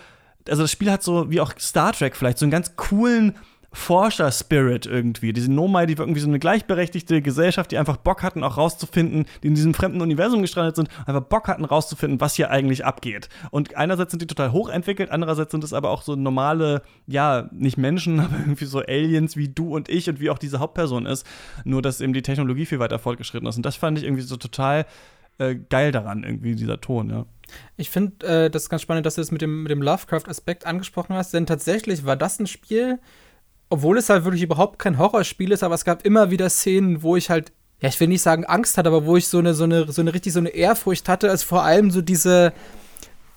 also 0.50 0.64
das 0.64 0.72
Spiel 0.72 0.92
hat 0.92 1.04
so, 1.04 1.30
wie 1.30 1.40
auch 1.40 1.54
Star 1.60 1.94
Trek 1.94 2.16
vielleicht, 2.16 2.40
so 2.40 2.46
einen 2.46 2.52
ganz 2.52 2.76
coolen 2.76 3.36
Forscher-Spirit 3.74 4.86
irgendwie. 4.86 5.32
Diese 5.32 5.52
Nomai, 5.52 5.86
die 5.86 5.94
irgendwie 5.94 6.20
so 6.20 6.28
eine 6.28 6.40
gleichberechtigte 6.40 7.22
Gesellschaft, 7.22 7.72
die 7.72 7.78
einfach 7.78 7.98
Bock 7.98 8.22
hatten, 8.22 8.44
auch 8.44 8.58
rauszufinden, 8.58 9.26
die 9.42 9.48
in 9.48 9.56
diesem 9.56 9.74
fremden 9.74 10.02
Universum 10.02 10.42
gestrandet 10.42 10.76
sind, 10.76 10.90
einfach 11.06 11.22
Bock 11.22 11.48
hatten, 11.48 11.64
rauszufinden, 11.64 12.20
was 12.20 12.36
hier 12.36 12.52
eigentlich 12.52 12.86
abgeht. 12.86 13.30
Und 13.50 13.76
einerseits 13.78 14.12
sind 14.12 14.22
die 14.22 14.28
total 14.28 14.52
hochentwickelt, 14.52 15.10
andererseits 15.10 15.52
sind 15.52 15.64
es 15.64 15.72
aber 15.72 15.90
auch 15.90 16.02
so 16.02 16.16
normale, 16.16 16.82
ja, 17.08 17.50
nicht 17.54 17.78
Menschen, 17.78 18.20
aber 18.20 18.38
irgendwie 18.38 18.66
so 18.66 18.80
Aliens 18.80 19.38
wie 19.38 19.48
du 19.48 19.74
und 19.74 19.88
ich 19.88 20.10
und 20.10 20.20
wie 20.20 20.30
auch 20.30 20.40
diese 20.40 20.60
Hauptperson 20.60 21.06
ist. 21.06 21.26
Nur, 21.64 21.82
dass 21.82 22.02
eben 22.02 22.14
die 22.14 22.24
Technologie 22.24 22.66
viel 22.66 22.80
weiter 22.80 23.00
fortgeschritten 23.00 23.48
ist. 23.48 23.56
Und 23.56 23.66
das 23.66 23.78
fand 23.78 23.98
ich 23.98 24.04
irgendwie 24.04 24.24
so 24.24 24.36
total 24.36 24.86
äh, 25.38 25.56
geil 25.56 25.94
daran, 25.94 26.24
irgendwie 26.24 26.56
dieser 26.56 26.82
Ton, 26.82 27.10
ja. 27.10 27.26
Ich 27.78 27.90
finde 27.90 28.26
äh, 28.26 28.50
das 28.50 28.70
ganz 28.70 28.82
spannend, 28.82 29.06
dass 29.06 29.16
du 29.16 29.22
das 29.22 29.32
mit 29.32 29.42
dem, 29.42 29.64
mit 29.64 29.72
dem 29.72 29.82
Lovecraft-Aspekt 29.82 30.66
angesprochen 30.66 31.16
hast, 31.16 31.34
denn 31.34 31.46
tatsächlich 31.46 32.06
war 32.06 32.16
das 32.16 32.40
ein 32.40 32.48
Spiel, 32.48 33.00
obwohl 33.72 33.98
es 33.98 34.10
halt 34.10 34.26
wirklich 34.26 34.44
überhaupt 34.44 34.80
kein 34.80 34.98
Horrorspiel 34.98 35.52
ist, 35.52 35.64
aber 35.64 35.76
es 35.76 35.86
gab 35.86 36.06
immer 36.06 36.30
wieder 36.30 36.50
Szenen, 36.50 37.04
wo 37.04 37.16
ich 37.16 37.30
halt, 37.30 37.54
ja, 37.80 37.88
ich 37.88 38.00
will 38.02 38.10
nicht 38.10 38.22
sagen 38.22 38.46
Angst 38.46 38.78
hatte, 38.78 38.90
aber 38.90 39.06
wo 39.06 39.16
ich 39.16 39.30
so 39.30 39.40
eine, 39.40 39.54
so 39.54 39.64
eine, 39.64 39.90
so 39.90 40.02
eine 40.02 40.14
richtig 40.14 40.34
so 40.34 40.40
eine 40.40 40.50
Ehrfurcht 40.50 41.08
hatte, 41.08 41.30
als 41.30 41.42
vor 41.42 41.64
allem 41.64 41.90
so 41.90 42.02
diese, 42.02 42.52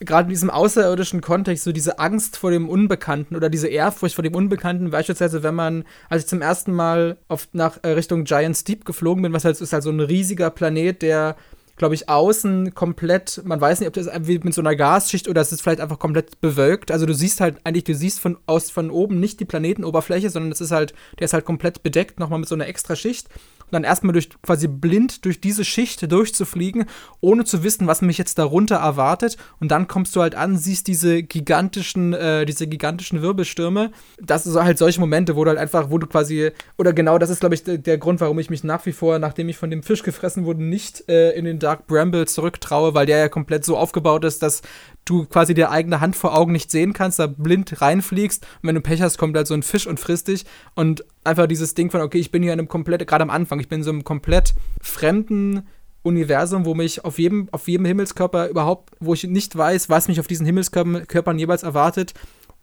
gerade 0.01 0.25
in 0.25 0.31
diesem 0.31 0.51
außerirdischen 0.51 1.21
Kontext, 1.21 1.63
so 1.63 1.71
diese 1.71 2.01
Angst 2.01 2.37
vor 2.37 2.51
dem 2.51 2.69
Unbekannten 2.69 3.37
oder 3.37 3.49
diese 3.49 3.69
Ehrfurcht 3.69 4.17
vor 4.17 4.25
dem 4.25 4.35
Unbekannten, 4.35 4.91
beispielsweise, 4.91 5.45
wenn 5.45 5.55
man, 5.55 5.85
als 6.11 6.25
ich 6.25 6.29
zum 6.29 6.43
ersten 6.43 6.73
Mal 6.73 7.17
auf, 7.29 7.47
nach 7.53 7.79
äh, 7.83 7.91
Richtung 7.91 8.25
Giant 8.25 8.67
Deep 8.67 8.85
geflogen 8.85 9.23
bin, 9.23 9.33
was 9.33 9.45
halt 9.45 9.61
ist 9.61 9.73
halt 9.73 9.85
so 9.85 9.91
ein 9.91 10.01
riesiger 10.01 10.51
Planet, 10.51 11.01
der 11.01 11.37
glaube 11.77 11.95
ich, 11.95 12.09
außen 12.09 12.75
komplett, 12.75 13.43
man 13.45 13.61
weiß 13.61 13.81
nicht, 13.81 13.89
ob 13.89 13.95
das 13.95 14.09
wie 14.27 14.39
mit 14.39 14.55
so 14.55 14.61
einer 14.61 14.77
Gasschicht 14.77 15.29
oder 15.29 15.41
es 15.41 15.53
ist 15.53 15.63
vielleicht 15.63 15.81
einfach 15.81 15.99
komplett 15.99 16.41
bewölkt. 16.41 16.91
Also 16.91 17.07
du 17.07 17.15
siehst 17.15 17.41
halt 17.41 17.57
eigentlich, 17.65 17.85
du 17.85 17.95
siehst 17.95 18.21
von 18.21 18.39
aus 18.47 18.71
von 18.71 18.91
oben 18.91 19.19
nicht 19.19 19.41
die 19.41 19.45
Planetenoberfläche, 19.45 20.31
sondern 20.31 20.53
es 20.53 20.61
ist 20.61 20.71
halt, 20.71 20.95
der 21.19 21.25
ist 21.25 21.33
halt 21.33 21.45
komplett 21.45 21.83
bedeckt, 21.83 22.21
nochmal 22.21 22.39
mit 22.39 22.49
so 22.49 22.55
einer 22.55 22.69
extra 22.69 22.97
Schicht 22.97 23.29
und 23.67 23.73
dann 23.73 23.85
erstmal 23.85 24.13
durch 24.13 24.29
quasi 24.43 24.69
blind 24.69 25.25
durch 25.25 25.41
diese 25.41 25.65
Schicht 25.65 26.11
durchzufliegen, 26.11 26.85
ohne 27.21 27.45
zu 27.45 27.63
wissen, 27.63 27.87
was 27.87 28.03
mich 28.03 28.19
jetzt 28.19 28.39
darunter 28.39 28.77
erwartet. 28.77 29.37
Und 29.61 29.71
dann 29.71 29.89
kommst 29.89 30.15
du 30.17 30.23
halt 30.23 30.35
an, 30.35 30.57
siehst 30.57 30.87
diese 30.87 31.23
gigantischen, 31.23 32.13
äh, 32.13 32.45
diese 32.45 32.67
gigantischen 32.67 33.23
Wirbelstürme. 33.23 33.91
Das 34.21 34.45
sind 34.45 34.55
halt 34.63 34.79
solche 34.79 35.01
Momente, 35.01 35.37
wo 35.37 35.45
du 35.45 35.51
halt 35.51 35.59
einfach, 35.59 35.91
wo 35.91 35.99
du 35.99 36.07
quasi, 36.07 36.51
oder 36.79 36.93
genau 36.93 37.19
das 37.19 37.31
ist, 37.31 37.41
glaube 37.41 37.55
ich, 37.55 37.65
der 37.65 37.99
Grund, 37.99 38.21
warum 38.21 38.39
ich 38.39 38.51
mich 38.51 38.65
nach 38.65 38.85
wie 38.87 38.93
vor, 38.93 39.19
nachdem 39.19 39.49
ich 39.49 39.57
von 39.57 39.71
dem 39.71 39.83
Fisch 39.83 40.03
gefressen 40.03 40.45
wurde, 40.45 40.63
nicht 40.63 41.09
äh, 41.09 41.33
in 41.33 41.45
den 41.45 41.59
Dark 41.59 41.87
Bramble 41.87 42.27
zurücktraue, 42.27 42.95
weil 42.95 43.07
der 43.07 43.19
ja 43.19 43.29
komplett 43.29 43.65
so 43.65 43.77
aufgebaut 43.77 44.25
ist, 44.25 44.43
dass 44.43 44.63
du 45.05 45.27
quasi 45.27 45.55
dir 45.55 45.71
eigene 45.71 46.01
Hand 46.01 46.17
vor 46.17 46.37
Augen 46.37 46.53
nicht 46.53 46.71
sehen 46.71 46.93
kannst, 46.93 47.19
da 47.19 47.27
blind 47.27 47.81
reinfliegst 47.81 48.43
und 48.63 48.69
wenn 48.69 48.75
du 48.75 48.81
Pech 48.81 49.03
hast, 49.03 49.19
kommt 49.19 49.37
halt 49.37 49.47
so 49.47 49.55
ein 49.55 49.63
Fisch 49.63 49.87
und 49.87 50.01
frisst 50.01 50.29
dich 50.29 50.45
und 50.75 51.05
einfach 51.25 51.47
dieses 51.47 51.75
Ding 51.75 51.91
von, 51.91 52.01
okay, 52.01 52.19
ich 52.19 52.31
bin 52.31 52.43
hier 52.43 52.53
in 52.53 52.59
einem 52.59 52.69
komplett, 52.69 53.07
gerade 53.07 53.23
am 53.23 53.31
Anfang, 53.31 53.61
ich 53.61 53.69
bin 53.69 53.81
in 53.81 53.85
so 53.85 53.91
einem 53.91 54.05
komplett 54.05 54.55
fremden 54.81 55.67
Universum, 56.03 56.67
wo 56.67 56.75
mich 56.75 57.05
auf 57.05 57.19
jedem, 57.19 57.49
auf 57.51 57.67
jedem 57.67 57.87
Himmelskörper 57.87 58.49
überhaupt, 58.49 58.95
wo 59.01 59.15
ich 59.15 59.25
nicht 59.25 59.57
weiß, 59.57 59.89
was 59.89 60.09
mich 60.09 60.21
auf 60.21 60.27
diesen 60.27 60.47
Himmelskörpern 60.47 61.39
jeweils 61.39 61.63
erwartet 61.63 62.15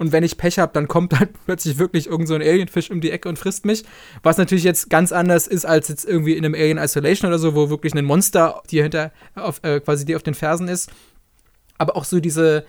und 0.01 0.11
wenn 0.11 0.23
ich 0.23 0.37
Pech 0.37 0.57
habe, 0.57 0.73
dann 0.73 0.87
kommt 0.87 1.19
halt 1.19 1.29
plötzlich 1.45 1.77
wirklich 1.77 2.07
irgend 2.07 2.27
so 2.27 2.33
ein 2.33 2.41
Alienfisch 2.41 2.89
um 2.89 3.01
die 3.01 3.11
Ecke 3.11 3.29
und 3.29 3.37
frisst 3.37 3.65
mich. 3.67 3.83
Was 4.23 4.37
natürlich 4.37 4.63
jetzt 4.63 4.89
ganz 4.89 5.11
anders 5.11 5.45
ist 5.45 5.63
als 5.63 5.89
jetzt 5.89 6.05
irgendwie 6.05 6.33
in 6.33 6.43
einem 6.43 6.55
Alien 6.55 6.79
Isolation 6.79 7.29
oder 7.29 7.37
so, 7.37 7.53
wo 7.53 7.69
wirklich 7.69 7.93
ein 7.93 8.03
Monster 8.03 8.63
dir 8.71 8.81
hinter 8.81 9.11
auf, 9.35 9.59
äh, 9.63 9.79
quasi 9.79 10.03
dir 10.03 10.15
auf 10.15 10.23
den 10.23 10.33
Fersen 10.33 10.67
ist 10.69 10.89
aber 11.81 11.97
auch 11.97 12.05
so 12.05 12.19
diese, 12.19 12.63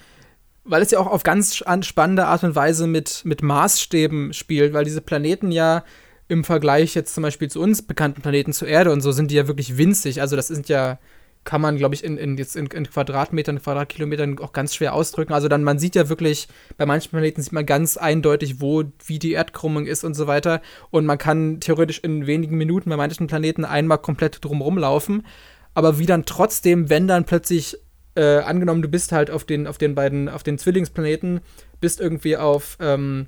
weil 0.64 0.82
es 0.82 0.90
ja 0.90 0.98
auch 0.98 1.06
auf 1.06 1.22
ganz 1.22 1.54
spannende 1.56 2.26
Art 2.26 2.44
und 2.44 2.56
Weise 2.56 2.86
mit, 2.86 3.22
mit 3.24 3.42
Maßstäben 3.42 4.32
spielt, 4.32 4.72
weil 4.72 4.84
diese 4.84 5.02
Planeten 5.02 5.52
ja 5.52 5.84
im 6.28 6.44
Vergleich 6.44 6.94
jetzt 6.94 7.14
zum 7.14 7.22
Beispiel 7.22 7.50
zu 7.50 7.60
uns 7.60 7.82
bekannten 7.82 8.22
Planeten 8.22 8.52
zur 8.52 8.68
Erde 8.68 8.90
und 8.90 9.02
so 9.02 9.12
sind 9.12 9.30
die 9.30 9.34
ja 9.34 9.46
wirklich 9.46 9.76
winzig. 9.76 10.22
Also 10.22 10.34
das 10.34 10.48
sind 10.48 10.68
ja, 10.68 10.98
kann 11.44 11.60
man, 11.60 11.76
glaube 11.76 11.94
ich, 11.94 12.04
in, 12.04 12.16
in, 12.16 12.38
jetzt 12.38 12.56
in, 12.56 12.66
in 12.66 12.88
Quadratmetern, 12.88 13.60
Quadratkilometern 13.60 14.38
auch 14.38 14.52
ganz 14.52 14.74
schwer 14.74 14.94
ausdrücken. 14.94 15.34
Also 15.34 15.48
dann, 15.48 15.62
man 15.62 15.78
sieht 15.78 15.94
ja 15.94 16.08
wirklich, 16.08 16.48
bei 16.78 16.86
manchen 16.86 17.10
Planeten 17.10 17.42
sieht 17.42 17.52
man 17.52 17.66
ganz 17.66 17.98
eindeutig, 17.98 18.60
wo, 18.62 18.84
wie 19.04 19.18
die 19.18 19.32
Erdkrümmung 19.32 19.84
ist 19.84 20.04
und 20.04 20.14
so 20.14 20.26
weiter. 20.26 20.62
Und 20.90 21.04
man 21.04 21.18
kann 21.18 21.60
theoretisch 21.60 21.98
in 21.98 22.26
wenigen 22.26 22.56
Minuten 22.56 22.88
bei 22.88 22.96
manchen 22.96 23.26
Planeten 23.26 23.66
einmal 23.66 23.98
komplett 23.98 24.42
drumrum 24.42 24.78
laufen. 24.78 25.26
Aber 25.74 25.98
wie 25.98 26.06
dann 26.06 26.24
trotzdem, 26.24 26.88
wenn 26.88 27.08
dann 27.08 27.24
plötzlich 27.24 27.78
äh, 28.14 28.38
angenommen, 28.38 28.82
du 28.82 28.88
bist 28.88 29.12
halt 29.12 29.30
auf 29.30 29.44
den, 29.44 29.66
auf 29.66 29.78
den 29.78 29.94
beiden, 29.94 30.28
auf 30.28 30.42
den 30.42 30.58
Zwillingsplaneten, 30.58 31.40
bist 31.80 32.00
irgendwie 32.00 32.36
auf 32.36 32.76
ähm, 32.80 33.26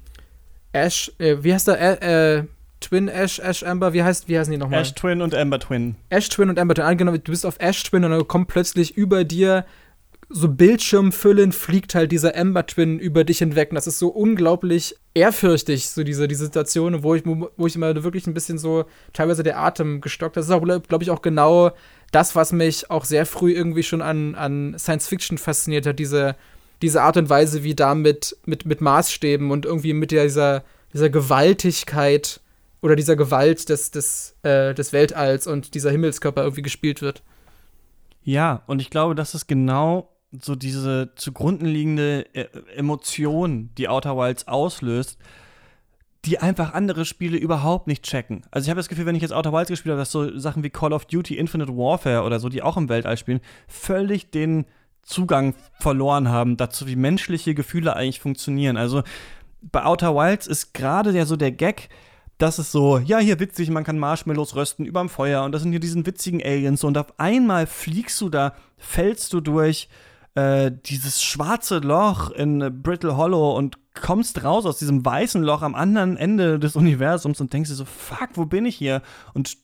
Ash, 0.72 1.12
äh, 1.18 1.36
wie 1.40 1.54
heißt 1.54 1.68
der? 1.68 2.02
Äh, 2.02 2.44
Twin 2.80 3.08
Ash, 3.08 3.38
Ash 3.38 3.62
Amber, 3.62 3.94
wie 3.94 4.02
heißt, 4.02 4.28
wie 4.28 4.38
heißen 4.38 4.50
die 4.52 4.58
nochmal? 4.58 4.82
Ash 4.82 4.94
Twin 4.94 5.22
und 5.22 5.34
Amber 5.34 5.58
Twin. 5.58 5.96
Ash 6.10 6.28
Twin 6.28 6.50
und 6.50 6.58
Amber 6.58 6.74
Twin. 6.74 6.84
Angenommen, 6.84 7.20
du 7.22 7.32
bist 7.32 7.46
auf 7.46 7.56
Ash 7.58 7.82
Twin 7.82 8.04
und 8.04 8.10
dann 8.10 8.28
kommt 8.28 8.48
plötzlich 8.48 8.96
über 8.96 9.24
dir 9.24 9.64
so 10.28 10.48
Bildschirmfüllend 10.48 11.54
fliegt 11.54 11.94
halt 11.94 12.12
dieser 12.12 12.36
Amber 12.36 12.66
Twin 12.66 12.98
über 12.98 13.24
dich 13.24 13.38
hinweg. 13.38 13.70
Und 13.70 13.76
das 13.76 13.86
ist 13.86 13.98
so 13.98 14.08
unglaublich 14.08 14.96
ehrfürchtig, 15.14 15.88
so 15.88 16.02
diese, 16.02 16.28
diese 16.28 16.44
Situation, 16.44 17.02
wo 17.02 17.14
ich, 17.14 17.24
wo 17.24 17.66
ich 17.66 17.76
immer 17.76 18.02
wirklich 18.02 18.26
ein 18.26 18.34
bisschen 18.34 18.58
so 18.58 18.84
teilweise 19.12 19.42
der 19.42 19.58
Atem 19.58 20.00
gestockt. 20.00 20.36
Das 20.36 20.46
ist 20.46 20.50
auch, 20.50 20.62
glaube 20.62 21.04
ich, 21.04 21.10
auch 21.10 21.22
genau 21.22 21.72
das, 22.10 22.34
was 22.36 22.52
mich 22.52 22.90
auch 22.90 23.04
sehr 23.04 23.26
früh 23.26 23.52
irgendwie 23.52 23.82
schon 23.82 24.02
an, 24.02 24.34
an 24.34 24.76
Science 24.78 25.08
Fiction 25.08 25.38
fasziniert 25.38 25.86
hat, 25.86 25.98
diese, 25.98 26.36
diese 26.80 27.02
Art 27.02 27.16
und 27.16 27.28
Weise, 27.28 27.62
wie 27.62 27.74
da 27.74 27.94
mit, 27.94 28.36
mit, 28.46 28.66
mit 28.66 28.80
Maßstäben 28.80 29.50
und 29.50 29.66
irgendwie 29.66 29.92
mit 29.92 30.10
dieser, 30.10 30.64
dieser 30.92 31.10
Gewaltigkeit 31.10 32.40
oder 32.82 32.96
dieser 32.96 33.16
Gewalt 33.16 33.68
des, 33.68 33.90
des, 33.90 34.36
äh, 34.42 34.74
des 34.74 34.92
Weltalls 34.92 35.46
und 35.46 35.74
dieser 35.74 35.90
Himmelskörper 35.90 36.42
irgendwie 36.42 36.62
gespielt 36.62 37.02
wird. 37.02 37.22
Ja, 38.22 38.62
und 38.66 38.80
ich 38.80 38.90
glaube, 38.90 39.14
das 39.14 39.34
ist 39.34 39.46
genau 39.46 40.13
so 40.40 40.54
diese 40.54 41.12
zugrunde 41.16 41.66
liegende 41.66 42.26
äh, 42.34 42.46
Emotion, 42.76 43.70
die 43.76 43.88
Outer 43.88 44.16
Wilds 44.16 44.48
auslöst, 44.48 45.18
die 46.24 46.38
einfach 46.38 46.72
andere 46.72 47.04
Spiele 47.04 47.36
überhaupt 47.36 47.86
nicht 47.86 48.02
checken. 48.02 48.42
Also 48.50 48.66
ich 48.66 48.70
habe 48.70 48.78
das 48.78 48.88
Gefühl, 48.88 49.06
wenn 49.06 49.14
ich 49.14 49.22
jetzt 49.22 49.32
Outer 49.32 49.52
Wilds 49.52 49.68
gespielt 49.68 49.92
habe, 49.92 50.00
dass 50.00 50.10
so 50.10 50.38
Sachen 50.38 50.62
wie 50.62 50.70
Call 50.70 50.92
of 50.92 51.04
Duty 51.04 51.36
Infinite 51.36 51.76
Warfare 51.76 52.22
oder 52.22 52.40
so, 52.40 52.48
die 52.48 52.62
auch 52.62 52.76
im 52.76 52.88
Weltall 52.88 53.16
spielen, 53.16 53.40
völlig 53.68 54.30
den 54.30 54.64
Zugang 55.02 55.54
verloren 55.80 56.28
haben 56.28 56.56
dazu, 56.56 56.86
wie 56.86 56.96
menschliche 56.96 57.54
Gefühle 57.54 57.94
eigentlich 57.94 58.20
funktionieren. 58.20 58.78
Also 58.78 59.02
bei 59.60 59.84
Outer 59.84 60.14
Wilds 60.14 60.46
ist 60.46 60.72
gerade 60.72 61.12
der 61.12 61.26
so 61.26 61.36
der 61.36 61.52
Gag, 61.52 61.90
dass 62.38 62.58
es 62.58 62.72
so, 62.72 62.98
ja, 62.98 63.18
hier 63.18 63.38
witzig, 63.38 63.70
man 63.70 63.84
kann 63.84 63.98
Marshmallows 63.98 64.56
rösten 64.56 64.84
überm 64.86 65.08
Feuer 65.08 65.44
und 65.44 65.52
das 65.52 65.62
sind 65.62 65.70
hier 65.70 65.80
diesen 65.80 66.06
witzigen 66.06 66.42
Aliens 66.42 66.84
und 66.84 66.98
auf 66.98 67.18
einmal 67.18 67.66
fliegst 67.66 68.20
du 68.20 68.28
da, 68.28 68.54
fällst 68.76 69.32
du 69.32 69.40
durch 69.40 69.88
äh, 70.34 70.72
dieses 70.86 71.22
schwarze 71.22 71.78
Loch 71.78 72.30
in 72.30 72.82
Brittle 72.82 73.16
Hollow 73.16 73.56
und 73.56 73.78
kommst 73.94 74.42
raus 74.42 74.66
aus 74.66 74.78
diesem 74.78 75.04
weißen 75.04 75.42
Loch 75.42 75.62
am 75.62 75.74
anderen 75.74 76.16
Ende 76.16 76.58
des 76.58 76.76
Universums 76.76 77.40
und 77.40 77.52
denkst 77.52 77.70
dir 77.70 77.76
so, 77.76 77.84
fuck, 77.84 78.30
wo 78.34 78.44
bin 78.44 78.66
ich 78.66 78.76
hier? 78.76 79.02
Und 79.32 79.56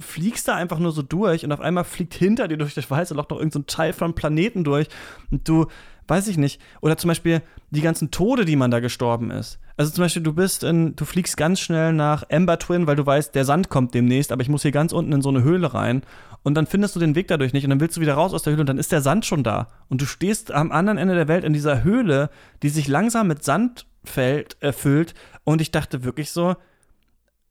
fliegst 0.00 0.48
da 0.48 0.54
einfach 0.54 0.78
nur 0.78 0.92
so 0.92 1.02
durch 1.02 1.44
und 1.44 1.52
auf 1.52 1.60
einmal 1.60 1.84
fliegt 1.84 2.14
hinter 2.14 2.48
dir 2.48 2.56
durch 2.56 2.74
das 2.74 2.90
weiße 2.90 3.14
Loch 3.14 3.28
noch 3.28 3.38
irgendein 3.38 3.62
so 3.62 3.66
Teil 3.66 3.92
von 3.92 4.14
Planeten 4.14 4.64
durch 4.64 4.88
und 5.30 5.48
du, 5.48 5.66
weiß 6.06 6.28
ich 6.28 6.36
nicht, 6.36 6.60
oder 6.80 6.96
zum 6.96 7.08
Beispiel 7.08 7.42
die 7.70 7.80
ganzen 7.80 8.10
Tode, 8.10 8.44
die 8.44 8.56
man 8.56 8.70
da 8.70 8.80
gestorben 8.80 9.30
ist. 9.30 9.58
Also 9.76 9.92
zum 9.92 10.04
Beispiel, 10.04 10.22
du 10.22 10.32
bist 10.32 10.64
in, 10.64 10.96
du 10.96 11.04
fliegst 11.04 11.36
ganz 11.36 11.60
schnell 11.60 11.92
nach 11.92 12.24
Ember 12.28 12.58
Twin, 12.58 12.86
weil 12.86 12.96
du 12.96 13.06
weißt, 13.06 13.34
der 13.34 13.44
Sand 13.44 13.68
kommt 13.68 13.94
demnächst, 13.94 14.32
aber 14.32 14.42
ich 14.42 14.48
muss 14.48 14.62
hier 14.62 14.72
ganz 14.72 14.92
unten 14.92 15.12
in 15.12 15.22
so 15.22 15.28
eine 15.28 15.42
Höhle 15.42 15.74
rein 15.74 16.02
und 16.42 16.54
dann 16.54 16.66
findest 16.66 16.96
du 16.96 17.00
den 17.00 17.14
Weg 17.14 17.28
dadurch 17.28 17.52
nicht 17.52 17.64
und 17.64 17.70
dann 17.70 17.80
willst 17.80 17.96
du 17.96 18.00
wieder 18.00 18.14
raus 18.14 18.32
aus 18.32 18.42
der 18.42 18.52
Höhle 18.52 18.62
und 18.62 18.68
dann 18.68 18.78
ist 18.78 18.92
der 18.92 19.00
Sand 19.00 19.26
schon 19.26 19.42
da. 19.42 19.68
Und 19.88 20.00
du 20.00 20.06
stehst 20.06 20.52
am 20.52 20.72
anderen 20.72 20.98
Ende 20.98 21.14
der 21.14 21.28
Welt 21.28 21.44
in 21.44 21.52
dieser 21.52 21.82
Höhle, 21.82 22.30
die 22.62 22.68
sich 22.68 22.88
langsam 22.88 23.28
mit 23.28 23.44
Sand 23.44 23.86
fällt, 24.04 24.56
erfüllt. 24.60 25.14
Und 25.44 25.60
ich 25.60 25.70
dachte 25.70 26.04
wirklich 26.04 26.30
so, 26.30 26.56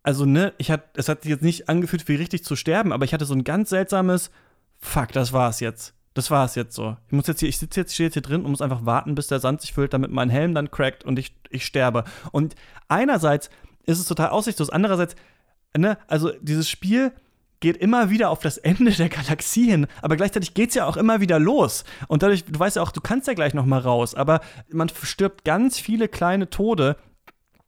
also, 0.04 0.26
ne, 0.26 0.54
ich 0.58 0.72
hatte, 0.72 0.86
es 0.96 1.10
hat 1.10 1.24
sich 1.24 1.32
jetzt 1.32 1.44
nicht 1.44 1.68
angefühlt, 1.68 2.08
wie 2.08 2.16
richtig 2.16 2.46
zu 2.46 2.56
sterben, 2.56 2.94
aber 2.94 3.04
ich 3.04 3.14
hatte 3.14 3.26
so 3.26 3.34
ein 3.34 3.44
ganz 3.44 3.70
seltsames, 3.70 4.32
fuck, 4.80 5.12
das 5.12 5.34
war's 5.34 5.60
jetzt. 5.60 5.94
Das 6.14 6.32
war's 6.32 6.56
jetzt 6.56 6.74
so. 6.74 6.98
Ich 7.08 7.12
muss 7.12 7.28
jetzt 7.28 7.42
hier, 7.42 7.50
ich 7.50 7.60
sitze 7.60 7.82
jetzt, 7.82 7.94
stehe 7.94 8.08
jetzt 8.08 8.14
hier 8.14 8.22
drin 8.22 8.44
und 8.44 8.52
muss 8.52 8.62
einfach 8.62 8.86
warten, 8.86 9.16
bis 9.16 9.28
der 9.28 9.40
Sand 9.40 9.62
sich 9.62 9.74
füllt, 9.74 9.94
damit 9.94 10.10
mein 10.10 10.30
Helm 10.30 10.56
dann 10.56 10.72
crackt 10.72 11.04
und 11.04 11.20
ich, 11.20 11.36
ich 11.50 11.66
sterbe. 11.66 12.06
Und 12.32 12.56
einerseits 12.88 13.50
ist 13.86 14.00
es 14.00 14.08
total 14.08 14.30
aussichtslos, 14.30 14.70
andererseits, 14.70 15.16
ne, 15.78 15.98
also 16.08 16.32
dieses 16.42 16.70
Spiel 16.70 17.12
geht 17.60 17.78
immer 17.78 18.10
wieder 18.10 18.30
auf 18.30 18.40
das 18.40 18.58
Ende 18.58 18.92
der 18.92 19.10
Galaxie 19.10 19.70
hin, 19.70 19.88
aber 20.02 20.16
gleichzeitig 20.16 20.54
geht 20.54 20.70
es 20.70 20.76
ja 20.76 20.86
auch 20.86 20.98
immer 20.98 21.22
wieder 21.22 21.40
los. 21.40 21.84
Und 22.08 22.24
dadurch, 22.24 22.46
du 22.46 22.60
weißt 22.60 22.76
ja 22.76 22.82
auch, 22.82 22.92
du 22.92 23.02
kannst 23.02 23.28
ja 23.28 23.34
gleich 23.34 23.54
noch 23.54 23.66
mal 23.66 23.80
raus, 23.80 24.16
aber 24.16 24.42
man 24.72 24.90
stirbt 24.90 25.46
ganz 25.46 25.80
viele 25.80 26.08
kleine 26.08 26.50
Tode, 26.50 26.98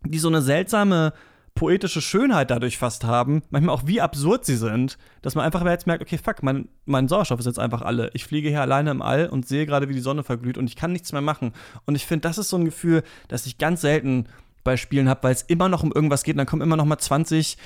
die 0.05 0.19
so 0.19 0.27
eine 0.27 0.41
seltsame 0.41 1.13
poetische 1.55 2.01
Schönheit 2.01 2.51
dadurch 2.51 2.77
fast 2.77 3.03
haben, 3.03 3.41
manchmal 3.49 3.75
auch 3.75 3.85
wie 3.85 3.99
absurd 3.99 4.45
sie 4.45 4.55
sind, 4.55 4.97
dass 5.21 5.35
man 5.35 5.43
einfach 5.43 5.65
jetzt 5.65 5.87
merkt, 5.87 6.01
okay, 6.01 6.17
fuck, 6.17 6.41
mein, 6.41 6.69
mein 6.85 7.09
Sauerstoff 7.09 7.39
ist 7.39 7.47
jetzt 7.47 7.59
einfach 7.59 7.81
alle. 7.81 8.11
Ich 8.13 8.23
fliege 8.23 8.47
hier 8.47 8.61
alleine 8.61 8.91
im 8.91 9.01
All 9.01 9.27
und 9.27 9.45
sehe 9.45 9.65
gerade, 9.65 9.89
wie 9.89 9.93
die 9.93 9.99
Sonne 9.99 10.23
verglüht 10.23 10.57
und 10.57 10.67
ich 10.67 10.77
kann 10.77 10.93
nichts 10.93 11.11
mehr 11.11 11.21
machen. 11.21 11.51
Und 11.85 11.95
ich 11.95 12.05
finde, 12.05 12.29
das 12.29 12.37
ist 12.37 12.47
so 12.47 12.57
ein 12.57 12.63
Gefühl, 12.63 13.03
das 13.27 13.45
ich 13.45 13.57
ganz 13.57 13.81
selten 13.81 14.27
bei 14.63 14.77
Spielen 14.77 15.09
habe, 15.09 15.23
weil 15.23 15.33
es 15.33 15.41
immer 15.41 15.67
noch 15.67 15.83
um 15.83 15.91
irgendwas 15.91 16.23
geht 16.23 16.35
und 16.35 16.37
dann 16.37 16.47
kommen 16.47 16.61
immer 16.61 16.77
noch 16.77 16.85
mal 16.85 16.97
20 16.97 17.57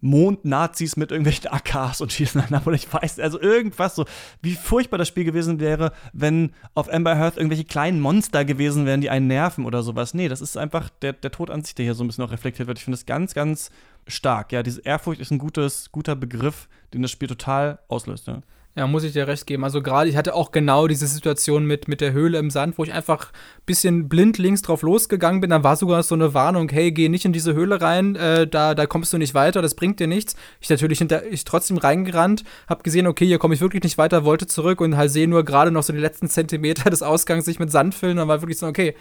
Mond-Nazis 0.00 0.96
mit 0.96 1.10
irgendwelchen 1.10 1.48
AKs 1.48 2.00
und 2.00 2.12
schießen 2.12 2.40
ab. 2.52 2.66
Oder 2.66 2.76
ich 2.76 2.92
weiß, 2.92 3.20
also 3.20 3.40
irgendwas 3.40 3.94
so, 3.94 4.04
wie 4.42 4.54
furchtbar 4.54 4.98
das 4.98 5.08
Spiel 5.08 5.24
gewesen 5.24 5.60
wäre, 5.60 5.92
wenn 6.12 6.52
auf 6.74 6.92
Amber 6.92 7.16
Hearth 7.16 7.36
irgendwelche 7.36 7.64
kleinen 7.64 8.00
Monster 8.00 8.44
gewesen 8.44 8.86
wären, 8.86 9.00
die 9.00 9.10
einen 9.10 9.26
nerven 9.26 9.64
oder 9.64 9.82
sowas. 9.82 10.14
Nee, 10.14 10.28
das 10.28 10.40
ist 10.40 10.56
einfach 10.56 10.88
der, 11.02 11.12
der 11.12 11.30
Tod 11.30 11.50
an 11.50 11.62
sich, 11.62 11.74
der 11.74 11.84
hier 11.84 11.94
so 11.94 12.04
ein 12.04 12.06
bisschen 12.06 12.24
auch 12.24 12.32
reflektiert 12.32 12.68
wird. 12.68 12.78
Ich 12.78 12.84
finde 12.84 12.98
das 12.98 13.06
ganz, 13.06 13.34
ganz 13.34 13.70
stark. 14.06 14.52
Ja, 14.52 14.62
diese 14.62 14.80
Ehrfurcht 14.82 15.20
ist 15.20 15.30
ein 15.30 15.38
gutes, 15.38 15.92
guter 15.92 16.16
Begriff, 16.16 16.68
den 16.94 17.02
das 17.02 17.10
Spiel 17.10 17.28
total 17.28 17.78
auslöst. 17.88 18.26
Ja. 18.26 18.40
Ja, 18.76 18.86
muss 18.86 19.02
ich 19.02 19.12
dir 19.12 19.26
recht 19.26 19.48
geben. 19.48 19.64
Also 19.64 19.82
gerade, 19.82 20.08
ich 20.08 20.16
hatte 20.16 20.32
auch 20.32 20.52
genau 20.52 20.86
diese 20.86 21.08
Situation 21.08 21.66
mit, 21.66 21.88
mit 21.88 22.00
der 22.00 22.12
Höhle 22.12 22.38
im 22.38 22.50
Sand, 22.50 22.78
wo 22.78 22.84
ich 22.84 22.92
einfach 22.92 23.32
ein 23.32 23.62
bisschen 23.66 24.08
blind 24.08 24.38
links 24.38 24.62
drauf 24.62 24.82
losgegangen 24.82 25.40
bin. 25.40 25.50
Da 25.50 25.64
war 25.64 25.74
sogar 25.74 26.04
so 26.04 26.14
eine 26.14 26.34
Warnung, 26.34 26.68
hey, 26.68 26.92
geh 26.92 27.08
nicht 27.08 27.24
in 27.24 27.32
diese 27.32 27.52
Höhle 27.52 27.80
rein, 27.80 28.14
äh, 28.14 28.46
da, 28.46 28.76
da 28.76 28.86
kommst 28.86 29.12
du 29.12 29.18
nicht 29.18 29.34
weiter, 29.34 29.60
das 29.60 29.74
bringt 29.74 29.98
dir 29.98 30.06
nichts. 30.06 30.36
Ich 30.60 30.70
natürlich 30.70 30.98
hinter, 30.98 31.26
ich 31.26 31.44
trotzdem 31.44 31.78
reingerannt, 31.78 32.44
hab 32.68 32.84
gesehen, 32.84 33.08
okay, 33.08 33.26
hier 33.26 33.38
komme 33.38 33.54
ich 33.54 33.60
wirklich 33.60 33.82
nicht 33.82 33.98
weiter, 33.98 34.24
wollte 34.24 34.46
zurück 34.46 34.80
und 34.80 34.96
halt 34.96 35.10
sehe 35.10 35.26
nur 35.26 35.44
gerade 35.44 35.72
noch 35.72 35.82
so 35.82 35.92
die 35.92 35.98
letzten 35.98 36.28
Zentimeter 36.28 36.90
des 36.90 37.02
Ausgangs 37.02 37.46
sich 37.46 37.58
mit 37.58 37.72
Sand 37.72 37.96
füllen. 37.96 38.18
Dann 38.18 38.28
war 38.28 38.40
wirklich 38.40 38.58
so, 38.58 38.68
okay, 38.68 38.94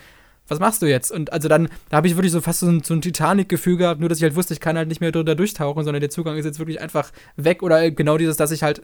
was 0.47 0.59
machst 0.59 0.81
du 0.81 0.87
jetzt? 0.87 1.11
Und 1.11 1.31
also 1.31 1.47
dann, 1.47 1.69
da 1.89 1.97
habe 1.97 2.07
ich 2.07 2.15
wirklich 2.15 2.31
so 2.31 2.41
fast 2.41 2.61
so 2.61 2.67
ein, 2.67 2.81
so 2.83 2.95
ein 2.95 3.01
Titanic-Gefühl 3.01 3.77
gehabt, 3.77 3.99
nur 3.99 4.09
dass 4.09 4.17
ich 4.17 4.23
halt 4.23 4.35
wusste, 4.35 4.55
ich 4.55 4.59
kann 4.59 4.77
halt 4.77 4.89
nicht 4.89 4.99
mehr 4.99 5.11
drunter 5.11 5.35
durchtauchen, 5.35 5.83
sondern 5.83 6.01
der 6.01 6.09
Zugang 6.09 6.37
ist 6.37 6.45
jetzt 6.45 6.57
wirklich 6.57 6.81
einfach 6.81 7.11
weg. 7.35 7.61
Oder 7.61 7.91
genau 7.91 8.17
dieses, 8.17 8.35
dass 8.35 8.49
ich 8.49 8.63
halt 8.63 8.81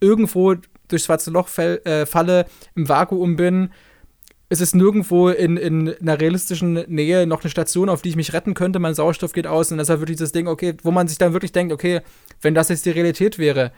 irgendwo 0.00 0.54
durchs 0.88 1.06
schwarze 1.06 1.30
Loch 1.30 1.48
fall, 1.48 1.80
äh, 1.84 2.06
falle, 2.06 2.46
im 2.74 2.88
Vakuum 2.88 3.36
bin. 3.36 3.70
Es 4.48 4.60
ist 4.60 4.76
nirgendwo 4.76 5.28
in, 5.28 5.56
in 5.56 5.94
einer 6.00 6.20
realistischen 6.20 6.74
Nähe 6.86 7.26
noch 7.26 7.42
eine 7.42 7.50
Station, 7.50 7.88
auf 7.88 8.02
die 8.02 8.10
ich 8.10 8.16
mich 8.16 8.32
retten 8.32 8.54
könnte. 8.54 8.78
Mein 8.78 8.94
Sauerstoff 8.94 9.32
geht 9.32 9.46
aus 9.46 9.72
und 9.72 9.78
deshalb 9.78 10.00
wirklich 10.00 10.18
dieses 10.18 10.32
Ding, 10.32 10.46
okay, 10.46 10.74
wo 10.82 10.92
man 10.92 11.08
sich 11.08 11.18
dann 11.18 11.32
wirklich 11.32 11.52
denkt, 11.52 11.72
okay, 11.72 12.00
wenn 12.42 12.54
das 12.54 12.68
jetzt 12.68 12.86
die 12.86 12.90
Realität 12.90 13.38
wäre, 13.38 13.72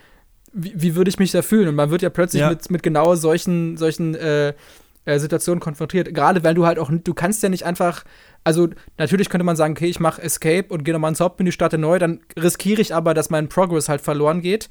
wie, 0.53 0.73
wie 0.75 0.95
würde 0.95 1.09
ich 1.09 1.17
mich 1.17 1.31
da 1.31 1.41
fühlen? 1.41 1.69
Und 1.69 1.75
man 1.75 1.89
wird 1.89 2.03
ja 2.03 2.09
plötzlich 2.09 2.41
ja. 2.41 2.49
Mit, 2.49 2.69
mit 2.69 2.83
genau 2.83 3.15
solchen, 3.15 3.77
solchen 3.77 4.13
äh, 4.13 4.53
äh, 5.05 5.17
Situationen 5.17 5.59
konfrontiert. 5.59 6.13
Gerade 6.13 6.43
weil 6.43 6.53
du 6.53 6.67
halt 6.67 6.77
auch, 6.77 6.91
du 6.91 7.13
kannst 7.15 7.41
ja 7.41 7.49
nicht 7.49 7.65
einfach, 7.65 8.03
also 8.43 8.69
natürlich 8.99 9.29
könnte 9.29 9.45
man 9.45 9.55
sagen, 9.55 9.73
okay, 9.73 9.87
ich 9.87 9.99
mache 9.99 10.21
Escape 10.21 10.65
und 10.69 10.83
gehe 10.83 10.93
nochmal 10.93 11.09
ins 11.09 11.19
Hauptmenü, 11.19 11.51
starte 11.51 11.79
neu, 11.79 11.97
dann 11.97 12.19
riskiere 12.37 12.81
ich 12.81 12.93
aber, 12.93 13.15
dass 13.15 13.31
mein 13.31 13.49
Progress 13.49 13.89
halt 13.89 14.01
verloren 14.01 14.41
geht 14.41 14.69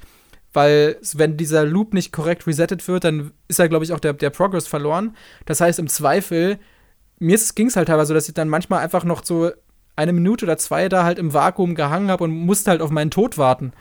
weil 0.53 0.97
wenn 1.13 1.37
dieser 1.37 1.65
Loop 1.65 1.93
nicht 1.93 2.11
korrekt 2.11 2.47
resettet 2.47 2.87
wird, 2.87 3.03
dann 3.03 3.31
ist 3.47 3.59
ja, 3.59 3.67
glaube 3.67 3.85
ich, 3.85 3.93
auch 3.93 3.99
der, 3.99 4.13
der 4.13 4.29
Progress 4.29 4.67
verloren. 4.67 5.15
Das 5.45 5.61
heißt, 5.61 5.79
im 5.79 5.87
Zweifel, 5.87 6.57
mir 7.19 7.39
ging 7.55 7.67
es 7.67 7.75
halt 7.75 7.87
teilweise 7.87 8.09
so, 8.09 8.13
dass 8.13 8.27
ich 8.27 8.33
dann 8.33 8.49
manchmal 8.49 8.79
einfach 8.79 9.03
noch 9.03 9.23
so 9.23 9.51
eine 9.95 10.13
Minute 10.13 10.45
oder 10.45 10.57
zwei 10.57 10.89
da 10.89 11.03
halt 11.03 11.19
im 11.19 11.33
Vakuum 11.33 11.75
gehangen 11.75 12.09
habe 12.09 12.23
und 12.23 12.31
musste 12.31 12.71
halt 12.71 12.81
auf 12.81 12.89
meinen 12.89 13.11
Tod 13.11 13.37
warten, 13.37 13.73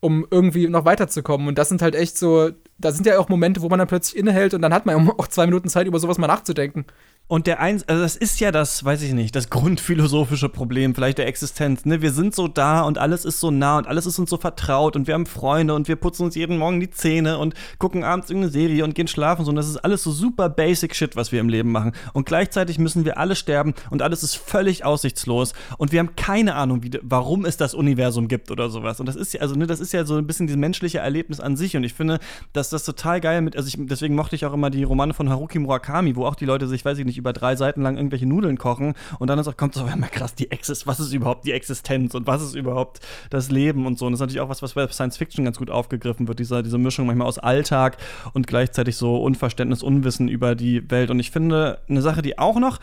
um 0.00 0.26
irgendwie 0.30 0.68
noch 0.68 0.84
weiterzukommen. 0.84 1.48
Und 1.48 1.58
das 1.58 1.70
sind 1.70 1.82
halt 1.82 1.94
echt 1.94 2.18
so, 2.18 2.50
da 2.78 2.92
sind 2.92 3.06
ja 3.06 3.18
auch 3.18 3.28
Momente, 3.28 3.62
wo 3.62 3.68
man 3.68 3.78
dann 3.78 3.88
plötzlich 3.88 4.16
innehält 4.16 4.54
und 4.54 4.62
dann 4.62 4.74
hat 4.74 4.86
man 4.86 5.10
auch 5.18 5.28
zwei 5.28 5.46
Minuten 5.46 5.68
Zeit, 5.68 5.86
über 5.86 5.98
sowas 5.98 6.18
mal 6.18 6.26
nachzudenken. 6.26 6.84
Und 7.28 7.46
der 7.46 7.60
eins, 7.60 7.88
also 7.88 8.02
das 8.02 8.14
ist 8.14 8.40
ja 8.40 8.52
das, 8.52 8.84
weiß 8.84 9.00
ich 9.00 9.14
nicht, 9.14 9.34
das 9.34 9.48
grundphilosophische 9.48 10.50
Problem 10.50 10.94
vielleicht 10.94 11.16
der 11.16 11.26
Existenz. 11.26 11.86
Ne? 11.86 12.02
Wir 12.02 12.12
sind 12.12 12.34
so 12.34 12.46
da 12.46 12.82
und 12.82 12.98
alles 12.98 13.24
ist 13.24 13.40
so 13.40 13.50
nah 13.50 13.78
und 13.78 13.86
alles 13.86 14.04
ist 14.04 14.18
uns 14.18 14.28
so 14.28 14.36
vertraut 14.36 14.96
und 14.96 15.06
wir 15.06 15.14
haben 15.14 15.24
Freunde 15.24 15.74
und 15.74 15.88
wir 15.88 15.96
putzen 15.96 16.24
uns 16.24 16.34
jeden 16.34 16.58
Morgen 16.58 16.78
die 16.78 16.90
Zähne 16.90 17.38
und 17.38 17.54
gucken 17.78 18.04
abends 18.04 18.28
irgendeine 18.28 18.52
Serie 18.52 18.84
und 18.84 18.94
gehen 18.94 19.08
schlafen. 19.08 19.46
So. 19.46 19.50
Und 19.50 19.56
das 19.56 19.66
ist 19.66 19.78
alles 19.78 20.02
so 20.02 20.10
super 20.10 20.50
basic 20.50 20.94
Shit, 20.94 21.16
was 21.16 21.32
wir 21.32 21.40
im 21.40 21.48
Leben 21.48 21.72
machen. 21.72 21.92
Und 22.12 22.26
gleichzeitig 22.26 22.78
müssen 22.78 23.06
wir 23.06 23.16
alle 23.16 23.34
sterben 23.34 23.72
und 23.88 24.02
alles 24.02 24.22
ist 24.22 24.34
völlig 24.34 24.84
aussichtslos 24.84 25.54
und 25.78 25.90
wir 25.90 26.00
haben 26.00 26.14
keine 26.16 26.54
Ahnung, 26.54 26.82
wie, 26.82 26.90
warum 27.00 27.46
es 27.46 27.56
das 27.56 27.72
Universum 27.72 28.28
gibt 28.28 28.50
oder 28.50 28.68
sowas. 28.68 29.00
Und 29.00 29.06
das 29.06 29.16
ist 29.16 29.32
ja, 29.32 29.40
also 29.40 29.54
ne, 29.54 29.66
das 29.66 29.80
ist 29.80 29.94
ja 29.94 30.04
so 30.04 30.16
ein 30.16 30.26
bisschen 30.26 30.48
dieses 30.48 30.60
menschliche 30.60 30.98
Erlebnis 30.98 31.40
an 31.40 31.56
sich. 31.56 31.78
Und 31.78 31.84
ich 31.84 31.94
finde, 31.94 32.18
dass 32.52 32.68
das 32.68 32.84
total 32.84 33.22
geil 33.22 33.40
mit, 33.40 33.56
also 33.56 33.68
ich, 33.68 33.76
deswegen 33.78 34.14
mochte 34.14 34.36
ich 34.36 34.44
auch 34.44 34.52
immer 34.52 34.68
die 34.68 34.84
Romane 34.84 35.14
von 35.14 35.30
Haruki 35.30 35.58
Murakami, 35.58 36.14
wo 36.14 36.26
auch 36.26 36.34
die 36.34 36.44
Leute 36.44 36.68
sich, 36.68 36.84
weiß 36.84 36.98
ich 36.98 37.06
nicht, 37.06 37.11
über 37.18 37.32
drei 37.32 37.56
Seiten 37.56 37.82
lang 37.82 37.96
irgendwelche 37.96 38.26
Nudeln 38.26 38.58
kochen 38.58 38.94
und 39.18 39.28
dann 39.28 39.38
ist, 39.38 39.56
kommt 39.56 39.74
so 39.74 39.86
immer 39.86 40.08
krass 40.08 40.34
die 40.34 40.50
Exist, 40.50 40.86
was 40.86 41.00
ist 41.00 41.12
überhaupt 41.12 41.46
die 41.46 41.52
Existenz 41.52 42.14
und 42.14 42.26
was 42.26 42.42
ist 42.42 42.54
überhaupt 42.54 43.00
das 43.30 43.50
Leben 43.50 43.86
und 43.86 43.98
so. 43.98 44.06
Und 44.06 44.12
das 44.12 44.18
ist 44.18 44.22
natürlich 44.22 44.40
auch 44.40 44.48
was, 44.48 44.62
was 44.62 44.74
bei 44.74 44.86
Science 44.88 45.16
Fiction 45.16 45.44
ganz 45.44 45.58
gut 45.58 45.70
aufgegriffen 45.70 46.28
wird, 46.28 46.38
dieser, 46.38 46.62
diese 46.62 46.78
Mischung 46.78 47.06
manchmal 47.06 47.28
aus 47.28 47.38
Alltag 47.38 47.96
und 48.32 48.46
gleichzeitig 48.46 48.96
so 48.96 49.22
Unverständnis, 49.22 49.82
Unwissen 49.82 50.28
über 50.28 50.54
die 50.54 50.90
Welt. 50.90 51.10
Und 51.10 51.20
ich 51.20 51.30
finde, 51.30 51.80
eine 51.88 52.02
Sache, 52.02 52.22
die 52.22 52.38
auch 52.38 52.58
noch 52.58 52.78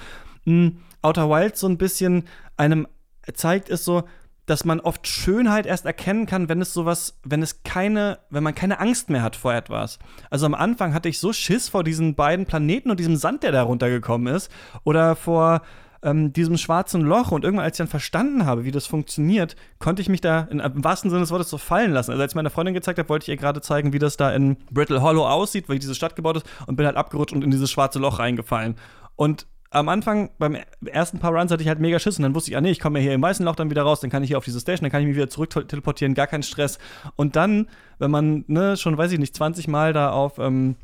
mh, 0.45 0.53
hm, 0.53 0.77
Outer 1.01 1.30
Wilds 1.30 1.61
so 1.61 1.67
ein 1.67 1.77
bisschen 1.77 2.25
einem 2.57 2.88
zeigt, 3.34 3.69
ist 3.69 3.86
so, 3.86 4.03
dass 4.50 4.66
man 4.66 4.80
oft 4.80 5.08
Schönheit 5.08 5.66
erst 5.66 5.86
erkennen 5.86 6.26
kann, 6.26 6.50
wenn 6.50 6.62
es 6.62 6.74
sowas, 6.74 7.20
wenn 7.24 7.43
es 7.43 7.64
keine, 7.64 8.20
wenn 8.30 8.43
man 8.43 8.56
keine 8.56 8.80
Angst 8.80 9.10
mehr 9.10 9.22
hat 9.22 9.36
vor 9.36 9.54
etwas. 9.54 10.00
Also 10.32 10.47
am 10.47 10.56
Anfang 10.56 10.93
hatte 10.93 11.08
ich 11.08 11.20
so 11.20 11.34
Schiss 11.34 11.70
vor 11.70 11.84
diesen 11.84 12.16
beiden 12.16 12.45
Planeten 12.45 12.89
und 12.89 13.00
diesem 13.00 13.16
Sand, 13.16 13.43
der 13.43 13.52
da 13.52 13.62
runtergekommen 13.62 14.34
ist, 14.34 14.52
oder 14.84 15.16
vor 15.16 15.62
ähm, 16.02 16.34
diesem 16.34 16.58
schwarzen 16.58 17.02
Loch. 17.02 17.32
Und 17.32 17.43
irgendwann, 17.43 17.66
als 17.66 17.76
ich 17.76 17.84
dann 17.84 17.88
verstanden 17.88 18.45
habe, 18.45 18.64
wie 18.64 18.72
das 18.72 18.88
funktioniert, 18.88 19.56
konnte 19.78 20.02
ich 20.02 20.10
mich 20.10 20.22
da 20.22 20.47
in, 20.50 20.60
im 20.60 20.84
wahrsten 20.84 21.12
Sinne 21.12 21.22
des 21.22 21.32
Wortes 21.32 21.50
so 21.50 21.60
fallen 21.60 21.91
lassen. 21.91 22.12
Also 22.12 22.24
als 22.24 22.32
ich 22.32 22.36
meiner 22.36 22.50
Freundin 22.50 22.74
gezeigt 22.74 22.97
habe, 22.97 23.10
wollte 23.10 23.26
ich 23.26 23.30
ihr 23.30 23.38
gerade 23.38 23.62
zeigen, 23.62 23.93
wie 23.93 24.00
das 24.00 24.18
da 24.18 24.32
in 24.32 24.58
Brittle 24.72 25.02
Hollow 25.02 25.28
aussieht, 25.28 25.70
wie 25.70 25.78
diese 25.78 25.95
Stadt 25.95 26.16
gebaut 26.16 26.38
ist, 26.38 26.45
und 26.66 26.76
bin 26.76 26.86
halt 26.86 26.97
abgerutscht 26.97 27.36
und 27.36 27.43
in 27.43 27.52
dieses 27.52 27.70
schwarze 27.70 28.00
Loch 28.00 28.18
reingefallen. 28.18 28.76
Und 29.16 29.45
am 29.72 29.88
Anfang, 29.89 30.32
beim 30.39 30.57
ersten 30.86 31.20
paar 31.20 31.32
Runs 31.32 31.51
hatte 31.51 31.61
ich 31.61 31.70
halt 31.70 31.80
mega 31.80 31.99
Schiss 31.99 32.17
und 32.17 32.24
dann 32.24 32.34
wusste 32.34 32.51
ich, 32.51 32.57
ah 32.57 32.61
nee, 32.61 32.72
ich 32.72 32.80
komme 32.80 32.99
ja 32.99 33.03
hier 33.03 33.13
im 33.13 33.22
weißen 33.22 33.45
Loch 33.45 33.55
dann 33.55 33.70
wieder 33.70 33.84
raus, 33.84 33.99
dann 33.99 34.09
kann 34.09 34.24
ich 34.24 34.30
hier 34.30 34.38
auf 34.38 34.45
diese 34.45 34.59
Station, 34.59 34.86
dann 34.86 34.91
kann 34.91 35.01
ich 35.01 35.07
mich 35.07 35.15
wieder 35.15 35.30
zurück 35.30 35.51
teleportieren, 35.51 36.15
gar 36.15 36.28
kein 36.28 36.41
Stress. 36.41 36.80
Und 37.15 37.36
dann, 37.36 37.67
wenn 37.99 38.09
man, 38.09 38.45
ne, 38.47 38.78
schon 38.78 38.97
weiß 38.97 39.11
ich 39.11 39.20
nicht, 39.20 39.36
20 39.36 39.67
Mal 39.67 39.93
da 39.93 40.11
auf, 40.11 40.39
ähm, 40.39 40.76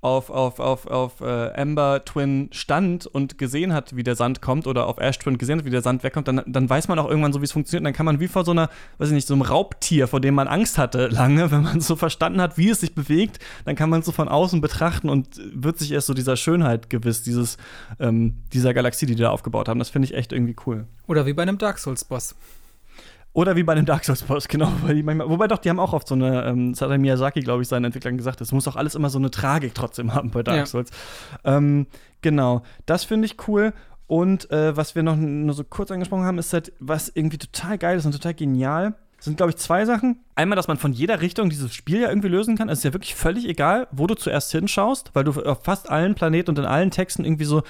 auf, 0.00 0.30
auf, 0.30 0.60
auf, 0.60 0.86
auf 0.86 1.20
äh, 1.20 1.52
Amber 1.60 2.04
Twin 2.04 2.48
stand 2.52 3.06
und 3.06 3.38
gesehen 3.38 3.72
hat, 3.72 3.96
wie 3.96 4.02
der 4.02 4.14
Sand 4.14 4.40
kommt, 4.40 4.66
oder 4.66 4.86
auf 4.86 4.98
Ash 4.98 5.18
Twin 5.18 5.38
gesehen 5.38 5.58
hat, 5.58 5.64
wie 5.64 5.70
der 5.70 5.82
Sand 5.82 6.04
wegkommt, 6.04 6.28
dann, 6.28 6.42
dann 6.46 6.70
weiß 6.70 6.88
man 6.88 6.98
auch 6.98 7.08
irgendwann 7.08 7.32
so, 7.32 7.40
wie 7.40 7.44
es 7.44 7.52
funktioniert. 7.52 7.80
Und 7.80 7.86
dann 7.86 7.92
kann 7.94 8.06
man 8.06 8.20
wie 8.20 8.28
vor 8.28 8.44
so 8.44 8.52
einer, 8.52 8.68
weiß 8.98 9.08
ich 9.08 9.14
nicht, 9.14 9.26
so 9.26 9.34
einem 9.34 9.42
Raubtier, 9.42 10.06
vor 10.06 10.20
dem 10.20 10.34
man 10.34 10.48
Angst 10.48 10.78
hatte 10.78 11.08
lange, 11.08 11.50
wenn 11.50 11.62
man 11.62 11.80
so 11.80 11.96
verstanden 11.96 12.40
hat, 12.40 12.56
wie 12.58 12.70
es 12.70 12.80
sich 12.80 12.94
bewegt, 12.94 13.38
dann 13.64 13.74
kann 13.74 13.90
man 13.90 14.00
es 14.00 14.06
so 14.06 14.12
von 14.12 14.28
außen 14.28 14.60
betrachten 14.60 15.08
und 15.08 15.40
wird 15.52 15.78
sich 15.78 15.92
erst 15.92 16.06
so 16.06 16.14
dieser 16.14 16.36
Schönheit 16.36 16.90
gewiss, 16.90 17.22
dieses, 17.22 17.56
ähm, 17.98 18.36
dieser 18.52 18.72
Galaxie, 18.74 19.06
die 19.06 19.16
die 19.16 19.22
da 19.22 19.30
aufgebaut 19.30 19.68
haben. 19.68 19.78
Das 19.78 19.90
finde 19.90 20.06
ich 20.06 20.14
echt 20.14 20.32
irgendwie 20.32 20.56
cool. 20.66 20.86
Oder 21.06 21.26
wie 21.26 21.32
bei 21.32 21.42
einem 21.42 21.58
Dark 21.58 21.78
Souls-Boss. 21.78 22.36
Oder 23.36 23.54
wie 23.54 23.64
bei 23.64 23.74
einem 23.74 23.84
Dark 23.84 24.02
Souls 24.02 24.22
Boss, 24.22 24.48
genau. 24.48 24.72
Manchmal, 24.82 25.28
wobei 25.28 25.46
doch, 25.46 25.58
die 25.58 25.68
haben 25.68 25.78
auch 25.78 25.92
oft 25.92 26.08
so 26.08 26.14
eine, 26.14 26.46
ähm, 26.46 26.72
das 26.72 26.80
hat 26.80 26.88
der 26.88 26.96
Miyazaki, 26.96 27.40
glaube 27.40 27.60
ich, 27.60 27.68
seinen 27.68 27.84
Entwicklern 27.84 28.16
gesagt, 28.16 28.40
es 28.40 28.50
muss 28.50 28.64
doch 28.64 28.76
alles 28.76 28.94
immer 28.94 29.10
so 29.10 29.18
eine 29.18 29.30
Tragik 29.30 29.74
trotzdem 29.74 30.14
haben 30.14 30.30
bei 30.30 30.42
Dark 30.42 30.56
ja. 30.56 30.66
Souls. 30.66 30.90
Ähm, 31.44 31.86
genau, 32.22 32.62
das 32.86 33.04
finde 33.04 33.26
ich 33.26 33.36
cool. 33.46 33.74
Und 34.06 34.50
äh, 34.50 34.74
was 34.74 34.94
wir 34.94 35.02
noch 35.02 35.16
nur 35.16 35.54
so 35.54 35.64
kurz 35.64 35.90
angesprochen 35.90 36.24
haben, 36.24 36.38
ist 36.38 36.54
halt, 36.54 36.72
was 36.80 37.10
irgendwie 37.10 37.36
total 37.36 37.76
geil 37.76 37.98
ist 37.98 38.06
und 38.06 38.12
total 38.12 38.32
genial. 38.32 38.94
Sind, 39.18 39.36
glaube 39.36 39.50
ich, 39.50 39.58
zwei 39.58 39.84
Sachen. 39.84 40.20
Einmal, 40.34 40.56
dass 40.56 40.68
man 40.68 40.78
von 40.78 40.94
jeder 40.94 41.20
Richtung 41.20 41.50
dieses 41.50 41.74
Spiel 41.74 42.00
ja 42.00 42.08
irgendwie 42.08 42.28
lösen 42.28 42.56
kann. 42.56 42.70
Es 42.70 42.78
ist 42.78 42.84
ja 42.84 42.94
wirklich 42.94 43.16
völlig 43.16 43.46
egal, 43.46 43.86
wo 43.90 44.06
du 44.06 44.14
zuerst 44.14 44.50
hinschaust, 44.52 45.10
weil 45.12 45.24
du 45.24 45.42
auf 45.42 45.62
fast 45.62 45.90
allen 45.90 46.14
Planeten 46.14 46.48
und 46.48 46.58
in 46.58 46.64
allen 46.64 46.90
Texten 46.90 47.26
irgendwie 47.26 47.44
so 47.44 47.64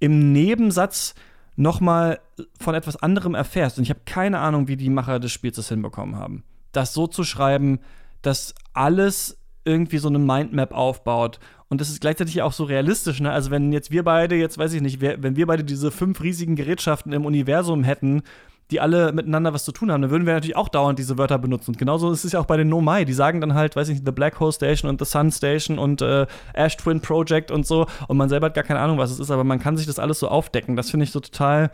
im 0.00 0.32
Nebensatz 0.32 1.14
nochmal 1.56 2.20
von 2.60 2.74
etwas 2.74 2.96
anderem 2.96 3.34
erfährst. 3.34 3.78
Und 3.78 3.84
ich 3.84 3.90
habe 3.90 4.00
keine 4.04 4.38
Ahnung, 4.38 4.68
wie 4.68 4.76
die 4.76 4.90
Macher 4.90 5.18
des 5.18 5.32
Spiels 5.32 5.56
das 5.56 5.68
hinbekommen 5.68 6.16
haben. 6.16 6.44
Das 6.72 6.92
so 6.92 7.06
zu 7.06 7.24
schreiben, 7.24 7.80
dass 8.22 8.54
alles 8.72 9.38
irgendwie 9.64 9.98
so 9.98 10.08
eine 10.08 10.18
Mindmap 10.18 10.72
aufbaut. 10.72 11.40
Und 11.68 11.80
das 11.80 11.90
ist 11.90 12.00
gleichzeitig 12.00 12.40
auch 12.42 12.52
so 12.52 12.64
realistisch. 12.64 13.20
Ne? 13.20 13.32
Also, 13.32 13.50
wenn 13.50 13.72
jetzt 13.72 13.90
wir 13.90 14.04
beide, 14.04 14.36
jetzt 14.36 14.58
weiß 14.58 14.72
ich 14.74 14.82
nicht, 14.82 15.00
wenn 15.00 15.36
wir 15.36 15.46
beide 15.46 15.64
diese 15.64 15.90
fünf 15.90 16.22
riesigen 16.22 16.54
Gerätschaften 16.54 17.12
im 17.12 17.24
Universum 17.24 17.82
hätten, 17.82 18.22
die 18.70 18.80
alle 18.80 19.12
miteinander 19.12 19.52
was 19.52 19.64
zu 19.64 19.72
tun 19.72 19.92
haben, 19.92 20.02
dann 20.02 20.10
würden 20.10 20.26
wir 20.26 20.34
natürlich 20.34 20.56
auch 20.56 20.68
dauernd 20.68 20.98
diese 20.98 21.18
Wörter 21.18 21.38
benutzen. 21.38 21.72
Und 21.72 21.78
genauso 21.78 22.10
ist 22.10 22.24
es 22.24 22.32
ja 22.32 22.40
auch 22.40 22.46
bei 22.46 22.56
den 22.56 22.68
Nomai. 22.68 23.04
Die 23.04 23.12
sagen 23.12 23.40
dann 23.40 23.54
halt, 23.54 23.76
weiß 23.76 23.88
ich 23.88 23.96
nicht, 23.96 24.06
The 24.06 24.12
Black 24.12 24.40
Hole 24.40 24.52
Station 24.52 24.90
und 24.90 24.98
The 24.98 25.04
Sun 25.04 25.30
Station 25.30 25.78
und 25.78 26.02
äh, 26.02 26.26
Ash 26.52 26.76
Twin 26.76 27.00
Project 27.00 27.50
und 27.50 27.66
so. 27.66 27.86
Und 28.08 28.16
man 28.16 28.28
selber 28.28 28.46
hat 28.46 28.54
gar 28.54 28.64
keine 28.64 28.80
Ahnung, 28.80 28.98
was 28.98 29.10
es 29.10 29.20
ist, 29.20 29.30
aber 29.30 29.44
man 29.44 29.60
kann 29.60 29.76
sich 29.76 29.86
das 29.86 29.98
alles 29.98 30.18
so 30.18 30.28
aufdecken. 30.28 30.76
Das 30.76 30.90
finde 30.90 31.04
ich 31.04 31.12
so 31.12 31.20
total 31.20 31.70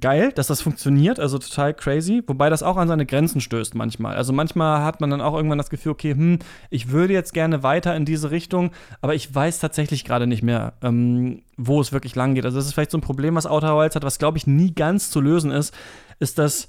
geil, 0.00 0.32
dass 0.32 0.46
das 0.46 0.62
funktioniert, 0.62 1.20
also 1.20 1.38
total 1.38 1.74
crazy, 1.74 2.22
wobei 2.26 2.48
das 2.48 2.62
auch 2.62 2.76
an 2.76 2.88
seine 2.88 3.04
Grenzen 3.04 3.40
stößt 3.40 3.74
manchmal. 3.74 4.16
Also 4.16 4.32
manchmal 4.32 4.82
hat 4.82 5.00
man 5.00 5.10
dann 5.10 5.20
auch 5.20 5.34
irgendwann 5.34 5.58
das 5.58 5.70
Gefühl, 5.70 5.92
okay, 5.92 6.12
hm, 6.12 6.38
ich 6.70 6.90
würde 6.90 7.12
jetzt 7.12 7.34
gerne 7.34 7.62
weiter 7.62 7.94
in 7.94 8.04
diese 8.04 8.30
Richtung, 8.30 8.70
aber 9.00 9.14
ich 9.14 9.34
weiß 9.34 9.58
tatsächlich 9.58 10.04
gerade 10.04 10.26
nicht 10.26 10.42
mehr, 10.42 10.74
ähm, 10.82 11.42
wo 11.56 11.80
es 11.80 11.92
wirklich 11.92 12.14
lang 12.14 12.34
geht. 12.34 12.44
Also 12.44 12.56
das 12.56 12.66
ist 12.66 12.72
vielleicht 12.72 12.90
so 12.90 12.98
ein 12.98 13.02
Problem, 13.02 13.34
was 13.34 13.46
Outer 13.46 13.76
Wilds 13.76 13.94
hat, 13.96 14.04
was 14.04 14.18
glaube 14.18 14.38
ich 14.38 14.46
nie 14.46 14.74
ganz 14.74 15.10
zu 15.10 15.20
lösen 15.20 15.50
ist, 15.50 15.74
ist, 16.18 16.38
dass 16.38 16.68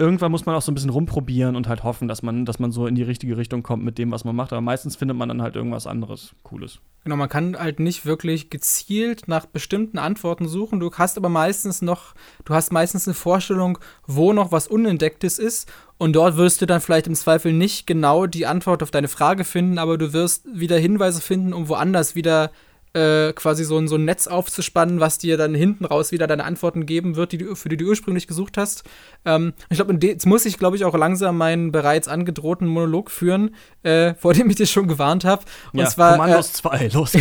irgendwann 0.00 0.32
muss 0.32 0.46
man 0.46 0.56
auch 0.56 0.62
so 0.62 0.72
ein 0.72 0.74
bisschen 0.74 0.90
rumprobieren 0.90 1.56
und 1.56 1.68
halt 1.68 1.84
hoffen, 1.84 2.08
dass 2.08 2.22
man, 2.22 2.46
dass 2.46 2.58
man 2.58 2.72
so 2.72 2.86
in 2.86 2.94
die 2.94 3.02
richtige 3.02 3.36
Richtung 3.36 3.62
kommt 3.62 3.84
mit 3.84 3.98
dem, 3.98 4.10
was 4.10 4.24
man 4.24 4.34
macht. 4.34 4.52
Aber 4.52 4.62
meistens 4.62 4.96
findet 4.96 5.16
man 5.16 5.28
dann 5.28 5.42
halt 5.42 5.56
irgendwas 5.56 5.86
anderes 5.86 6.34
Cooles. 6.42 6.80
Genau, 7.04 7.16
man 7.16 7.28
kann 7.28 7.56
halt 7.58 7.80
nicht 7.80 8.06
wirklich 8.06 8.50
gezielt 8.50 9.28
nach 9.28 9.46
bestimmten 9.46 9.98
Antworten 9.98 10.48
suchen. 10.48 10.80
Du 10.80 10.90
hast 10.92 11.18
aber 11.18 11.28
meistens 11.28 11.82
noch, 11.82 12.14
du 12.46 12.54
hast 12.54 12.72
meistens 12.72 13.06
eine 13.06 13.14
Vorstellung, 13.14 13.78
wo 14.06 14.32
noch 14.32 14.52
was 14.52 14.68
Unentdecktes 14.68 15.38
ist. 15.38 15.70
Und 15.98 16.14
dort 16.14 16.38
wirst 16.38 16.62
du 16.62 16.66
dann 16.66 16.80
vielleicht 16.80 17.06
im 17.06 17.14
Zweifel 17.14 17.52
nicht 17.52 17.86
genau 17.86 18.26
die 18.26 18.46
Antwort 18.46 18.82
auf 18.82 18.90
deine 18.90 19.08
Frage 19.08 19.44
finden, 19.44 19.78
aber 19.78 19.98
du 19.98 20.14
wirst 20.14 20.46
wieder 20.52 20.78
Hinweise 20.78 21.20
finden, 21.20 21.52
um 21.52 21.68
woanders 21.68 22.14
wieder 22.14 22.50
äh, 22.92 23.32
quasi 23.32 23.64
so 23.64 23.78
ein, 23.78 23.88
so 23.88 23.96
ein 23.96 24.04
Netz 24.04 24.26
aufzuspannen, 24.26 25.00
was 25.00 25.18
dir 25.18 25.36
dann 25.36 25.54
hinten 25.54 25.84
raus 25.84 26.10
wieder 26.12 26.26
deine 26.26 26.44
Antworten 26.44 26.86
geben 26.86 27.16
wird, 27.16 27.32
die 27.32 27.38
du, 27.38 27.54
für 27.54 27.68
die 27.68 27.76
du 27.76 27.86
ursprünglich 27.86 28.26
gesucht 28.26 28.56
hast. 28.56 28.84
Ähm, 29.24 29.52
ich 29.68 29.76
glaube, 29.76 29.96
jetzt 30.02 30.26
muss 30.26 30.44
ich, 30.44 30.58
glaube 30.58 30.76
ich, 30.76 30.84
auch 30.84 30.96
langsam 30.96 31.36
meinen 31.36 31.72
bereits 31.72 32.08
angedrohten 32.08 32.66
Monolog 32.66 33.10
führen, 33.10 33.54
äh, 33.82 34.14
vor 34.14 34.34
dem 34.34 34.50
ich 34.50 34.56
dir 34.56 34.66
schon 34.66 34.88
gewarnt 34.88 35.24
habe. 35.24 35.44
Und 35.72 35.80
ja, 35.80 35.86
zwar. 35.86 36.12
Kommandos 36.12 36.52
2, 36.54 36.76
äh, 36.78 36.88
los. 36.92 37.12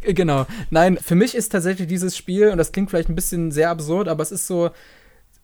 genau. 0.00 0.46
Nein, 0.70 0.96
für 0.96 1.14
mich 1.14 1.34
ist 1.34 1.50
tatsächlich 1.50 1.88
dieses 1.88 2.16
Spiel, 2.16 2.48
und 2.50 2.58
das 2.58 2.72
klingt 2.72 2.90
vielleicht 2.90 3.08
ein 3.08 3.14
bisschen 3.14 3.50
sehr 3.50 3.70
absurd, 3.70 4.08
aber 4.08 4.22
es 4.22 4.32
ist 4.32 4.46
so 4.46 4.70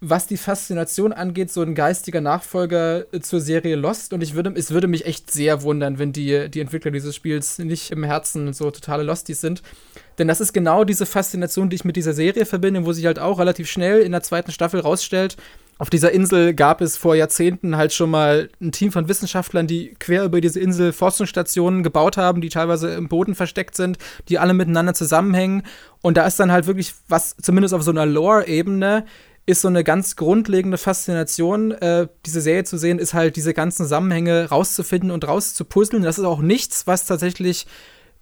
was 0.01 0.26
die 0.26 0.36
Faszination 0.36 1.12
angeht, 1.12 1.51
so 1.51 1.62
ein 1.62 1.74
geistiger 1.74 2.20
Nachfolger 2.20 3.12
äh, 3.12 3.20
zur 3.20 3.40
Serie 3.40 3.76
Lost. 3.76 4.12
Und 4.12 4.22
ich 4.22 4.34
würde, 4.34 4.53
es 4.55 4.70
würde 4.70 4.86
mich 4.86 5.07
echt 5.07 5.30
sehr 5.30 5.62
wundern, 5.62 5.99
wenn 5.99 6.12
die, 6.12 6.49
die 6.49 6.61
Entwickler 6.61 6.90
dieses 6.90 7.16
Spiels 7.16 7.59
nicht 7.59 7.90
im 7.90 8.05
Herzen 8.05 8.53
so 8.53 8.70
totale 8.70 9.03
Losties 9.03 9.40
sind. 9.40 9.62
Denn 10.18 10.28
das 10.28 10.40
ist 10.40 10.53
genau 10.53 10.84
diese 10.84 11.07
Faszination, 11.07 11.70
die 11.70 11.76
ich 11.76 11.84
mit 11.84 11.96
dieser 11.96 12.12
Serie 12.12 12.46
verbinde, 12.46 12.86
wo 12.86 12.92
sich 12.92 13.07
halt 13.07 13.18
auch 13.18 13.38
relativ 13.38 13.68
schnell 13.68 14.01
in 14.01 14.12
der 14.12 14.22
zweiten 14.22 14.53
Staffel 14.53 14.80
rausstellt, 14.80 15.36
auf 15.80 15.90
dieser 15.90 16.11
Insel 16.11 16.55
gab 16.55 16.80
es 16.80 16.96
vor 16.96 17.14
Jahrzehnten 17.14 17.76
halt 17.76 17.92
schon 17.92 18.11
mal 18.11 18.51
ein 18.61 18.72
Team 18.72 18.90
von 18.90 19.09
Wissenschaftlern, 19.09 19.68
die 19.68 19.94
quer 20.01 20.24
über 20.24 20.40
diese 20.40 20.59
Insel 20.59 20.92
Forschungsstationen 20.92 21.84
gebaut 21.84 22.16
haben, 22.16 22.40
die 22.40 22.49
teilweise 22.49 22.94
im 22.94 23.09
Boden 23.09 23.36
versteckt 23.36 23.76
sind, 23.76 23.96
die 24.28 24.40
alle 24.40 24.55
miteinander 24.55 24.92
zusammenhängen. 24.92 25.62
Und 26.03 26.16
da 26.16 26.26
ist 26.26 26.40
dann 26.40 26.51
halt 26.51 26.66
wirklich 26.66 26.94
was, 27.09 27.36
zumindest 27.40 27.74
auf 27.74 27.82
so 27.82 27.92
einer 27.92 28.07
Lore-Ebene, 28.07 29.05
ist 29.49 29.62
so 29.62 29.68
eine 29.68 29.82
ganz 29.82 30.16
grundlegende 30.16 30.76
Faszination, 30.76 31.72
äh, 31.72 32.07
diese 32.26 32.42
Serie 32.42 32.64
zu 32.64 32.76
sehen, 32.76 32.99
ist 32.99 33.14
halt 33.14 33.34
diese 33.34 33.55
ganzen 33.55 33.84
Zusammenhänge 33.84 34.51
rauszufinden 34.51 35.11
und 35.11 35.26
rauszupuzzeln. 35.26 36.03
Das 36.03 36.18
ist 36.18 36.26
auch 36.26 36.42
nichts, 36.42 36.86
was 36.86 37.07
tatsächlich 37.07 37.66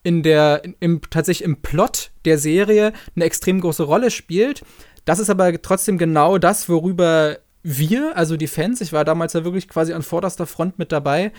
in 0.04 0.22
der, 0.22 0.62
im, 0.78 1.00
tatsächlich 1.10 1.44
im 1.44 1.62
Plot 1.62 2.12
der 2.26 2.38
Serie 2.38 2.92
eine 3.16 3.24
extrem 3.24 3.60
große 3.60 3.82
Rolle 3.82 4.12
spielt. 4.12 4.62
Das 5.04 5.18
ist 5.18 5.28
aber 5.28 5.60
trotzdem 5.60 5.98
genau 5.98 6.38
das, 6.38 6.68
worüber 6.68 7.38
wir, 7.64 8.16
also 8.16 8.36
die 8.36 8.46
Fans, 8.46 8.80
ich 8.80 8.92
war 8.92 9.04
damals 9.04 9.32
ja 9.32 9.42
wirklich 9.42 9.66
quasi 9.66 9.94
an 9.94 10.02
vorderster 10.02 10.46
Front 10.46 10.78
mit 10.78 10.92
dabei, 10.92 11.32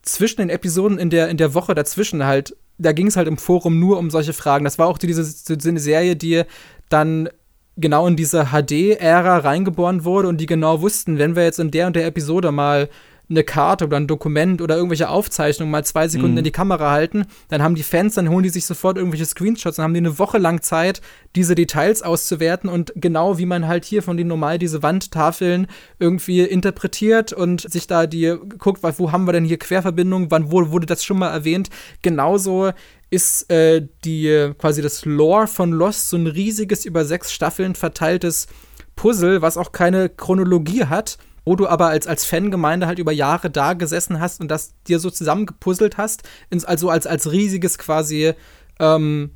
zwischen 0.00 0.38
den 0.38 0.48
Episoden 0.48 0.96
in 0.96 1.10
der, 1.10 1.28
in 1.28 1.36
der 1.36 1.52
Woche 1.52 1.74
dazwischen 1.74 2.24
halt, 2.24 2.56
da 2.78 2.92
ging 2.92 3.08
es 3.08 3.16
halt 3.16 3.28
im 3.28 3.36
Forum 3.36 3.78
nur 3.78 3.98
um 3.98 4.08
solche 4.08 4.32
Fragen. 4.32 4.64
Das 4.64 4.78
war 4.78 4.86
auch 4.86 4.96
diese, 4.96 5.22
diese 5.56 5.78
Serie, 5.78 6.16
die 6.16 6.44
dann 6.88 7.28
genau 7.76 8.06
in 8.06 8.16
diese 8.16 8.46
HD-Ära 8.46 9.38
reingeboren 9.38 10.04
wurde 10.04 10.28
und 10.28 10.40
die 10.40 10.46
genau 10.46 10.80
wussten, 10.80 11.18
wenn 11.18 11.36
wir 11.36 11.44
jetzt 11.44 11.58
in 11.58 11.70
der 11.70 11.86
und 11.86 11.96
der 11.96 12.06
Episode 12.06 12.52
mal 12.52 12.88
eine 13.28 13.42
Karte 13.42 13.86
oder 13.86 13.96
ein 13.96 14.06
Dokument 14.06 14.62
oder 14.62 14.76
irgendwelche 14.76 15.08
Aufzeichnungen 15.08 15.70
mal 15.70 15.84
zwei 15.84 16.06
Sekunden 16.06 16.32
mhm. 16.32 16.38
in 16.38 16.44
die 16.44 16.52
Kamera 16.52 16.92
halten, 16.92 17.26
dann 17.48 17.62
haben 17.62 17.74
die 17.74 17.82
Fans, 17.82 18.14
dann 18.14 18.28
holen 18.28 18.44
die 18.44 18.50
sich 18.50 18.66
sofort 18.66 18.96
irgendwelche 18.96 19.24
Screenshots, 19.24 19.76
dann 19.76 19.84
haben 19.84 19.94
die 19.94 19.98
eine 19.98 20.18
Woche 20.18 20.38
lang 20.38 20.62
Zeit, 20.62 21.00
diese 21.34 21.56
Details 21.56 22.02
auszuwerten 22.02 22.70
und 22.70 22.92
genau 22.94 23.36
wie 23.38 23.46
man 23.46 23.66
halt 23.66 23.84
hier 23.84 24.02
von 24.02 24.16
den 24.16 24.28
normal 24.28 24.58
diese 24.58 24.82
Wandtafeln 24.82 25.66
irgendwie 25.98 26.42
interpretiert 26.42 27.32
und 27.32 27.68
sich 27.70 27.88
da 27.88 28.06
die 28.06 28.36
guckt, 28.58 28.82
wo 28.82 29.10
haben 29.10 29.26
wir 29.26 29.32
denn 29.32 29.44
hier 29.44 29.58
Querverbindungen, 29.58 30.30
wann 30.30 30.52
wo 30.52 30.70
wurde 30.70 30.86
das 30.86 31.04
schon 31.04 31.18
mal 31.18 31.30
erwähnt, 31.30 31.68
genauso 32.02 32.70
ist 33.16 33.50
äh, 33.50 33.88
die 34.04 34.52
quasi 34.58 34.82
das 34.82 35.06
Lore 35.06 35.46
von 35.46 35.72
Lost 35.72 36.10
so 36.10 36.18
ein 36.18 36.26
riesiges 36.26 36.84
über 36.84 37.06
sechs 37.06 37.32
Staffeln 37.32 37.74
verteiltes 37.74 38.46
Puzzle, 38.94 39.40
was 39.40 39.56
auch 39.56 39.72
keine 39.72 40.10
Chronologie 40.10 40.84
hat, 40.84 41.16
wo 41.46 41.56
du 41.56 41.66
aber 41.66 41.86
als, 41.86 42.06
als 42.06 42.26
Fangemeinde 42.26 42.86
halt 42.86 42.98
über 42.98 43.12
Jahre 43.12 43.48
da 43.48 43.72
gesessen 43.72 44.20
hast 44.20 44.42
und 44.42 44.48
das 44.48 44.74
dir 44.86 44.98
so 44.98 45.10
zusammengepuzzelt 45.10 45.96
hast, 45.96 46.24
ins, 46.50 46.66
also 46.66 46.90
als, 46.90 47.06
als 47.06 47.32
riesiges 47.32 47.78
quasi 47.78 48.34
ähm, 48.78 49.30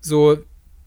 so 0.00 0.38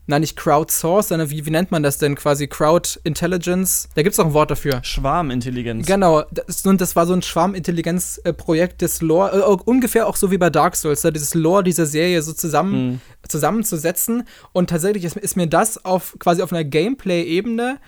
Nein, 0.06 0.22
nicht 0.22 0.36
Crowdsource, 0.36 1.08
sondern 1.10 1.30
wie, 1.30 1.46
wie 1.46 1.50
nennt 1.50 1.72
man 1.72 1.82
das 1.82 1.98
denn 1.98 2.16
quasi? 2.16 2.48
Crowd 2.48 3.00
Intelligence? 3.06 3.88
Da 3.96 4.04
gibt 4.04 4.14
es 4.14 4.20
auch 4.20 4.26
ein 4.26 4.34
Wort 4.34 4.52
dafür. 4.52 4.84
Schwarmintelligenz. 4.84 5.88
Genau, 5.88 6.24
das, 6.32 6.66
und 6.66 6.82
das 6.82 6.96
war 6.98 7.06
so 7.06 7.14
ein 7.14 7.22
Schwarmintelligenz-Projekt 7.22 8.82
des 8.82 9.02
Lore, 9.02 9.32
äh, 9.40 9.70
ungefähr 9.70 10.08
auch 10.08 10.18
so 10.18 10.30
wie 10.30 10.38
bei 10.38 10.50
Dark 10.50 10.76
Souls, 10.76 11.04
ne? 11.04 11.14
dieses 11.14 11.34
Lore 11.34 11.64
dieser 11.64 11.86
Serie 11.86 12.22
so 12.22 12.34
zusammen, 12.34 12.86
mhm. 12.86 13.02
zusammenzusetzen. 13.30 14.24
Und 14.52 14.70
tatsächlich 14.70 15.06
ist, 15.06 15.16
ist 15.16 15.38
mir 15.38 15.48
das 15.48 15.86
auf 15.86 16.18
quasi 16.20 16.42
auf 16.42 16.52
einer 16.52 16.66
Gameplay-Ebene 16.66 17.80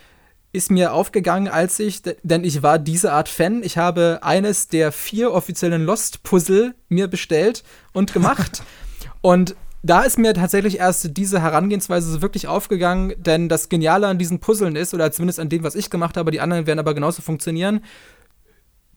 ist 0.55 0.71
mir 0.71 0.93
aufgegangen, 0.93 1.49
als 1.49 1.79
ich, 1.79 2.01
denn 2.23 2.45
ich 2.45 2.63
war 2.63 2.79
diese 2.79 3.11
Art 3.11 3.27
Fan. 3.27 3.61
Ich 3.61 3.77
habe 3.77 4.19
eines 4.21 4.69
der 4.69 4.93
vier 4.93 5.33
offiziellen 5.33 5.85
Lost-Puzzle 5.85 6.75
mir 6.87 7.09
bestellt 7.09 7.65
und 7.91 8.13
gemacht. 8.13 8.63
und 9.21 9.55
da 9.85 10.01
ist 10.01 10.17
mir 10.17 10.33
tatsächlich 10.33 10.79
erst 10.79 11.15
diese 11.15 11.41
Herangehensweise 11.41 12.09
so 12.11 12.21
wirklich 12.21 12.47
aufgegangen, 12.47 13.13
denn 13.17 13.49
das 13.49 13.69
Geniale 13.69 14.07
an 14.07 14.17
diesen 14.17 14.39
Puzzeln 14.39 14.75
ist, 14.75 14.93
oder 14.95 15.11
zumindest 15.11 15.39
an 15.39 15.49
dem, 15.49 15.63
was 15.63 15.75
ich 15.75 15.91
gemacht 15.91 16.17
habe, 16.17 16.31
die 16.31 16.39
anderen 16.41 16.65
werden 16.65 16.79
aber 16.79 16.95
genauso 16.95 17.21
funktionieren, 17.21 17.81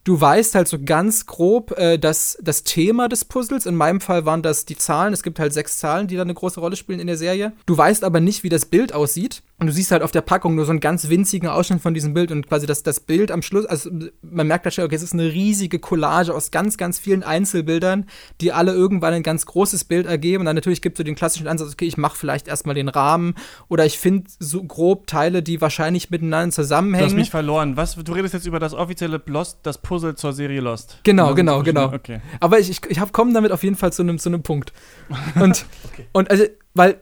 du 0.05 0.18
weißt 0.18 0.55
halt 0.55 0.66
so 0.66 0.78
ganz 0.82 1.26
grob 1.26 1.76
äh, 1.76 1.99
das, 1.99 2.39
das 2.41 2.64
Thema 2.64 3.09
des 3.11 3.26
Puzzles. 3.26 3.66
In 3.66 3.74
meinem 3.74 4.01
Fall 4.01 4.24
waren 4.24 4.43
das 4.43 4.64
die 4.64 4.78
Zahlen. 4.78 5.12
Es 5.12 5.22
gibt 5.22 5.39
halt 5.39 5.53
sechs 5.53 5.76
Zahlen, 5.76 6.07
die 6.07 6.16
da 6.16 6.22
eine 6.22 6.32
große 6.32 6.61
Rolle 6.61 6.76
spielen 6.76 7.01
in 7.01 7.07
der 7.07 7.18
Serie. 7.18 7.53
Du 7.66 7.76
weißt 7.76 8.03
aber 8.03 8.20
nicht, 8.20 8.43
wie 8.43 8.49
das 8.49 8.64
Bild 8.64 8.95
aussieht. 8.95 9.43
Und 9.61 9.66
du 9.66 9.72
siehst 9.72 9.90
halt 9.90 10.02
auf 10.02 10.12
der 10.12 10.20
Packung 10.20 10.54
nur 10.54 10.64
so 10.64 10.70
einen 10.70 10.78
ganz 10.78 11.09
winzigen 11.09 11.48
Ausschnitt 11.48 11.80
von 11.80 11.92
diesem 11.92 12.14
Bild 12.14 12.30
und 12.30 12.46
quasi 12.46 12.66
das, 12.66 12.84
das 12.84 13.00
Bild 13.00 13.32
am 13.32 13.42
Schluss, 13.42 13.66
also 13.66 13.90
man 14.22 14.46
merkt 14.46 14.64
da 14.66 14.70
schon, 14.70 14.84
okay, 14.84 14.94
es 14.94 15.02
ist 15.02 15.14
eine 15.14 15.32
riesige 15.32 15.80
Collage 15.80 16.32
aus 16.32 16.52
ganz, 16.52 16.76
ganz 16.76 17.00
vielen 17.00 17.24
Einzelbildern, 17.24 18.06
die 18.40 18.52
alle 18.52 18.72
irgendwann 18.72 19.14
ein 19.14 19.24
ganz 19.24 19.46
großes 19.46 19.84
Bild 19.84 20.06
ergeben. 20.06 20.42
Und 20.42 20.46
dann 20.46 20.54
natürlich 20.54 20.80
gibt 20.80 20.96
es 20.96 20.98
so 20.98 21.04
den 21.04 21.16
klassischen 21.16 21.48
Ansatz, 21.48 21.72
okay, 21.72 21.86
ich 21.86 21.96
mache 21.96 22.16
vielleicht 22.16 22.46
erstmal 22.46 22.76
den 22.76 22.88
Rahmen 22.88 23.34
oder 23.68 23.84
ich 23.84 23.98
finde 23.98 24.30
so 24.38 24.62
grob 24.62 25.09
Teile, 25.09 25.42
die 25.42 25.61
wahrscheinlich 25.61 26.09
miteinander 26.09 26.54
zusammenhängen. 26.54 27.09
Du 27.09 27.11
hast 27.11 27.16
mich 27.16 27.30
verloren. 27.30 27.76
Was, 27.76 27.96
du 27.96 28.12
redest 28.12 28.34
jetzt 28.34 28.46
über 28.46 28.61
das 28.61 28.74
offizielle 28.74 29.20
Lost, 29.26 29.59
das 29.64 29.78
Puzzle 29.78 30.14
zur 30.14 30.32
Serie 30.32 30.61
Lost. 30.61 31.00
Genau, 31.02 31.34
genau, 31.34 31.64
genau. 31.64 31.92
Okay. 31.92 32.20
Aber 32.38 32.61
ich, 32.61 32.70
ich, 32.70 32.80
ich 32.88 33.12
komme 33.12 33.32
damit 33.32 33.50
auf 33.50 33.64
jeden 33.64 33.76
Fall 33.76 33.92
zu 33.92 34.02
einem 34.02 34.20
zu 34.20 34.28
Punkt. 34.38 34.72
Und, 35.34 35.64
okay. 35.90 36.06
und 36.12 36.30
also, 36.30 36.44
weil 36.74 37.00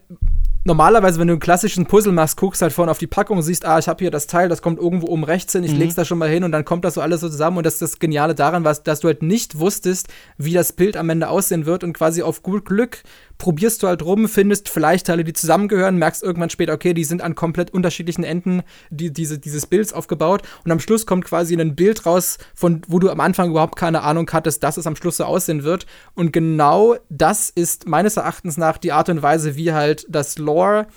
normalerweise, 0.67 1.19
wenn 1.19 1.27
du 1.27 1.33
einen 1.33 1.39
klassischen 1.39 1.87
Puzzle 1.87 2.13
machst, 2.13 2.37
guckst 2.37 2.61
halt 2.61 2.73
vorne 2.73 2.91
auf 2.91 2.99
die 2.99 3.07
Packung 3.07 3.37
und 3.37 3.43
siehst, 3.43 3.65
ah, 3.65 3.79
ich 3.79 3.87
habe 3.87 3.99
hier 3.99 4.11
das 4.11 4.27
Teil, 4.27 4.49
das 4.49 4.61
kommt 4.61 4.79
irgendwo 4.79 5.07
oben 5.07 5.23
rechts 5.23 5.53
hin, 5.53 5.63
ich 5.63 5.71
mhm. 5.71 5.79
leg's 5.79 5.95
da 5.95 6.05
schon 6.05 6.19
mal 6.19 6.29
hin 6.29 6.43
und 6.43 6.51
dann 6.51 6.65
kommt 6.65 6.85
das 6.85 6.93
so 6.93 7.01
alles 7.01 7.21
so 7.21 7.29
zusammen 7.29 7.57
und 7.57 7.65
das 7.65 7.75
ist 7.75 7.81
das 7.81 7.99
Geniale 7.99 8.35
daran, 8.35 8.63
was, 8.63 8.83
dass 8.83 8.99
du 8.99 9.07
halt 9.07 9.23
nicht 9.23 9.57
wusstest, 9.57 10.09
wie 10.37 10.53
das 10.53 10.73
Bild 10.73 10.97
am 10.97 11.09
Ende 11.09 11.29
aussehen 11.29 11.65
wird 11.65 11.83
und 11.83 11.93
quasi 11.93 12.21
auf 12.21 12.43
gut 12.43 12.65
Glück 12.65 13.03
probierst 13.37 13.83
du 13.83 13.87
halt 13.87 14.03
rum, 14.03 14.27
findest 14.27 14.69
vielleicht 14.69 15.07
Teile, 15.07 15.23
die 15.23 15.33
zusammengehören, 15.33 15.97
merkst 15.97 16.23
irgendwann 16.23 16.49
später, 16.49 16.73
okay, 16.73 16.93
die 16.93 17.03
sind 17.03 17.21
an 17.21 17.35
komplett 17.35 17.71
unterschiedlichen 17.71 18.23
Enden 18.23 18.63
die, 18.89 19.11
diese, 19.11 19.39
dieses 19.39 19.65
Bilds 19.65 19.93
aufgebaut 19.93 20.41
und 20.63 20.71
am 20.71 20.79
Schluss 20.79 21.05
kommt 21.05 21.25
quasi 21.25 21.55
ein 21.55 21.75
Bild 21.75 22.05
raus, 22.05 22.37
von 22.55 22.81
wo 22.87 22.99
du 22.99 23.09
am 23.09 23.19
Anfang 23.19 23.49
überhaupt 23.49 23.75
keine 23.75 24.03
Ahnung 24.03 24.29
hattest, 24.31 24.63
dass 24.63 24.77
es 24.77 24.87
am 24.87 24.95
Schluss 24.95 25.17
so 25.17 25.25
aussehen 25.25 25.63
wird. 25.63 25.85
Und 26.15 26.33
genau 26.33 26.95
das 27.09 27.49
ist 27.49 27.87
meines 27.87 28.17
Erachtens 28.17 28.57
nach 28.57 28.77
die 28.77 28.91
Art 28.91 29.09
und 29.09 29.21
Weise, 29.21 29.55
wie 29.55 29.73
halt 29.73 30.05
das 30.09 30.37
Lore 30.37 30.87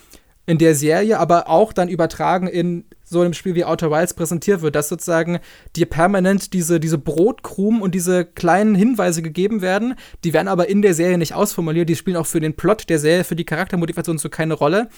in 0.50 0.58
der 0.58 0.74
Serie, 0.74 1.20
aber 1.20 1.48
auch 1.48 1.72
dann 1.72 1.88
übertragen 1.88 2.48
in 2.48 2.84
so 3.04 3.20
einem 3.20 3.34
Spiel 3.34 3.54
wie 3.54 3.64
Outer 3.64 3.92
Wilds 3.92 4.14
präsentiert 4.14 4.62
wird, 4.62 4.74
dass 4.74 4.88
sozusagen 4.88 5.38
dir 5.76 5.86
permanent 5.86 6.52
diese, 6.52 6.80
diese 6.80 6.98
Brotkrumen 6.98 7.82
und 7.82 7.94
diese 7.94 8.24
kleinen 8.24 8.74
Hinweise 8.74 9.22
gegeben 9.22 9.62
werden. 9.62 9.94
Die 10.24 10.32
werden 10.32 10.48
aber 10.48 10.68
in 10.68 10.82
der 10.82 10.94
Serie 10.94 11.18
nicht 11.18 11.34
ausformuliert. 11.34 11.88
Die 11.88 11.94
spielen 11.94 12.16
auch 12.16 12.26
für 12.26 12.40
den 12.40 12.54
Plot 12.54 12.88
der 12.88 12.98
Serie, 12.98 13.22
für 13.22 13.36
die 13.36 13.44
Charaktermotivation 13.44 14.18
so 14.18 14.28
keine 14.28 14.54
Rolle. 14.54 14.88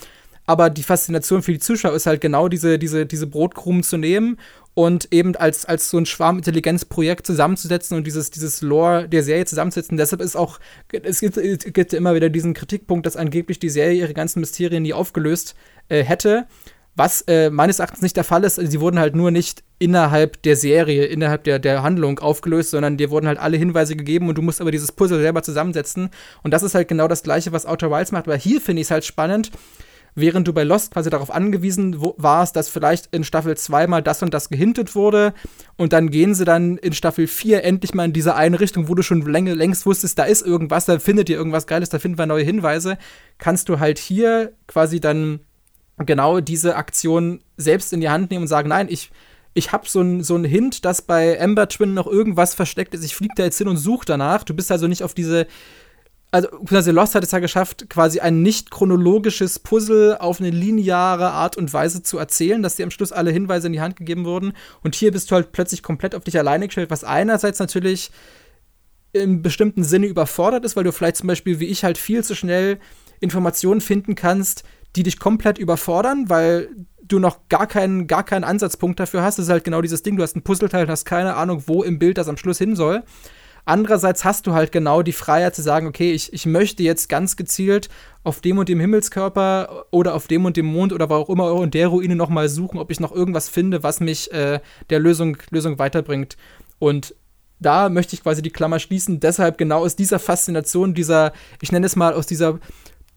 Aber 0.46 0.70
die 0.70 0.82
Faszination 0.82 1.42
für 1.42 1.52
die 1.52 1.58
Zuschauer 1.58 1.94
ist 1.94 2.06
halt 2.06 2.20
genau 2.20 2.48
diese, 2.48 2.78
diese, 2.78 3.06
diese 3.06 3.26
Brotkrumen 3.26 3.82
zu 3.82 3.96
nehmen 3.96 4.38
und 4.74 5.12
eben 5.12 5.36
als, 5.36 5.64
als 5.66 5.90
so 5.90 5.98
ein 5.98 6.06
Schwarmintelligenzprojekt 6.06 7.26
zusammenzusetzen 7.26 7.96
und 7.96 8.06
dieses, 8.06 8.30
dieses 8.30 8.62
Lore 8.62 9.08
der 9.08 9.22
Serie 9.22 9.44
zusammenzusetzen. 9.44 9.98
Deshalb 9.98 10.22
ist 10.22 10.36
auch, 10.36 10.58
es 10.90 11.20
gibt, 11.20 11.36
es 11.36 11.72
gibt 11.72 11.92
immer 11.92 12.14
wieder 12.14 12.30
diesen 12.30 12.54
Kritikpunkt, 12.54 13.06
dass 13.06 13.16
angeblich 13.16 13.58
die 13.58 13.68
Serie 13.68 14.00
ihre 14.00 14.14
ganzen 14.14 14.40
Mysterien 14.40 14.82
nie 14.82 14.94
aufgelöst 14.94 15.54
äh, 15.88 16.02
hätte. 16.02 16.46
Was 16.94 17.22
äh, 17.22 17.48
meines 17.48 17.78
Erachtens 17.78 18.02
nicht 18.02 18.16
der 18.16 18.24
Fall 18.24 18.44
ist, 18.44 18.56
sie 18.56 18.80
wurden 18.80 18.98
halt 18.98 19.14
nur 19.16 19.30
nicht 19.30 19.62
innerhalb 19.78 20.42
der 20.42 20.56
Serie, 20.56 21.06
innerhalb 21.06 21.44
der, 21.44 21.58
der 21.58 21.82
Handlung 21.82 22.18
aufgelöst, 22.18 22.70
sondern 22.70 22.98
dir 22.98 23.10
wurden 23.10 23.26
halt 23.26 23.38
alle 23.38 23.56
Hinweise 23.56 23.96
gegeben 23.96 24.28
und 24.28 24.36
du 24.36 24.42
musst 24.42 24.60
aber 24.60 24.70
dieses 24.70 24.92
Puzzle 24.92 25.20
selber 25.20 25.42
zusammensetzen. 25.42 26.10
Und 26.42 26.52
das 26.52 26.62
ist 26.62 26.74
halt 26.74 26.88
genau 26.88 27.08
das 27.08 27.22
Gleiche, 27.22 27.52
was 27.52 27.64
Outer 27.64 27.90
Wilds 27.90 28.12
macht. 28.12 28.26
Aber 28.26 28.36
hier 28.36 28.60
finde 28.60 28.82
ich 28.82 28.88
es 28.88 28.90
halt 28.90 29.06
spannend, 29.06 29.50
während 30.14 30.46
du 30.46 30.52
bei 30.52 30.64
Lost 30.64 30.92
quasi 30.92 31.10
darauf 31.10 31.30
angewiesen 31.30 31.96
warst, 31.98 32.56
dass 32.56 32.68
vielleicht 32.68 33.06
in 33.14 33.24
Staffel 33.24 33.56
2 33.56 33.86
mal 33.86 34.02
das 34.02 34.22
und 34.22 34.34
das 34.34 34.48
gehintet 34.48 34.94
wurde 34.94 35.32
und 35.76 35.92
dann 35.92 36.10
gehen 36.10 36.34
sie 36.34 36.44
dann 36.44 36.76
in 36.78 36.92
Staffel 36.92 37.26
4 37.26 37.64
endlich 37.64 37.94
mal 37.94 38.04
in 38.04 38.12
diese 38.12 38.34
eine 38.34 38.60
Richtung, 38.60 38.88
wo 38.88 38.94
du 38.94 39.02
schon 39.02 39.22
läng 39.22 39.46
längst 39.46 39.86
wusstest, 39.86 40.18
da 40.18 40.24
ist 40.24 40.44
irgendwas, 40.46 40.84
da 40.84 40.98
findet 40.98 41.28
ihr 41.28 41.36
irgendwas 41.36 41.66
Geiles, 41.66 41.88
da 41.88 41.98
finden 41.98 42.18
wir 42.18 42.26
neue 42.26 42.44
Hinweise, 42.44 42.98
kannst 43.38 43.68
du 43.68 43.80
halt 43.80 43.98
hier 43.98 44.52
quasi 44.66 45.00
dann 45.00 45.40
genau 45.98 46.40
diese 46.40 46.76
Aktion 46.76 47.40
selbst 47.56 47.92
in 47.92 48.00
die 48.00 48.08
Hand 48.08 48.30
nehmen 48.30 48.42
und 48.42 48.48
sagen, 48.48 48.68
nein, 48.68 48.88
ich, 48.90 49.10
ich 49.54 49.72
habe 49.72 49.88
so 49.88 50.00
einen 50.00 50.22
so 50.22 50.38
Hint, 50.38 50.84
dass 50.84 51.02
bei 51.02 51.34
Ember 51.34 51.68
Twin 51.68 51.94
noch 51.94 52.06
irgendwas 52.06 52.54
versteckt 52.54 52.94
ist. 52.94 53.04
Ich 53.04 53.14
fliege 53.14 53.34
da 53.36 53.44
jetzt 53.44 53.58
hin 53.58 53.68
und 53.68 53.76
suche 53.76 54.06
danach. 54.06 54.44
Du 54.44 54.54
bist 54.54 54.72
also 54.72 54.88
nicht 54.88 55.02
auf 55.02 55.14
diese. 55.14 55.46
Also, 56.34 56.48
quasi 56.48 56.90
Lost 56.92 57.14
hat 57.14 57.22
es 57.22 57.30
ja 57.30 57.40
geschafft, 57.40 57.90
quasi 57.90 58.20
ein 58.20 58.40
nicht 58.40 58.70
chronologisches 58.70 59.58
Puzzle 59.58 60.16
auf 60.18 60.40
eine 60.40 60.48
lineare 60.48 61.30
Art 61.30 61.58
und 61.58 61.70
Weise 61.74 62.02
zu 62.02 62.16
erzählen, 62.16 62.62
dass 62.62 62.76
dir 62.76 62.84
am 62.84 62.90
Schluss 62.90 63.12
alle 63.12 63.30
Hinweise 63.30 63.66
in 63.66 63.74
die 63.74 63.82
Hand 63.82 63.96
gegeben 63.96 64.24
wurden. 64.24 64.54
Und 64.82 64.94
hier 64.94 65.12
bist 65.12 65.30
du 65.30 65.34
halt 65.34 65.52
plötzlich 65.52 65.82
komplett 65.82 66.14
auf 66.14 66.24
dich 66.24 66.38
alleine 66.38 66.68
gestellt, 66.68 66.90
was 66.90 67.04
einerseits 67.04 67.58
natürlich 67.58 68.10
im 69.12 69.42
bestimmten 69.42 69.84
Sinne 69.84 70.06
überfordert 70.06 70.64
ist, 70.64 70.74
weil 70.74 70.84
du 70.84 70.92
vielleicht 70.92 71.18
zum 71.18 71.26
Beispiel, 71.26 71.60
wie 71.60 71.66
ich, 71.66 71.84
halt 71.84 71.98
viel 71.98 72.24
zu 72.24 72.34
schnell 72.34 72.78
Informationen 73.20 73.82
finden 73.82 74.14
kannst, 74.14 74.64
die 74.96 75.02
dich 75.02 75.18
komplett 75.18 75.58
überfordern, 75.58 76.30
weil 76.30 76.70
du 77.02 77.18
noch 77.18 77.48
gar 77.50 77.66
keinen, 77.66 78.06
gar 78.06 78.24
keinen 78.24 78.44
Ansatzpunkt 78.44 78.98
dafür 78.98 79.22
hast. 79.22 79.38
Das 79.38 79.46
ist 79.46 79.50
halt 79.50 79.64
genau 79.64 79.82
dieses 79.82 80.02
Ding. 80.02 80.16
Du 80.16 80.22
hast 80.22 80.34
ein 80.34 80.42
Puzzleteil 80.42 80.84
und 80.84 80.90
hast 80.90 81.04
keine 81.04 81.36
Ahnung, 81.36 81.64
wo 81.66 81.82
im 81.82 81.98
Bild 81.98 82.16
das 82.16 82.28
am 82.28 82.38
Schluss 82.38 82.56
hin 82.56 82.74
soll. 82.74 83.02
Andererseits 83.64 84.24
hast 84.24 84.46
du 84.46 84.54
halt 84.54 84.72
genau 84.72 85.02
die 85.02 85.12
Freiheit 85.12 85.54
zu 85.54 85.62
sagen, 85.62 85.86
okay, 85.86 86.12
ich, 86.12 86.32
ich 86.32 86.46
möchte 86.46 86.82
jetzt 86.82 87.08
ganz 87.08 87.36
gezielt 87.36 87.88
auf 88.24 88.40
dem 88.40 88.58
und 88.58 88.68
dem 88.68 88.80
Himmelskörper 88.80 89.86
oder 89.90 90.14
auf 90.14 90.26
dem 90.26 90.44
und 90.44 90.56
dem 90.56 90.66
Mond 90.66 90.92
oder 90.92 91.08
wo 91.08 91.14
auch 91.14 91.30
immer 91.30 91.62
in 91.62 91.70
der 91.70 91.88
Ruine 91.88 92.16
nochmal 92.16 92.48
suchen, 92.48 92.78
ob 92.78 92.90
ich 92.90 92.98
noch 92.98 93.12
irgendwas 93.12 93.48
finde, 93.48 93.82
was 93.82 94.00
mich 94.00 94.32
äh, 94.32 94.60
der 94.90 94.98
Lösung, 94.98 95.36
Lösung 95.50 95.78
weiterbringt. 95.78 96.36
Und 96.80 97.14
da 97.60 97.88
möchte 97.88 98.14
ich 98.14 98.22
quasi 98.24 98.42
die 98.42 98.50
Klammer 98.50 98.80
schließen. 98.80 99.20
Deshalb 99.20 99.58
genau 99.58 99.84
aus 99.84 99.94
dieser 99.94 100.18
Faszination, 100.18 100.94
dieser, 100.94 101.32
ich 101.60 101.70
nenne 101.70 101.86
es 101.86 101.94
mal 101.94 102.14
aus 102.14 102.26
dieser 102.26 102.58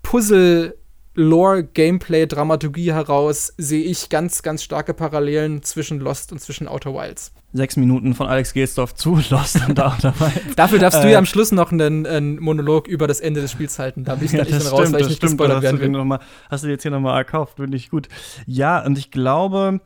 Puzzle- 0.04 0.76
Lore, 1.16 1.64
Gameplay, 1.64 2.28
Dramaturgie 2.28 2.92
heraus 2.92 3.54
sehe 3.58 3.84
ich 3.84 4.10
ganz, 4.10 4.44
ganz 4.44 4.64
starke 4.64 4.94
Parallelen 4.94 5.64
zwischen 5.64 6.00
Lost 6.00 6.32
und 6.32 6.40
zwischen 6.40 6.68
Outer 6.68 6.94
Wilds. 6.94 7.34
Sechs 7.54 7.78
Minuten 7.78 8.14
von 8.14 8.28
Alex 8.28 8.54
Gelsdorf 8.54 8.96
zu 8.96 9.20
Lost 9.30 9.62
und 9.68 9.80
Outer 9.80 10.14
Wilds. 10.20 10.56
Dafür 10.58 10.80
darfst 10.80 11.00
äh, 11.00 11.04
du 11.04 11.12
ja 11.12 11.18
am 11.18 11.26
Schluss 11.26 11.54
noch 11.54 11.72
einen, 11.72 12.06
einen, 12.06 12.40
Monolog 12.40 12.88
über 12.88 13.08
das 13.08 13.22
Ende 13.22 13.42
des 13.42 13.52
Spiels 13.52 13.80
halten. 13.80 14.04
Da 14.04 14.16
bin 14.16 14.26
ich 14.26 14.34
ja, 14.34 14.44
dann 14.44 14.62
raus, 14.62 14.82
stimmt, 14.82 14.94
weil 14.94 15.02
ich 15.02 15.08
nicht 15.08 15.18
stimmt, 15.18 15.32
gespoilert 15.32 15.62
werden 15.62 15.80
will. 15.80 15.90
Noch 15.90 16.04
mal, 16.04 16.20
hast 16.50 16.66
du 16.66 16.68
jetzt 16.68 16.82
hier 16.82 16.92
nochmal 16.92 17.18
erkauft, 17.18 17.56
finde 17.56 17.78
ich 17.78 17.90
gut. 17.90 18.10
Ja, 18.46 18.86
und 18.86 18.98
ich 18.98 19.10
glaube, 19.10 19.80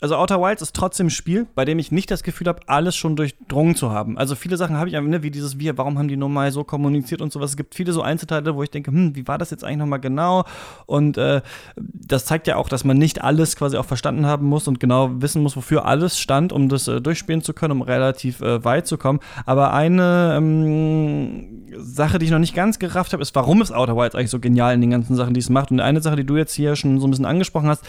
also 0.00 0.16
Outer 0.16 0.40
Wilds 0.40 0.62
ist 0.62 0.74
trotzdem 0.74 1.06
ein 1.06 1.10
Spiel, 1.10 1.46
bei 1.54 1.64
dem 1.64 1.78
ich 1.78 1.90
nicht 1.90 2.10
das 2.10 2.22
Gefühl 2.22 2.48
habe, 2.48 2.60
alles 2.66 2.96
schon 2.96 3.16
durchdrungen 3.16 3.74
zu 3.74 3.90
haben. 3.90 4.18
Also 4.18 4.34
viele 4.34 4.56
Sachen 4.56 4.76
habe 4.76 4.88
ich 4.88 4.96
einfach, 4.96 5.08
ne, 5.08 5.22
wie 5.22 5.30
dieses 5.30 5.58
Wir, 5.58 5.78
warum 5.78 5.98
haben 5.98 6.08
die 6.08 6.16
normal 6.16 6.52
so 6.52 6.64
kommuniziert 6.64 7.22
und 7.22 7.32
sowas. 7.32 7.50
Es 7.50 7.56
gibt 7.56 7.74
viele 7.74 7.92
so 7.92 8.02
Einzelteile, 8.02 8.54
wo 8.54 8.62
ich 8.62 8.70
denke, 8.70 8.90
hm, 8.90 9.16
wie 9.16 9.26
war 9.26 9.38
das 9.38 9.50
jetzt 9.50 9.64
eigentlich 9.64 9.78
nochmal 9.78 10.00
genau? 10.00 10.44
Und 10.84 11.16
äh, 11.16 11.40
das 11.76 12.26
zeigt 12.26 12.46
ja 12.46 12.56
auch, 12.56 12.68
dass 12.68 12.84
man 12.84 12.98
nicht 12.98 13.24
alles 13.24 13.56
quasi 13.56 13.76
auch 13.76 13.86
verstanden 13.86 14.26
haben 14.26 14.46
muss 14.46 14.68
und 14.68 14.80
genau 14.80 15.22
wissen 15.22 15.42
muss, 15.42 15.56
wofür 15.56 15.86
alles 15.86 16.18
stand, 16.18 16.52
um 16.52 16.68
das 16.68 16.88
äh, 16.88 17.00
durchspielen 17.00 17.42
zu 17.42 17.54
können, 17.54 17.72
um 17.72 17.82
relativ 17.82 18.40
äh, 18.42 18.62
weit 18.64 18.86
zu 18.86 18.98
kommen. 18.98 19.20
Aber 19.46 19.72
eine 19.72 20.34
ähm, 20.36 21.66
Sache, 21.78 22.18
die 22.18 22.26
ich 22.26 22.32
noch 22.32 22.38
nicht 22.38 22.54
ganz 22.54 22.78
gerafft 22.78 23.12
habe, 23.12 23.22
ist, 23.22 23.34
warum 23.34 23.62
ist 23.62 23.72
Outer 23.72 23.96
Wilds 23.96 24.14
eigentlich 24.14 24.30
so 24.30 24.40
genial 24.40 24.74
in 24.74 24.80
den 24.80 24.90
ganzen 24.90 25.16
Sachen, 25.16 25.34
die 25.34 25.40
es 25.40 25.48
macht. 25.48 25.70
Und 25.70 25.80
eine 25.80 26.02
Sache, 26.02 26.16
die 26.16 26.24
du 26.24 26.36
jetzt 26.36 26.54
hier 26.54 26.76
schon 26.76 27.00
so 27.00 27.06
ein 27.06 27.10
bisschen 27.10 27.24
angesprochen 27.24 27.68
hast, 27.68 27.84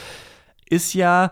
ist 0.69 0.93
ja, 0.93 1.31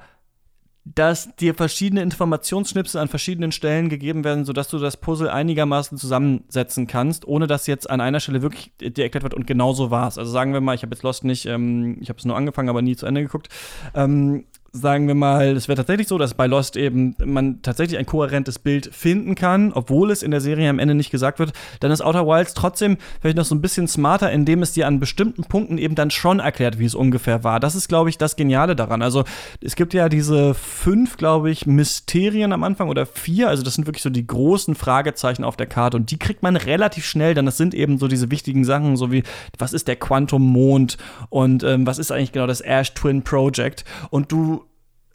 dass 0.86 1.36
dir 1.38 1.56
verschiedene 1.56 2.04
Informationsschnipsel 2.04 3.02
an 3.02 3.08
verschiedenen 3.08 3.52
Stellen 3.52 3.90
gegeben 3.90 4.24
werden, 4.24 4.46
sodass 4.46 4.68
du 4.68 4.78
das 4.78 4.98
Puzzle 4.98 5.30
einigermaßen 5.30 5.98
zusammensetzen 5.98 6.86
kannst, 6.86 7.28
ohne 7.28 7.48
dass 7.48 7.66
jetzt 7.66 7.90
an 7.90 8.02
einer 8.02 8.20
Stelle 8.20 8.44
wirklich 8.44 8.72
dir 8.78 9.04
erklärt 9.04 9.24
wird 9.24 9.34
und 9.34 9.48
genau 9.48 9.74
so 9.74 9.90
war 9.90 10.08
es. 10.08 10.20
Also 10.20 10.32
sagen 10.32 10.54
wir 10.54 10.62
mal, 10.62 10.76
ich 10.76 10.84
habe 10.84 10.94
jetzt 10.94 11.02
Lost 11.02 11.24
nicht, 11.24 11.48
ähm, 11.48 11.98
ich 12.02 12.10
habe 12.10 12.20
es 12.20 12.26
nur 12.26 12.38
angefangen, 12.38 12.70
aber 12.70 12.84
nie 12.84 12.96
zu 12.96 13.08
Ende 13.08 13.24
geguckt. 13.24 13.50
Ähm, 13.96 14.46
sagen 14.76 15.08
wir 15.08 15.16
mal, 15.16 15.56
es 15.56 15.68
wäre 15.68 15.78
tatsächlich 15.78 16.08
so, 16.08 16.18
dass 16.18 16.34
bei 16.34 16.48
Lost 16.48 16.76
eben 16.76 17.16
man 17.24 17.62
tatsächlich 17.62 17.98
ein 17.98 18.06
kohärentes 18.06 18.60
Bild 18.60 18.94
finden 18.94 19.36
kann, 19.36 19.72
obwohl 19.74 20.12
es 20.12 20.22
in 20.22 20.32
der 20.32 20.42
Serie 20.42 20.70
am 20.70 20.80
Ende 20.80 20.96
nicht 20.96 21.12
gesagt 21.12 21.40
wird, 21.40 21.54
dann 21.80 21.92
ist 21.92 22.02
Outer 22.02 22.28
Wilds 22.28 22.54
trotzdem 22.54 22.98
vielleicht 23.22 23.38
noch 23.38 23.46
so 23.46 23.56
ein 23.56 23.62
bisschen 23.62 23.88
smarter, 23.88 24.32
indem 24.32 24.62
es 24.62 24.74
dir 24.74 24.88
an 24.88 25.00
bestimmten 25.00 25.44
Punkten 25.46 25.78
eben 25.78 25.96
dann 25.96 26.12
schon 26.12 26.40
erklärt, 26.40 26.78
wie 26.78 26.86
es 26.86 26.94
ungefähr 26.94 27.44
war. 27.44 27.60
Das 27.60 27.76
ist, 27.76 27.88
glaube 27.88 28.10
ich, 28.10 28.18
das 28.18 28.36
Geniale 28.36 28.76
daran. 28.76 29.02
Also 29.02 29.24
es 29.62 29.76
gibt 29.76 29.94
ja 29.94 30.10
diese 30.10 30.54
fünf, 30.54 31.18
glaube 31.18 31.50
ich, 31.50 31.66
Mysterien 31.66 32.52
am 32.52 32.64
Anfang 32.64 32.90
oder 32.90 33.06
vier, 33.06 33.50
also 33.50 33.64
das 33.64 33.76
sind 33.76 33.88
wirklich 33.88 34.04
so 34.04 34.10
die 34.10 34.28
großen 34.28 34.76
Fragezeichen 34.76 35.44
auf 35.44 35.56
der 35.56 35.68
Karte 35.68 35.98
und 35.98 36.12
die 36.12 36.20
kriegt 36.20 36.44
man 36.44 36.58
relativ 36.58 37.06
schnell, 37.06 37.34
denn 37.34 37.46
das 37.46 37.58
sind 37.58 37.74
eben 37.74 37.98
so 37.98 38.08
diese 38.08 38.30
wichtigen 38.30 38.66
Sachen, 38.66 38.98
so 38.98 39.12
wie 39.12 39.24
was 39.58 39.74
ist 39.74 39.88
der 39.88 39.96
Quantum 39.96 40.42
Mond 40.42 40.98
und 41.30 41.64
ähm, 41.64 41.88
was 41.88 41.98
ist 41.98 42.12
eigentlich 42.12 42.34
genau 42.34 42.48
das 42.48 42.62
Ash 42.62 42.94
Twin 42.94 43.24
Project 43.24 43.86
und 44.10 44.32
du 44.32 44.65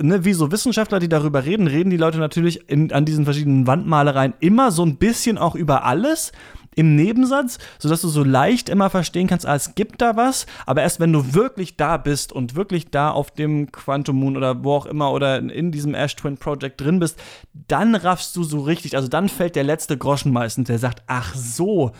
ne, 0.01 0.24
wie 0.24 0.32
so 0.32 0.51
Wissenschaftler, 0.51 0.98
die 0.98 1.09
darüber 1.09 1.44
reden, 1.44 1.66
reden 1.66 1.90
die 1.90 1.97
Leute 1.97 2.18
natürlich 2.18 2.68
in, 2.68 2.93
an 2.93 3.05
diesen 3.05 3.24
verschiedenen 3.24 3.66
Wandmalereien 3.66 4.35
immer 4.40 4.70
so 4.70 4.85
ein 4.85 4.97
bisschen 4.97 5.39
auch 5.39 5.55
über 5.55 5.85
alles 5.85 6.32
im 6.77 6.94
Nebensatz, 6.94 7.59
sodass 7.78 8.01
du 8.01 8.09
so 8.09 8.22
leicht 8.22 8.68
immer 8.68 8.90
verstehen 8.90 9.27
kannst, 9.27 9.47
ah, 9.47 9.55
es 9.55 9.74
gibt 9.74 10.01
da 10.01 10.16
was, 10.16 10.47
aber 10.66 10.82
erst 10.82 11.01
wenn 11.01 11.12
du 11.12 11.35
wirklich 11.35 11.77
da 11.77 11.97
bist 11.97 12.32
und 12.32 12.55
wirklich 12.55 12.90
da 12.90 13.10
auf 13.10 13.32
dem 13.32 13.72
Quantum 13.72 14.16
Moon 14.16 14.36
oder 14.36 14.62
wo 14.62 14.74
auch 14.74 14.86
immer 14.86 15.12
oder 15.12 15.39
in 15.39 15.72
diesem 15.72 15.94
Ash 15.94 16.14
Twin 16.14 16.39
Project 16.39 16.81
drin 16.81 17.01
bist, 17.01 17.18
dann 17.52 17.94
raffst 17.94 18.36
du 18.36 18.44
so 18.44 18.60
richtig, 18.60 18.97
also 18.97 19.09
dann 19.09 19.28
fällt 19.28 19.56
der 19.56 19.64
letzte 19.64 19.98
Groschen 19.98 20.32
meistens, 20.32 20.68
der 20.68 20.78
sagt, 20.78 21.02
ach 21.06 21.35
so, 21.35 21.93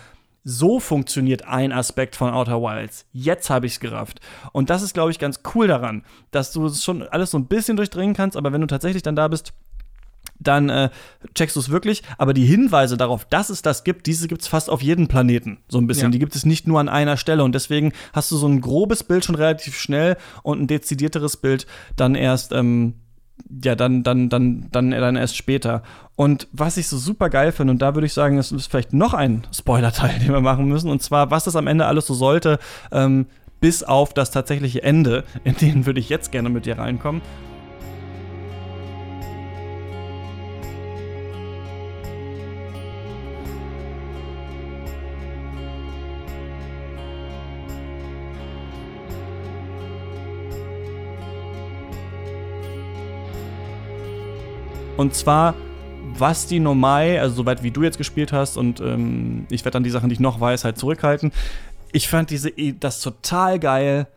so 0.45 0.81
funktioniert 0.81 1.47
ein 1.47 1.73
Aspekt 1.73 2.17
von 2.17 2.33
Outer 2.33 2.63
Wilds. 2.63 3.07
Jetzt 3.13 3.51
habe 3.51 3.67
ich 3.67 3.75
es 3.75 3.81
gerafft. 3.81 4.21
Und 4.53 4.71
das 4.71 4.83
ist, 4.83 4.95
glaube 4.95 5.11
ich, 5.11 5.19
ganz 5.19 5.41
cool 5.55 5.67
daran, 5.67 6.05
dass 6.31 6.53
du 6.53 6.67
es 6.67 6.83
schon 6.83 7.03
alles 7.03 7.31
so 7.31 7.39
ein 7.39 7.47
bisschen 7.47 7.77
durchdringen 7.77 8.15
kannst, 8.15 8.37
aber 8.37 8.53
wenn 8.53 8.61
du 8.61 8.67
tatsächlich 8.67 9.03
dann 9.03 9.17
da 9.17 9.29
bist, 9.29 9.53
dann 10.39 10.71
äh, 10.71 10.91
checkst 11.35 11.57
du 11.57 11.61
es 11.61 11.69
wirklich. 11.69 12.03
Aber 12.19 12.33
die 12.33 12.47
Hinweise 12.47 12.97
darauf, 12.97 13.25
dass 13.27 13.51
es 13.51 13.63
das 13.63 13.85
gibt, 13.85 14.07
diese 14.07 14.27
gibt 14.27 14.43
es 14.43 14.49
fast 14.49 14.71
auf 14.71 14.83
jedem 14.83 15.07
Planeten. 15.07 15.59
So 15.69 15.79
ein 15.79 15.87
bisschen. 15.87 16.05
Ja. 16.05 16.11
Die 16.11 16.19
gibt 16.19 16.35
es 16.35 16.47
nicht 16.47 16.67
nur 16.67 16.81
an 16.81 16.89
einer 16.89 17.17
Stelle. 17.17 17.45
Und 17.45 17.55
deswegen 17.55 17.93
hast 18.13 18.31
du 18.31 18.37
so 18.37 18.49
ein 18.49 18.61
grobes 18.61 19.05
Bild 19.05 19.25
schon 19.25 19.35
relativ 19.35 19.79
schnell 19.79 20.17
und 20.43 20.63
ein 20.63 20.67
dezidierteres 20.67 21.37
Bild 21.37 21.67
dann 21.97 22.15
erst 22.15 22.53
ähm, 22.53 22.95
ja, 23.65 23.75
dann, 23.75 24.03
dann, 24.03 24.29
dann, 24.29 24.69
dann, 24.71 24.91
dann 24.91 25.17
erst 25.17 25.37
später. 25.37 25.83
Und 26.17 26.49
was 26.53 26.77
ich 26.77 26.89
so 26.89 26.99
super 26.99 27.31
geil 27.31 27.53
finde, 27.53 27.73
und 27.73 27.83
da 27.83 27.95
würde 27.95 28.07
ich 28.07 28.13
sagen, 28.13 28.39
es 28.39 28.53
ist 28.53 28.67
vielleicht 28.67 28.93
noch 28.93 29.15
ein 29.15 29.47
Spoiler-Teil, 29.53 30.19
den 30.21 30.33
wir 30.33 30.41
machen 30.41 30.67
müssen, 30.67 30.91
und 30.91 31.03
zwar, 31.03 31.31
was 31.31 31.45
das 31.45 31.57
am 31.57 31.67
Ende 31.67 31.87
alles 31.87 32.07
so 32.07 32.15
sollte, 32.15 32.59
ähm, 32.93 33.27
bis 33.61 33.83
auf 33.83 34.15
das 34.15 34.31
tatsächliche 34.31 34.83
Ende, 34.83 35.25
in 35.45 35.55
den 35.57 35.87
würde 35.87 36.01
ich 36.01 36.09
jetzt 36.09 36.33
gerne 36.33 36.49
mit 36.49 36.67
dir 36.67 36.79
reinkommen. 36.79 37.21
Und 55.01 55.15
zwar, 55.15 55.55
was 56.19 56.47
die 56.47 56.61
Nomai, 56.61 57.19
also 57.19 57.35
soweit 57.37 57.63
wie 57.63 57.71
du 57.71 57.83
jetzt 57.83 57.97
gespielt 57.97 58.35
hast, 58.35 58.59
und 58.59 58.81
ähm, 58.81 59.47
ich 59.49 59.65
werde 59.65 59.77
dann 59.77 59.83
die 59.83 59.89
Sachen, 59.89 60.11
die 60.11 60.13
ich 60.13 60.21
noch 60.21 60.41
weiß, 60.41 60.65
halt 60.65 60.77
zurückhalten. 60.77 61.33
Ich 61.91 62.07
fand 62.07 62.29
diese, 62.29 62.53
das 62.79 63.01
total 63.01 63.59
geil, 63.59 64.09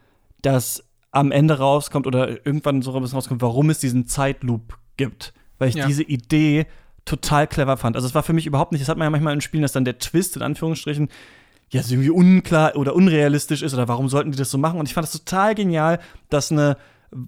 dass 0.42 0.84
am 1.12 1.32
Ende 1.32 1.58
rauskommt 1.58 2.06
oder 2.06 2.46
irgendwann 2.46 2.82
so 2.82 2.92
rauskommt, 2.92 3.42
warum 3.42 3.70
es 3.70 3.80
diesen 3.80 4.08
Zeitloop 4.08 4.78
gibt. 4.98 5.34
Weil 5.58 5.70
ich 5.70 5.76
ja. 5.76 5.88
diese 5.88 6.04
Idee 6.04 6.66
total 7.06 7.48
clever 7.48 7.78
fand. 7.78 7.96
Also 7.96 8.06
es 8.06 8.14
war 8.14 8.24
für 8.24 8.34
mich 8.34 8.46
überhaupt 8.46 8.74
nicht, 8.74 8.82
das 8.82 8.90
hat 8.90 8.98
man 8.98 9.06
ja 9.06 9.10
manchmal 9.10 9.34
in 9.34 9.40
Spielen, 9.40 9.62
dass 9.62 9.72
dann 9.72 9.86
der 9.86 10.00
Twist 10.00 10.36
in 10.36 10.42
Anführungsstrichen 10.42 11.08
ja 11.70 11.82
irgendwie 11.88 12.10
unklar 12.10 12.76
oder 12.76 12.94
unrealistisch 12.94 13.62
ist 13.62 13.74
oder 13.74 13.88
warum 13.88 14.10
sollten 14.10 14.34
die 14.34 14.38
das 14.38 14.52
so 14.52 14.58
machen? 14.58 14.82
Und 14.82 14.90
ich 14.90 14.94
fand 14.94 15.08
das 15.08 15.14
total 15.14 15.56
genial, 15.56 16.02
dass 16.30 16.52
eine 16.52 16.76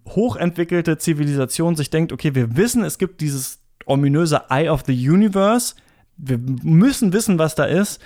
hochentwickelte 0.08 0.98
Zivilisation 0.98 1.76
sich 1.76 1.90
denkt, 1.90 2.12
okay, 2.12 2.36
wir 2.36 2.58
wissen, 2.58 2.84
es 2.84 2.98
gibt 2.98 3.22
dieses 3.22 3.60
ominöse 3.86 4.44
Eye 4.50 4.70
of 4.70 4.84
the 4.86 5.10
Universe. 5.10 5.76
Wir 6.18 6.38
müssen 6.38 7.14
wissen, 7.14 7.40
was 7.40 7.56
da 7.56 7.66
ist. 7.66 8.02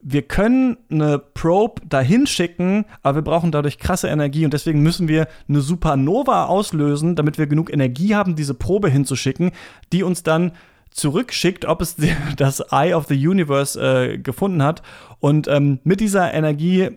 Wir 0.00 0.22
können 0.22 0.76
eine 0.90 1.18
Probe 1.18 1.82
dahin 1.86 2.26
schicken, 2.26 2.84
aber 3.02 3.16
wir 3.18 3.22
brauchen 3.22 3.50
dadurch 3.50 3.78
krasse 3.78 4.08
Energie 4.08 4.44
und 4.44 4.54
deswegen 4.54 4.80
müssen 4.80 5.08
wir 5.08 5.26
eine 5.48 5.60
Supernova 5.60 6.46
auslösen, 6.46 7.16
damit 7.16 7.36
wir 7.36 7.48
genug 7.48 7.72
Energie 7.72 8.14
haben, 8.14 8.36
diese 8.36 8.54
Probe 8.54 8.90
hinzuschicken, 8.90 9.50
die 9.92 10.04
uns 10.04 10.22
dann 10.22 10.52
zurückschickt, 10.90 11.64
ob 11.64 11.80
es 11.82 11.96
das 12.36 12.60
Eye 12.70 12.94
of 12.94 13.06
the 13.06 13.28
Universe 13.28 13.80
äh, 13.80 14.18
gefunden 14.18 14.62
hat. 14.62 14.82
Und 15.18 15.48
ähm, 15.48 15.80
mit 15.82 15.98
dieser 15.98 16.32
Energie 16.32 16.90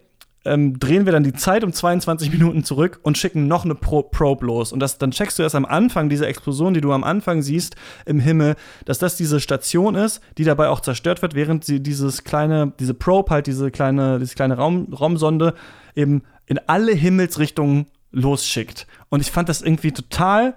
ähm, 0.44 0.80
drehen 0.80 1.06
wir 1.06 1.12
dann 1.12 1.24
die 1.24 1.34
Zeit 1.34 1.64
um 1.64 1.72
22 1.72 2.32
Minuten 2.32 2.64
zurück 2.64 3.00
und 3.04 3.18
schicken 3.18 3.48
noch 3.48 3.64
eine 3.64 3.76
Pro 3.76 4.02
Probe 4.04 4.46
los. 4.46 4.72
Und 4.72 4.80
das, 4.80 4.98
dann 4.98 5.12
checkst 5.12 5.38
du 5.38 5.44
erst 5.44 5.56
am 5.56 5.66
Anfang, 5.66 6.10
diese 6.10 6.26
Explosion, 6.26 6.74
die 6.74 6.82
du 6.82 6.92
am 6.92 7.04
Anfang 7.04 7.42
siehst 7.42 7.76
im 8.06 8.20
Himmel, 8.20 8.56
dass 8.86 8.98
das 8.98 9.18
diese 9.18 9.40
Station 9.40 9.96
ist, 9.96 10.22
die 10.38 10.44
dabei 10.44 10.70
auch 10.70 10.80
zerstört 10.80 11.22
wird, 11.22 11.36
während 11.36 11.64
sie 11.64 11.82
dieses 11.82 12.24
kleine, 12.24 12.74
diese 12.80 12.94
Probe 12.94 13.32
halt, 13.32 13.48
diese 13.48 13.70
kleine, 13.70 14.20
diese 14.20 14.34
kleine 14.34 14.58
Raum, 14.58 14.92
Raumsonde 14.94 15.54
eben 15.96 16.24
in 16.48 16.60
alle 16.68 16.94
Himmelsrichtungen 16.94 17.86
losschickt. 18.12 18.88
Und 19.10 19.22
ich 19.22 19.32
fand 19.32 19.48
das 19.48 19.62
irgendwie 19.62 19.92
total 19.92 20.56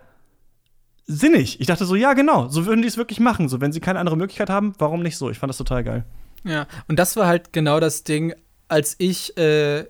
sinnig. 1.06 1.60
Ich 1.60 1.66
dachte 1.66 1.84
so, 1.84 1.94
ja, 1.94 2.14
genau, 2.14 2.48
so 2.48 2.64
würden 2.66 2.80
die 2.82 2.88
es 2.88 2.96
wirklich 2.96 3.20
machen. 3.20 3.48
So, 3.48 3.60
wenn 3.60 3.72
sie 3.72 3.80
keine 3.80 3.98
andere 3.98 4.16
Möglichkeit 4.16 4.48
haben, 4.48 4.72
warum 4.78 5.02
nicht 5.02 5.18
so? 5.18 5.30
Ich 5.30 5.38
fand 5.38 5.50
das 5.50 5.58
total 5.58 5.84
geil. 5.84 6.04
Ja, 6.44 6.66
und 6.88 6.98
das 6.98 7.16
war 7.16 7.26
halt 7.26 7.52
genau 7.52 7.80
das 7.80 8.04
Ding, 8.04 8.34
als 8.68 8.96
ich 8.98 9.36
äh, 9.36 9.84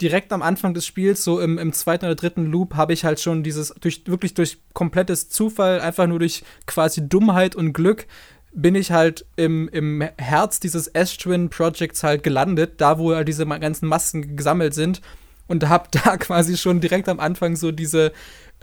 direkt 0.00 0.32
am 0.32 0.42
Anfang 0.42 0.74
des 0.74 0.86
Spiels, 0.86 1.24
so 1.24 1.40
im, 1.40 1.58
im 1.58 1.72
zweiten 1.72 2.04
oder 2.04 2.14
dritten 2.14 2.46
Loop, 2.46 2.74
habe 2.74 2.92
ich 2.92 3.04
halt 3.04 3.20
schon 3.20 3.42
dieses, 3.42 3.74
durch, 3.80 4.02
wirklich 4.06 4.34
durch 4.34 4.58
komplettes 4.72 5.28
Zufall, 5.28 5.80
einfach 5.80 6.06
nur 6.06 6.18
durch 6.18 6.42
quasi 6.66 7.08
Dummheit 7.08 7.54
und 7.54 7.72
Glück, 7.72 8.06
bin 8.52 8.74
ich 8.74 8.92
halt 8.92 9.26
im, 9.36 9.68
im 9.68 10.02
Herz 10.16 10.60
dieses 10.60 10.86
S-Twin 10.86 11.50
Projects 11.50 12.02
halt 12.02 12.22
gelandet, 12.22 12.74
da 12.80 12.98
wo 12.98 13.14
halt 13.14 13.28
diese 13.28 13.46
ganzen 13.46 13.88
Masken 13.88 14.36
gesammelt 14.36 14.74
sind. 14.74 15.00
Und 15.46 15.68
habe 15.68 15.88
da 16.04 16.16
quasi 16.16 16.56
schon 16.56 16.80
direkt 16.80 17.08
am 17.08 17.20
Anfang 17.20 17.56
so 17.56 17.70
diese 17.70 18.12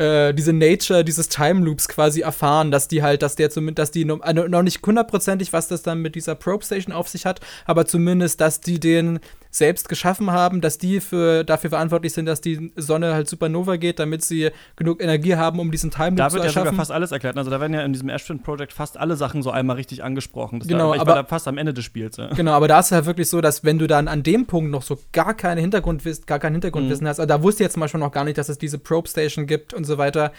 äh, 0.02 0.34
diese 0.34 0.52
Nature 0.52 1.04
dieses 1.04 1.30
Time 1.30 1.64
Loops 1.64 1.88
quasi 1.88 2.22
erfahren, 2.22 2.72
dass 2.72 2.88
die 2.88 3.04
halt, 3.04 3.22
dass 3.22 3.36
der 3.36 3.52
zumindest, 3.52 3.80
dass 3.80 3.92
die 3.92 4.10
also 4.10 4.48
noch 4.48 4.64
nicht 4.64 4.86
hundertprozentig, 4.86 5.54
was 5.54 5.68
das 5.68 5.84
dann 5.84 6.00
mit 6.02 6.16
dieser 6.16 6.34
Probe 6.34 6.66
Station 6.66 6.94
auf 6.94 7.08
sich 7.08 7.26
hat, 7.26 7.40
aber 7.66 7.86
zumindest, 7.86 8.42
dass 8.42 8.62
die 8.62 8.80
den 8.80 9.20
selbst 9.52 9.90
geschaffen 9.90 10.32
haben, 10.32 10.62
dass 10.62 10.78
die 10.78 11.02
für, 11.02 11.44
dafür 11.44 11.70
verantwortlich 11.70 12.14
sind, 12.14 12.26
dass 12.26 12.40
die 12.40 12.72
Sonne 12.78 13.14
halt 13.14 13.28
Supernova 13.28 13.76
geht, 13.76 14.00
damit 14.00 14.24
sie 14.24 14.50
genug 14.78 15.04
Energie 15.04 15.36
haben, 15.36 15.60
um 15.60 15.72
diesen 15.72 15.92
Time 15.92 16.12
Loop 16.12 16.18
zu 16.18 16.22
erschaffen. 16.22 16.40
Da 16.40 16.44
wird 16.46 16.56
ja 16.56 16.62
sogar 16.62 16.74
fast 16.74 16.92
alles 16.92 17.12
erklärt. 17.12 17.38
Also 17.38 17.52
da 17.52 17.60
werden 17.60 17.74
ja 17.74 17.82
in 17.82 17.92
diesem 17.92 18.08
Ashton 18.08 18.42
Project 18.42 18.72
fast 18.72 18.98
alle 18.98 19.18
Sachen 19.18 19.44
so 19.44 19.52
einmal 19.52 19.76
richtig 19.76 20.04
angesprochen. 20.04 20.60
Das 20.60 20.70
genau, 20.70 20.92
war, 20.92 21.00
aber 21.02 21.16
war 21.16 21.26
fast 21.26 21.50
am 21.50 21.58
Ende 21.58 21.74
des 21.74 21.84
Spiels. 21.84 22.16
Ja. 22.16 22.28
Genau, 22.28 22.54
aber 22.54 22.70
da 22.70 22.80
ist 22.80 22.88
es 22.88 22.92
halt 22.94 23.06
wirklich 23.06 23.30
so, 23.30 23.42
dass 23.42 23.66
wenn 23.66 23.78
du 23.78 23.88
dann 23.88 24.08
an 24.08 24.24
dem 24.24 24.46
Punkt 24.46 24.72
noch 24.72 24.84
so 24.84 24.98
gar 25.12 25.34
keine 25.34 25.60
Hintergrundwissen, 25.60 26.26
gar 26.26 26.40
kein 26.40 26.54
Hintergrundwissen 26.54 27.04
mhm. 27.04 27.10
hast, 27.10 27.20
also 27.20 27.28
da 27.28 27.44
wusste 27.44 27.64
ich 27.64 27.66
jetzt 27.66 27.74
zum 27.74 27.82
Beispiel 27.82 28.00
noch 28.00 28.12
gar 28.12 28.24
nicht, 28.24 28.38
dass 28.38 28.48
es 28.48 28.58
diese 28.58 28.80
Probe 28.80 29.10
Station 29.10 29.48
gibt 29.48 29.74
und 29.74 29.84
so 29.84 29.98
weiter. 29.98 30.32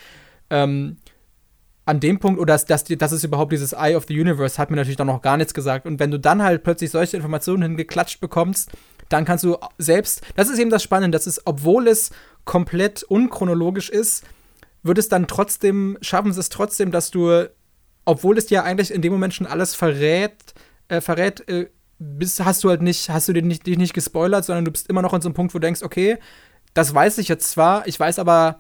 Ähm, 0.49 0.97
an 1.85 2.01
dem 2.01 2.19
Punkt, 2.19 2.41
oder 2.41 2.55
dass, 2.55 2.65
dass, 2.65 2.85
dass 2.85 3.13
es 3.13 3.25
überhaupt 3.25 3.53
dieses 3.53 3.73
Eye 3.73 3.97
of 3.97 4.05
the 4.07 4.19
Universe 4.19 4.57
hat 4.57 4.71
mir 4.71 4.77
natürlich 4.77 4.97
dann 4.97 5.09
noch 5.09 5.21
gar 5.21 5.37
nichts 5.37 5.53
gesagt. 5.53 5.85
Und 5.87 5.99
wenn 5.99 6.11
du 6.11 6.19
dann 6.19 6.43
halt 6.43 6.63
plötzlich 6.63 6.91
solche 6.91 7.17
Informationen 7.17 7.63
hingeklatscht 7.63 8.21
bekommst, 8.21 8.71
dann 9.13 9.25
kannst 9.25 9.45
du 9.45 9.57
selbst, 9.79 10.23
das 10.37 10.49
ist 10.49 10.59
eben 10.59 10.71
das 10.71 10.83
Spannende, 10.83 11.17
das 11.17 11.27
ist, 11.27 11.43
obwohl 11.45 11.89
es 11.89 12.11
komplett 12.45 13.03
unchronologisch 13.03 13.91
ist, 13.91 14.25
wird 14.83 14.99
es 14.99 15.09
dann 15.09 15.27
trotzdem, 15.27 15.99
schaffen 16.01 16.33
sie 16.33 16.41
es 16.41 16.49
trotzdem, 16.49 16.91
dass 16.91 17.11
du, 17.11 17.49
obwohl 18.05 18.39
es 18.39 18.47
dir 18.47 18.65
eigentlich 18.65 18.93
in 18.93 19.03
dem 19.03 19.13
Moment 19.13 19.35
schon 19.35 19.47
alles 19.47 19.75
verrät, 19.75 20.35
äh, 20.89 21.01
verrät, 21.01 21.49
äh, 21.49 21.71
bist, 21.99 22.45
hast 22.45 22.65
du 22.65 22.69
halt 22.69 22.83
nicht, 22.83 23.11
hast 23.11 23.29
du 23.29 23.33
dich 23.33 23.45
nicht, 23.45 23.67
dich 23.67 23.79
nicht 23.79 23.95
gespoilert, 23.95 24.45
sondern 24.45 24.65
du 24.65 24.73
bist 24.73 24.89
immer 24.89 25.03
noch 25.03 25.13
an 25.13 25.21
so 25.21 25.29
einem 25.29 25.35
Punkt, 25.35 25.55
wo 25.55 25.59
du 25.59 25.67
denkst, 25.67 25.83
okay, 25.83 26.19
das 26.75 26.95
weiß 26.95 27.19
ich 27.19 27.29
jetzt 27.29 27.51
zwar, 27.51 27.87
ich 27.87 27.99
weiß 28.01 28.19
aber 28.19 28.59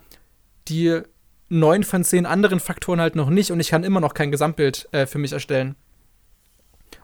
die 0.69 1.01
neun 1.49 1.83
von 1.83 2.05
zehn 2.05 2.24
anderen 2.24 2.61
Faktoren 2.61 3.01
halt 3.01 3.16
noch 3.16 3.31
nicht 3.31 3.51
und 3.51 3.61
ich 3.61 3.69
kann 3.69 3.85
immer 3.85 4.01
noch 4.01 4.15
kein 4.15 4.31
Gesamtbild 4.31 4.89
äh, 4.93 5.07
für 5.07 5.19
mich 5.19 5.33
erstellen. 5.33 5.74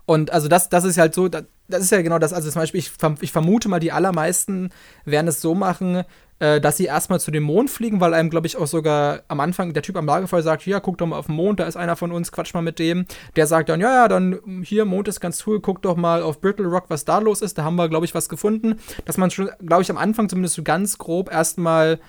Und 0.06 0.30
also 0.30 0.48
das, 0.48 0.68
das 0.68 0.84
ist 0.84 0.96
halt 0.96 1.14
so, 1.14 1.28
das, 1.28 1.44
das 1.68 1.82
ist 1.82 1.92
ja 1.92 2.02
genau 2.02 2.18
das, 2.18 2.32
also 2.32 2.50
zum 2.50 2.62
Beispiel, 2.62 2.80
ich, 2.80 2.90
ich 3.20 3.32
vermute 3.32 3.68
mal, 3.68 3.78
die 3.78 3.92
allermeisten 3.92 4.70
werden 5.04 5.28
es 5.28 5.40
so 5.40 5.54
machen, 5.54 6.04
äh, 6.38 6.60
dass 6.60 6.76
sie 6.76 6.84
erstmal 6.84 7.20
zu 7.20 7.30
dem 7.30 7.42
Mond 7.42 7.70
fliegen, 7.70 8.00
weil 8.00 8.14
einem, 8.14 8.30
glaube 8.30 8.46
ich, 8.46 8.56
auch 8.56 8.66
sogar 8.66 9.22
am 9.28 9.40
Anfang 9.40 9.74
der 9.74 9.82
Typ 9.82 9.96
am 9.96 10.06
Lagerfeuer 10.06 10.42
sagt, 10.42 10.66
ja, 10.66 10.80
guck 10.80 10.98
doch 10.98 11.06
mal 11.06 11.18
auf 11.18 11.26
den 11.26 11.34
Mond, 11.34 11.60
da 11.60 11.66
ist 11.66 11.76
einer 11.76 11.96
von 11.96 12.10
uns, 12.10 12.32
quatsch 12.32 12.54
mal 12.54 12.62
mit 12.62 12.78
dem. 12.78 13.06
Der 13.36 13.46
sagt 13.46 13.68
dann, 13.68 13.80
ja, 13.80 13.92
ja, 13.92 14.08
dann 14.08 14.62
hier, 14.62 14.84
Mond 14.84 15.08
ist 15.08 15.20
ganz 15.20 15.46
cool, 15.46 15.60
guck 15.60 15.82
doch 15.82 15.96
mal 15.96 16.22
auf 16.22 16.40
Brittle 16.40 16.66
Rock, 16.66 16.84
was 16.88 17.04
da 17.04 17.18
los 17.18 17.42
ist. 17.42 17.58
Da 17.58 17.64
haben 17.64 17.76
wir, 17.76 17.88
glaube 17.88 18.06
ich, 18.06 18.14
was 18.14 18.28
gefunden. 18.28 18.76
Dass 19.04 19.18
man 19.18 19.30
schon, 19.30 19.50
glaube 19.64 19.82
ich, 19.82 19.90
am 19.90 19.98
Anfang 19.98 20.28
zumindest 20.28 20.54
so 20.54 20.62
ganz 20.62 20.96
grob 20.96 21.30
erstmal 21.30 22.00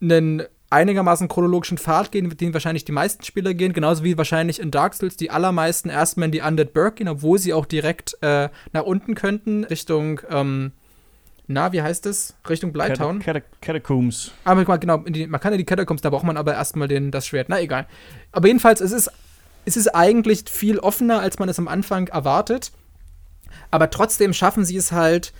einen 0.00 0.42
einigermaßen 0.72 1.28
chronologischen 1.28 1.78
Pfad 1.78 2.10
gehen, 2.10 2.28
mit 2.28 2.40
dem 2.40 2.52
wahrscheinlich 2.52 2.84
die 2.84 2.92
meisten 2.92 3.24
Spieler 3.24 3.54
gehen, 3.54 3.72
genauso 3.72 4.04
wie 4.04 4.16
wahrscheinlich 4.16 4.60
in 4.60 4.70
Dark 4.70 4.94
Souls 4.94 5.16
die 5.16 5.30
allermeisten 5.30 5.90
erstmal 5.90 6.26
in 6.26 6.32
die 6.32 6.40
Undead 6.40 6.72
Burg 6.72 6.96
gehen, 6.96 7.08
obwohl 7.08 7.38
sie 7.38 7.52
auch 7.52 7.66
direkt 7.66 8.16
äh, 8.22 8.48
nach 8.72 8.82
unten 8.82 9.14
könnten, 9.14 9.64
Richtung 9.64 10.20
ähm, 10.30 10.72
na, 11.48 11.72
wie 11.72 11.82
heißt 11.82 12.06
es? 12.06 12.34
Richtung 12.48 12.72
Blytown? 12.72 13.18
Cat 13.18 13.42
Catacombs. 13.60 14.32
Aber 14.44 14.78
genau, 14.78 14.98
die, 14.98 15.26
man 15.26 15.40
kann 15.40 15.52
ja 15.52 15.58
die 15.58 15.64
Catacombs, 15.64 16.00
da 16.00 16.10
braucht 16.10 16.24
man 16.24 16.36
aber 16.36 16.54
erstmal 16.54 16.88
den, 16.88 17.10
das 17.10 17.26
Schwert. 17.26 17.48
Na, 17.48 17.60
egal. 17.60 17.86
Aber 18.30 18.46
jedenfalls, 18.46 18.80
es 18.80 18.92
ist, 18.92 19.10
es 19.64 19.76
ist 19.76 19.88
eigentlich 19.94 20.44
viel 20.48 20.78
offener, 20.78 21.20
als 21.20 21.38
man 21.38 21.48
es 21.48 21.58
am 21.58 21.68
Anfang 21.68 22.08
erwartet. 22.08 22.72
Aber 23.70 23.90
trotzdem 23.90 24.32
schaffen 24.32 24.64
sie 24.64 24.76
es 24.76 24.92
halt, 24.92 25.32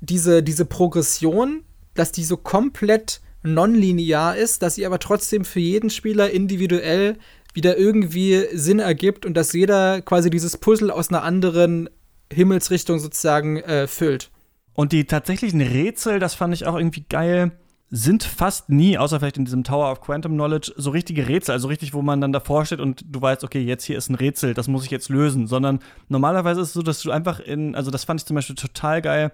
diese, 0.00 0.42
diese 0.42 0.66
Progression, 0.66 1.62
dass 1.94 2.12
die 2.12 2.24
so 2.24 2.36
komplett 2.36 3.20
nonlinear 3.44 4.36
ist, 4.36 4.62
dass 4.62 4.74
sie 4.74 4.86
aber 4.86 4.98
trotzdem 4.98 5.44
für 5.44 5.60
jeden 5.60 5.90
Spieler 5.90 6.30
individuell 6.30 7.18
wieder 7.52 7.78
irgendwie 7.78 8.46
Sinn 8.52 8.80
ergibt 8.80 9.24
und 9.24 9.34
dass 9.34 9.52
jeder 9.52 10.02
quasi 10.02 10.28
dieses 10.30 10.56
Puzzle 10.56 10.90
aus 10.90 11.10
einer 11.10 11.22
anderen 11.22 11.88
Himmelsrichtung 12.32 12.98
sozusagen 12.98 13.58
äh, 13.58 13.86
füllt. 13.86 14.30
Und 14.72 14.90
die 14.90 15.04
tatsächlichen 15.04 15.60
Rätsel, 15.60 16.18
das 16.18 16.34
fand 16.34 16.52
ich 16.52 16.66
auch 16.66 16.76
irgendwie 16.76 17.04
geil, 17.08 17.52
sind 17.90 18.24
fast 18.24 18.70
nie, 18.70 18.98
außer 18.98 19.20
vielleicht 19.20 19.36
in 19.36 19.44
diesem 19.44 19.62
Tower 19.62 19.92
of 19.92 20.00
Quantum 20.00 20.32
Knowledge, 20.32 20.72
so 20.76 20.90
richtige 20.90 21.28
Rätsel. 21.28 21.52
Also 21.52 21.68
richtig, 21.68 21.94
wo 21.94 22.02
man 22.02 22.20
dann 22.20 22.32
davor 22.32 22.66
steht 22.66 22.80
und 22.80 23.04
du 23.08 23.22
weißt, 23.22 23.44
okay, 23.44 23.60
jetzt 23.60 23.84
hier 23.84 23.96
ist 23.96 24.08
ein 24.10 24.16
Rätsel, 24.16 24.52
das 24.52 24.66
muss 24.66 24.84
ich 24.84 24.90
jetzt 24.90 25.10
lösen. 25.10 25.46
Sondern 25.46 25.78
normalerweise 26.08 26.60
ist 26.60 26.68
es 26.68 26.74
so, 26.74 26.82
dass 26.82 27.02
du 27.02 27.12
einfach 27.12 27.38
in, 27.38 27.76
also 27.76 27.92
das 27.92 28.02
fand 28.02 28.20
ich 28.20 28.26
zum 28.26 28.34
Beispiel 28.34 28.56
total 28.56 29.00
geil, 29.00 29.30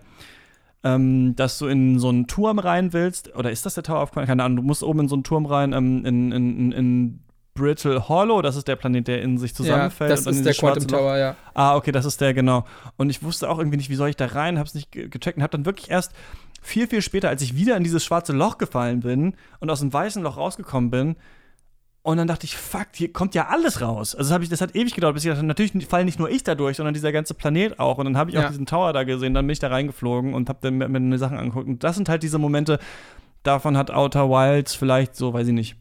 ähm, 0.82 1.34
dass 1.36 1.58
du 1.58 1.66
in 1.66 1.98
so 1.98 2.08
einen 2.08 2.26
Turm 2.26 2.58
rein 2.58 2.92
willst. 2.92 3.34
Oder 3.34 3.50
ist 3.50 3.66
das 3.66 3.74
der 3.74 3.82
Tower 3.82 4.02
of 4.02 4.12
Quantum? 4.12 4.28
Keine 4.28 4.44
Ahnung, 4.44 4.56
du 4.56 4.62
musst 4.62 4.82
oben 4.82 5.00
in 5.00 5.08
so 5.08 5.14
einen 5.14 5.24
Turm 5.24 5.46
rein, 5.46 5.72
ähm, 5.72 6.04
in, 6.04 6.32
in, 6.32 6.72
in 6.72 7.20
Brittle 7.54 8.08
Hollow, 8.08 8.42
das 8.42 8.56
ist 8.56 8.68
der 8.68 8.76
Planet, 8.76 9.06
der 9.08 9.22
in 9.22 9.36
sich 9.36 9.54
zusammenfällt. 9.54 10.10
Ja, 10.10 10.16
das 10.16 10.26
ist 10.26 10.44
der 10.46 10.54
Quantum 10.54 10.86
Tower, 10.86 11.18
ja. 11.18 11.36
Ah, 11.52 11.76
okay, 11.76 11.92
das 11.92 12.04
ist 12.04 12.20
der, 12.20 12.32
genau. 12.32 12.64
Und 12.96 13.10
ich 13.10 13.22
wusste 13.22 13.50
auch 13.50 13.58
irgendwie 13.58 13.76
nicht, 13.76 13.90
wie 13.90 13.96
soll 13.96 14.08
ich 14.08 14.16
da 14.16 14.26
rein, 14.26 14.58
hab's 14.58 14.74
nicht 14.74 14.92
gecheckt 14.92 15.36
und 15.36 15.42
hab 15.42 15.50
dann 15.50 15.66
wirklich 15.66 15.90
erst 15.90 16.12
viel, 16.62 16.86
viel 16.86 17.02
später, 17.02 17.28
als 17.28 17.42
ich 17.42 17.56
wieder 17.56 17.76
in 17.76 17.82
dieses 17.82 18.04
schwarze 18.04 18.32
Loch 18.32 18.58
gefallen 18.58 19.00
bin 19.00 19.34
und 19.58 19.68
aus 19.68 19.80
dem 19.80 19.92
weißen 19.92 20.22
Loch 20.22 20.36
rausgekommen 20.36 20.90
bin, 20.90 21.16
und 22.02 22.16
dann 22.16 22.26
dachte 22.26 22.46
ich, 22.46 22.56
fuck, 22.56 22.88
hier 22.94 23.12
kommt 23.12 23.34
ja 23.34 23.48
alles 23.48 23.82
raus. 23.82 24.14
Also 24.14 24.34
das, 24.34 24.42
ich, 24.42 24.48
das 24.48 24.62
hat 24.62 24.74
ewig 24.74 24.94
gedauert, 24.94 25.14
bis 25.14 25.24
ich 25.24 25.30
dachte, 25.30 25.44
natürlich 25.44 25.86
falle 25.86 26.06
nicht 26.06 26.18
nur 26.18 26.30
ich 26.30 26.42
da 26.42 26.54
durch, 26.54 26.78
sondern 26.78 26.94
dieser 26.94 27.12
ganze 27.12 27.34
Planet 27.34 27.78
auch. 27.78 27.98
Und 27.98 28.06
dann 28.06 28.16
habe 28.16 28.30
ich 28.30 28.38
auch 28.38 28.48
diesen 28.48 28.64
Tower 28.64 28.94
da 28.94 29.04
gesehen, 29.04 29.34
dann 29.34 29.46
bin 29.46 29.52
ich 29.52 29.58
da 29.58 29.68
reingeflogen 29.68 30.32
und 30.32 30.48
habe 30.48 30.60
dann 30.62 30.78
mir, 30.78 30.88
mir 30.88 31.18
Sachen 31.18 31.36
angeguckt. 31.36 31.68
Und 31.68 31.84
das 31.84 31.96
sind 31.96 32.08
halt 32.08 32.22
diese 32.22 32.38
Momente, 32.38 32.78
davon 33.42 33.76
hat 33.76 33.90
Outer 33.90 34.30
Wilds 34.30 34.74
vielleicht 34.74 35.14
so, 35.14 35.34
weiß 35.34 35.48
ich 35.48 35.52
nicht, 35.52 35.76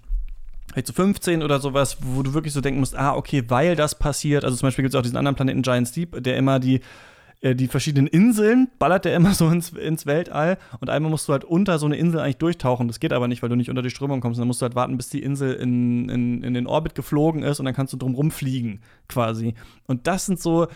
vielleicht 0.68 0.88
so 0.88 0.94
15 0.94 1.42
oder 1.42 1.60
sowas, 1.60 1.98
wo 2.02 2.22
du 2.22 2.34
wirklich 2.34 2.54
so 2.54 2.60
denken 2.60 2.82
musst, 2.82 2.98
ah, 2.98 3.16
okay, 3.16 3.44
weil 3.48 3.78
das 3.78 3.96
passiert, 3.96 4.44
also 4.44 4.58
zum 4.58 4.68
Beispiel 4.68 4.84
gibt 4.84 4.94
es 4.94 5.00
auch 5.00 5.04
diesen 5.04 5.18
anderen 5.18 5.36
Planeten 5.36 5.62
Giant 5.62 5.96
Deep, 5.96 6.22
der 6.22 6.38
immer 6.38 6.60
die, 6.60 6.82
äh, 7.42 7.56
die 7.56 7.68
verschiedenen 7.68 8.08
Inseln 8.08 8.70
ballert 8.80 9.06
der 9.06 9.16
immer 9.16 9.34
so 9.34 9.50
ins, 9.50 9.70
ins 9.70 10.06
Weltall 10.06 10.58
und 10.80 10.90
einmal 10.90 11.10
musst 11.10 11.28
du 11.28 11.34
halt 11.34 11.44
unter 11.44 11.80
so 11.80 11.86
eine 11.86 11.98
Insel 11.98 12.20
eigentlich 12.20 12.38
durchtauchen. 12.38 12.88
Das 12.88 13.00
geht 13.00 13.14
aber 13.14 13.28
nicht, 13.28 13.42
weil 13.42 13.50
du 13.50 13.56
nicht 13.56 13.70
unter 13.70 13.82
die 13.82 13.90
Strömung 13.90 14.22
kommst. 14.22 14.40
dann 14.40 14.48
musst 14.48 14.62
du 14.62 14.64
halt 14.64 14.76
warten, 14.76 14.98
bis 14.98 15.10
die 15.10 15.24
Insel 15.24 15.54
in, 15.54 16.10
in, 16.10 16.44
in 16.44 16.54
den 16.54 16.68
Orbit 16.68 16.96
geflogen 16.96 17.44
ist 17.44 17.60
und 17.60 17.66
dann 17.66 17.76
kannst 17.76 17.94
du 17.94 17.98
drum 17.98 18.16
rumfliegen, 18.16 18.82
quasi. 19.08 19.54
Und 19.88 20.08
das 20.08 20.26
sind 20.26 20.40
so 20.40 20.68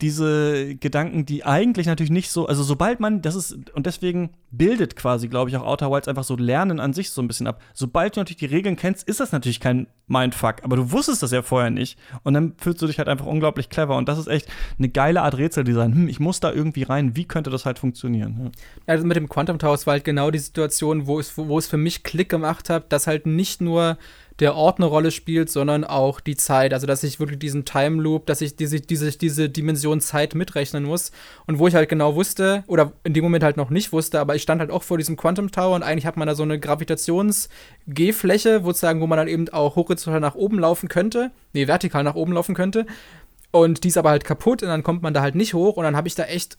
diese 0.00 0.76
Gedanken, 0.76 1.26
die 1.26 1.44
eigentlich 1.44 1.86
natürlich 1.86 2.10
nicht 2.10 2.30
so, 2.30 2.46
also 2.46 2.62
sobald 2.62 3.00
man, 3.00 3.22
das 3.22 3.34
ist, 3.34 3.70
und 3.74 3.86
deswegen 3.86 4.30
bildet 4.50 4.96
quasi, 4.96 5.28
glaube 5.28 5.50
ich, 5.50 5.56
auch 5.56 5.64
Outer 5.64 5.90
Wilds 5.90 6.08
einfach 6.08 6.24
so 6.24 6.36
Lernen 6.36 6.80
an 6.80 6.92
sich 6.92 7.10
so 7.10 7.22
ein 7.22 7.28
bisschen 7.28 7.46
ab. 7.46 7.62
Sobald 7.74 8.16
du 8.16 8.20
natürlich 8.20 8.38
die 8.38 8.46
Regeln 8.46 8.76
kennst, 8.76 9.06
ist 9.06 9.20
das 9.20 9.32
natürlich 9.32 9.60
kein 9.60 9.86
Mindfuck, 10.06 10.64
aber 10.64 10.76
du 10.76 10.90
wusstest 10.90 11.22
das 11.22 11.30
ja 11.30 11.42
vorher 11.42 11.70
nicht. 11.70 11.98
Und 12.24 12.34
dann 12.34 12.54
fühlst 12.56 12.82
du 12.82 12.86
dich 12.86 12.98
halt 12.98 13.08
einfach 13.08 13.26
unglaublich 13.26 13.68
clever. 13.68 13.96
Und 13.96 14.08
das 14.08 14.18
ist 14.18 14.26
echt 14.26 14.48
eine 14.78 14.88
geile 14.88 15.22
Art 15.22 15.36
Rätseldesign. 15.36 15.94
Hm, 15.94 16.08
ich 16.08 16.18
muss 16.18 16.40
da 16.40 16.52
irgendwie 16.52 16.82
rein, 16.82 17.14
wie 17.14 17.26
könnte 17.26 17.50
das 17.50 17.64
halt 17.66 17.78
funktionieren? 17.78 18.40
Ja. 18.42 18.50
Also 18.86 19.06
mit 19.06 19.16
dem 19.16 19.28
Quantum 19.28 19.58
Tower 19.58 19.78
war 19.84 19.92
halt 19.92 20.04
genau 20.04 20.30
die 20.30 20.38
Situation, 20.38 21.06
wo 21.06 21.20
es, 21.20 21.38
wo 21.38 21.58
es 21.58 21.68
für 21.68 21.76
mich 21.76 22.02
Klick 22.02 22.28
gemacht 22.28 22.70
hat, 22.70 22.92
dass 22.92 23.06
halt 23.06 23.26
nicht 23.26 23.60
nur 23.60 23.98
der 24.40 24.54
Ort 24.54 24.78
eine 24.78 24.86
Rolle 24.86 25.10
spielt, 25.10 25.50
sondern 25.50 25.84
auch 25.84 26.20
die 26.20 26.36
Zeit. 26.36 26.72
Also, 26.72 26.86
dass 26.86 27.02
ich 27.02 27.20
wirklich 27.20 27.38
diesen 27.38 27.66
Time 27.66 28.02
Loop, 28.02 28.26
dass 28.26 28.40
ich 28.40 28.56
diese, 28.56 28.80
diese, 28.80 29.10
diese 29.10 29.50
Dimension 29.50 30.00
Zeit 30.00 30.34
mitrechnen 30.34 30.84
muss. 30.84 31.12
Und 31.46 31.58
wo 31.58 31.68
ich 31.68 31.74
halt 31.74 31.90
genau 31.90 32.14
wusste, 32.14 32.64
oder 32.66 32.92
in 33.04 33.12
dem 33.12 33.22
Moment 33.22 33.44
halt 33.44 33.58
noch 33.58 33.70
nicht 33.70 33.92
wusste, 33.92 34.18
aber 34.18 34.34
ich 34.34 34.42
stand 34.42 34.60
halt 34.60 34.70
auch 34.70 34.82
vor 34.82 34.98
diesem 34.98 35.16
Quantum 35.16 35.52
Tower 35.52 35.76
und 35.76 35.82
eigentlich 35.82 36.06
hat 36.06 36.16
man 36.16 36.26
da 36.26 36.34
so 36.34 36.42
eine 36.42 36.58
Gravitations-G-Fläche, 36.58 38.64
wo 38.64 39.06
man 39.06 39.18
dann 39.18 39.28
eben 39.28 39.48
auch 39.50 39.76
horizontal 39.76 40.20
nach 40.20 40.34
oben 40.34 40.58
laufen 40.58 40.88
könnte. 40.88 41.30
Nee, 41.52 41.68
vertikal 41.68 42.02
nach 42.02 42.14
oben 42.14 42.32
laufen 42.32 42.54
könnte. 42.54 42.86
Und 43.50 43.84
die 43.84 43.88
ist 43.88 43.98
aber 43.98 44.10
halt 44.10 44.24
kaputt 44.24 44.62
und 44.62 44.68
dann 44.68 44.82
kommt 44.82 45.02
man 45.02 45.12
da 45.12 45.20
halt 45.20 45.34
nicht 45.34 45.54
hoch. 45.54 45.76
Und 45.76 45.84
dann 45.84 45.96
habe 45.96 46.08
ich 46.08 46.14
da 46.14 46.24
echt, 46.24 46.56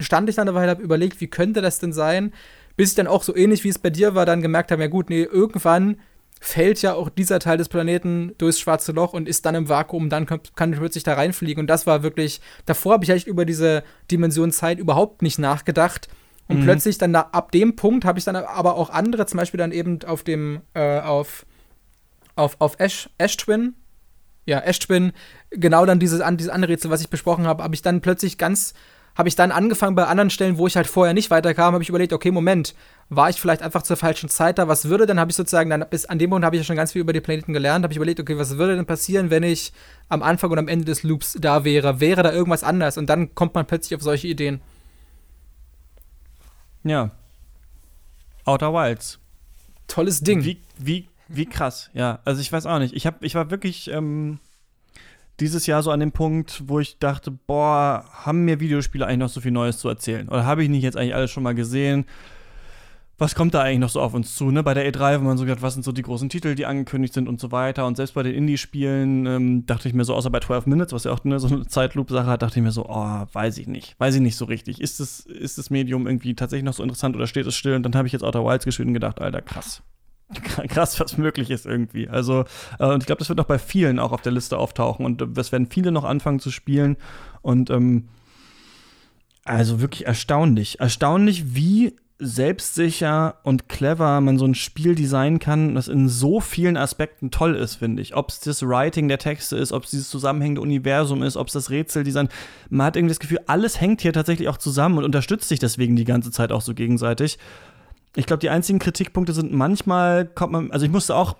stand 0.00 0.28
ich 0.28 0.36
dann 0.36 0.46
dabei, 0.46 0.68
habe 0.68 0.82
überlegt, 0.82 1.20
wie 1.20 1.28
könnte 1.28 1.62
das 1.62 1.78
denn 1.78 1.92
sein? 1.92 2.32
Bis 2.76 2.90
ich 2.90 2.96
dann 2.96 3.06
auch 3.06 3.22
so 3.22 3.34
ähnlich 3.34 3.64
wie 3.64 3.68
es 3.68 3.78
bei 3.78 3.90
dir 3.90 4.14
war, 4.14 4.26
dann 4.26 4.42
gemerkt 4.42 4.70
habe, 4.70 4.82
ja 4.82 4.88
gut, 4.88 5.08
nee, 5.08 5.22
irgendwann 5.22 5.98
fällt 6.44 6.82
ja 6.82 6.94
auch 6.94 7.08
dieser 7.08 7.38
Teil 7.38 7.56
des 7.56 7.68
Planeten 7.68 8.34
durchs 8.36 8.58
schwarze 8.58 8.90
Loch 8.90 9.12
und 9.12 9.28
ist 9.28 9.46
dann 9.46 9.54
im 9.54 9.68
Vakuum, 9.68 10.10
dann 10.10 10.26
kann, 10.26 10.40
kann 10.56 10.72
plötzlich 10.72 11.04
da 11.04 11.14
reinfliegen. 11.14 11.60
Und 11.60 11.68
das 11.68 11.86
war 11.86 12.02
wirklich, 12.02 12.40
davor 12.66 12.94
habe 12.94 13.04
ich 13.04 13.12
eigentlich 13.12 13.28
über 13.28 13.44
diese 13.44 13.84
Dimension 14.10 14.50
Zeit 14.50 14.80
überhaupt 14.80 15.22
nicht 15.22 15.38
nachgedacht. 15.38 16.08
Und 16.48 16.58
mhm. 16.58 16.64
plötzlich 16.64 16.98
dann 16.98 17.12
da, 17.12 17.28
ab 17.30 17.52
dem 17.52 17.76
Punkt 17.76 18.04
habe 18.04 18.18
ich 18.18 18.24
dann 18.24 18.34
aber 18.34 18.74
auch 18.74 18.90
andere, 18.90 19.26
zum 19.26 19.38
Beispiel 19.38 19.58
dann 19.58 19.70
eben 19.70 20.02
auf 20.02 20.24
dem, 20.24 20.62
äh, 20.74 20.98
auf, 20.98 21.46
auf, 22.34 22.56
auf 22.58 22.74
Ash, 22.78 23.08
Twin, 23.36 23.74
ja, 24.44 24.58
Ash 24.58 24.80
Twin, 24.80 25.12
genau 25.50 25.86
dann 25.86 26.00
dieses, 26.00 26.20
dieses 26.32 26.50
andere 26.50 26.72
Rätsel, 26.72 26.90
was 26.90 27.02
ich 27.02 27.08
besprochen 27.08 27.46
habe, 27.46 27.62
habe 27.62 27.76
ich 27.76 27.82
dann 27.82 28.00
plötzlich 28.00 28.36
ganz 28.36 28.74
habe 29.14 29.28
ich 29.28 29.36
dann 29.36 29.52
angefangen 29.52 29.94
bei 29.94 30.06
anderen 30.06 30.30
Stellen, 30.30 30.58
wo 30.58 30.66
ich 30.66 30.76
halt 30.76 30.86
vorher 30.86 31.14
nicht 31.14 31.30
weiterkam, 31.30 31.74
habe 31.74 31.82
ich 31.82 31.88
überlegt, 31.88 32.12
okay, 32.12 32.30
Moment, 32.30 32.74
war 33.08 33.28
ich 33.28 33.40
vielleicht 33.40 33.62
einfach 33.62 33.82
zur 33.82 33.96
falschen 33.96 34.28
Zeit 34.28 34.58
da? 34.58 34.68
Was 34.68 34.88
würde 34.88 35.06
denn, 35.06 35.20
habe 35.20 35.30
ich 35.30 35.36
sozusagen, 35.36 35.68
dann 35.68 35.84
bis 35.90 36.06
an 36.06 36.18
dem 36.18 36.30
Punkt 36.30 36.44
habe 36.44 36.56
ich 36.56 36.60
ja 36.60 36.64
schon 36.64 36.76
ganz 36.76 36.92
viel 36.92 37.02
über 37.02 37.12
die 37.12 37.20
Planeten 37.20 37.52
gelernt, 37.52 37.82
habe 37.82 37.92
ich 37.92 37.96
überlegt, 37.96 38.20
okay, 38.20 38.38
was 38.38 38.56
würde 38.56 38.74
denn 38.74 38.86
passieren, 38.86 39.30
wenn 39.30 39.42
ich 39.42 39.72
am 40.08 40.22
Anfang 40.22 40.50
und 40.50 40.58
am 40.58 40.68
Ende 40.68 40.86
des 40.86 41.02
Loops 41.02 41.36
da 41.38 41.64
wäre? 41.64 42.00
Wäre 42.00 42.22
da 42.22 42.32
irgendwas 42.32 42.64
anders? 42.64 42.96
Und 42.96 43.10
dann 43.10 43.34
kommt 43.34 43.54
man 43.54 43.66
plötzlich 43.66 43.96
auf 43.96 44.02
solche 44.02 44.28
Ideen. 44.28 44.60
Ja. 46.84 47.10
Outer 48.44 48.72
Wilds. 48.72 49.18
Tolles 49.88 50.20
Ding. 50.20 50.42
Wie, 50.42 50.62
wie, 50.78 51.08
wie 51.28 51.46
krass, 51.46 51.90
ja. 51.92 52.20
Also 52.24 52.40
ich 52.40 52.50
weiß 52.50 52.64
auch 52.66 52.78
nicht. 52.78 52.94
Ich, 52.94 53.06
hab, 53.06 53.22
ich 53.22 53.34
war 53.34 53.50
wirklich, 53.50 53.88
ähm, 53.88 54.38
dieses 55.42 55.66
Jahr 55.66 55.82
so 55.82 55.90
an 55.90 56.00
dem 56.00 56.12
Punkt, 56.12 56.62
wo 56.66 56.78
ich 56.78 56.98
dachte, 56.98 57.30
boah, 57.30 58.04
haben 58.12 58.44
mir 58.44 58.60
Videospiele 58.60 59.04
eigentlich 59.04 59.18
noch 59.18 59.28
so 59.28 59.40
viel 59.40 59.50
Neues 59.50 59.78
zu 59.78 59.88
erzählen? 59.88 60.28
Oder 60.28 60.46
habe 60.46 60.62
ich 60.62 60.70
nicht 60.70 60.84
jetzt 60.84 60.96
eigentlich 60.96 61.14
alles 61.14 61.30
schon 61.30 61.42
mal 61.42 61.54
gesehen? 61.54 62.06
Was 63.18 63.34
kommt 63.34 63.52
da 63.54 63.62
eigentlich 63.62 63.80
noch 63.80 63.88
so 63.88 64.00
auf 64.00 64.14
uns 64.14 64.34
zu? 64.36 64.50
Ne? 64.50 64.62
Bei 64.62 64.72
der 64.72 64.90
E3, 64.90 65.20
wo 65.20 65.24
man 65.24 65.36
so 65.36 65.44
gedacht, 65.44 65.62
was 65.62 65.74
sind 65.74 65.84
so 65.84 65.92
die 65.92 66.02
großen 66.02 66.28
Titel, 66.28 66.54
die 66.54 66.64
angekündigt 66.64 67.12
sind 67.12 67.28
und 67.28 67.40
so 67.40 67.52
weiter. 67.52 67.86
Und 67.86 67.96
selbst 67.96 68.14
bei 68.14 68.22
den 68.22 68.34
Indie-Spielen 68.34 69.26
ähm, 69.26 69.66
dachte 69.66 69.88
ich 69.88 69.94
mir 69.94 70.04
so, 70.04 70.14
außer 70.14 70.30
bei 70.30 70.40
12 70.40 70.66
Minutes, 70.66 70.92
was 70.92 71.04
ja 71.04 71.12
auch 71.12 71.22
ne, 71.24 71.38
so 71.38 71.48
eine 71.48 71.66
Zeitloop-Sache 71.66 72.26
hat, 72.26 72.42
dachte 72.42 72.58
ich 72.58 72.64
mir 72.64 72.72
so, 72.72 72.86
oh, 72.88 73.26
weiß 73.32 73.58
ich 73.58 73.66
nicht. 73.66 73.98
Weiß 73.98 74.14
ich 74.14 74.20
nicht 74.20 74.36
so 74.36 74.44
richtig. 74.44 74.80
Ist 74.80 75.00
das, 75.00 75.20
ist 75.20 75.58
das 75.58 75.70
Medium 75.70 76.06
irgendwie 76.06 76.34
tatsächlich 76.34 76.64
noch 76.64 76.74
so 76.74 76.82
interessant 76.82 77.14
oder 77.16 77.26
steht 77.26 77.46
es 77.46 77.54
still? 77.54 77.74
Und 77.74 77.82
dann 77.82 77.94
habe 77.94 78.06
ich 78.06 78.12
jetzt 78.12 78.22
Outer 78.22 78.44
Wilds 78.44 78.64
gespielt 78.64 78.88
und 78.88 78.94
gedacht, 78.94 79.20
Alter, 79.20 79.42
krass 79.42 79.82
krass, 80.68 80.98
was 81.00 81.16
möglich 81.18 81.50
ist 81.50 81.66
irgendwie. 81.66 82.08
Also, 82.08 82.44
äh, 82.78 82.86
und 82.86 83.02
ich 83.02 83.06
glaube, 83.06 83.18
das 83.20 83.28
wird 83.28 83.40
auch 83.40 83.46
bei 83.46 83.58
vielen 83.58 83.98
auch 83.98 84.12
auf 84.12 84.22
der 84.22 84.32
Liste 84.32 84.58
auftauchen 84.58 85.04
und 85.04 85.24
das 85.36 85.52
werden 85.52 85.68
viele 85.70 85.92
noch 85.92 86.04
anfangen 86.04 86.40
zu 86.40 86.50
spielen. 86.50 86.96
Und 87.42 87.70
ähm, 87.70 88.08
also 89.44 89.80
wirklich 89.80 90.06
erstaunlich. 90.06 90.80
Erstaunlich, 90.80 91.54
wie 91.54 91.96
selbstsicher 92.24 93.38
und 93.42 93.68
clever 93.68 94.20
man 94.20 94.38
so 94.38 94.44
ein 94.44 94.54
Spiel 94.54 94.94
designen 94.94 95.40
kann, 95.40 95.74
das 95.74 95.88
in 95.88 96.08
so 96.08 96.38
vielen 96.38 96.76
Aspekten 96.76 97.32
toll 97.32 97.56
ist, 97.56 97.74
finde 97.74 98.00
ich. 98.00 98.14
Ob 98.14 98.28
es 98.28 98.38
das 98.38 98.62
Writing 98.62 99.08
der 99.08 99.18
Texte 99.18 99.56
ist, 99.56 99.72
ob 99.72 99.84
es 99.84 99.90
dieses 99.90 100.08
zusammenhängende 100.08 100.60
Universum 100.60 101.24
ist, 101.24 101.36
ob 101.36 101.48
es 101.48 101.54
das 101.54 101.70
Rätseldesign. 101.70 102.28
Man 102.70 102.86
hat 102.86 102.96
irgendwie 102.96 103.10
das 103.10 103.18
Gefühl, 103.18 103.40
alles 103.46 103.80
hängt 103.80 104.02
hier 104.02 104.12
tatsächlich 104.12 104.48
auch 104.48 104.56
zusammen 104.56 104.98
und 104.98 105.04
unterstützt 105.04 105.48
sich 105.48 105.58
deswegen 105.58 105.96
die 105.96 106.04
ganze 106.04 106.30
Zeit 106.30 106.52
auch 106.52 106.60
so 106.60 106.74
gegenseitig. 106.74 107.38
Ich 108.14 108.26
glaube, 108.26 108.40
die 108.40 108.50
einzigen 108.50 108.78
Kritikpunkte 108.78 109.32
sind 109.32 109.52
manchmal 109.52 110.26
kommt 110.26 110.52
man, 110.52 110.70
also 110.70 110.84
ich 110.84 110.92
musste 110.92 111.14
auch 111.14 111.36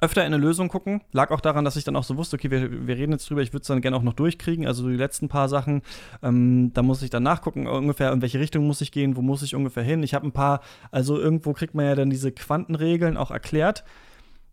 öfter 0.00 0.22
in 0.22 0.34
eine 0.34 0.42
Lösung 0.42 0.68
gucken. 0.68 1.00
Lag 1.12 1.30
auch 1.30 1.40
daran, 1.40 1.64
dass 1.64 1.76
ich 1.76 1.84
dann 1.84 1.96
auch 1.96 2.04
so 2.04 2.16
wusste, 2.16 2.36
okay, 2.36 2.50
wir, 2.50 2.86
wir 2.86 2.96
reden 2.96 3.12
jetzt 3.12 3.30
drüber, 3.30 3.40
ich 3.40 3.52
würde 3.52 3.62
es 3.62 3.68
dann 3.68 3.80
gerne 3.80 3.96
auch 3.96 4.02
noch 4.02 4.14
durchkriegen. 4.14 4.66
Also 4.66 4.88
die 4.88 4.96
letzten 4.96 5.28
paar 5.28 5.48
Sachen, 5.48 5.82
ähm, 6.22 6.72
da 6.74 6.82
muss 6.82 7.02
ich 7.02 7.10
dann 7.10 7.22
nachgucken, 7.22 7.68
ungefähr 7.68 8.12
in 8.12 8.20
welche 8.20 8.40
Richtung 8.40 8.66
muss 8.66 8.80
ich 8.80 8.90
gehen, 8.90 9.16
wo 9.16 9.22
muss 9.22 9.42
ich 9.42 9.54
ungefähr 9.54 9.84
hin. 9.84 10.02
Ich 10.02 10.14
habe 10.14 10.26
ein 10.26 10.32
paar, 10.32 10.60
also 10.90 11.18
irgendwo 11.18 11.52
kriegt 11.52 11.74
man 11.74 11.86
ja 11.86 11.94
dann 11.94 12.10
diese 12.10 12.32
Quantenregeln 12.32 13.16
auch 13.16 13.30
erklärt. 13.30 13.84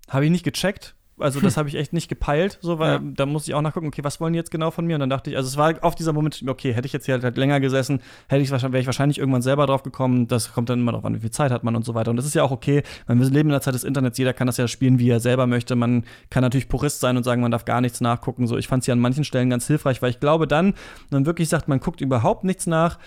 Habe 0.07 0.25
ich 0.25 0.31
nicht 0.31 0.45
gecheckt, 0.45 0.95
also 1.19 1.39
das 1.39 1.57
habe 1.57 1.69
ich 1.69 1.75
echt 1.75 1.93
nicht 1.93 2.09
gepeilt, 2.09 2.57
so, 2.61 2.79
weil 2.79 2.93
ja. 2.93 3.01
da 3.03 3.25
muss 3.25 3.47
ich 3.47 3.53
auch 3.53 3.61
nachgucken, 3.61 3.87
okay, 3.87 4.03
was 4.03 4.19
wollen 4.19 4.33
die 4.33 4.37
jetzt 4.37 4.51
genau 4.51 4.71
von 4.71 4.85
mir? 4.85 4.95
Und 4.95 5.01
dann 5.01 5.09
dachte 5.09 5.29
ich, 5.29 5.37
also 5.37 5.47
es 5.47 5.57
war 5.57 5.73
auf 5.81 5.95
dieser 5.95 6.13
Moment, 6.13 6.43
okay, 6.47 6.73
hätte 6.73 6.85
ich 6.85 6.93
jetzt 6.93 7.05
hier 7.05 7.19
halt 7.21 7.37
länger 7.37 7.59
gesessen, 7.59 8.01
hätte 8.27 8.41
ich 8.41 8.51
wäre 8.51 8.79
ich 8.79 8.85
wahrscheinlich 8.85 9.19
irgendwann 9.19 9.41
selber 9.41 9.65
drauf 9.65 9.83
gekommen. 9.83 10.27
Das 10.27 10.53
kommt 10.53 10.69
dann 10.69 10.79
immer 10.79 10.91
darauf 10.91 11.05
an, 11.05 11.15
wie 11.15 11.19
viel 11.19 11.31
Zeit 11.31 11.51
hat 11.51 11.63
man 11.63 11.75
und 11.75 11.85
so 11.85 11.93
weiter. 11.93 12.11
Und 12.11 12.17
das 12.17 12.25
ist 12.25 12.35
ja 12.35 12.43
auch 12.43 12.51
okay, 12.51 12.83
weil 13.07 13.19
wir 13.19 13.25
leben 13.25 13.49
in 13.49 13.53
der 13.53 13.61
Zeit 13.61 13.73
des 13.73 13.83
Internets, 13.83 14.17
jeder 14.17 14.33
kann 14.33 14.47
das 14.47 14.57
ja 14.57 14.67
spielen, 14.67 14.99
wie 14.99 15.09
er 15.09 15.19
selber 15.19 15.47
möchte. 15.47 15.75
Man 15.75 16.03
kann 16.29 16.41
natürlich 16.41 16.67
Purist 16.67 16.99
sein 16.99 17.17
und 17.17 17.23
sagen, 17.23 17.41
man 17.41 17.51
darf 17.51 17.65
gar 17.65 17.81
nichts 17.81 18.01
nachgucken. 18.01 18.47
So, 18.47 18.57
ich 18.57 18.67
fand 18.67 18.81
es 18.83 18.87
ja 18.87 18.93
an 18.93 18.99
manchen 18.99 19.23
Stellen 19.23 19.49
ganz 19.49 19.67
hilfreich, 19.67 20.01
weil 20.01 20.11
ich 20.11 20.19
glaube, 20.19 20.47
dann, 20.47 20.73
wenn 21.09 21.19
man 21.21 21.25
wirklich 21.25 21.49
sagt, 21.49 21.67
man 21.67 21.79
guckt 21.79 22.01
überhaupt 22.01 22.43
nichts 22.43 22.67
nach, 22.67 22.97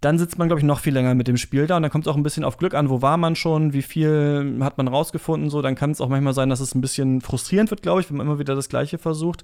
dann 0.00 0.18
sitzt 0.18 0.38
man, 0.38 0.48
glaube 0.48 0.60
ich, 0.60 0.66
noch 0.66 0.80
viel 0.80 0.92
länger 0.92 1.14
mit 1.14 1.26
dem 1.26 1.36
Spiel 1.36 1.66
da 1.66 1.76
und 1.76 1.82
dann 1.82 1.90
kommt 1.90 2.06
es 2.06 2.12
auch 2.12 2.16
ein 2.16 2.22
bisschen 2.22 2.44
auf 2.44 2.58
Glück 2.58 2.74
an, 2.74 2.90
wo 2.90 3.02
war 3.02 3.16
man 3.16 3.34
schon, 3.34 3.72
wie 3.72 3.82
viel 3.82 4.58
hat 4.60 4.76
man 4.76 4.88
rausgefunden, 4.88 5.48
so, 5.50 5.62
dann 5.62 5.74
kann 5.74 5.90
es 5.90 6.00
auch 6.00 6.08
manchmal 6.08 6.34
sein, 6.34 6.50
dass 6.50 6.60
es 6.60 6.74
ein 6.74 6.80
bisschen 6.80 7.20
frustrierend 7.20 7.70
wird, 7.70 7.82
glaube 7.82 8.00
ich, 8.00 8.10
wenn 8.10 8.18
man 8.18 8.26
immer 8.26 8.38
wieder 8.38 8.54
das 8.54 8.68
Gleiche 8.68 8.98
versucht. 8.98 9.42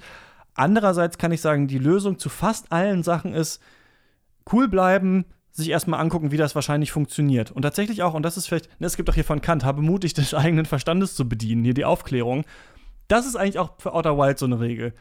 Andererseits 0.54 1.16
kann 1.16 1.32
ich 1.32 1.40
sagen, 1.40 1.68
die 1.68 1.78
Lösung 1.78 2.18
zu 2.18 2.28
fast 2.28 2.70
allen 2.70 3.02
Sachen 3.02 3.32
ist, 3.32 3.62
cool 4.52 4.68
bleiben, 4.68 5.24
sich 5.52 5.68
erstmal 5.68 6.00
angucken, 6.00 6.32
wie 6.32 6.36
das 6.36 6.54
wahrscheinlich 6.54 6.92
funktioniert. 6.92 7.50
Und 7.50 7.62
tatsächlich 7.62 8.02
auch, 8.02 8.14
und 8.14 8.22
das 8.22 8.36
ist 8.36 8.46
vielleicht, 8.46 8.68
ne, 8.80 8.86
es 8.86 8.96
gibt 8.96 9.08
auch 9.08 9.14
hier 9.14 9.24
von 9.24 9.40
Kant, 9.40 9.64
habe 9.64 9.82
mutig 9.82 10.14
des 10.14 10.34
eigenen 10.34 10.66
Verstandes 10.66 11.14
zu 11.14 11.28
bedienen, 11.28 11.64
hier 11.64 11.74
die 11.74 11.84
Aufklärung. 11.84 12.44
Das 13.08 13.26
ist 13.26 13.36
eigentlich 13.36 13.58
auch 13.58 13.72
für 13.78 13.94
Outer 13.94 14.16
Wild 14.18 14.38
so 14.38 14.46
eine 14.46 14.60
Regel. 14.60 14.94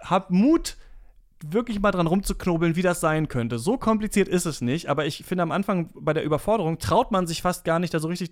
Hab 0.00 0.30
Mut, 0.30 0.76
wirklich 1.42 1.80
mal 1.80 1.90
dran 1.90 2.06
rumzuknobeln, 2.06 2.76
wie 2.76 2.82
das 2.82 3.00
sein 3.00 3.28
könnte. 3.28 3.58
So 3.58 3.76
kompliziert 3.76 4.28
ist 4.28 4.46
es 4.46 4.60
nicht, 4.60 4.88
aber 4.88 5.06
ich 5.06 5.24
finde 5.24 5.42
am 5.42 5.52
Anfang 5.52 5.90
bei 5.94 6.12
der 6.12 6.24
Überforderung 6.24 6.78
traut 6.78 7.10
man 7.10 7.26
sich 7.26 7.42
fast 7.42 7.64
gar 7.64 7.78
nicht 7.78 7.92
da 7.92 7.98
so 7.98 8.08
richtig 8.08 8.30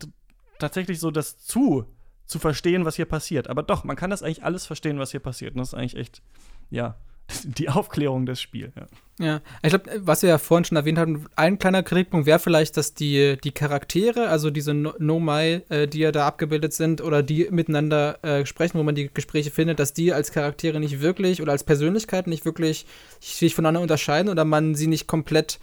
tatsächlich 0.59 1.01
so 1.01 1.11
das 1.11 1.39
zu 1.39 1.87
zu 2.27 2.39
verstehen, 2.39 2.85
was 2.85 2.97
hier 2.97 3.05
passiert. 3.05 3.49
Aber 3.49 3.63
doch, 3.63 3.85
man 3.85 3.97
kann 3.97 4.11
das 4.11 4.23
eigentlich 4.23 4.45
alles 4.45 4.67
verstehen, 4.67 4.99
was 4.99 5.11
hier 5.11 5.21
passiert. 5.21 5.55
Und 5.55 5.59
das 5.59 5.69
ist 5.69 5.75
eigentlich 5.75 5.97
echt, 5.97 6.23
ja, 6.71 6.97
die 7.45 7.69
Aufklärung 7.69 8.27
des 8.27 8.41
Spiels. 8.41 8.73
Ja. 9.19 9.27
ja, 9.27 9.41
ich 9.63 9.71
glaube, 9.71 9.91
was 9.99 10.23
wir 10.23 10.31
ja 10.31 10.39
vorhin 10.39 10.65
schon 10.65 10.77
erwähnt 10.77 10.99
haben, 10.99 11.27
ein 11.37 11.59
kleiner 11.59 11.83
Kritikpunkt 11.83 12.27
wäre 12.27 12.39
vielleicht, 12.39 12.77
dass 12.77 12.95
die, 12.95 13.37
die 13.43 13.53
Charaktere, 13.53 14.29
also 14.29 14.51
diese 14.51 14.75
Nomai, 14.75 15.63
äh, 15.69 15.87
die 15.87 16.01
ja 16.01 16.13
da 16.13 16.27
abgebildet 16.27 16.73
sind 16.73 17.01
oder 17.01 17.23
die 17.23 17.49
miteinander 17.51 18.23
äh, 18.23 18.47
sprechen, 18.47 18.79
wo 18.79 18.83
man 18.83 18.95
die 18.95 19.13
Gespräche 19.13 19.51
findet, 19.51 19.79
dass 19.79 19.93
die 19.93 20.13
als 20.13 20.33
Charaktere 20.33 20.81
nicht 20.81 21.01
wirklich 21.01 21.43
oder 21.43 21.53
als 21.53 21.65
Persönlichkeiten 21.65 22.31
nicht 22.31 22.45
wirklich 22.45 22.87
sich 23.21 23.55
voneinander 23.55 23.81
unterscheiden 23.81 24.29
oder 24.29 24.45
man 24.45 24.75
sie 24.75 24.87
nicht 24.87 25.07
komplett 25.07 25.59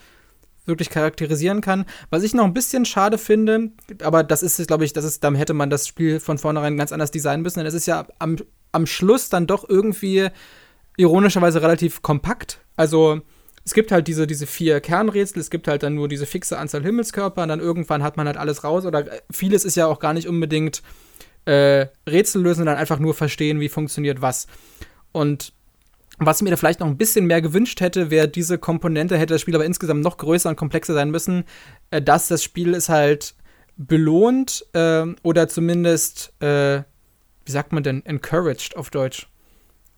wirklich 0.70 0.90
charakterisieren 0.90 1.60
kann. 1.62 1.86
Was 2.10 2.24
ich 2.24 2.34
noch 2.34 2.46
ein 2.46 2.54
bisschen 2.54 2.86
schade 2.86 3.18
finde, 3.18 3.72
aber 4.04 4.24
das 4.24 4.44
ist, 4.44 4.66
glaube 4.68 4.86
ich, 4.86 4.94
das 4.94 5.04
ist, 5.04 5.24
dann 5.24 5.36
hätte 5.36 5.54
man 5.54 5.70
das 5.70 5.88
Spiel 5.88 6.22
von 6.22 6.38
vornherein 6.38 6.78
ganz 6.78 6.94
anders 6.94 7.12
designen 7.12 7.42
müssen, 7.42 7.60
denn 7.60 7.68
es 7.68 7.74
ist 7.74 7.88
ja 7.88 8.08
am, 8.20 8.38
am 8.72 8.86
Schluss 8.86 9.30
dann 9.30 9.48
doch 9.48 9.68
irgendwie 9.68 10.30
ironischerweise 11.00 11.62
relativ 11.62 12.02
kompakt. 12.02 12.60
Also 12.76 13.22
es 13.64 13.74
gibt 13.74 13.92
halt 13.92 14.08
diese, 14.08 14.28
diese 14.28 14.46
vier 14.46 14.82
Kernrätsel, 14.82 15.40
es 15.40 15.50
gibt 15.50 15.68
halt 15.68 15.82
dann 15.82 15.96
nur 15.96 16.10
diese 16.10 16.26
fixe 16.26 16.58
Anzahl 16.58 16.84
Himmelskörper 16.84 17.44
und 17.44 17.50
dann 17.50 17.62
irgendwann 17.62 18.04
hat 18.04 18.18
man 18.18 18.28
halt 18.28 18.36
alles 18.36 18.66
raus. 18.66 18.86
Oder 18.86 19.06
vieles 19.32 19.64
ist 19.64 19.78
ja 19.78 19.88
auch 19.88 20.00
gar 20.00 20.14
nicht 20.14 20.28
unbedingt 20.28 20.84
äh, 21.46 21.88
Rätsel 22.08 22.42
lösen, 22.42 22.60
sondern 22.60 22.76
einfach 22.76 23.00
nur 23.00 23.14
verstehen, 23.14 23.62
wie 23.62 23.70
funktioniert 23.70 24.22
was. 24.22 24.48
Und 25.14 25.54
was 26.18 26.40
ich 26.40 26.44
mir 26.44 26.50
da 26.50 26.58
vielleicht 26.58 26.82
noch 26.82 26.88
ein 26.88 26.98
bisschen 26.98 27.26
mehr 27.26 27.42
gewünscht 27.42 27.80
hätte, 27.80 28.12
wäre 28.12 28.28
diese 28.28 28.58
Komponente, 28.58 29.18
hätte 29.18 29.36
das 29.36 29.42
Spiel 29.42 29.56
aber 29.56 29.66
insgesamt 29.66 30.04
noch 30.04 30.18
größer 30.18 30.50
und 30.50 30.58
komplexer 30.58 30.94
sein 30.94 31.12
müssen, 31.12 31.46
äh, 31.92 32.02
dass 32.02 32.28
das 32.28 32.44
Spiel 32.44 32.74
ist 32.74 32.90
halt 32.90 33.36
belohnt 33.78 34.66
äh, 34.74 35.06
oder 35.24 35.48
zumindest, 35.48 36.34
äh, 36.42 36.84
wie 37.46 37.52
sagt 37.52 37.72
man 37.72 37.84
denn, 37.84 38.06
encouraged 38.06 38.76
auf 38.76 38.90
Deutsch 38.90 39.29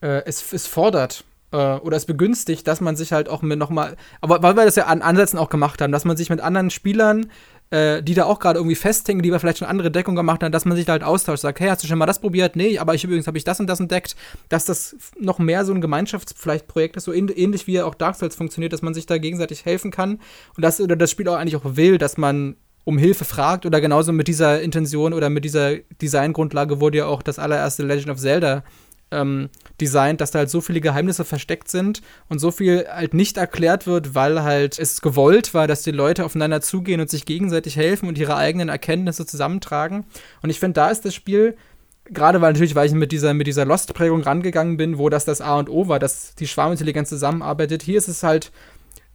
äh, 0.02 0.24
es, 0.26 0.54
es 0.54 0.68
fordert 0.68 1.24
äh, 1.52 1.58
oder 1.58 1.98
es 1.98 2.06
begünstigt, 2.06 2.68
dass 2.68 2.82
man 2.82 2.96
sich 2.96 3.12
halt 3.14 3.30
auch 3.30 3.42
mit 3.42 3.60
nochmal, 3.60 3.96
aber 4.22 4.42
weil 4.44 4.56
wir 4.56 4.66
das 4.66 4.76
ja 4.76 4.86
an 4.86 5.02
Ansätzen 5.02 5.40
auch 5.40 5.50
gemacht 5.50 5.82
haben, 5.82 5.92
dass 5.92 6.06
man 6.06 6.18
sich 6.18 6.30
mit 6.30 6.42
anderen 6.42 6.70
Spielern, 6.70 7.32
äh, 7.70 8.04
die 8.04 8.14
da 8.14 8.26
auch 8.26 8.40
gerade 8.40 8.60
irgendwie 8.60 8.76
festhängen, 8.76 9.24
die 9.24 9.32
wir 9.32 9.40
vielleicht 9.40 9.60
schon 9.60 9.68
andere 9.68 9.92
Deckung 9.92 10.16
gemacht 10.16 10.44
haben, 10.44 10.52
dass 10.52 10.66
man 10.66 10.76
sich 10.76 10.86
da 10.86 10.94
halt 10.94 11.04
austauscht, 11.04 11.42
sagt, 11.42 11.60
hey, 11.60 11.70
hast 11.70 11.84
du 11.84 11.88
schon 11.88 11.98
mal 11.98 12.06
das 12.06 12.20
probiert? 12.20 12.56
Nee, 12.56 12.78
aber 12.80 12.96
ich 12.96 13.04
übrigens 13.04 13.28
habe 13.28 13.38
ich 13.38 13.44
das 13.44 13.60
und 13.60 13.68
das 13.68 13.80
entdeckt, 13.80 14.16
dass 14.50 14.66
das 14.66 14.96
noch 15.20 15.40
mehr 15.40 15.66
so 15.66 15.74
ein 15.74 15.82
Gemeinschaftsprojekt 15.82 16.98
ist, 16.98 17.06
so 17.06 17.14
ähnlich 17.14 17.68
wie 17.68 17.82
auch 17.82 17.96
Dark 17.96 18.16
Souls 18.16 18.36
funktioniert, 18.36 18.74
dass 18.74 18.82
man 18.82 18.94
sich 18.94 19.06
da 19.06 19.18
gegenseitig 19.18 19.66
helfen 19.66 19.92
kann 19.92 20.20
und 20.56 20.64
dass 20.64 20.82
oder 20.82 20.96
das 20.96 21.12
Spiel 21.12 21.28
auch 21.28 21.36
eigentlich 21.36 21.56
auch 21.56 21.76
will, 21.76 21.98
dass 21.98 22.18
man 22.18 22.56
um 22.84 22.98
Hilfe 22.98 23.26
fragt 23.26 23.66
oder 23.66 23.80
genauso 23.80 24.12
mit 24.12 24.28
dieser 24.28 24.62
Intention 24.62 25.14
oder 25.14 25.30
mit 25.30 25.46
dieser 25.46 25.76
Designgrundlage 26.02 26.82
wurde 26.82 27.00
ja 27.00 27.06
auch 27.06 27.22
das 27.22 27.38
allererste 27.38 27.84
Legend 27.84 28.10
of 28.10 28.18
Zelda 28.18 28.64
ähm, 29.12 29.50
designt, 29.80 30.22
dass 30.22 30.32
da 30.32 30.40
halt 30.40 30.50
so 30.50 30.62
viele 30.62 30.82
Geheimnisse 30.82 31.26
versteckt 31.26 31.70
sind 31.70 32.02
und 32.30 32.40
so 32.40 32.52
viel 32.52 32.86
halt 32.90 33.14
nicht 33.14 33.38
erklärt 33.38 33.88
wird, 33.88 34.16
weil 34.16 34.44
halt 34.44 34.80
es 34.80 35.02
gewollt 35.02 35.54
war, 35.54 35.68
dass 35.68 35.84
die 35.84 35.92
Leute 35.92 36.26
aufeinander 36.26 36.62
zugehen 36.62 37.02
und 37.02 37.10
sich 37.10 37.26
gegenseitig 37.26 37.76
helfen 37.76 38.08
und 38.08 38.18
ihre 38.18 38.36
eigenen 38.36 38.70
Erkenntnisse 38.70 39.26
zusammentragen. 39.26 40.06
Und 40.42 40.50
ich 40.50 40.60
finde, 40.60 40.74
da 40.74 40.90
ist 40.90 41.06
das 41.06 41.14
Spiel 41.14 41.56
gerade 42.10 42.42
weil 42.42 42.54
natürlich, 42.54 42.76
weil 42.76 42.88
ich 42.88 42.94
mit 42.94 43.12
dieser, 43.12 43.34
mit 43.34 43.48
dieser 43.48 43.66
Lost-Prägung 43.66 44.22
rangegangen 44.22 44.78
bin, 44.78 44.98
wo 44.98 45.10
das 45.10 45.26
das 45.26 45.42
A 45.42 45.58
und 45.58 45.70
O 45.70 45.88
war, 45.88 46.00
dass 46.00 46.36
die 46.36 46.48
Schwarmintelligenz 46.48 47.10
zusammenarbeitet. 47.10 47.84
Hier 47.84 47.98
ist 47.98 48.08
es 48.08 48.24
halt 48.24 48.52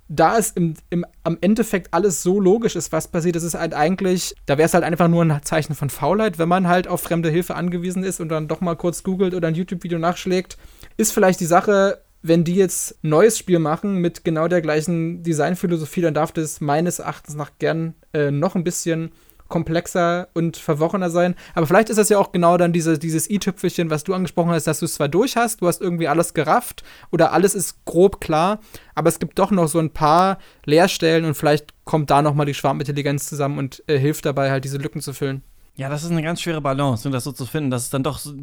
da 0.09 0.39
es 0.39 0.51
im, 0.53 0.75
im, 0.91 1.05
am 1.25 1.37
Endeffekt 1.41 1.93
alles 1.93 2.23
so 2.23 2.41
logisch 2.41 2.77
ist, 2.77 2.93
was 2.93 3.09
passiert, 3.09 3.37
das 3.37 3.43
ist 3.43 3.55
halt 3.55 3.75
eigentlich, 3.75 4.35
da 4.47 4.57
wäre 4.57 4.67
es 4.67 4.75
halt 4.75 4.85
einfach 4.85 5.09
nur 5.09 5.25
ein 5.25 5.43
Zeichen 5.43 5.75
von 5.75 5.91
Faulheit, 5.91 6.39
wenn 6.39 6.49
man 6.49 6.69
halt 6.69 6.87
auf 6.87 7.01
fremde 7.03 7.31
Hilfe 7.31 7.57
angewiesen 7.57 8.05
ist 8.05 8.21
und 8.21 8.29
dann 8.29 8.49
doch 8.49 8.61
mal 8.61 8.77
kurz 8.77 9.03
googelt 9.03 9.35
oder 9.35 9.49
ein 9.49 9.55
YouTube-Video 9.55 9.99
nachschlägt. 9.99 10.57
Ist 10.97 11.13
vielleicht 11.13 11.41
die 11.41 11.47
Sache, 11.47 12.03
wenn 12.23 12.45
die 12.45 12.55
jetzt 12.55 13.03
ein 13.03 13.11
neues 13.11 13.39
Spiel 13.39 13.59
machen 13.59 13.97
mit 13.97 14.25
genau 14.25 14.49
der 14.49 14.63
gleichen 14.63 15.23
Designphilosophie, 15.23 16.01
dann 16.03 16.15
darf 16.15 16.33
das 16.33 16.61
meines 16.61 16.99
Erachtens 16.99 17.35
nach 17.35 17.53
gern 17.59 17.95
äh, 18.13 18.31
noch 18.31 18.55
ein 18.55 18.65
bisschen 18.65 19.11
komplexer 19.49 20.29
und 20.35 20.57
verworrener 20.57 21.11
sein. 21.11 21.35
Aber 21.55 21.67
vielleicht 21.67 21.91
ist 21.91 21.97
das 21.97 22.09
ja 22.09 22.19
auch 22.19 22.33
genau 22.33 22.57
dann 22.57 22.73
diese, 22.73 22.99
dieses 22.99 23.29
i-Tüpfelchen, 23.31 23.91
was 23.91 24.05
du 24.05 24.15
angesprochen 24.15 24.51
hast, 24.51 24.67
dass 24.67 24.81
du 24.81 24.85
es 24.87 24.95
zwar 24.95 25.09
durch 25.09 25.37
hast, 25.37 25.61
du 25.61 25.69
hast 25.69 25.81
irgendwie 25.81 26.09
alles 26.09 26.35
gerafft 26.35 26.83
oder 27.11 27.33
alles 27.33 27.55
ist 27.55 27.85
grob 27.85 28.21
klar, 28.21 28.61
aber 28.95 29.09
es 29.09 29.19
gibt 29.19 29.39
doch 29.39 29.51
noch 29.51 29.69
so 29.69 29.79
ein 29.79 29.91
paar 29.91 30.39
Leerstellen 30.65 31.25
und 31.25 31.35
vielleicht 31.35 31.75
kommt 31.85 32.11
da 32.11 32.23
nochmal 32.23 32.47
die 32.47 32.55
Schwarmintelligenz 32.55 33.29
zusammen 33.29 33.59
und 33.59 33.83
äh, 33.87 33.99
hilft 33.99 34.25
dabei, 34.27 34.51
halt 34.51 34.65
diese 34.65 34.79
Lücken 34.79 35.01
zu 35.01 35.13
füllen. 35.13 35.43
Ja, 35.77 35.89
das 35.89 36.05
ist 36.05 36.11
eine 36.11 36.23
ganz 36.23 36.41
schwere 36.41 36.61
Balance, 36.61 37.09
das 37.11 37.25
so 37.25 37.33
zu 37.33 37.47
finden, 37.47 37.71
dass 37.71 37.85
es 37.85 37.91
dann 37.91 38.03
doch 38.03 38.19
so 38.19 38.35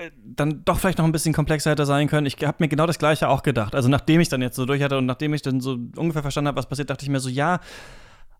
äh, 0.00 0.10
dann 0.24 0.64
doch 0.64 0.78
vielleicht 0.78 0.98
noch 0.98 1.04
ein 1.04 1.12
bisschen 1.12 1.34
komplexer 1.34 1.70
hätte 1.70 1.84
sein 1.84 2.08
können. 2.08 2.26
Ich 2.26 2.36
habe 2.42 2.56
mir 2.60 2.68
genau 2.68 2.86
das 2.86 2.98
Gleiche 2.98 3.28
auch 3.28 3.42
gedacht. 3.42 3.74
Also 3.74 3.88
nachdem 3.88 4.20
ich 4.20 4.30
dann 4.30 4.40
jetzt 4.40 4.56
so 4.56 4.64
durch 4.64 4.82
hatte 4.82 4.96
und 4.96 5.06
nachdem 5.06 5.34
ich 5.34 5.42
dann 5.42 5.60
so 5.60 5.78
ungefähr 5.96 6.22
verstanden 6.22 6.48
habe, 6.48 6.56
was 6.56 6.66
passiert, 6.66 6.88
dachte 6.88 7.04
ich 7.04 7.10
mir 7.10 7.20
so, 7.20 7.28
ja, 7.28 7.60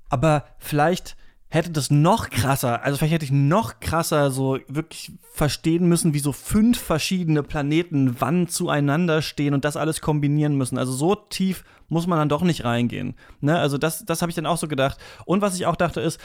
aber 0.09 0.45
vielleicht 0.59 1.17
hätte 1.51 1.71
das 1.71 1.91
noch 1.91 2.31
krasser, 2.31 2.83
also 2.85 2.97
vielleicht 2.97 3.13
hätte 3.13 3.25
ich 3.25 3.33
noch 3.33 3.81
krasser 3.81 4.31
so 4.31 4.59
wirklich 4.69 5.13
verstehen 5.33 5.89
müssen, 5.89 6.15
wie 6.15 6.21
so 6.21 6.33
fünf 6.33 6.79
verschiedene 6.79 7.43
Planeten 7.43 8.21
wann 8.21 8.47
zueinander 8.49 9.21
stehen 9.21 9.53
und 9.53 9.65
das 9.65 9.77
alles 9.77 10.01
kombinieren 10.01 10.57
müssen. 10.57 10.79
Also 10.79 10.93
so 10.93 11.17
tief 11.17 11.65
muss 11.89 12.07
man 12.07 12.19
dann 12.19 12.29
doch 12.29 12.43
nicht 12.43 12.65
reingehen. 12.65 13.15
Ne? 13.41 13.59
Also 13.59 13.79
das, 13.79 14.05
das 14.05 14.23
habe 14.23 14.31
ich 14.31 14.37
dann 14.37 14.47
auch 14.47 14.59
so 14.59 14.69
gedacht. 14.69 14.99
Und 15.25 15.43
was 15.43 15.57
ich 15.57 15.67
auch 15.67 15.77
dachte 15.77 16.01
ist, 16.01 16.21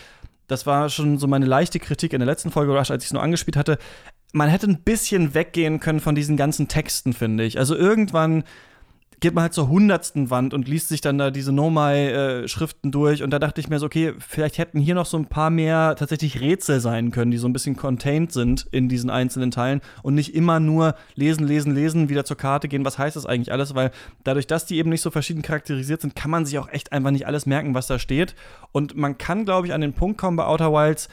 das 0.47 0.67
war 0.67 0.89
schon 0.89 1.17
so 1.17 1.25
meine 1.25 1.47
leichte 1.47 1.79
Kritik 1.79 2.13
in 2.13 2.19
der 2.19 2.27
letzten 2.27 2.51
Folge, 2.51 2.77
als 2.77 2.89
ich 2.89 3.05
es 3.05 3.13
nur 3.13 3.23
angespielt 3.23 3.57
hatte, 3.57 3.79
man 4.31 4.49
hätte 4.49 4.67
ein 4.67 4.83
bisschen 4.83 5.33
weggehen 5.33 5.79
können 5.79 6.01
von 6.01 6.13
diesen 6.13 6.37
ganzen 6.37 6.67
Texten, 6.67 7.13
finde 7.13 7.45
ich. 7.45 7.57
Also 7.57 7.75
irgendwann 7.75 8.43
geht 9.19 9.33
man 9.33 9.43
halt 9.43 9.53
zur 9.53 9.69
hundertsten 9.69 10.29
Wand 10.29 10.53
und 10.53 10.67
liest 10.67 10.89
sich 10.89 11.01
dann 11.01 11.17
da 11.17 11.31
diese 11.31 11.51
Nomai-Schriften 11.51 12.91
durch. 12.91 13.23
Und 13.23 13.31
da 13.31 13.39
dachte 13.39 13.61
ich 13.61 13.69
mir 13.69 13.79
so, 13.79 13.85
okay, 13.85 14.13
vielleicht 14.19 14.57
hätten 14.57 14.79
hier 14.79 14.95
noch 14.95 15.05
so 15.05 15.17
ein 15.17 15.25
paar 15.25 15.49
mehr 15.49 15.95
tatsächlich 15.97 16.41
Rätsel 16.41 16.79
sein 16.79 17.11
können, 17.11 17.31
die 17.31 17.37
so 17.37 17.47
ein 17.47 17.53
bisschen 17.53 17.75
contained 17.75 18.31
sind 18.31 18.67
in 18.71 18.89
diesen 18.89 19.09
einzelnen 19.09 19.51
Teilen 19.51 19.81
und 20.03 20.15
nicht 20.15 20.35
immer 20.35 20.59
nur 20.59 20.95
lesen, 21.15 21.47
lesen, 21.47 21.73
lesen, 21.73 22.09
wieder 22.09 22.25
zur 22.25 22.37
Karte 22.37 22.67
gehen. 22.67 22.85
Was 22.85 22.97
heißt 22.97 23.15
das 23.15 23.25
eigentlich 23.25 23.51
alles? 23.51 23.75
Weil 23.75 23.91
dadurch, 24.23 24.47
dass 24.47 24.65
die 24.65 24.77
eben 24.77 24.89
nicht 24.89 25.01
so 25.01 25.11
verschieden 25.11 25.41
charakterisiert 25.41 26.01
sind, 26.01 26.15
kann 26.15 26.31
man 26.31 26.45
sich 26.45 26.59
auch 26.59 26.69
echt 26.69 26.91
einfach 26.91 27.11
nicht 27.11 27.27
alles 27.27 27.45
merken, 27.45 27.73
was 27.73 27.87
da 27.87 27.99
steht. 27.99 28.35
Und 28.71 28.95
man 28.95 29.17
kann, 29.17 29.45
glaube 29.45 29.67
ich, 29.67 29.73
an 29.73 29.81
den 29.81 29.93
Punkt 29.93 30.17
kommen 30.17 30.37
bei 30.37 30.45
Outer 30.45 30.73
Wilds, 30.73 31.09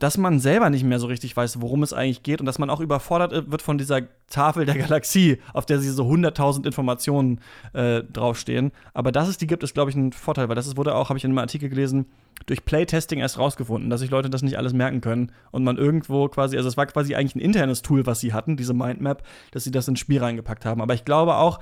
dass 0.00 0.18
man 0.18 0.40
selber 0.40 0.70
nicht 0.70 0.82
mehr 0.82 0.98
so 0.98 1.06
richtig 1.06 1.36
weiß, 1.36 1.60
worum 1.60 1.82
es 1.82 1.92
eigentlich 1.92 2.22
geht 2.22 2.40
und 2.40 2.46
dass 2.46 2.58
man 2.58 2.70
auch 2.70 2.80
überfordert 2.80 3.50
wird 3.50 3.62
von 3.62 3.78
dieser 3.78 4.00
Tafel 4.28 4.64
der 4.64 4.74
Galaxie, 4.74 5.38
auf 5.52 5.66
der 5.66 5.78
sie 5.78 5.90
so 5.90 6.04
100.000 6.04 6.64
Informationen 6.64 7.40
äh, 7.74 8.02
draufstehen. 8.02 8.72
Aber 8.94 9.12
dass 9.12 9.28
es 9.28 9.36
die 9.36 9.46
gibt, 9.46 9.62
ist, 9.62 9.74
glaube 9.74 9.90
ich, 9.90 9.96
ein 9.96 10.12
Vorteil, 10.12 10.48
weil 10.48 10.56
das 10.56 10.76
wurde 10.76 10.94
auch, 10.94 11.10
habe 11.10 11.18
ich 11.18 11.24
in 11.24 11.30
einem 11.30 11.38
Artikel 11.38 11.68
gelesen, 11.68 12.06
durch 12.46 12.64
Playtesting 12.64 13.20
erst 13.20 13.38
rausgefunden, 13.38 13.90
dass 13.90 14.00
sich 14.00 14.10
Leute 14.10 14.30
das 14.30 14.42
nicht 14.42 14.56
alles 14.56 14.72
merken 14.72 15.02
können 15.02 15.32
und 15.50 15.62
man 15.62 15.76
irgendwo 15.76 16.28
quasi, 16.28 16.56
also 16.56 16.68
es 16.68 16.78
war 16.78 16.86
quasi 16.86 17.14
eigentlich 17.14 17.34
ein 17.34 17.40
internes 17.40 17.82
Tool, 17.82 18.06
was 18.06 18.20
sie 18.20 18.32
hatten, 18.32 18.56
diese 18.56 18.72
Mindmap, 18.72 19.22
dass 19.50 19.64
sie 19.64 19.70
das 19.70 19.86
ins 19.86 20.00
Spiel 20.00 20.20
reingepackt 20.20 20.64
haben. 20.64 20.80
Aber 20.80 20.94
ich 20.94 21.04
glaube 21.04 21.36
auch, 21.36 21.60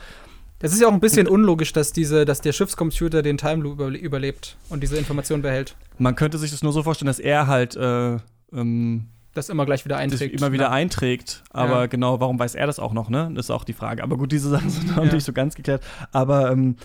das 0.59 0.72
ist 0.72 0.80
ja 0.80 0.89
auch 0.89 0.93
ein 0.93 1.01
bisschen 1.01 1.28
unlogisch, 1.28 1.72
dass, 1.72 1.93
diese, 1.93 2.24
dass 2.24 2.40
der 2.40 2.52
Schiffscomputer 2.52 3.22
den 3.22 3.39
Time 3.39 3.62
Loop 3.62 3.80
überlebt 3.80 4.56
und 4.68 4.82
diese 4.82 4.97
Information 4.97 5.43
behält. 5.43 5.76
Man 5.98 6.16
könnte 6.16 6.39
sich 6.39 6.51
das 6.51 6.62
nur 6.62 6.72
so 6.72 6.82
vorstellen, 6.82 7.06
dass 7.06 7.20
er 7.20 7.47
halt 7.47 7.76
äh, 7.76 8.16
ähm, 8.52 9.09
das 9.35 9.48
immer 9.48 9.66
gleich 9.66 9.85
wieder 9.85 9.97
einträgt. 9.97 10.35
immer 10.35 10.52
wieder 10.52 10.68
ne? 10.68 10.74
einträgt. 10.74 11.44
Aber 11.51 11.80
ja. 11.80 11.86
genau, 11.86 12.20
warum 12.20 12.39
weiß 12.39 12.55
er 12.56 12.66
das 12.66 12.78
auch 12.78 12.93
noch, 12.93 13.09
ne? 13.09 13.30
Das 13.35 13.47
ist 13.47 13.51
auch 13.51 13.64
die 13.64 13.72
Frage. 13.72 14.02
Aber 14.02 14.16
gut, 14.16 14.32
diese 14.32 14.48
Sachen 14.48 14.70
sind 14.70 14.97
noch 14.97 15.05
ja. 15.05 15.12
nicht 15.12 15.24
so 15.24 15.32
ganz 15.32 15.55
geklärt. 15.55 15.82
Aber, 16.12 16.51
ähm, 16.51 16.76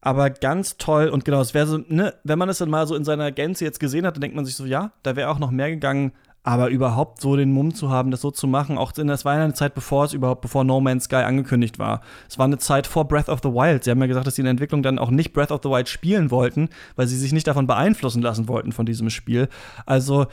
aber 0.00 0.28
ganz 0.28 0.76
toll 0.76 1.08
und 1.08 1.24
genau, 1.24 1.40
es 1.40 1.54
wäre 1.54 1.66
so, 1.66 1.78
ne, 1.78 2.14
wenn 2.24 2.38
man 2.38 2.50
es 2.50 2.58
dann 2.58 2.68
mal 2.68 2.86
so 2.86 2.94
in 2.94 3.04
seiner 3.04 3.32
Gänze 3.32 3.64
jetzt 3.64 3.80
gesehen 3.80 4.04
hat, 4.06 4.16
dann 4.16 4.20
denkt 4.20 4.36
man 4.36 4.44
sich 4.44 4.54
so, 4.54 4.66
ja, 4.66 4.92
da 5.02 5.16
wäre 5.16 5.30
auch 5.30 5.38
noch 5.38 5.50
mehr 5.50 5.70
gegangen. 5.70 6.12
Aber 6.46 6.68
überhaupt 6.68 7.22
so 7.22 7.36
den 7.36 7.52
Mumm 7.52 7.74
zu 7.74 7.88
haben, 7.88 8.10
das 8.10 8.20
so 8.20 8.30
zu 8.30 8.46
machen, 8.46 8.76
auch 8.76 8.92
in, 8.98 9.06
das 9.06 9.24
war 9.24 9.32
eine 9.32 9.54
Zeit, 9.54 9.74
bevor 9.74 10.04
es 10.04 10.12
überhaupt, 10.12 10.42
bevor 10.42 10.62
No 10.62 10.78
Man's 10.78 11.04
Sky 11.04 11.16
angekündigt 11.16 11.78
war. 11.78 12.02
Es 12.28 12.38
war 12.38 12.44
eine 12.44 12.58
Zeit 12.58 12.86
vor 12.86 13.08
Breath 13.08 13.30
of 13.30 13.40
the 13.42 13.48
Wild. 13.48 13.82
Sie 13.82 13.90
haben 13.90 14.00
ja 14.00 14.06
gesagt, 14.06 14.26
dass 14.26 14.34
sie 14.34 14.42
in 14.42 14.44
der 14.44 14.50
Entwicklung 14.50 14.82
dann 14.82 14.98
auch 14.98 15.10
nicht 15.10 15.32
Breath 15.32 15.50
of 15.50 15.60
the 15.62 15.70
Wild 15.70 15.88
spielen 15.88 16.30
wollten, 16.30 16.68
weil 16.96 17.06
sie 17.06 17.16
sich 17.16 17.32
nicht 17.32 17.46
davon 17.46 17.66
beeinflussen 17.66 18.20
lassen 18.20 18.46
wollten 18.46 18.72
von 18.72 18.84
diesem 18.84 19.08
Spiel. 19.08 19.48
Also, 19.86 20.26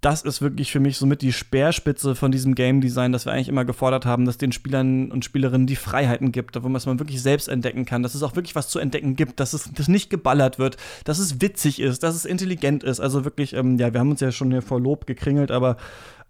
das 0.00 0.22
ist 0.22 0.40
wirklich 0.40 0.72
für 0.72 0.80
mich 0.80 0.96
somit 0.96 1.20
die 1.20 1.32
Speerspitze 1.32 2.14
von 2.14 2.32
diesem 2.32 2.54
Game 2.54 2.80
Design, 2.80 3.12
dass 3.12 3.26
wir 3.26 3.32
eigentlich 3.32 3.50
immer 3.50 3.66
gefordert 3.66 4.06
haben, 4.06 4.24
dass 4.24 4.38
den 4.38 4.50
Spielern 4.50 5.12
und 5.12 5.26
Spielerinnen 5.26 5.66
die 5.66 5.76
Freiheiten 5.76 6.32
gibt, 6.32 6.56
wo 6.62 6.68
man 6.68 6.76
es 6.76 6.86
wirklich 6.86 7.20
selbst 7.20 7.48
entdecken 7.48 7.84
kann, 7.84 8.02
dass 8.02 8.14
es 8.14 8.22
auch 8.22 8.34
wirklich 8.34 8.54
was 8.54 8.68
zu 8.68 8.78
entdecken 8.78 9.14
gibt, 9.14 9.40
dass 9.40 9.52
es 9.52 9.70
dass 9.72 9.88
nicht 9.88 10.08
geballert 10.08 10.58
wird, 10.58 10.78
dass 11.04 11.18
es 11.18 11.42
witzig 11.42 11.80
ist, 11.80 12.02
dass 12.02 12.14
es 12.14 12.24
intelligent 12.24 12.82
ist. 12.82 12.98
Also 12.98 13.26
wirklich, 13.26 13.52
ähm, 13.52 13.78
ja, 13.78 13.92
wir 13.92 14.00
haben 14.00 14.10
uns 14.10 14.20
ja 14.20 14.32
schon 14.32 14.50
hier 14.50 14.62
vor 14.62 14.80
Lob 14.80 15.06
gekringelt, 15.06 15.50
aber 15.50 15.76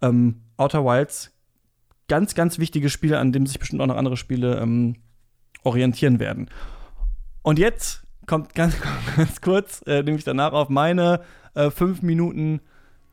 ähm, 0.02 0.40
Outer 0.56 0.84
Wilds, 0.84 1.30
ganz, 2.08 2.34
ganz 2.34 2.58
wichtige 2.58 2.90
Spiele, 2.90 3.20
an 3.20 3.30
dem 3.30 3.46
sich 3.46 3.60
bestimmt 3.60 3.82
auch 3.82 3.86
noch 3.86 3.96
andere 3.96 4.16
Spiele 4.16 4.58
ähm, 4.58 4.96
orientieren 5.62 6.18
werden. 6.18 6.50
Und 7.42 7.60
jetzt 7.60 8.02
kommt 8.26 8.56
ganz, 8.56 8.74
ganz 9.16 9.40
kurz, 9.40 9.82
äh, 9.86 10.02
nämlich 10.02 10.24
danach 10.24 10.52
auf 10.54 10.70
meine 10.70 11.20
äh, 11.54 11.70
fünf 11.70 12.02
Minuten 12.02 12.60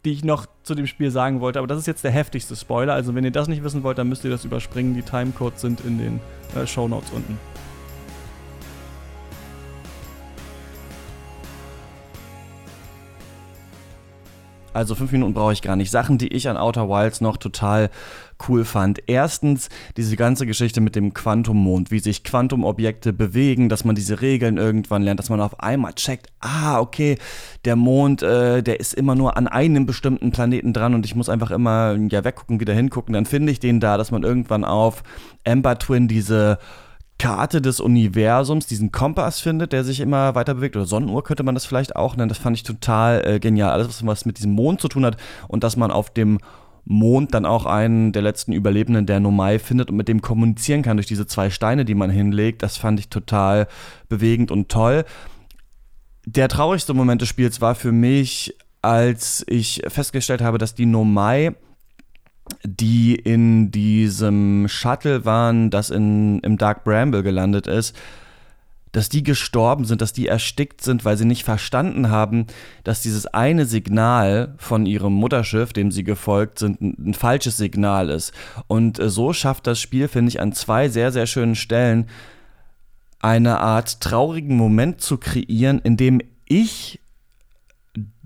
die 0.08 0.14
ich 0.14 0.24
noch 0.24 0.46
zu 0.64 0.74
dem 0.74 0.88
Spiel 0.88 1.12
sagen 1.12 1.42
wollte. 1.42 1.60
Aber 1.60 1.68
das 1.68 1.80
ist 1.80 1.86
jetzt 1.86 2.06
der 2.06 2.12
heftigste 2.12 2.56
Spoiler. 2.56 2.94
Also, 2.94 3.14
wenn 3.14 3.26
ihr 3.26 3.32
das 3.32 3.50
nicht 3.50 3.62
wissen 3.62 3.84
wollt, 3.84 3.98
dann 3.98 4.08
müsst 4.08 4.24
ihr 4.24 4.30
das 4.32 4.46
überspringen. 4.46 4.94
Die 4.94 5.02
Timecodes 5.02 5.60
sind 5.60 5.82
in 5.82 5.98
den 5.98 6.20
äh, 6.56 6.66
Show 6.66 6.88
Notes 6.88 7.12
unten. 7.12 7.38
Also 14.78 14.94
fünf 14.94 15.12
Minuten 15.12 15.34
brauche 15.34 15.54
ich 15.54 15.64
gar 15.64 15.76
nicht. 15.76 15.90
Sachen, 15.90 16.20
die 16.20 16.28
ich 16.28 16.48
an 16.50 16.56
Outer 16.56 16.88
Wilds 16.88 17.20
noch 17.20 17.38
total 17.38 17.90
cool 18.48 18.64
fand. 18.64 19.02
Erstens 19.08 19.70
diese 19.98 20.16
ganze 20.16 20.46
Geschichte 20.46 20.82
mit 20.82 20.96
dem 20.96 21.16
Quantummond, 21.16 21.90
wie 21.90 21.98
sich 21.98 22.24
Quantumobjekte 22.24 23.12
bewegen, 23.12 23.70
dass 23.70 23.86
man 23.86 23.96
diese 23.96 24.22
Regeln 24.22 24.58
irgendwann 24.58 25.02
lernt, 25.02 25.20
dass 25.20 25.32
man 25.32 25.42
auf 25.42 25.60
einmal 25.62 25.94
checkt, 25.94 26.28
ah, 26.42 26.80
okay, 26.80 27.18
der 27.66 27.76
Mond, 27.76 28.22
äh, 28.22 28.62
der 28.62 28.80
ist 28.80 28.94
immer 28.94 29.16
nur 29.16 29.36
an 29.36 29.48
einem 29.48 29.88
bestimmten 29.88 30.30
Planeten 30.30 30.74
dran 30.74 30.94
und 30.94 31.08
ich 31.08 31.16
muss 31.16 31.28
einfach 31.28 31.50
immer 31.50 31.98
ja 32.12 32.24
weggucken, 32.24 32.60
wieder 32.60 32.76
hingucken, 32.76 33.14
dann 33.14 33.26
finde 33.26 33.52
ich 33.52 33.60
den 33.60 33.80
da, 33.80 33.98
dass 33.98 34.12
man 34.12 34.22
irgendwann 34.22 34.64
auf 34.64 35.02
Ember 35.44 35.80
Twin 35.80 36.08
diese 36.08 36.60
Karte 37.20 37.62
des 37.62 37.80
Universums, 37.80 38.68
diesen 38.68 38.92
Kompass 38.92 39.40
findet, 39.40 39.74
der 39.74 39.84
sich 39.84 40.00
immer 40.00 40.36
weiter 40.36 40.56
bewegt. 40.56 40.76
Oder 40.76 40.86
Sonnenuhr 40.86 41.24
könnte 41.24 41.44
man 41.44 41.56
das 41.56 41.66
vielleicht 41.66 41.96
auch 41.96 42.16
nennen. 42.16 42.30
Das 42.30 42.38
fand 42.38 42.56
ich 42.56 42.64
total 42.64 43.26
äh, 43.26 43.40
genial. 43.40 43.72
Alles, 43.72 44.06
was 44.06 44.26
mit 44.26 44.38
diesem 44.38 44.52
Mond 44.52 44.82
zu 44.82 44.88
tun 44.88 45.06
hat 45.06 45.18
und 45.48 45.64
dass 45.64 45.78
man 45.78 45.92
auf 45.92 46.12
dem 46.12 46.40
Mond 46.86 47.34
dann 47.34 47.46
auch 47.46 47.66
einen 47.66 48.14
der 48.14 48.22
letzten 48.22 48.54
Überlebenden 48.54 49.06
der 49.06 49.20
Nomai 49.20 49.60
findet 49.60 49.90
und 49.90 49.98
mit 49.98 50.08
dem 50.08 50.22
kommunizieren 50.22 50.84
kann 50.84 50.98
durch 50.98 51.08
diese 51.08 51.28
zwei 51.28 51.50
Steine, 51.50 51.86
die 51.86 51.96
man 51.96 52.10
hinlegt. 52.10 52.64
Das 52.64 52.78
fand 52.78 53.00
ich 53.00 53.10
total 53.10 53.68
bewegend 54.08 54.52
und 54.52 54.70
toll. 54.70 55.04
Der 56.26 56.48
traurigste 56.48 56.94
Moment 56.94 57.22
des 57.22 57.30
Spiels 57.30 57.62
war 57.62 57.76
für 57.76 57.92
mich, 57.92 58.56
als 58.82 59.44
ich 59.48 59.82
festgestellt 59.88 60.42
habe, 60.42 60.58
dass 60.58 60.76
die 60.76 60.86
Nomai 60.86 61.56
die 62.64 63.16
in 63.16 63.72
diesem 63.72 64.68
Shuttle 64.68 65.26
waren, 65.26 65.70
das 65.70 65.90
in, 65.90 66.40
im 66.40 66.58
Dark 66.58 66.84
Bramble 66.84 67.24
gelandet 67.24 67.68
ist, 67.68 67.96
dass 68.92 69.10
die 69.10 69.22
gestorben 69.22 69.86
sind, 69.86 70.02
dass 70.02 70.14
die 70.14 70.28
erstickt 70.28 70.82
sind, 70.82 71.06
weil 71.06 71.18
sie 71.18 71.26
nicht 71.26 71.44
verstanden 71.44 72.10
haben, 72.10 72.48
dass 72.84 73.02
dieses 73.02 73.28
eine 73.28 73.66
Signal 73.66 74.56
von 74.58 74.86
ihrem 74.86 75.14
Mutterschiff, 75.14 75.74
dem 75.74 75.92
sie 75.92 76.04
gefolgt 76.04 76.60
sind, 76.60 76.82
ein, 76.82 77.14
falsches 77.14 77.58
Signal 77.58 78.10
ist. 78.10 78.34
Und 78.68 79.00
äh, 79.00 79.10
so 79.10 79.34
schafft 79.34 79.68
das 79.68 79.80
Spiel, 79.80 80.08
finde 80.08 80.30
ich, 80.30 80.40
an 80.40 80.54
zwei 80.54 80.90
sehr, 80.90 81.12
sehr 81.12 81.28
schönen 81.28 81.56
Stellen 81.56 82.08
eine 83.20 83.60
Art 83.60 84.02
traurigen 84.02 84.58
Moment 84.58 85.02
zu 85.02 85.18
kreieren, 85.18 85.80
in 85.84 85.98
dem 85.98 86.22
ich 86.46 87.00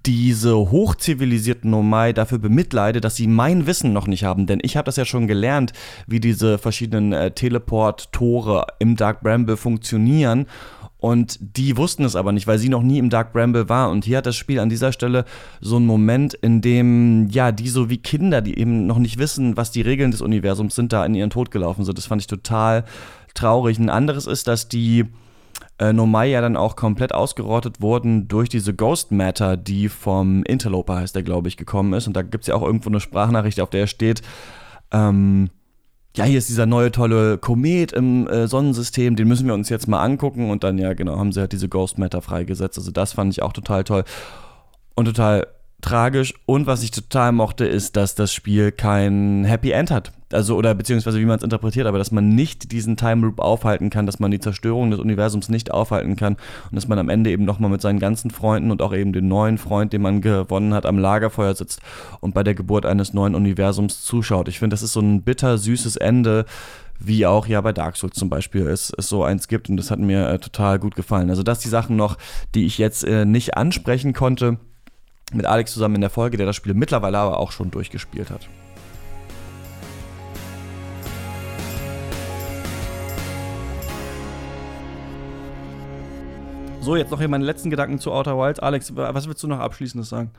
diese 0.06 0.56
hochzivilisierten 0.56 1.70
Nomai 1.70 2.14
dafür 2.14 2.40
bemitleide, 2.40 3.02
dass 3.02 3.16
sie 3.16 3.28
mein 3.28 3.68
Wissen 3.68 3.94
noch 3.94 4.08
nicht 4.08 4.24
haben. 4.24 4.48
Denn 4.48 4.60
ich 4.64 4.78
habe 4.78 4.86
das 4.86 4.96
ja 4.96 5.06
schon 5.06 5.28
gelernt, 5.28 5.74
wie 6.08 6.20
diese 6.20 6.58
verschiedenen 6.58 7.14
äh, 7.14 7.32
Teleport-Tore 7.32 8.68
im 8.80 8.96
Dark 8.96 9.22
Bramble 9.22 9.58
funktionieren. 9.58 10.48
Und 10.98 11.40
die 11.58 11.78
wussten 11.78 12.06
es 12.06 12.16
aber 12.16 12.32
nicht, 12.32 12.46
weil 12.46 12.60
sie 12.60 12.70
noch 12.70 12.84
nie 12.84 13.00
im 13.00 13.10
Dark 13.10 13.34
Bramble 13.34 13.70
war. 13.70 13.90
Und 13.90 14.06
hier 14.06 14.18
hat 14.18 14.28
das 14.28 14.36
Spiel 14.36 14.60
an 14.60 14.70
dieser 14.70 14.92
Stelle 14.92 15.26
so 15.60 15.78
einen 15.78 15.88
Moment, 15.88 16.36
in 16.36 16.62
dem, 16.62 17.28
ja, 17.30 17.52
die 17.52 17.70
so 17.70 17.90
wie 17.90 17.98
Kinder, 17.98 18.42
die 18.42 18.60
eben 18.60 18.86
noch 18.86 19.00
nicht 19.00 19.18
wissen, 19.18 19.58
was 19.58 19.72
die 19.72 19.82
Regeln 19.82 20.12
des 20.12 20.22
Universums 20.22 20.76
sind, 20.76 20.94
da 20.94 21.04
in 21.04 21.16
ihren 21.16 21.32
Tod 21.32 21.50
gelaufen 21.50 21.86
sind. 21.86 21.98
Das 21.98 22.06
fand 22.06 22.22
ich 22.22 22.28
total 22.28 22.86
traurig. 23.34 23.80
Ein 23.80 23.90
anderes 23.90 24.28
ist, 24.28 24.48
dass 24.48 24.68
die 24.68 25.06
äh, 25.82 25.94
Nomai 25.94 26.30
ja 26.30 26.42
dann 26.42 26.56
auch 26.56 26.76
komplett 26.76 27.12
ausgerottet 27.14 27.82
wurden 27.82 28.28
durch 28.28 28.50
diese 28.50 28.74
Ghost 28.74 29.12
Matter, 29.12 29.58
die 29.58 29.90
vom 29.90 30.44
Interloper 30.44 30.98
heißt 30.98 31.16
der, 31.16 31.24
glaube 31.24 31.48
ich, 31.48 31.58
gekommen 31.58 31.94
ist. 31.94 32.06
Und 32.06 32.14
da 32.16 32.22
gibt 32.22 32.44
es 32.44 32.48
ja 32.48 32.56
auch 32.56 32.62
irgendwo 32.62 32.90
eine 32.90 33.00
Sprachnachricht, 33.00 33.60
auf 33.60 33.72
der 33.72 33.88
steht, 33.88 34.22
ähm, 34.92 35.50
ja, 36.16 36.26
hier 36.26 36.38
ist 36.38 36.50
dieser 36.50 36.68
neue 36.68 36.92
tolle 36.92 37.38
Komet 37.38 37.94
im 37.94 38.28
äh, 38.28 38.48
Sonnensystem, 38.48 39.16
den 39.16 39.28
müssen 39.28 39.48
wir 39.48 39.56
uns 39.56 39.70
jetzt 39.70 39.88
mal 39.88 40.04
angucken. 40.04 40.52
Und 40.52 40.64
dann, 40.64 40.78
ja, 40.78 40.94
genau, 40.94 41.18
haben 41.18 41.32
sie 41.32 41.40
halt 41.40 41.52
diese 41.52 41.68
Ghost 41.68 41.98
Matter 41.98 42.22
freigesetzt. 42.22 42.78
Also 42.78 42.92
das 42.92 43.14
fand 43.14 43.34
ich 43.34 43.42
auch 43.42 43.54
total 43.54 43.84
toll. 43.84 44.04
Und 44.94 45.06
total 45.06 45.48
tragisch. 45.82 46.36
Und 46.46 46.68
was 46.68 46.84
ich 46.84 46.92
total 46.92 47.32
mochte, 47.32 47.66
ist, 47.66 47.96
dass 47.96 48.14
das 48.14 48.32
Spiel 48.32 48.72
kein 48.72 49.46
Happy 49.46 49.72
End 49.72 49.90
hat. 49.90 50.12
Also, 50.34 50.56
oder 50.56 50.74
beziehungsweise 50.74 51.20
wie 51.20 51.26
man 51.26 51.38
es 51.38 51.44
interpretiert, 51.44 51.88
aber 51.88 51.98
dass 51.98 52.12
man 52.12 52.30
nicht 52.30 52.72
diesen 52.72 52.98
Time 52.98 53.26
Loop 53.26 53.40
aufhalten 53.40 53.90
kann, 53.90 54.06
dass 54.06 54.20
man 54.20 54.32
die 54.32 54.40
Zerstörung 54.40 54.92
des 54.92 55.00
Universums 55.00 55.50
nicht 55.50 55.72
aufhalten 55.72 56.16
kann 56.16 56.36
und 56.70 56.76
dass 56.76 56.88
man 56.88 57.00
am 57.00 57.10
Ende 57.10 57.32
eben 57.32 57.46
nochmal 57.46 57.70
mit 57.70 57.82
seinen 57.82 58.00
ganzen 58.00 58.32
Freunden 58.32 58.72
und 58.72 58.82
auch 58.82 58.94
eben 58.94 59.14
den 59.14 59.28
neuen 59.28 59.58
Freund, 59.58 59.94
den 59.94 60.02
man 60.02 60.22
gewonnen 60.22 60.74
hat, 60.74 60.86
am 60.86 60.98
Lagerfeuer 60.98 61.56
sitzt 61.56 61.82
und 62.20 62.34
bei 62.34 62.44
der 62.44 62.56
Geburt 62.56 62.86
eines 62.86 63.14
neuen 63.14 63.36
Universums 63.36 64.04
zuschaut. 64.04 64.48
Ich 64.48 64.60
finde, 64.60 64.74
das 64.74 64.84
ist 64.84 64.94
so 64.94 65.02
ein 65.02 65.22
bitter 65.24 65.58
süßes 65.58 65.98
Ende, 65.98 66.46
wie 67.00 67.26
auch 67.26 67.48
ja 67.48 67.60
bei 67.62 67.74
Dark 67.74 67.98
Souls 67.98 68.16
zum 68.16 68.30
Beispiel 68.30 68.68
es, 68.68 68.94
es 68.98 69.10
so 69.10 69.24
eins 69.24 69.48
gibt 69.48 69.70
und 69.70 69.78
das 69.78 69.92
hat 69.92 70.00
mir 70.00 70.30
äh, 70.30 70.40
total 70.40 70.80
gut 70.80 70.96
gefallen. 70.96 71.30
Also 71.30 71.44
das 71.44 71.60
die 71.60 71.70
Sachen 71.70 71.96
noch, 71.96 72.18
die 72.54 72.66
ich 72.66 72.78
jetzt 72.78 73.04
äh, 73.04 73.26
nicht 73.26 73.58
ansprechen 73.58 74.14
konnte 74.14 74.58
mit 75.34 75.46
Alex 75.46 75.74
zusammen 75.74 75.96
in 75.96 76.02
der 76.02 76.10
Folge, 76.10 76.38
der 76.38 76.46
das 76.46 76.56
Spiel 76.56 76.74
mittlerweile 76.74 77.18
aber 77.18 77.40
auch 77.40 77.52
schon 77.52 77.72
durchgespielt 77.72 78.30
hat. 78.30 78.48
So, 86.82 86.96
jetzt 86.96 87.12
noch 87.12 87.20
hier 87.20 87.30
meine 87.30 87.46
letzten 87.46 87.70
Gedanken 87.70 88.00
zu 88.00 88.12
Outer 88.12 88.38
Wilds. 88.38 88.60
Alex, 88.60 88.96
was 88.96 89.28
willst 89.28 89.42
du 89.44 89.48
noch 89.48 89.60
abschließendes 89.60 90.10
sagen? 90.10 90.32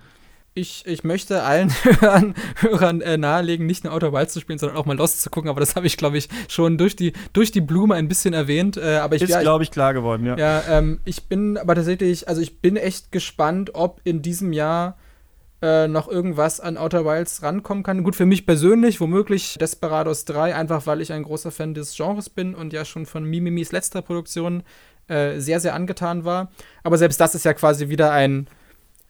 ich, 0.55 0.85
ich 0.86 1.02
möchte 1.02 1.43
allen 1.43 1.70
Hörern, 1.82 2.35
Hörern 2.56 3.01
äh, 3.01 3.16
nahelegen, 3.16 3.66
nicht 3.66 3.85
nur 3.85 3.93
Outer 3.93 4.12
Wilds 4.12 4.35
zu 4.35 4.40
spielen, 4.40 4.59
sondern 4.59 4.77
auch 4.77 4.85
mal 4.85 4.97
Lost 4.97 5.23
zu 5.23 5.31
gucken. 5.31 5.48
Aber 5.48 5.60
das 5.60 5.77
habe 5.77 5.86
ich, 5.86 5.97
glaube 5.97 6.19
ich, 6.19 6.28
schon 6.48 6.77
durch 6.77 6.94
die, 6.94 7.12
durch 7.32 7.52
die 7.52 7.60
Blume 7.60 7.94
ein 7.94 8.09
bisschen 8.09 8.35
erwähnt. 8.35 8.77
Äh, 8.77 8.97
aber 8.97 9.16
ich, 9.16 9.23
Ist, 9.23 9.31
ja, 9.31 9.40
glaube 9.40 9.64
ich, 9.64 9.70
klar 9.70 9.94
geworden, 9.94 10.27
ja. 10.27 10.36
Ja, 10.36 10.62
ähm, 10.69 11.01
ich 11.05 11.24
bin 11.24 11.56
aber 11.56 11.74
tatsächlich, 11.74 12.28
also 12.28 12.40
ich 12.43 12.60
bin 12.60 12.77
echt 12.77 13.12
gespannt, 13.12 13.70
ob 13.74 14.01
in 14.05 14.20
diesem 14.20 14.52
Jahr 14.52 14.98
äh, 15.62 15.89
noch 15.89 16.09
irgendwas 16.09 16.60
an 16.60 16.77
Outer 16.77 17.06
Wilds 17.06 17.43
rankommen 17.43 17.82
kann. 17.82 18.02
Gut, 18.02 18.16
für 18.16 18.27
mich 18.27 18.44
persönlich, 18.44 19.01
womöglich 19.01 19.56
Desperados 19.59 20.27
3, 20.27 20.55
einfach 20.55 20.86
weil 20.86 21.01
ich 21.01 21.12
ein 21.12 21.23
großer 21.23 21.51
Fan 21.51 21.73
des 21.73 21.97
Genres 21.97 22.28
bin 22.28 22.55
und 22.55 22.73
ja 22.74 22.85
schon 22.85 23.06
von 23.06 23.24
Mimimis 23.24 23.73
letzter 23.73 24.02
Produktion 24.02 24.64
äh, 25.09 25.39
sehr, 25.39 25.61
sehr 25.61 25.74
angetan 25.74 26.24
war. 26.24 26.51
Aber 26.83 26.99
selbst 26.99 27.20
das 27.20 27.35
ist 27.35 27.45
ja 27.45 27.55
quasi 27.55 27.89
wieder 27.89 28.12
ein 28.12 28.49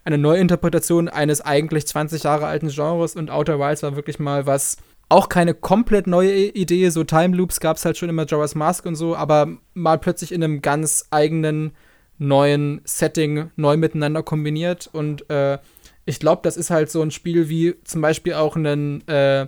eine 0.04 0.18
Neuinterpretation 0.18 1.08
eines 1.08 1.40
eigentlich 1.40 1.86
20 1.86 2.24
Jahre 2.24 2.46
alten 2.46 2.68
Genres 2.68 3.14
und 3.14 3.30
Outer 3.30 3.58
Wilds 3.58 3.82
war 3.82 3.96
wirklich 3.96 4.18
mal 4.18 4.46
was, 4.46 4.76
auch 5.08 5.28
keine 5.28 5.54
komplett 5.54 6.06
neue 6.06 6.32
Idee, 6.32 6.88
so 6.88 7.04
Time 7.04 7.36
Loops 7.36 7.60
gab 7.60 7.76
es 7.76 7.84
halt 7.84 7.98
schon 7.98 8.08
immer 8.08 8.24
Jorah's 8.24 8.54
Mask 8.54 8.86
und 8.86 8.96
so, 8.96 9.14
aber 9.14 9.48
mal 9.74 9.98
plötzlich 9.98 10.32
in 10.32 10.42
einem 10.42 10.62
ganz 10.62 11.06
eigenen 11.10 11.72
neuen 12.18 12.80
Setting 12.84 13.50
neu 13.56 13.76
miteinander 13.76 14.22
kombiniert 14.22 14.88
und 14.92 15.28
äh, 15.30 15.58
ich 16.04 16.18
glaube, 16.18 16.42
das 16.42 16.56
ist 16.56 16.70
halt 16.70 16.90
so 16.90 17.00
ein 17.00 17.10
Spiel 17.10 17.48
wie 17.48 17.76
zum 17.84 18.00
Beispiel 18.00 18.34
auch 18.34 18.56
ein 18.56 19.06
äh, 19.06 19.46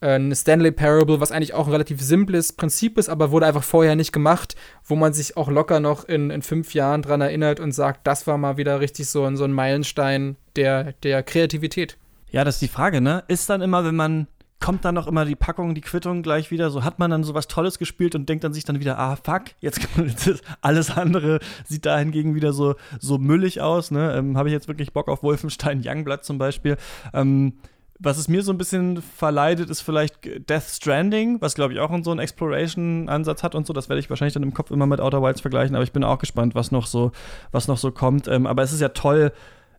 eine 0.00 0.34
Stanley 0.34 0.70
Parable, 0.70 1.20
was 1.20 1.32
eigentlich 1.32 1.54
auch 1.54 1.66
ein 1.66 1.72
relativ 1.72 2.00
simples 2.00 2.52
Prinzip 2.52 2.98
ist, 2.98 3.08
aber 3.08 3.30
wurde 3.30 3.46
einfach 3.46 3.64
vorher 3.64 3.96
nicht 3.96 4.12
gemacht, 4.12 4.56
wo 4.84 4.96
man 4.96 5.12
sich 5.12 5.36
auch 5.36 5.48
locker 5.50 5.80
noch 5.80 6.04
in, 6.04 6.30
in 6.30 6.42
fünf 6.42 6.74
Jahren 6.74 7.02
dran 7.02 7.20
erinnert 7.20 7.60
und 7.60 7.72
sagt, 7.72 8.06
das 8.06 8.26
war 8.26 8.38
mal 8.38 8.56
wieder 8.56 8.80
richtig 8.80 9.08
so, 9.08 9.24
ein, 9.24 9.36
so 9.36 9.44
ein 9.44 9.52
Meilenstein 9.52 10.36
der, 10.56 10.92
der 11.02 11.22
Kreativität. 11.22 11.98
Ja, 12.30 12.44
das 12.44 12.56
ist 12.56 12.62
die 12.62 12.68
Frage, 12.68 13.00
ne? 13.00 13.24
Ist 13.28 13.50
dann 13.50 13.60
immer, 13.60 13.84
wenn 13.84 13.96
man 13.96 14.26
kommt 14.60 14.84
dann 14.84 14.94
noch 14.94 15.06
immer 15.06 15.24
die 15.24 15.36
Packung, 15.36 15.74
die 15.74 15.80
Quittung 15.80 16.22
gleich 16.22 16.50
wieder. 16.50 16.70
So 16.70 16.84
hat 16.84 16.98
man 16.98 17.10
dann 17.10 17.24
so 17.24 17.34
was 17.34 17.48
Tolles 17.48 17.78
gespielt 17.78 18.14
und 18.14 18.28
denkt 18.28 18.44
dann 18.44 18.52
sich 18.52 18.64
dann 18.64 18.78
wieder, 18.78 18.98
ah, 18.98 19.16
fuck, 19.16 19.44
jetzt 19.60 19.80
alles 20.60 20.90
andere 20.90 21.40
sieht 21.64 21.86
da 21.86 21.98
hingegen 21.98 22.34
wieder 22.34 22.52
so, 22.52 22.74
so 23.00 23.18
müllig 23.18 23.62
aus. 23.62 23.90
Ne? 23.90 24.14
Ähm, 24.14 24.36
Habe 24.36 24.50
ich 24.50 24.52
jetzt 24.52 24.68
wirklich 24.68 24.92
Bock 24.92 25.08
auf 25.08 25.22
Wolfenstein 25.22 25.82
Youngblood 25.84 26.24
zum 26.24 26.36
Beispiel. 26.38 26.76
Ähm, 27.14 27.54
was 28.02 28.16
es 28.16 28.28
mir 28.28 28.42
so 28.42 28.50
ein 28.50 28.58
bisschen 28.58 29.02
verleidet, 29.02 29.68
ist 29.68 29.82
vielleicht 29.82 30.48
Death 30.48 30.62
Stranding, 30.62 31.40
was 31.40 31.54
glaube 31.54 31.74
ich 31.74 31.80
auch 31.80 31.90
so 32.02 32.10
einen 32.10 32.20
Exploration-Ansatz 32.20 33.42
hat 33.42 33.54
und 33.54 33.66
so. 33.66 33.74
Das 33.74 33.90
werde 33.90 34.00
ich 34.00 34.08
wahrscheinlich 34.08 34.32
dann 34.32 34.42
im 34.42 34.54
Kopf 34.54 34.70
immer 34.70 34.86
mit 34.86 35.00
Outer 35.00 35.22
Wilds 35.22 35.42
vergleichen, 35.42 35.76
aber 35.76 35.84
ich 35.84 35.92
bin 35.92 36.02
auch 36.02 36.18
gespannt, 36.18 36.54
was 36.54 36.72
noch 36.72 36.86
so, 36.86 37.12
was 37.52 37.68
noch 37.68 37.76
so 37.76 37.90
kommt. 37.92 38.26
Ähm, 38.26 38.46
aber 38.46 38.62
es 38.62 38.72
ist 38.72 38.80
ja 38.80 38.88
toll, 38.88 39.32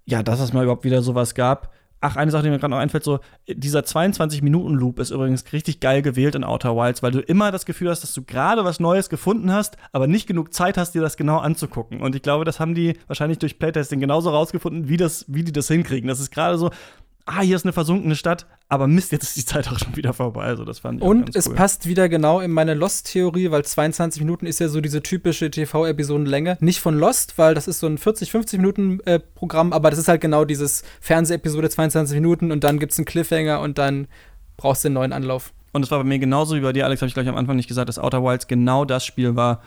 ja, 0.05 0.21
dass 0.21 0.39
es 0.39 0.53
mal 0.53 0.63
überhaupt 0.63 0.83
wieder 0.83 1.01
sowas 1.01 1.33
gab. 1.33 1.73
Ach, 2.03 2.15
eine 2.15 2.31
Sache, 2.31 2.43
die 2.43 2.49
mir 2.49 2.57
gerade 2.57 2.71
noch 2.71 2.79
einfällt, 2.79 3.03
so, 3.03 3.19
dieser 3.47 3.81
22-Minuten-Loop 3.81 4.99
ist 4.99 5.11
übrigens 5.11 5.51
richtig 5.53 5.79
geil 5.79 6.01
gewählt 6.01 6.33
in 6.33 6.43
Outer 6.43 6.75
Wilds, 6.75 7.03
weil 7.03 7.11
du 7.11 7.19
immer 7.19 7.51
das 7.51 7.65
Gefühl 7.65 7.89
hast, 7.89 8.01
dass 8.01 8.13
du 8.13 8.23
gerade 8.23 8.65
was 8.65 8.79
Neues 8.79 9.07
gefunden 9.09 9.51
hast, 9.51 9.77
aber 9.91 10.07
nicht 10.07 10.25
genug 10.25 10.51
Zeit 10.51 10.77
hast, 10.77 10.93
dir 10.93 11.01
das 11.01 11.15
genau 11.15 11.37
anzugucken. 11.37 12.01
Und 12.01 12.15
ich 12.15 12.23
glaube, 12.23 12.43
das 12.43 12.59
haben 12.59 12.73
die 12.73 12.97
wahrscheinlich 13.05 13.37
durch 13.37 13.59
Playtesting 13.59 13.99
genauso 13.99 14.31
rausgefunden, 14.31 14.89
wie, 14.89 14.97
das, 14.97 15.25
wie 15.27 15.43
die 15.43 15.51
das 15.51 15.67
hinkriegen. 15.67 16.07
Das 16.07 16.19
ist 16.19 16.31
gerade 16.31 16.57
so, 16.57 16.71
ah, 17.31 17.41
hier 17.41 17.55
ist 17.55 17.65
eine 17.65 17.73
versunkene 17.73 18.15
Stadt, 18.15 18.45
aber 18.67 18.87
Mist, 18.87 19.11
jetzt 19.11 19.23
ist 19.23 19.37
die 19.37 19.45
Zeit 19.45 19.69
auch 19.69 19.79
schon 19.79 19.95
wieder 19.95 20.13
vorbei. 20.13 20.43
Also 20.43 20.65
das 20.65 20.79
fand 20.79 20.99
ich 21.01 21.07
Und 21.07 21.35
es 21.35 21.47
cool. 21.47 21.55
passt 21.55 21.87
wieder 21.87 22.09
genau 22.09 22.39
in 22.39 22.51
meine 22.51 22.73
Lost-Theorie, 22.73 23.51
weil 23.51 23.63
22 23.63 24.21
Minuten 24.21 24.45
ist 24.45 24.59
ja 24.59 24.67
so 24.67 24.81
diese 24.81 25.01
typische 25.01 25.49
TV-Episodenlänge. 25.49 26.57
Nicht 26.59 26.79
von 26.79 26.97
Lost, 26.97 27.37
weil 27.37 27.53
das 27.53 27.67
ist 27.67 27.79
so 27.79 27.87
ein 27.87 27.97
40, 27.97 28.31
50 28.31 28.59
Minuten 28.59 28.99
äh, 29.05 29.19
Programm, 29.19 29.73
aber 29.73 29.89
das 29.89 29.99
ist 29.99 30.07
halt 30.07 30.21
genau 30.21 30.45
dieses 30.45 30.83
Fernsehepisode 30.99 31.69
22 31.69 32.15
Minuten 32.15 32.51
und 32.51 32.63
dann 32.63 32.79
gibt 32.79 32.91
es 32.91 32.99
einen 32.99 33.05
Cliffhanger 33.05 33.61
und 33.61 33.77
dann 33.77 34.07
brauchst 34.57 34.83
du 34.83 34.87
einen 34.87 34.95
neuen 34.95 35.13
Anlauf. 35.13 35.53
Und 35.73 35.83
es 35.83 35.91
war 35.91 35.99
bei 35.99 36.03
mir 36.03 36.19
genauso 36.19 36.55
wie 36.55 36.61
bei 36.61 36.73
dir, 36.73 36.85
Alex, 36.85 37.01
habe 37.01 37.07
ich 37.07 37.13
gleich 37.13 37.29
am 37.29 37.37
Anfang 37.37 37.55
nicht 37.55 37.67
gesagt, 37.67 37.87
dass 37.87 37.97
Outer 37.97 38.23
Wilds 38.23 38.47
genau 38.47 38.83
das 38.85 39.05
Spiel 39.05 39.35
war, 39.35 39.61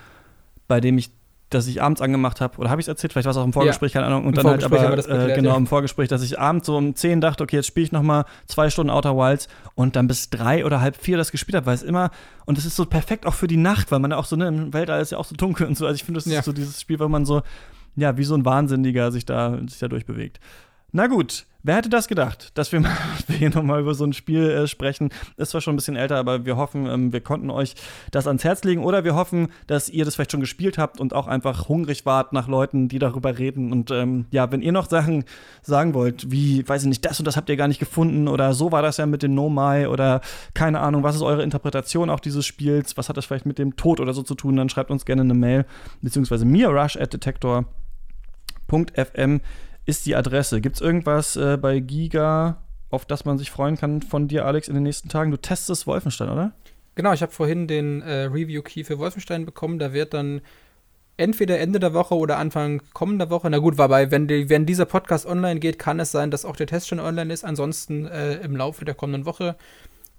bei 0.68 0.80
dem 0.80 0.98
ich 0.98 1.10
das 1.55 1.66
ich 1.66 1.81
abends 1.81 2.01
angemacht 2.01 2.40
habe, 2.40 2.59
oder 2.59 2.70
habe 2.70 2.81
ich 2.81 2.85
es 2.85 2.89
erzählt? 2.89 3.12
Vielleicht 3.12 3.26
war 3.26 3.31
es 3.31 3.36
auch 3.36 3.44
im 3.44 3.52
Vorgespräch, 3.52 3.93
ja, 3.93 4.01
keine 4.01 4.14
Ahnung. 4.14 4.26
Und 4.26 4.36
dann 4.36 4.47
halt 4.47 4.64
aber, 4.64 4.78
erklärt, 4.78 5.09
äh, 5.09 5.35
genau, 5.35 5.51
ja. 5.51 5.56
im 5.56 5.66
Vorgespräch, 5.66 6.09
dass 6.09 6.22
ich 6.22 6.39
abends 6.39 6.66
so 6.66 6.76
um 6.76 6.94
10 6.94 7.20
dachte, 7.20 7.43
okay, 7.43 7.56
jetzt 7.56 7.66
spiele 7.66 7.85
ich 7.85 7.93
noch 7.93 8.02
mal 8.02 8.24
zwei 8.47 8.70
Stunden 8.70 8.90
Outer 8.90 9.16
Wilds 9.16 9.48
und 9.74 9.97
dann 9.97 10.06
bis 10.06 10.31
drei 10.31 10.64
oder 10.64 10.81
halb 10.81 10.97
vier 10.97 11.16
das 11.16 11.31
gespielt 11.31 11.56
habe, 11.56 11.66
weil 11.66 11.74
es 11.74 11.82
immer, 11.82 12.10
und 12.44 12.59
es 12.59 12.66
ist 12.66 12.76
so 12.76 12.85
perfekt 12.85 13.26
auch 13.26 13.35
für 13.35 13.47
die 13.47 13.56
Nacht, 13.56 13.90
weil 13.90 14.01
man 14.01 14.10
ja 14.10 14.16
auch 14.16 14.26
so, 14.26 14.36
ne, 14.36 14.48
im 14.48 14.72
Weltall 14.74 15.01
ist 15.01 15.12
ja 15.12 15.18
auch 15.18 15.24
so 15.24 15.35
dunkel 15.35 15.66
und 15.66 15.78
so. 15.78 15.86
Also 15.86 15.97
ich 15.97 16.05
finde, 16.05 16.18
das 16.18 16.26
ja. 16.26 16.40
ist 16.40 16.44
so 16.44 16.52
dieses 16.52 16.81
Spiel, 16.81 16.98
wo 16.98 17.09
man 17.09 17.24
so, 17.24 17.43
ja, 17.97 18.16
wie 18.16 18.24
so 18.24 18.35
ein 18.35 18.44
Wahnsinniger 18.44 19.12
sich 19.12 19.24
da, 19.24 19.59
sich 19.66 19.78
da 19.78 19.89
durchbewegt. 19.89 20.40
Na 20.93 21.06
gut, 21.06 21.47
wer 21.64 21.76
hätte 21.76 21.88
das 21.88 22.06
gedacht, 22.06 22.52
dass 22.54 22.70
wir, 22.70 22.84
hier 23.28 23.50
nochmal 23.50 23.80
über 23.80 23.94
so 23.94 24.04
ein 24.04 24.12
Spiel 24.12 24.48
äh, 24.48 24.68
sprechen? 24.68 25.10
Ist 25.36 25.50
zwar 25.50 25.60
schon 25.60 25.74
ein 25.74 25.76
bisschen 25.76 25.96
älter, 25.96 26.16
aber 26.16 26.44
wir 26.44 26.56
hoffen, 26.56 26.86
ähm, 26.86 27.12
wir 27.12 27.20
konnten 27.20 27.50
euch 27.50 27.74
das 28.12 28.28
ans 28.28 28.44
Herz 28.44 28.62
legen 28.62 28.84
oder 28.84 29.02
wir 29.02 29.16
hoffen, 29.16 29.48
dass 29.66 29.88
ihr 29.88 30.04
das 30.04 30.14
vielleicht 30.14 30.30
schon 30.30 30.40
gespielt 30.40 30.78
habt 30.78 31.00
und 31.00 31.12
auch 31.12 31.26
einfach 31.26 31.68
hungrig 31.68 32.06
wart 32.06 32.32
nach 32.32 32.46
Leuten, 32.46 32.86
die 32.88 33.00
darüber 33.00 33.38
reden. 33.38 33.72
Und 33.72 33.90
ähm, 33.90 34.26
ja, 34.30 34.52
wenn 34.52 34.62
ihr 34.62 34.72
noch 34.72 34.88
Sachen 34.88 35.24
sagen 35.62 35.94
wollt, 35.94 36.30
wie, 36.30 36.68
weiß 36.68 36.82
ich 36.82 36.88
nicht, 36.88 37.04
das 37.04 37.18
und 37.18 37.24
das 37.24 37.36
habt 37.36 37.48
ihr 37.48 37.56
gar 37.56 37.68
nicht 37.68 37.80
gefunden 37.80 38.28
oder 38.28 38.54
so 38.54 38.70
war 38.70 38.82
das 38.82 38.98
ja 38.98 39.06
mit 39.06 39.22
dem 39.22 39.34
No 39.34 39.48
Mai 39.48 39.88
oder 39.88 40.20
keine 40.52 40.80
Ahnung, 40.80 41.02
was 41.02 41.16
ist 41.16 41.22
eure 41.22 41.42
Interpretation 41.42 42.10
auch 42.10 42.20
dieses 42.20 42.44
Spiels? 42.46 42.98
Was 42.98 43.08
hat 43.08 43.16
das 43.16 43.24
vielleicht 43.24 43.46
mit 43.46 43.58
dem 43.58 43.76
Tod 43.76 44.00
oder 44.00 44.12
so 44.12 44.22
zu 44.22 44.34
tun? 44.34 44.56
Dann 44.56 44.68
schreibt 44.68 44.90
uns 44.90 45.06
gerne 45.06 45.22
eine 45.22 45.34
Mail, 45.34 45.64
beziehungsweise 46.02 46.44
mir 46.44 46.68
rush 46.68 46.98
at 46.98 47.14
detektor.fm 47.14 49.40
ist 49.86 50.06
die 50.06 50.16
Adresse. 50.16 50.61
Gibt 50.61 50.77
es 50.77 50.82
irgendwas 50.82 51.36
äh, 51.36 51.56
bei 51.56 51.81
Giga, 51.81 52.62
auf 52.90 53.05
das 53.05 53.24
man 53.24 53.39
sich 53.39 53.51
freuen 53.51 53.77
kann 53.77 54.02
von 54.02 54.28
dir, 54.28 54.47
Alex, 54.47 54.69
in 54.69 54.74
den 54.74 54.85
nächsten 54.85 55.09
Tagen? 55.09 55.31
Du 55.31 55.36
testest 55.36 55.86
Wolfenstein, 55.86 56.28
oder? 56.28 56.52
Genau, 56.94 57.12
ich 57.12 57.23
habe 57.23 57.32
vorhin 57.32 57.66
den 57.66 58.02
äh, 58.02 58.24
Review-Key 58.24 58.85
für 58.85 58.98
Wolfenstein 58.98 59.44
bekommen. 59.44 59.78
Da 59.78 59.93
wird 59.93 60.15
dann 60.15 60.40
entweder 61.16 61.59
Ende 61.59 61.81
der 61.81 61.93
Woche 61.93 62.15
oder 62.15 62.39
Anfang 62.39 62.82
kommender 62.93 63.31
Woche. 63.31 63.51
Na 63.51 63.59
gut, 63.59 63.78
wobei, 63.78 64.11
wenn, 64.11 64.28
die, 64.28 64.48
wenn 64.48 64.66
dieser 64.66 64.85
Podcast 64.85 65.27
online 65.27 65.61
geht, 65.61 65.78
kann 65.78 66.01
es 66.01 66.12
sein, 66.12 66.31
dass 66.31 66.44
auch 66.44 66.56
der 66.56 66.66
Test 66.66 66.89
schon 66.89 67.01
online 67.01 67.32
ist. 67.32 67.44
Ansonsten 67.44 68.06
äh, 68.06 68.36
im 68.36 68.56
Laufe 68.56 68.85
der 68.85 68.94
kommenden 68.94 69.27
Woche 69.27 69.56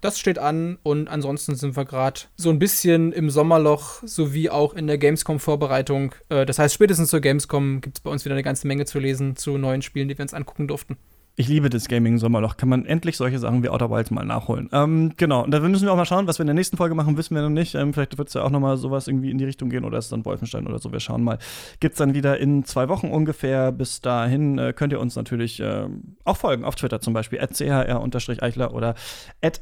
das 0.06 0.20
steht 0.20 0.38
an 0.38 0.78
und 0.84 1.08
ansonsten 1.08 1.56
sind 1.56 1.76
wir 1.76 1.84
gerade 1.84 2.20
so 2.36 2.50
ein 2.50 2.60
bisschen 2.60 3.12
im 3.12 3.28
Sommerloch 3.28 4.02
sowie 4.04 4.50
auch 4.50 4.72
in 4.74 4.86
der 4.86 4.98
Gamescom-Vorbereitung. 4.98 6.14
Äh, 6.28 6.46
das 6.46 6.60
heißt, 6.60 6.74
spätestens 6.74 7.10
zur 7.10 7.18
Gamescom 7.18 7.80
gibt 7.80 7.98
es 7.98 8.00
bei 8.00 8.10
uns 8.10 8.24
wieder 8.24 8.36
eine 8.36 8.44
ganze 8.44 8.68
Menge 8.68 8.84
zu 8.84 9.00
lesen 9.00 9.34
zu 9.34 9.58
neuen 9.58 9.82
Spielen, 9.82 10.06
die 10.06 10.16
wir 10.16 10.22
uns 10.22 10.32
angucken 10.32 10.68
durften. 10.68 10.96
Ich 11.38 11.48
liebe 11.48 11.68
das 11.68 11.88
Gaming-Sommerloch. 11.88 12.56
Kann 12.56 12.70
man 12.70 12.86
endlich 12.86 13.18
solche 13.18 13.38
Sachen 13.38 13.62
wie 13.62 13.68
Outer 13.68 13.90
Wilds 13.90 14.10
mal 14.10 14.24
nachholen. 14.24 14.70
Ähm, 14.72 15.12
genau. 15.18 15.44
Und 15.44 15.50
da 15.50 15.60
müssen 15.60 15.84
wir 15.84 15.92
auch 15.92 15.96
mal 15.96 16.06
schauen, 16.06 16.26
was 16.26 16.38
wir 16.38 16.44
in 16.44 16.46
der 16.46 16.54
nächsten 16.54 16.78
Folge 16.78 16.94
machen, 16.94 17.18
wissen 17.18 17.34
wir 17.34 17.42
noch 17.42 17.50
nicht. 17.50 17.74
Ähm, 17.74 17.92
vielleicht 17.92 18.16
wird 18.16 18.28
es 18.28 18.34
ja 18.34 18.42
auch 18.42 18.48
noch 18.48 18.58
mal 18.58 18.78
sowas 18.78 19.06
irgendwie 19.06 19.30
in 19.30 19.36
die 19.36 19.44
Richtung 19.44 19.68
gehen 19.68 19.84
oder 19.84 19.98
ist 19.98 20.06
es 20.06 20.10
dann 20.10 20.24
Wolfenstein 20.24 20.66
oder 20.66 20.78
so. 20.78 20.92
Wir 20.92 21.00
schauen 21.00 21.22
mal. 21.22 21.38
Gibt 21.78 21.92
es 21.92 21.98
dann 21.98 22.14
wieder 22.14 22.38
in 22.38 22.64
zwei 22.64 22.88
Wochen 22.88 23.08
ungefähr. 23.08 23.70
Bis 23.70 24.00
dahin 24.00 24.58
äh, 24.58 24.72
könnt 24.74 24.94
ihr 24.94 25.00
uns 25.00 25.14
natürlich 25.14 25.60
äh, 25.60 25.88
auch 26.24 26.38
folgen. 26.38 26.64
Auf 26.64 26.74
Twitter 26.74 27.02
zum 27.02 27.12
Beispiel. 27.12 27.38
chr-eichler 27.38 28.72
oder 28.72 28.94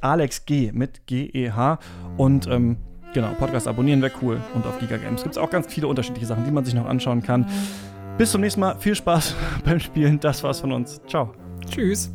alexg 0.01 0.51
mit 0.73 1.09
GEH. 1.09 1.79
Und 2.17 2.47
ähm, 2.47 2.77
genau, 3.15 3.33
Podcast 3.37 3.67
abonnieren 3.67 4.01
wäre 4.01 4.13
cool. 4.23 4.41
Und 4.55 4.65
auf 4.65 4.79
Giga 4.79 4.97
Games 4.97 5.25
gibt 5.25 5.35
es 5.35 5.39
auch 5.39 5.51
ganz 5.51 5.67
viele 5.67 5.89
unterschiedliche 5.89 6.27
Sachen, 6.27 6.45
die 6.45 6.53
man 6.53 6.65
sich 6.65 6.75
noch 6.75 6.87
anschauen 6.87 7.21
kann. 7.21 7.47
Bis 8.17 8.31
zum 8.31 8.43
nächsten 8.43 8.61
Mal. 8.61 8.79
Viel 8.79 8.95
Spaß 8.95 9.35
beim 9.65 9.81
Spielen. 9.81 10.21
Das 10.21 10.45
war's 10.45 10.61
von 10.61 10.71
uns. 10.71 11.03
Ciao. 11.09 11.44
Tschüss. 11.67 12.11